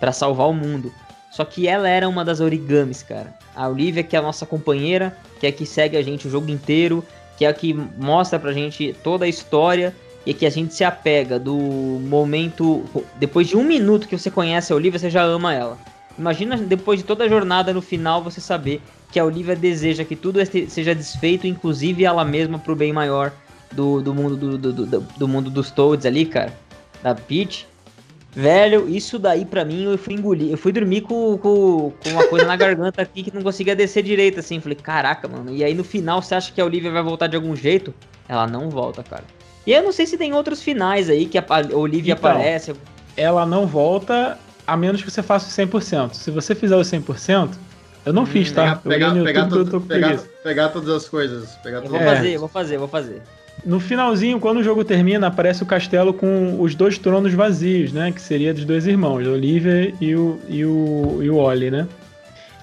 para 0.01 0.11
salvar 0.11 0.49
o 0.49 0.53
mundo. 0.53 0.93
Só 1.31 1.45
que 1.45 1.68
ela 1.68 1.89
era 1.89 2.09
uma 2.09 2.25
das 2.25 2.41
origamis, 2.41 3.05
cara. 3.05 3.33
A 3.55 3.68
Olivia, 3.68 4.03
que 4.03 4.16
é 4.16 4.18
a 4.18 4.23
nossa 4.23 4.45
companheira, 4.45 5.16
que 5.39 5.47
é 5.47 5.51
a 5.51 5.53
que 5.53 5.64
segue 5.64 5.97
a 5.97 6.03
gente 6.03 6.27
o 6.27 6.31
jogo 6.33 6.51
inteiro, 6.51 7.05
que 7.39 7.45
é 7.45 7.49
a 7.49 7.55
que 7.55 7.73
mostra 7.73 8.41
pra 8.41 8.53
gente 8.53 8.93
toda 9.05 9.25
a 9.25 9.29
história 9.29 9.95
e 10.27 10.35
que 10.35 10.47
a 10.47 10.51
gente 10.51 10.75
se 10.75 10.83
apega 10.83 11.39
do 11.39 11.55
momento. 11.57 12.83
Depois 13.21 13.47
de 13.47 13.57
um 13.57 13.62
minuto 13.62 14.09
que 14.09 14.18
você 14.18 14.33
conhece 14.33 14.73
a 14.73 14.75
Olivia, 14.75 14.99
você 14.99 15.11
já 15.11 15.23
ama 15.23 15.55
ela. 15.55 15.79
Imagina 16.18 16.57
depois 16.57 16.99
de 16.99 17.05
toda 17.05 17.23
a 17.23 17.29
jornada 17.29 17.73
no 17.73 17.81
final 17.81 18.21
você 18.21 18.41
saber 18.41 18.83
que 19.12 19.21
a 19.21 19.25
Olivia 19.25 19.55
deseja 19.55 20.05
que 20.05 20.16
tudo 20.16 20.41
seja 20.68 20.93
desfeito, 20.93 21.47
inclusive 21.47 22.05
ela 22.05 22.25
mesma, 22.25 22.59
pro 22.59 22.75
bem 22.75 22.93
maior 22.93 23.33
do, 23.73 24.01
do 24.01 24.14
mundo 24.14 24.37
do, 24.37 24.59
do, 24.59 24.73
do, 24.73 25.01
do, 25.01 25.29
mundo 25.29 25.51
dos 25.51 25.71
Toads 25.71 26.07
ali, 26.07 26.27
cara, 26.27 26.53
da 27.03 27.14
Peach. 27.14 27.66
Velho, 28.33 28.89
isso 28.89 29.18
daí 29.18 29.45
pra 29.45 29.64
mim 29.64 29.85
eu 29.85 29.99
fui 29.99 30.14
engolir. 30.14 30.51
Eu 30.51 30.59
fui 30.59 30.71
dormir 30.71 31.01
com, 31.01 31.37
com, 31.39 31.93
com 32.03 32.11
uma 32.11 32.27
coisa 32.29 32.47
na 32.47 32.55
garganta 32.55 33.03
aqui 33.03 33.25
que 33.25 33.35
não 33.35 33.43
conseguia 33.43 33.75
descer 33.75 34.05
direito, 34.05 34.39
assim. 34.39 34.61
Falei, 34.61 34.77
caraca, 34.77 35.27
mano. 35.27 35.53
E 35.53 35.64
aí 35.64 35.75
no 35.75 35.83
final 35.83 36.23
você 36.23 36.37
acha 36.37 36.53
que 36.53 36.61
a 36.61 36.64
Olivia 36.64 36.93
vai 36.93 37.03
voltar 37.03 37.27
de 37.27 37.35
algum 37.35 37.57
jeito? 37.57 37.93
Ela 38.29 38.47
não 38.47 38.71
volta, 38.71 39.03
cara. 39.03 39.25
E 39.66 39.73
eu 39.73 39.83
não 39.83 39.93
sei 39.93 40.07
se 40.07 40.16
tem 40.16 40.33
outros 40.33 40.62
finais 40.62 41.11
aí 41.11 41.27
que 41.27 41.39
a 41.39 41.45
Olivia 41.73 42.14
então, 42.14 42.31
aparece. 42.31 42.73
Ela 43.16 43.45
não 43.45 43.66
volta 43.66 44.39
a 44.64 44.77
menos 44.77 45.03
que 45.03 45.11
você 45.11 45.23
faça 45.23 45.62
o 45.62 45.66
100%. 45.66 46.14
Se 46.14 46.31
você 46.31 46.55
fizer 46.55 46.77
o 46.77 46.81
100%, 46.81 47.51
eu 48.07 48.12
não 48.12 48.23
hum, 48.23 48.27
fiz, 48.27 48.53
tá? 48.53 48.77
Pegar, 48.77 49.12
pegar, 49.12 49.25
pegar, 49.25 49.49
tudo, 49.49 49.81
pegar, 49.81 50.18
pegar, 50.43 50.68
todas 50.68 50.89
as 50.89 51.09
coisas. 51.09 51.51
Pegar 51.57 51.79
eu 51.79 51.91
vou 51.91 52.01
fazer, 52.01 52.35
eu 52.35 52.41
vou 52.41 52.49
fazer, 52.49 52.75
eu 52.77 52.79
vou 52.79 52.89
fazer. 52.89 53.23
No 53.65 53.79
finalzinho, 53.79 54.41
quando 54.41 54.59
o 54.59 54.63
jogo 54.63 54.85
termina, 54.85 55.27
aparece 55.27 55.63
o 55.63 55.67
castelo 55.67 56.15
com 56.15 56.61
os 56.61 56.75
dois 56.75 56.99
tronos 56.99 57.33
vazios, 57.35 57.93
né? 57.93 58.11
Que 58.11 58.21
seria 58.21 58.55
dos 58.55 58.65
dois 58.65 58.87
irmãos, 58.87 59.27
a 59.27 59.31
Olivia 59.31 59.93
e 60.01 60.15
o, 60.15 60.39
e 60.49 60.65
o, 60.65 61.19
e 61.23 61.31
o 61.31 61.37
Ollie, 61.37 61.71
né? 61.71 61.87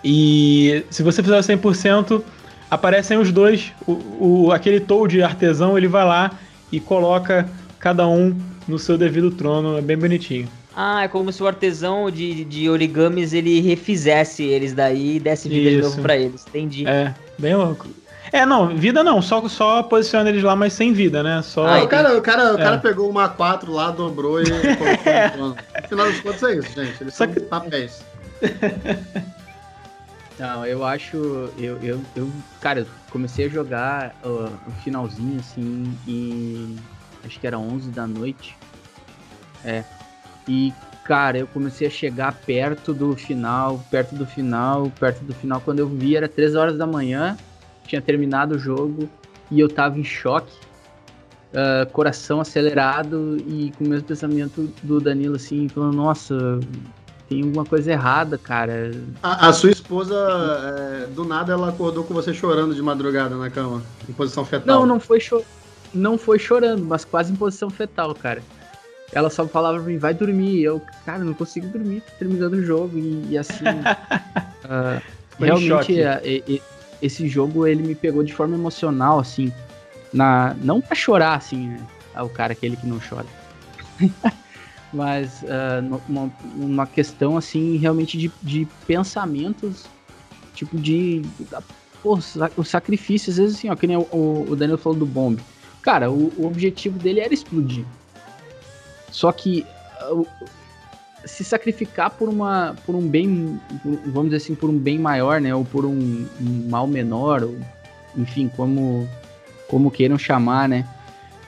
E 0.04 0.84
se 0.89 1.04
você 1.04 1.22
fizer 1.22 1.39
100%, 1.39 2.22
aparecem 2.70 3.18
os 3.18 3.32
dois. 3.32 3.72
O, 3.86 3.91
o, 4.20 4.52
aquele 4.52 4.80
Toad 4.80 5.22
artesão, 5.22 5.78
ele 5.78 5.88
vai 5.88 6.06
lá 6.06 6.32
e 6.72 6.80
coloca 6.80 7.48
cada 7.80 8.08
um 8.08 8.36
no 8.68 8.80
seu 8.80 8.98
devido 8.98 9.32
trono. 9.32 9.78
É 9.78 9.82
bem 9.82 9.98
bonitinho. 9.98 10.48
Ah, 10.76 11.04
é 11.04 11.08
como 11.08 11.32
se 11.32 11.41
o 11.41 11.48
artesão 11.48 12.12
de, 12.12 12.45
de 12.45 12.70
origamis 12.70 13.34
ele 13.34 13.60
refizesse 13.62 14.43
eles 14.43 14.74
daí 14.74 15.16
e 15.16 15.20
desse 15.20 15.50
vida 15.50 15.70
Isso. 15.70 15.78
de 15.78 15.84
novo 15.84 16.02
pra 16.02 16.16
eles. 16.16 16.45
Entendi. 16.48 16.88
É, 16.88 17.14
bem 17.38 17.56
louco. 17.56 17.88
É, 18.32 18.45
não, 18.45 18.75
vida 18.75 19.03
não, 19.03 19.21
só, 19.21 19.47
só 19.47 19.84
posiciona 19.84 20.30
eles 20.30 20.43
lá, 20.43 20.55
mas 20.55 20.73
sem 20.73 20.93
vida, 20.93 21.23
né? 21.23 21.41
Só... 21.41 21.65
Ah, 21.65 21.84
o 21.84 21.88
cara, 21.88 22.17
o 22.17 22.21
cara, 22.21 22.53
o 22.53 22.57
cara 22.57 22.75
é. 22.75 22.80
pegou 22.80 23.09
uma 23.09 23.30
4 23.30 23.71
lá, 23.71 23.91
dobrou 23.91 24.41
e 24.41 24.45
colocou 24.75 25.11
é. 25.11 25.38
no 25.38 25.55
final 25.88 26.05
das 26.07 26.19
contas 26.19 26.43
é 26.43 26.55
isso, 26.55 26.73
gente. 26.73 27.01
Eles 27.01 27.13
só 27.13 27.25
são 27.25 27.34
que... 27.34 27.39
papéis. 27.41 28.03
Não, 30.38 30.65
eu 30.65 30.86
acho. 30.86 31.17
Eu, 31.57 31.82
eu, 31.82 31.99
eu 32.15 32.32
cara, 32.61 32.86
comecei 33.09 33.47
a 33.47 33.49
jogar 33.49 34.15
uh, 34.23 34.51
o 34.67 34.71
finalzinho 34.84 35.39
assim 35.39 35.97
e. 36.07 36.75
Acho 37.25 37.39
que 37.39 37.47
era 37.47 37.57
11 37.57 37.89
da 37.89 38.05
noite. 38.05 38.55
É. 39.65 39.84
E, 40.47 40.71
cara, 41.03 41.39
eu 41.39 41.47
comecei 41.47 41.88
a 41.88 41.89
chegar 41.89 42.34
perto 42.34 42.93
do 42.93 43.15
final, 43.15 43.84
perto 43.89 44.15
do 44.15 44.25
final, 44.25 44.91
perto 44.99 45.23
do 45.23 45.34
final. 45.34 45.59
Quando 45.59 45.80
eu 45.80 45.88
vi, 45.88 46.15
era 46.15 46.30
3 46.30 46.55
horas 46.55 46.78
da 46.78 46.86
manhã 46.86 47.36
tinha 47.88 48.01
terminado 48.01 48.55
o 48.55 48.59
jogo 48.59 49.09
e 49.49 49.59
eu 49.59 49.69
tava 49.69 49.99
em 49.99 50.03
choque, 50.03 50.53
uh, 51.53 51.89
coração 51.91 52.41
acelerado 52.41 53.38
e 53.47 53.71
com 53.77 53.85
o 53.85 53.88
mesmo 53.88 54.07
pensamento 54.07 54.69
do 54.83 54.99
Danilo, 54.99 55.35
assim, 55.35 55.67
falando, 55.69 55.95
nossa, 55.95 56.59
tem 57.29 57.43
alguma 57.43 57.65
coisa 57.65 57.91
errada, 57.91 58.38
cara. 58.38 58.91
A, 59.21 59.49
a 59.49 59.53
sua 59.53 59.71
esposa, 59.71 60.15
é, 60.15 61.07
do 61.07 61.25
nada, 61.25 61.53
ela 61.53 61.69
acordou 61.69 62.03
com 62.03 62.13
você 62.13 62.33
chorando 62.33 62.73
de 62.73 62.81
madrugada 62.81 63.35
na 63.35 63.49
cama, 63.49 63.81
em 64.07 64.13
posição 64.13 64.45
fetal. 64.45 64.79
Não, 64.79 64.85
não 64.85 64.99
foi, 64.99 65.19
cho 65.19 65.43
não 65.93 66.17
foi 66.17 66.39
chorando, 66.39 66.85
mas 66.85 67.05
quase 67.05 67.31
em 67.31 67.35
posição 67.35 67.69
fetal, 67.69 68.13
cara. 68.13 68.41
Ela 69.13 69.29
só 69.29 69.47
falava 69.47 69.77
pra 69.79 69.88
mim, 69.88 69.97
vai 69.97 70.13
dormir. 70.13 70.61
Eu, 70.61 70.81
cara, 71.05 71.23
não 71.23 71.33
consigo 71.33 71.67
dormir, 71.67 72.03
terminando 72.19 72.53
o 72.53 72.63
jogo. 72.63 72.97
E, 72.97 73.27
e 73.29 73.38
assim. 73.38 73.63
uh, 74.65 75.01
realmente, 75.39 76.01
é, 76.01 76.21
é, 76.23 76.38
é, 76.55 76.61
esse 77.02 77.28
jogo 77.28 77.66
ele 77.68 77.84
me 77.84 77.95
pegou 77.95 78.24
de 78.24 78.34
forma 78.34 78.56
emocional, 78.56 79.20
assim. 79.20 79.52
Na, 80.14 80.56
não 80.62 80.82
pra 80.82 80.95
chorar, 80.95 81.36
assim, 81.36 81.68
né? 81.68 81.80
É 82.16 82.22
o 82.22 82.30
cara 82.30 82.54
aquele 82.54 82.76
que 82.76 82.88
não 82.88 83.00
chora. 83.00 83.26
Mas 84.93 85.43
uh, 85.43 86.02
uma, 86.08 86.32
uma 86.56 86.88
questão, 86.88 87.38
assim, 87.38 87.78
realmente 87.78 88.18
de, 88.18 88.32
de 88.41 88.68
pensamentos, 88.86 89.86
tipo 90.54 90.78
de. 90.78 91.22
Pô, 92.02 92.18
o 92.56 92.64
sacrifício, 92.64 93.30
às 93.30 93.38
vezes 93.38 93.58
assim, 93.58 93.70
ó, 93.70 93.76
que 93.76 93.86
nem 93.86 93.98
o, 93.98 94.45
o 94.48 94.56
Daniel 94.56 94.78
falou 94.78 94.98
do 94.98 95.06
bombe. 95.06 95.41
Cara, 95.82 96.10
o, 96.10 96.32
o 96.38 96.45
objetivo 96.45 96.98
dele 96.98 97.20
era 97.20 97.34
explodir. 97.34 97.86
Só 99.12 99.32
que 99.32 99.66
se 101.28 101.43
sacrificar 101.43 102.11
por 102.11 102.30
uma 102.30 102.75
por 102.86 102.95
um 102.95 103.07
bem 103.07 103.59
vamos 104.05 104.25
dizer 104.25 104.38
assim 104.38 104.55
por 104.55 104.69
um 104.69 104.78
bem 104.78 104.97
maior 104.97 105.39
né? 105.41 105.53
Ou 105.53 105.65
por 105.65 105.86
um, 105.86 106.25
um 106.41 106.69
mal 106.69 106.88
menor 106.88 107.43
ou, 107.43 107.57
enfim 108.15 108.49
como 108.55 109.07
como 109.67 109.91
queiram 109.91 110.17
chamar 110.17 110.67
né? 110.69 110.88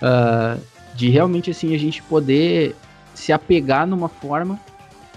Uh, 0.02 0.62
de 0.96 1.10
realmente 1.10 1.52
assim 1.52 1.74
a 1.74 1.78
gente 1.78 2.04
poder 2.04 2.76
se 3.14 3.32
apegar 3.32 3.88
numa 3.88 4.10
forma 4.10 4.60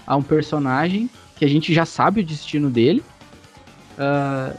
a 0.05 0.15
um 0.15 0.23
personagem 0.23 1.09
que 1.35 1.45
a 1.45 1.47
gente 1.47 1.73
já 1.73 1.85
sabe 1.85 2.21
o 2.21 2.25
destino 2.25 2.69
dele 2.69 3.03
uh, 3.97 4.57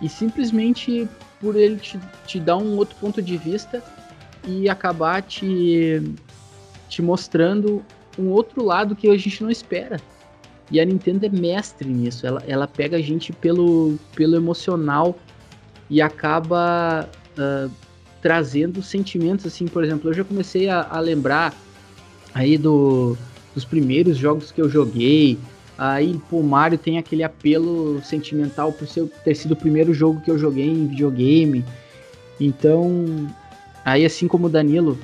e 0.00 0.08
simplesmente 0.08 1.08
por 1.40 1.56
ele 1.56 1.76
te, 1.76 1.98
te 2.26 2.38
dar 2.38 2.56
um 2.56 2.76
outro 2.76 2.96
ponto 2.96 3.22
de 3.22 3.36
vista 3.36 3.82
e 4.46 4.68
acabar 4.68 5.22
te 5.22 6.14
te 6.88 7.00
mostrando 7.00 7.82
um 8.18 8.28
outro 8.28 8.64
lado 8.64 8.96
que 8.96 9.08
a 9.08 9.16
gente 9.16 9.42
não 9.42 9.50
espera. 9.50 9.98
E 10.70 10.80
a 10.80 10.84
Nintendo 10.84 11.26
é 11.26 11.28
mestre 11.28 11.88
nisso. 11.88 12.26
Ela, 12.26 12.42
ela 12.46 12.68
pega 12.68 12.96
a 12.96 13.00
gente 13.00 13.32
pelo, 13.32 13.98
pelo 14.14 14.36
emocional 14.36 15.18
e 15.88 16.00
acaba 16.00 17.08
uh, 17.36 17.70
trazendo 18.22 18.82
sentimentos 18.82 19.46
assim. 19.46 19.66
Por 19.66 19.82
exemplo, 19.82 20.10
eu 20.10 20.14
já 20.14 20.24
comecei 20.24 20.68
a, 20.68 20.86
a 20.88 21.00
lembrar 21.00 21.54
aí 22.32 22.56
do, 22.56 23.16
dos 23.54 23.64
primeiros 23.64 24.16
jogos 24.16 24.52
que 24.52 24.60
eu 24.60 24.68
joguei. 24.68 25.38
Aí, 25.76 26.20
pô, 26.28 26.42
Mario 26.42 26.78
tem 26.78 26.98
aquele 26.98 27.24
apelo 27.24 28.00
sentimental 28.02 28.70
por 28.72 28.86
ser, 28.86 29.06
ter 29.24 29.34
sido 29.34 29.52
o 29.52 29.56
primeiro 29.56 29.92
jogo 29.92 30.20
que 30.20 30.30
eu 30.30 30.38
joguei 30.38 30.68
em 30.68 30.86
videogame. 30.86 31.64
Então, 32.38 33.28
aí 33.84 34.04
assim 34.04 34.28
como 34.28 34.46
o 34.46 34.50
Danilo, 34.50 34.98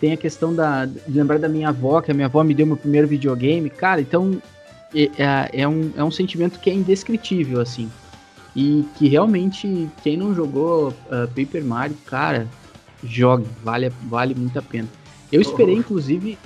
tem 0.00 0.12
a 0.12 0.16
questão 0.16 0.54
da, 0.54 0.84
de 0.84 1.00
lembrar 1.08 1.38
da 1.38 1.48
minha 1.48 1.68
avó, 1.68 2.00
que 2.00 2.10
a 2.10 2.14
minha 2.14 2.26
avó 2.26 2.42
me 2.42 2.54
deu 2.54 2.66
meu 2.66 2.76
primeiro 2.76 3.08
videogame. 3.08 3.70
Cara, 3.70 4.00
então 4.00 4.40
é, 4.94 5.10
é, 5.18 5.62
é, 5.62 5.68
um, 5.68 5.92
é 5.96 6.04
um 6.04 6.10
sentimento 6.10 6.58
que 6.58 6.70
é 6.70 6.74
indescritível, 6.74 7.60
assim. 7.60 7.90
E 8.54 8.84
que 8.96 9.08
realmente, 9.08 9.88
quem 10.02 10.16
não 10.16 10.34
jogou 10.34 10.88
uh, 10.88 11.28
Paper 11.34 11.64
Mario, 11.64 11.96
cara, 12.06 12.46
jogue, 13.04 13.46
vale, 13.62 13.92
vale 14.04 14.34
muito 14.34 14.58
a 14.58 14.62
pena. 14.62 14.88
Eu 15.30 15.40
esperei, 15.40 15.74
oh. 15.74 15.78
inclusive, 15.78 16.38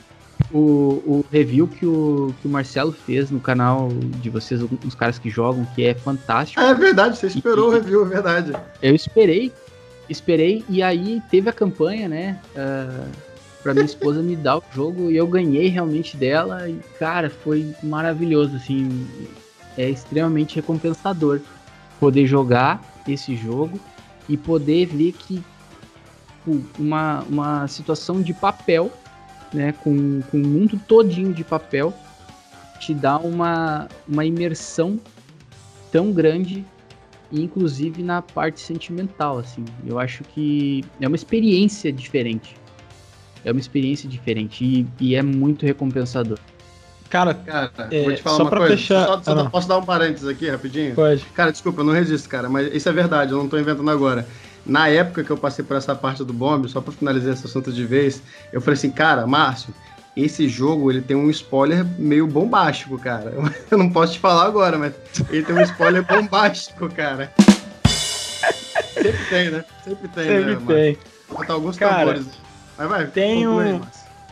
o, 0.52 1.02
o 1.06 1.24
review 1.30 1.68
que 1.68 1.86
o, 1.86 2.34
que 2.40 2.48
o 2.48 2.50
Marcelo 2.50 2.92
fez 2.92 3.30
no 3.30 3.38
canal 3.38 3.88
de 4.20 4.30
vocês, 4.30 4.60
os 4.84 4.94
caras 4.94 5.18
que 5.18 5.30
jogam, 5.30 5.64
que 5.74 5.84
é 5.84 5.94
fantástico. 5.94 6.60
É 6.60 6.74
verdade, 6.74 7.16
você 7.16 7.28
esperou 7.28 7.66
e, 7.66 7.68
o 7.68 7.80
review, 7.80 8.02
é 8.06 8.08
verdade. 8.08 8.52
Eu 8.82 8.94
esperei, 8.94 9.52
esperei, 10.08 10.64
e 10.68 10.82
aí 10.82 11.22
teve 11.30 11.48
a 11.48 11.52
campanha, 11.52 12.08
né? 12.08 12.40
Uh, 12.56 13.29
pra 13.62 13.74
minha 13.74 13.86
esposa 13.86 14.22
me 14.22 14.36
dar 14.36 14.58
o 14.58 14.62
jogo 14.72 15.10
e 15.10 15.16
eu 15.16 15.26
ganhei 15.26 15.68
realmente 15.68 16.16
dela. 16.16 16.68
E 16.68 16.78
cara, 16.98 17.30
foi 17.30 17.74
maravilhoso 17.82 18.56
assim, 18.56 19.06
é 19.76 19.88
extremamente 19.88 20.56
recompensador 20.56 21.40
poder 21.98 22.26
jogar 22.26 22.82
esse 23.06 23.36
jogo 23.36 23.78
e 24.28 24.36
poder 24.36 24.86
ver 24.86 25.12
que 25.12 25.42
uma, 26.78 27.20
uma 27.28 27.68
situação 27.68 28.22
de 28.22 28.32
papel, 28.32 28.90
né, 29.52 29.72
com, 29.72 30.20
com 30.30 30.38
mundo 30.38 30.80
todinho 30.88 31.32
de 31.32 31.44
papel, 31.44 31.92
te 32.78 32.94
dá 32.94 33.18
uma, 33.18 33.88
uma 34.08 34.24
imersão 34.24 34.98
tão 35.92 36.12
grande, 36.12 36.64
inclusive 37.30 38.02
na 38.02 38.22
parte 38.22 38.60
sentimental, 38.60 39.38
assim. 39.38 39.64
Eu 39.86 39.98
acho 39.98 40.24
que 40.24 40.82
é 40.98 41.06
uma 41.06 41.16
experiência 41.16 41.92
diferente 41.92 42.59
é 43.44 43.50
uma 43.50 43.60
experiência 43.60 44.08
diferente 44.08 44.64
e, 44.64 44.86
e 45.00 45.14
é 45.14 45.22
muito 45.22 45.64
recompensador. 45.64 46.38
Cara, 47.08 47.34
cara 47.34 47.72
é, 47.90 48.04
vou 48.04 48.14
te 48.14 48.22
falar 48.22 48.44
uma 48.44 48.50
coisa. 48.50 48.76
Fechar... 48.76 49.06
Só, 49.06 49.22
só 49.22 49.40
ah, 49.40 49.50
posso 49.50 49.68
dar 49.68 49.78
um 49.78 49.84
parênteses 49.84 50.28
aqui 50.28 50.48
rapidinho? 50.48 50.94
Pode. 50.94 51.24
Cara, 51.34 51.50
desculpa, 51.50 51.80
eu 51.80 51.84
não 51.84 51.92
resisto, 51.92 52.28
cara, 52.28 52.48
mas 52.48 52.72
isso 52.72 52.88
é 52.88 52.92
verdade, 52.92 53.32
eu 53.32 53.38
não 53.38 53.48
tô 53.48 53.58
inventando 53.58 53.90
agora. 53.90 54.26
Na 54.64 54.88
época 54.88 55.24
que 55.24 55.30
eu 55.30 55.36
passei 55.36 55.64
por 55.64 55.76
essa 55.76 55.94
parte 55.94 56.22
do 56.22 56.32
bomb, 56.32 56.68
só 56.68 56.80
para 56.80 56.92
finalizar 56.92 57.32
esse 57.32 57.44
assunto 57.46 57.72
de 57.72 57.84
vez, 57.84 58.22
eu 58.52 58.60
falei 58.60 58.74
assim, 58.74 58.90
cara, 58.90 59.26
Márcio, 59.26 59.74
esse 60.16 60.48
jogo 60.48 60.90
ele 60.90 61.00
tem 61.00 61.16
um 61.16 61.30
spoiler 61.30 61.84
meio 61.98 62.26
bombástico, 62.26 62.98
cara. 62.98 63.32
Eu 63.70 63.78
não 63.78 63.90
posso 63.90 64.14
te 64.14 64.18
falar 64.18 64.44
agora, 64.44 64.76
mas 64.76 64.92
ele 65.30 65.42
tem 65.42 65.54
um 65.54 65.62
spoiler 65.62 66.04
bombástico, 66.06 66.88
cara. 66.90 67.32
Sempre 68.92 69.24
tem, 69.28 69.50
né? 69.50 69.64
Sempre 69.84 70.08
tem, 70.08 70.24
Sempre 70.24 70.56
né? 70.56 70.62
tem. 70.66 70.98
Vou 71.28 71.38
botar 71.38 71.52
alguns 71.54 71.78
cara, 71.78 71.98
tambores. 71.98 72.26
Vai, 72.80 72.88
vai. 72.88 73.06
Tem, 73.08 73.46
um, 73.46 73.78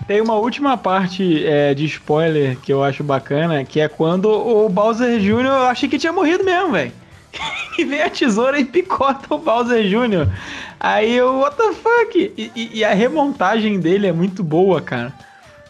tem 0.07 0.23
uma 0.23 0.37
última 0.37 0.75
parte 0.79 1.45
é, 1.47 1.75
de 1.75 1.85
spoiler 1.85 2.57
que 2.57 2.73
eu 2.73 2.83
acho 2.83 3.05
bacana, 3.05 3.63
que 3.63 3.79
é 3.79 3.89
quando 3.89 4.31
o 4.31 4.67
Bowser 4.71 5.19
Jr. 5.19 5.45
eu 5.45 5.67
achei 5.67 5.87
que 5.87 5.99
tinha 5.99 6.13
morrido 6.13 6.43
mesmo, 6.45 6.73
velho. 6.73 6.93
e 7.77 7.85
vem 7.85 8.01
a 8.01 8.09
tesoura 8.09 8.59
e 8.59 8.65
picota 8.65 9.35
o 9.35 9.39
Bowser 9.39 9.83
Jr. 9.83 10.33
Aí 10.81 11.15
eu, 11.15 11.41
what 11.41 11.57
the 11.59 11.75
fuck? 11.75 12.33
E, 12.39 12.51
e, 12.57 12.79
e 12.79 12.85
a 12.85 12.95
remontagem 12.95 13.79
dele 13.79 14.07
é 14.07 14.13
muito 14.13 14.43
boa, 14.43 14.81
cara. 14.81 15.13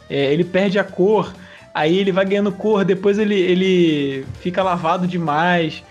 É, 0.08 0.32
ele 0.32 0.44
perde 0.44 0.78
a 0.78 0.84
cor. 0.84 1.34
aí 1.74 1.98
ele 1.98 2.12
vai 2.12 2.24
ganhando 2.24 2.52
cor, 2.52 2.84
depois 2.84 3.18
ele, 3.18 3.34
ele 3.34 4.24
fica 4.40 4.62
lavado 4.62 5.04
demais. 5.04 5.82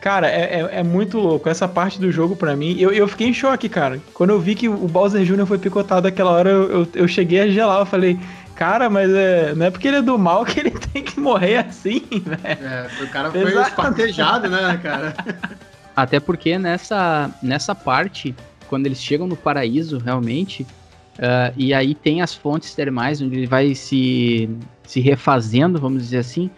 Cara, 0.00 0.28
é, 0.28 0.60
é, 0.60 0.68
é, 0.78 0.82
muito 0.82 1.18
louco. 1.18 1.48
Essa 1.48 1.66
parte 1.66 2.00
do 2.00 2.10
jogo, 2.12 2.36
para 2.36 2.54
mim, 2.54 2.76
eu, 2.78 2.92
eu 2.92 3.08
fiquei 3.08 3.28
em 3.28 3.34
choque, 3.34 3.68
cara. 3.68 4.00
Quando 4.14 4.30
eu 4.30 4.40
vi 4.40 4.54
que 4.54 4.68
o 4.68 4.88
Bowser 4.88 5.24
Jr. 5.24 5.44
foi 5.44 5.58
picotado 5.58 6.06
aquela 6.06 6.30
hora, 6.30 6.50
eu, 6.50 6.70
eu, 6.70 6.88
eu 6.94 7.08
cheguei 7.08 7.40
a 7.40 7.48
gelar. 7.48 7.80
Eu 7.80 7.86
falei, 7.86 8.18
cara, 8.54 8.88
mas 8.88 9.10
é, 9.12 9.54
não 9.54 9.66
é 9.66 9.70
porque 9.70 9.88
ele 9.88 9.98
é 9.98 10.02
do 10.02 10.16
mal 10.16 10.44
que 10.44 10.60
ele 10.60 10.70
tem 10.92 11.02
que 11.02 11.18
morrer 11.18 11.58
assim, 11.58 12.02
velho. 12.08 12.42
É, 12.44 12.88
o 13.02 13.08
cara 13.08 13.30
foi 13.30 13.42
Exato. 13.42 13.68
espartejado, 13.68 14.48
né, 14.48 14.78
cara? 14.82 15.14
Até 15.96 16.20
porque 16.20 16.56
nessa, 16.58 17.28
nessa 17.42 17.74
parte, 17.74 18.32
quando 18.68 18.86
eles 18.86 19.02
chegam 19.02 19.26
no 19.26 19.36
paraíso, 19.36 19.98
realmente, 19.98 20.62
uh, 20.62 21.52
e 21.56 21.74
aí 21.74 21.92
tem 21.92 22.22
as 22.22 22.34
fontes 22.34 22.72
termais, 22.72 23.20
onde 23.20 23.36
ele 23.36 23.46
vai 23.48 23.74
se, 23.74 24.48
se 24.84 25.00
refazendo, 25.00 25.80
vamos 25.80 26.04
dizer 26.04 26.18
assim, 26.18 26.48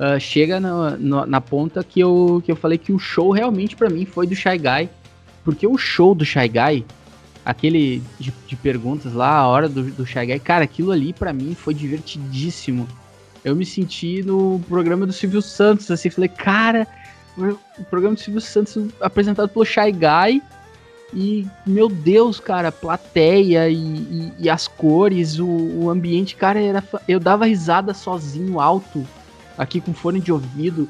uh, 0.00 0.18
chega 0.18 0.58
no, 0.58 0.96
no, 0.96 1.26
na 1.26 1.40
ponta 1.40 1.84
que 1.84 2.00
eu, 2.00 2.42
que 2.44 2.50
eu 2.50 2.56
falei 2.56 2.78
que 2.78 2.92
o 2.92 2.98
show 2.98 3.30
realmente 3.30 3.76
para 3.76 3.90
mim 3.90 4.06
foi 4.06 4.26
do 4.26 4.34
Shy 4.34 4.56
Guy. 4.56 4.88
Porque 5.44 5.66
o 5.66 5.76
show 5.76 6.14
do 6.14 6.24
Shy 6.24 6.48
Guy, 6.48 6.84
aquele 7.44 8.02
de, 8.18 8.32
de 8.46 8.56
perguntas 8.56 9.12
lá, 9.12 9.36
a 9.36 9.46
hora 9.46 9.68
do, 9.68 9.84
do 9.84 10.06
Shy 10.06 10.26
Guy, 10.26 10.38
cara, 10.40 10.64
aquilo 10.64 10.90
ali 10.90 11.12
para 11.12 11.32
mim 11.32 11.54
foi 11.54 11.74
divertidíssimo. 11.74 12.88
Eu 13.44 13.54
me 13.54 13.64
senti 13.64 14.22
no 14.22 14.60
programa 14.68 15.06
do 15.06 15.12
Silvio 15.12 15.40
Santos, 15.40 15.90
assim, 15.90 16.10
falei, 16.10 16.28
cara, 16.28 16.86
o 17.78 17.84
programa 17.84 18.14
do 18.14 18.20
Silvio 18.20 18.40
Santos 18.40 18.88
apresentado 19.00 19.48
pelo 19.48 19.64
Shy 19.64 19.92
Guy. 19.92 20.42
E, 21.12 21.44
meu 21.66 21.88
Deus, 21.88 22.38
cara, 22.38 22.70
plateia 22.70 23.68
e, 23.68 23.74
e, 23.74 24.32
e 24.38 24.50
as 24.50 24.68
cores, 24.68 25.40
o, 25.40 25.46
o, 25.46 25.90
ambiente, 25.90 26.36
cara, 26.36 26.60
era. 26.60 26.84
Eu 27.08 27.18
dava 27.18 27.46
risada 27.46 27.92
sozinho, 27.92 28.60
alto, 28.60 29.04
aqui 29.60 29.80
com 29.80 29.92
fone 29.92 30.20
de 30.20 30.32
ouvido. 30.32 30.88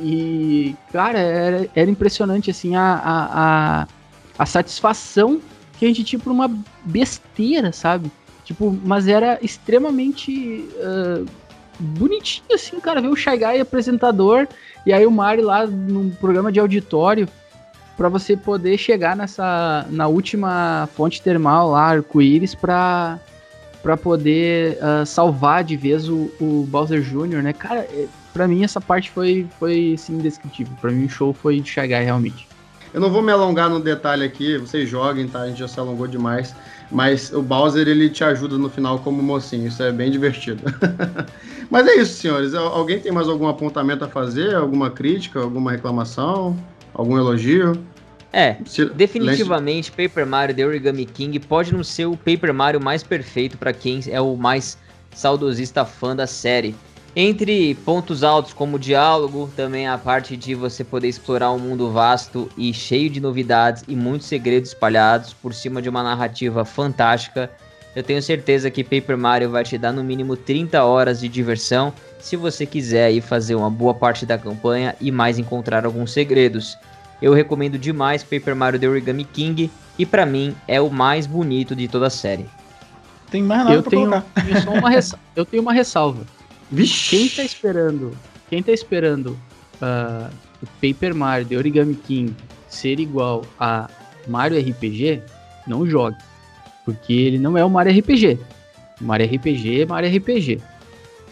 E, 0.00 0.76
cara, 0.92 1.18
era, 1.18 1.68
era 1.74 1.90
impressionante, 1.90 2.50
assim, 2.50 2.76
a, 2.76 2.94
a, 2.94 3.28
a, 3.82 3.88
a 4.38 4.46
satisfação 4.46 5.40
que 5.76 5.84
a 5.84 5.88
gente 5.88 6.04
tinha 6.04 6.20
por 6.20 6.30
uma 6.30 6.48
besteira, 6.84 7.72
sabe? 7.72 8.10
Tipo, 8.44 8.76
mas 8.84 9.08
era 9.08 9.38
extremamente 9.42 10.68
uh, 10.76 11.26
bonitinho, 11.78 12.54
assim, 12.54 12.78
cara, 12.80 13.00
ver 13.00 13.08
o 13.08 13.16
Shy 13.16 13.36
Guy 13.36 13.60
apresentador 13.60 14.46
e 14.86 14.92
aí 14.92 15.04
o 15.04 15.10
Mario 15.10 15.44
lá 15.44 15.66
num 15.66 16.10
programa 16.10 16.50
de 16.50 16.60
auditório 16.60 17.28
para 17.96 18.08
você 18.08 18.36
poder 18.36 18.78
chegar 18.78 19.16
nessa 19.16 19.84
na 19.90 20.06
última 20.06 20.88
fonte 20.94 21.20
termal 21.20 21.72
lá, 21.72 21.82
arco-íris, 21.82 22.54
para 22.54 23.18
para 23.82 23.96
poder 23.96 24.78
uh, 24.78 25.06
salvar 25.06 25.64
de 25.64 25.76
vez 25.76 26.08
o, 26.08 26.30
o 26.40 26.66
Bowser 26.68 27.00
Jr., 27.00 27.42
né? 27.42 27.52
Cara, 27.52 27.80
é, 27.80 28.06
para 28.32 28.48
mim 28.48 28.64
essa 28.64 28.80
parte 28.80 29.10
foi, 29.10 29.46
foi 29.58 29.92
assim, 29.94 30.14
indescritível. 30.14 30.76
Para 30.80 30.90
mim 30.90 31.06
o 31.06 31.08
show 31.08 31.32
foi 31.32 31.60
de 31.60 31.68
chegar 31.68 32.00
realmente. 32.00 32.48
Eu 32.92 33.00
não 33.00 33.10
vou 33.10 33.22
me 33.22 33.30
alongar 33.30 33.68
no 33.68 33.80
detalhe 33.80 34.24
aqui, 34.24 34.56
vocês 34.56 34.88
joguem, 34.88 35.28
tá? 35.28 35.42
A 35.42 35.48
gente 35.48 35.58
já 35.58 35.68
se 35.68 35.78
alongou 35.78 36.06
demais. 36.06 36.54
Mas 36.90 37.30
o 37.32 37.42
Bowser 37.42 37.86
ele 37.86 38.08
te 38.08 38.24
ajuda 38.24 38.56
no 38.56 38.70
final 38.70 38.98
como 39.00 39.22
mocinho, 39.22 39.68
isso 39.68 39.82
é 39.82 39.92
bem 39.92 40.10
divertido. 40.10 40.62
mas 41.70 41.86
é 41.86 41.96
isso, 41.96 42.14
senhores. 42.14 42.54
Alguém 42.54 42.98
tem 42.98 43.12
mais 43.12 43.28
algum 43.28 43.46
apontamento 43.46 44.04
a 44.04 44.08
fazer? 44.08 44.54
Alguma 44.54 44.90
crítica, 44.90 45.38
alguma 45.40 45.70
reclamação? 45.70 46.56
Algum 46.94 47.18
elogio? 47.18 47.78
É, 48.32 48.56
definitivamente 48.94 49.90
Paper 49.90 50.26
Mario 50.26 50.54
The 50.54 50.66
Origami 50.66 51.06
King 51.06 51.38
pode 51.40 51.72
não 51.72 51.82
ser 51.82 52.06
o 52.06 52.16
Paper 52.16 52.52
Mario 52.52 52.80
mais 52.80 53.02
perfeito 53.02 53.56
para 53.56 53.72
quem 53.72 54.00
é 54.08 54.20
o 54.20 54.36
mais 54.36 54.76
saudosista 55.14 55.84
fã 55.84 56.14
da 56.14 56.26
série. 56.26 56.74
Entre 57.16 57.74
pontos 57.74 58.22
altos 58.22 58.52
como 58.52 58.76
o 58.76 58.78
diálogo, 58.78 59.50
também 59.56 59.88
a 59.88 59.96
parte 59.96 60.36
de 60.36 60.54
você 60.54 60.84
poder 60.84 61.08
explorar 61.08 61.50
um 61.52 61.58
mundo 61.58 61.90
vasto 61.90 62.48
e 62.56 62.72
cheio 62.72 63.08
de 63.08 63.18
novidades 63.18 63.82
e 63.88 63.96
muitos 63.96 64.28
segredos 64.28 64.70
espalhados 64.70 65.32
por 65.32 65.54
cima 65.54 65.80
de 65.80 65.88
uma 65.88 66.02
narrativa 66.02 66.64
fantástica. 66.64 67.50
Eu 67.96 68.02
tenho 68.02 68.22
certeza 68.22 68.70
que 68.70 68.84
Paper 68.84 69.16
Mario 69.16 69.50
vai 69.50 69.64
te 69.64 69.78
dar 69.78 69.90
no 69.90 70.04
mínimo 70.04 70.36
30 70.36 70.84
horas 70.84 71.18
de 71.18 71.28
diversão 71.28 71.92
se 72.20 72.36
você 72.36 72.66
quiser 72.66 73.06
aí 73.06 73.20
fazer 73.20 73.54
uma 73.54 73.70
boa 73.70 73.94
parte 73.94 74.26
da 74.26 74.38
campanha 74.38 74.94
e 75.00 75.10
mais 75.10 75.38
encontrar 75.38 75.86
alguns 75.86 76.12
segredos. 76.12 76.76
Eu 77.20 77.32
recomendo 77.34 77.78
demais 77.78 78.22
Paper 78.22 78.54
Mario 78.54 78.78
The 78.78 78.88
Origami 78.88 79.24
King 79.24 79.70
e 79.98 80.06
para 80.06 80.24
mim 80.24 80.54
é 80.66 80.80
o 80.80 80.88
mais 80.88 81.26
bonito 81.26 81.74
de 81.74 81.88
toda 81.88 82.06
a 82.06 82.10
série. 82.10 82.46
Tem 83.30 83.42
mais 83.42 83.64
nada 83.64 83.74
eu 83.74 83.82
pra 83.82 83.90
tenho, 83.90 84.06
uma 84.08 84.24
eu 85.36 85.44
tenho 85.44 85.62
uma 85.62 85.72
ressalva. 85.72 86.24
Vixe. 86.70 87.16
Quem 87.16 87.28
tá 87.28 87.42
esperando, 87.42 88.16
quem 88.48 88.62
tá 88.62 88.72
esperando 88.72 89.38
uh, 89.82 90.30
o 90.62 90.66
Paper 90.80 91.14
Mario 91.14 91.46
The 91.46 91.56
Origami 91.56 91.94
King 91.94 92.34
ser 92.68 93.00
igual 93.00 93.44
a 93.58 93.88
Mario 94.26 94.60
RPG, 94.60 95.22
não 95.66 95.86
jogue. 95.86 96.16
Porque 96.84 97.12
ele 97.12 97.38
não 97.38 97.56
é 97.56 97.64
o 97.64 97.70
Mario 97.70 97.98
RPG. 97.98 98.38
Mario 99.00 99.26
RPG 99.26 99.82
é 99.82 99.86
Mario 99.86 100.16
RPG. 100.16 100.60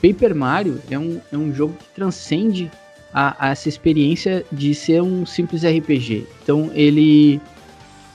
Paper 0.03 0.35
Mario 0.35 0.81
é 0.91 0.99
um, 0.99 1.21
é 1.33 1.37
um 1.37 1.53
jogo 1.53 1.75
que 1.75 1.95
transcende 1.95 2.71
a, 3.17 3.47
a, 3.47 3.51
essa 3.51 3.67
experiência 3.67 4.45
de 4.53 4.75
ser 4.75 5.01
um 5.01 5.25
simples 5.25 5.65
RPG. 5.65 6.27
Então 6.43 6.71
ele 6.75 7.41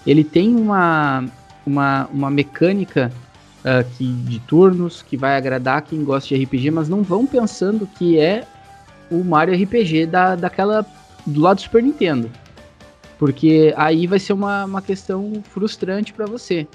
ele 0.06 0.24
tem 0.24 0.56
uma, 0.56 1.26
uma, 1.66 2.08
uma 2.14 2.30
mecânica 2.30 3.12
uh, 3.60 3.88
que, 3.98 4.06
de 4.06 4.40
turnos 4.42 5.02
que 5.02 5.18
vai 5.18 5.36
agradar 5.36 5.82
quem 5.82 6.04
gosta 6.04 6.36
de 6.36 6.44
RPG, 6.44 6.70
mas 6.70 6.88
não 6.88 7.02
vão 7.02 7.26
pensando 7.26 7.88
que 7.88 8.20
é 8.20 8.46
o 9.10 9.24
Mario 9.24 9.56
RPG 9.56 10.06
da, 10.06 10.36
daquela 10.36 10.86
do 11.26 11.42
lado 11.42 11.58
do 11.58 11.62
Super 11.62 11.82
Nintendo. 11.82 12.30
Porque 13.18 13.74
aí 13.78 14.06
vai 14.06 14.20
ser 14.20 14.34
uma, 14.34 14.66
uma 14.66 14.82
questão 14.82 15.34
frustrante 15.50 16.14
para 16.14 16.26
você. 16.26 16.68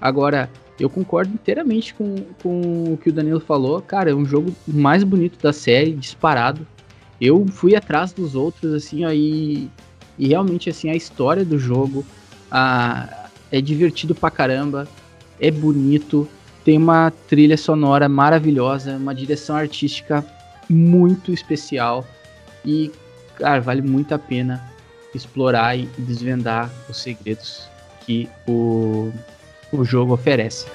Agora, 0.00 0.50
eu 0.78 0.88
concordo 0.88 1.32
inteiramente 1.32 1.94
com, 1.94 2.16
com 2.42 2.92
o 2.92 2.98
que 2.98 3.08
o 3.08 3.12
Danilo 3.12 3.40
falou. 3.40 3.80
Cara, 3.80 4.10
é 4.10 4.14
um 4.14 4.24
jogo 4.24 4.54
mais 4.66 5.04
bonito 5.04 5.38
da 5.42 5.52
série, 5.52 5.92
disparado 5.92 6.66
eu 7.20 7.46
fui 7.46 7.74
atrás 7.74 8.12
dos 8.12 8.34
outros, 8.34 8.72
assim, 8.74 9.04
aí. 9.04 9.68
E, 10.18 10.28
realmente, 10.28 10.68
assim, 10.70 10.90
a 10.90 10.94
história 10.94 11.44
do 11.44 11.58
jogo 11.58 12.04
a, 12.50 13.28
é 13.50 13.60
divertido 13.60 14.14
pra 14.14 14.30
caramba, 14.30 14.88
é 15.40 15.50
bonito, 15.50 16.28
tem 16.64 16.76
uma 16.76 17.12
trilha 17.28 17.56
sonora 17.56 18.08
maravilhosa, 18.08 18.96
uma 18.96 19.14
direção 19.14 19.56
artística 19.56 20.24
muito 20.68 21.32
especial. 21.32 22.04
E, 22.64 22.90
cara, 23.36 23.60
vale 23.60 23.82
muito 23.82 24.14
a 24.14 24.18
pena 24.18 24.62
explorar 25.14 25.78
e 25.78 25.86
desvendar 25.98 26.70
os 26.88 26.98
segredos 26.98 27.68
que 28.04 28.28
o, 28.46 29.12
o 29.72 29.84
jogo 29.84 30.14
oferece. 30.14 30.66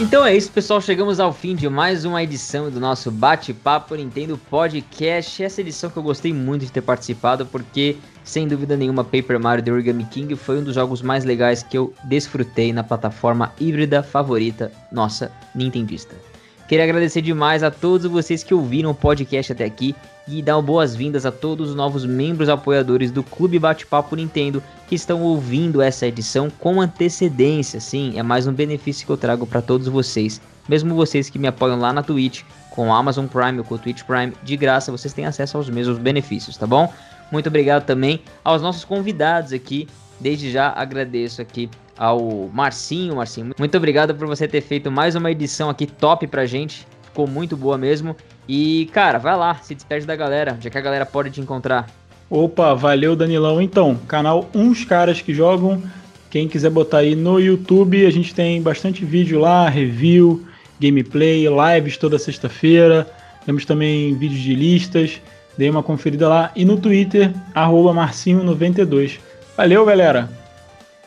Então 0.00 0.26
é 0.26 0.36
isso, 0.36 0.50
pessoal. 0.50 0.80
Chegamos 0.80 1.20
ao 1.20 1.32
fim 1.32 1.54
de 1.54 1.68
mais 1.68 2.04
uma 2.04 2.20
edição 2.20 2.68
do 2.68 2.80
nosso 2.80 3.12
Bate-Papo 3.12 3.94
Nintendo 3.94 4.36
Podcast. 4.50 5.40
Essa 5.40 5.60
edição 5.60 5.88
que 5.88 5.96
eu 5.96 6.02
gostei 6.02 6.32
muito 6.32 6.66
de 6.66 6.72
ter 6.72 6.80
participado, 6.80 7.46
porque, 7.46 7.96
sem 8.24 8.48
dúvida 8.48 8.76
nenhuma, 8.76 9.04
Paper 9.04 9.38
Mario 9.38 9.64
The 9.64 9.70
Origami 9.70 10.04
King 10.06 10.34
foi 10.34 10.58
um 10.58 10.64
dos 10.64 10.74
jogos 10.74 11.00
mais 11.00 11.24
legais 11.24 11.62
que 11.62 11.78
eu 11.78 11.94
desfrutei 12.02 12.72
na 12.72 12.82
plataforma 12.82 13.52
híbrida 13.60 14.02
favorita 14.02 14.72
nossa 14.90 15.30
Nintendista. 15.54 16.33
Queria 16.66 16.84
agradecer 16.84 17.20
demais 17.20 17.62
a 17.62 17.70
todos 17.70 18.10
vocês 18.10 18.42
que 18.42 18.54
ouviram 18.54 18.90
o 18.90 18.94
podcast 18.94 19.52
até 19.52 19.64
aqui 19.64 19.94
e 20.26 20.40
dar 20.40 20.60
boas-vindas 20.62 21.26
a 21.26 21.30
todos 21.30 21.70
os 21.70 21.76
novos 21.76 22.06
membros 22.06 22.48
apoiadores 22.48 23.10
do 23.10 23.22
Clube 23.22 23.58
Bate-Papo 23.58 24.16
Nintendo 24.16 24.62
que 24.88 24.94
estão 24.94 25.22
ouvindo 25.22 25.82
essa 25.82 26.06
edição 26.06 26.48
com 26.48 26.80
antecedência. 26.80 27.80
Sim, 27.80 28.18
é 28.18 28.22
mais 28.22 28.46
um 28.46 28.52
benefício 28.52 29.04
que 29.04 29.12
eu 29.12 29.16
trago 29.18 29.46
para 29.46 29.60
todos 29.60 29.88
vocês. 29.88 30.40
Mesmo 30.66 30.94
vocês 30.94 31.28
que 31.28 31.38
me 31.38 31.46
apoiam 31.46 31.78
lá 31.78 31.92
na 31.92 32.02
Twitch, 32.02 32.42
com 32.70 32.88
o 32.88 32.92
Amazon 32.94 33.26
Prime 33.26 33.58
ou 33.58 33.64
com 33.64 33.74
o 33.74 33.78
Twitch 33.78 34.02
Prime, 34.02 34.32
de 34.42 34.56
graça 34.56 34.90
vocês 34.90 35.12
têm 35.12 35.26
acesso 35.26 35.58
aos 35.58 35.68
mesmos 35.68 35.98
benefícios, 35.98 36.56
tá 36.56 36.66
bom? 36.66 36.90
Muito 37.30 37.48
obrigado 37.48 37.84
também 37.84 38.22
aos 38.42 38.62
nossos 38.62 38.84
convidados 38.84 39.52
aqui. 39.52 39.86
Desde 40.18 40.50
já 40.50 40.72
agradeço 40.74 41.42
aqui 41.42 41.68
ao 41.96 42.50
Marcinho. 42.52 43.16
Marcinho, 43.16 43.52
muito 43.58 43.76
obrigado 43.76 44.14
por 44.14 44.26
você 44.26 44.46
ter 44.48 44.60
feito 44.60 44.90
mais 44.90 45.14
uma 45.14 45.30
edição 45.30 45.70
aqui 45.70 45.86
top 45.86 46.26
pra 46.26 46.46
gente. 46.46 46.86
Ficou 47.02 47.26
muito 47.26 47.56
boa 47.56 47.78
mesmo. 47.78 48.16
E, 48.48 48.90
cara, 48.92 49.18
vai 49.18 49.36
lá, 49.36 49.54
se 49.56 49.74
despede 49.74 50.04
da 50.04 50.16
galera, 50.16 50.58
já 50.60 50.68
que 50.68 50.78
a 50.78 50.80
galera 50.80 51.06
pode 51.06 51.30
te 51.30 51.40
encontrar. 51.40 51.86
Opa, 52.28 52.74
valeu 52.74 53.14
Danilão. 53.14 53.60
Então, 53.60 53.96
canal 54.08 54.48
Uns 54.54 54.84
Caras 54.84 55.20
que 55.20 55.32
Jogam. 55.32 55.82
Quem 56.30 56.48
quiser 56.48 56.70
botar 56.70 56.98
aí 56.98 57.14
no 57.14 57.38
YouTube, 57.38 58.04
a 58.04 58.10
gente 58.10 58.34
tem 58.34 58.60
bastante 58.60 59.04
vídeo 59.04 59.38
lá, 59.38 59.68
review, 59.68 60.44
gameplay, 60.80 61.46
lives 61.46 61.96
toda 61.96 62.18
sexta-feira. 62.18 63.06
Temos 63.46 63.64
também 63.64 64.16
vídeos 64.16 64.40
de 64.40 64.54
listas. 64.54 65.20
Dê 65.56 65.70
uma 65.70 65.82
conferida 65.82 66.28
lá. 66.28 66.50
E 66.56 66.64
no 66.64 66.76
Twitter, 66.76 67.32
arroba 67.54 67.92
Marcinho92. 67.94 69.20
Valeu, 69.56 69.84
galera! 69.84 70.43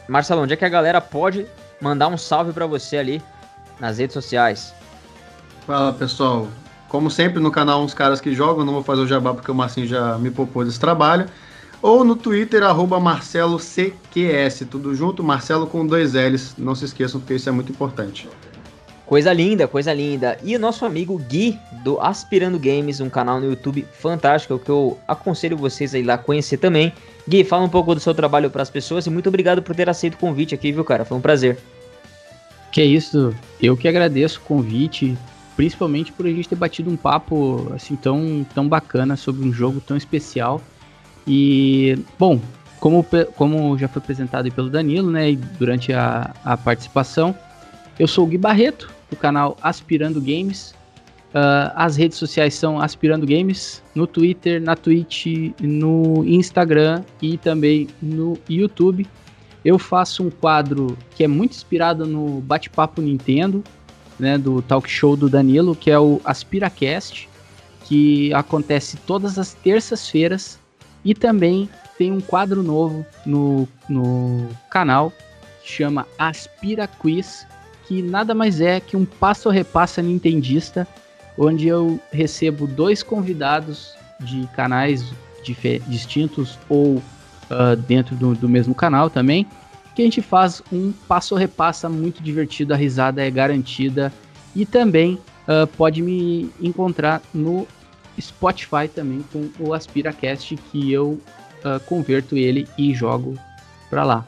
Marcelo, 0.08 0.42
onde 0.42 0.54
é 0.54 0.58
que 0.58 0.66
a 0.66 0.70
galera 0.70 1.02
pode 1.02 1.46
mandar 1.82 2.08
um 2.08 2.18
salve 2.18 2.54
para 2.54 2.66
você 2.66 2.98
ali 2.98 3.22
nas 3.80 3.98
redes 3.98 4.14
sociais? 4.14 4.74
Fala 5.66 5.92
pessoal, 5.92 6.48
como 6.88 7.12
sempre 7.12 7.42
no 7.42 7.52
canal 7.52 7.84
Uns 7.84 7.94
Caras 7.94 8.22
Que 8.22 8.34
Jogam, 8.34 8.66
não 8.66 8.74
vou 8.74 8.84
fazer 8.84 9.02
o 9.02 9.08
jabá 9.08 9.34
porque 9.34 9.52
o 9.52 9.56
Marcinho 9.56 9.88
já 9.88 10.18
me 10.18 10.32
poupou 10.32 10.64
desse 10.64 10.80
trabalho. 10.80 11.26
Ou 11.82 12.04
no 12.04 12.16
Twitter, 12.16 12.64
arroba 12.64 13.00
MarceloCQS, 13.00 14.66
tudo 14.70 14.96
junto, 14.96 15.24
Marcelo 15.24 15.68
com 15.68 15.86
dois 15.86 16.14
L's, 16.14 16.56
não 16.58 16.74
se 16.74 16.86
esqueçam 16.86 17.20
porque 17.20 17.36
isso 17.36 17.50
é 17.50 17.52
muito 17.52 17.72
importante. 17.72 18.28
Coisa 19.06 19.32
linda, 19.32 19.68
coisa 19.68 19.94
linda. 19.94 20.38
E 20.44 20.56
o 20.56 20.60
nosso 20.60 20.86
amigo 20.86 21.18
Gui, 21.18 21.58
do 21.84 22.00
Aspirando 22.02 22.60
Games, 22.60 23.00
um 23.00 23.10
canal 23.10 23.40
no 23.40 23.46
YouTube 23.46 23.88
fantástico, 23.94 24.60
que 24.60 24.70
eu 24.70 24.98
aconselho 25.08 25.56
vocês 25.56 25.94
a 25.94 26.00
ir 26.00 26.04
lá 26.04 26.18
conhecer 26.18 26.58
também. 26.58 26.92
Gui, 27.28 27.44
fala 27.44 27.66
um 27.66 27.70
pouco 27.70 27.94
do 27.94 28.00
seu 28.00 28.14
trabalho 28.14 28.50
para 28.50 28.62
as 28.62 28.70
pessoas 28.70 29.06
e 29.06 29.10
muito 29.10 29.28
obrigado 29.28 29.62
por 29.62 29.76
ter 29.76 29.90
aceito 29.90 30.14
o 30.14 30.18
convite 30.18 30.56
aqui, 30.56 30.72
viu, 30.72 30.86
cara? 30.86 31.04
Foi 31.04 31.18
um 31.18 31.22
prazer. 31.22 31.58
Que 32.72 32.82
é 32.82 32.86
isso, 32.86 33.36
eu 33.62 33.76
que 33.76 33.88
agradeço 33.88 34.40
o 34.40 34.44
convite, 34.44 35.18
principalmente 35.56 36.12
por 36.12 36.26
a 36.26 36.30
gente 36.30 36.48
ter 36.48 36.56
batido 36.56 36.90
um 36.90 36.96
papo 36.96 37.72
assim 37.74 37.96
tão, 37.96 38.46
tão 38.54 38.68
bacana 38.68 39.16
sobre 39.16 39.46
um 39.46 39.52
jogo 39.52 39.82
tão 39.82 39.98
especial. 39.98 40.62
E, 41.26 41.98
bom, 42.18 42.40
como, 42.80 43.06
como 43.36 43.78
já 43.78 43.88
foi 43.88 44.02
apresentado 44.02 44.50
pelo 44.52 44.70
Danilo, 44.70 45.12
né, 45.12 45.36
durante 45.60 45.92
a, 45.92 46.34
a 46.46 46.56
participação, 46.56 47.36
eu 48.00 48.08
sou 48.08 48.26
o 48.26 48.28
Gui 48.28 48.38
Barreto, 48.38 48.90
do 49.10 49.16
canal 49.16 49.58
Aspirando 49.62 50.22
Games. 50.22 50.74
Uh, 51.38 51.70
as 51.76 51.96
redes 51.96 52.18
sociais 52.18 52.56
são 52.56 52.80
Aspirando 52.80 53.24
Games, 53.24 53.84
no 53.94 54.08
Twitter, 54.08 54.60
na 54.60 54.76
Twitch, 54.76 55.28
no 55.62 56.24
Instagram 56.26 57.04
e 57.22 57.38
também 57.38 57.88
no 58.02 58.40
YouTube. 58.50 59.06
Eu 59.64 59.78
faço 59.78 60.24
um 60.24 60.32
quadro 60.32 60.98
que 61.16 61.24
é 61.24 61.28
muito 61.28 61.52
inspirado 61.52 62.08
no 62.08 62.42
Bate-Papo 62.42 63.04
Nintendo, 63.04 63.64
né, 64.18 64.36
do 64.36 64.64
talk 64.64 64.90
show 64.90 65.16
do 65.16 65.30
Danilo, 65.30 65.76
que 65.76 65.92
é 65.92 66.00
o 66.00 66.20
AspiraCast, 66.26 67.30
que 67.84 68.34
acontece 68.34 68.98
todas 69.06 69.38
as 69.38 69.54
terças-feiras 69.54 70.60
e 71.06 71.14
também 71.14 71.70
tem 72.00 72.12
um 72.12 72.20
quadro 72.20 72.64
novo 72.64 73.06
no, 73.24 73.68
no 73.88 74.48
canal 74.72 75.14
que 75.62 75.72
chama 75.72 76.08
Aspira 76.18 76.88
Quiz, 76.88 77.46
que 77.88 78.02
nada 78.02 78.34
mais 78.34 78.60
é 78.60 78.80
que 78.80 78.98
um 78.98 79.06
passo 79.06 79.50
repassa 79.50 80.02
nintendista, 80.02 80.88
onde 81.38 81.68
eu 81.68 82.00
recebo 82.12 82.66
dois 82.66 83.04
convidados 83.04 83.96
de 84.20 84.48
canais 84.56 85.06
distintos 85.88 86.58
ou 86.68 86.96
uh, 86.96 87.76
dentro 87.88 88.16
do, 88.16 88.36
do 88.36 88.50
mesmo 88.50 88.76
canal 88.76 89.10
também, 89.10 89.48
que 89.96 90.02
a 90.02 90.06
gente 90.06 90.22
faz 90.22 90.62
um 90.72 90.92
passo 91.08 91.36
repassa 91.36 91.88
muito 91.88 92.22
divertido, 92.22 92.74
a 92.74 92.78
risada 92.78 93.26
é 93.26 93.32
garantida 93.32 94.12
e 94.56 94.66
também 94.66 95.20
uh, 95.48 95.66
pode 95.76 96.02
me 96.02 96.52
encontrar 96.62 97.22
no 97.34 97.68
Spotify 98.20 98.88
também 98.94 99.24
com 99.32 99.50
o 99.60 99.74
AspiraCast, 99.74 100.56
que 100.72 100.92
eu 100.92 101.20
uh, 101.64 101.80
converto 101.86 102.36
ele 102.36 102.68
e 102.78 102.94
jogo 102.94 103.38
para 103.90 104.04
lá. 104.04 104.26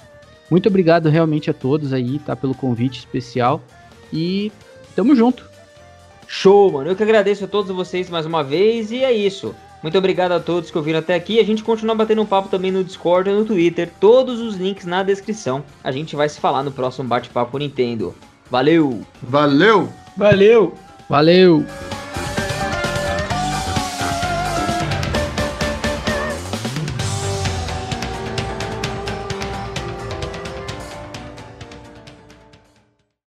Muito 0.49 0.69
obrigado 0.69 1.09
realmente 1.09 1.49
a 1.49 1.53
todos 1.53 1.93
aí, 1.93 2.19
tá, 2.19 2.35
pelo 2.35 2.55
convite 2.55 2.99
especial 2.99 3.61
e 4.11 4.51
tamo 4.95 5.15
junto. 5.15 5.48
Show, 6.31 6.71
mano. 6.71 6.91
Eu 6.91 6.95
que 6.95 7.01
agradeço 7.01 7.43
a 7.43 7.47
todos 7.47 7.75
vocês 7.75 8.07
mais 8.07 8.23
uma 8.23 8.43
vez 8.43 8.91
e 8.91 9.03
é 9.03 9.11
isso. 9.11 9.55
Muito 9.81 9.97
obrigado 9.97 10.31
a 10.31 10.39
todos 10.39 10.69
que 10.69 10.77
ouviram 10.77 10.99
até 10.99 11.15
aqui. 11.15 11.39
A 11.39 11.43
gente 11.43 11.63
continua 11.63 11.95
batendo 11.95 12.21
um 12.21 12.25
papo 12.25 12.49
também 12.49 12.71
no 12.71 12.83
Discord 12.83 13.27
e 13.27 13.33
no 13.33 13.43
Twitter. 13.43 13.89
Todos 13.99 14.39
os 14.39 14.55
links 14.55 14.85
na 14.85 15.01
descrição. 15.01 15.63
A 15.83 15.91
gente 15.91 16.15
vai 16.15 16.29
se 16.29 16.39
falar 16.39 16.61
no 16.61 16.71
próximo 16.71 17.07
bate-papo 17.07 17.57
Nintendo. 17.57 18.13
Valeu! 18.47 19.01
Valeu! 19.23 19.89
Valeu! 20.15 20.75
Valeu! 21.09 21.65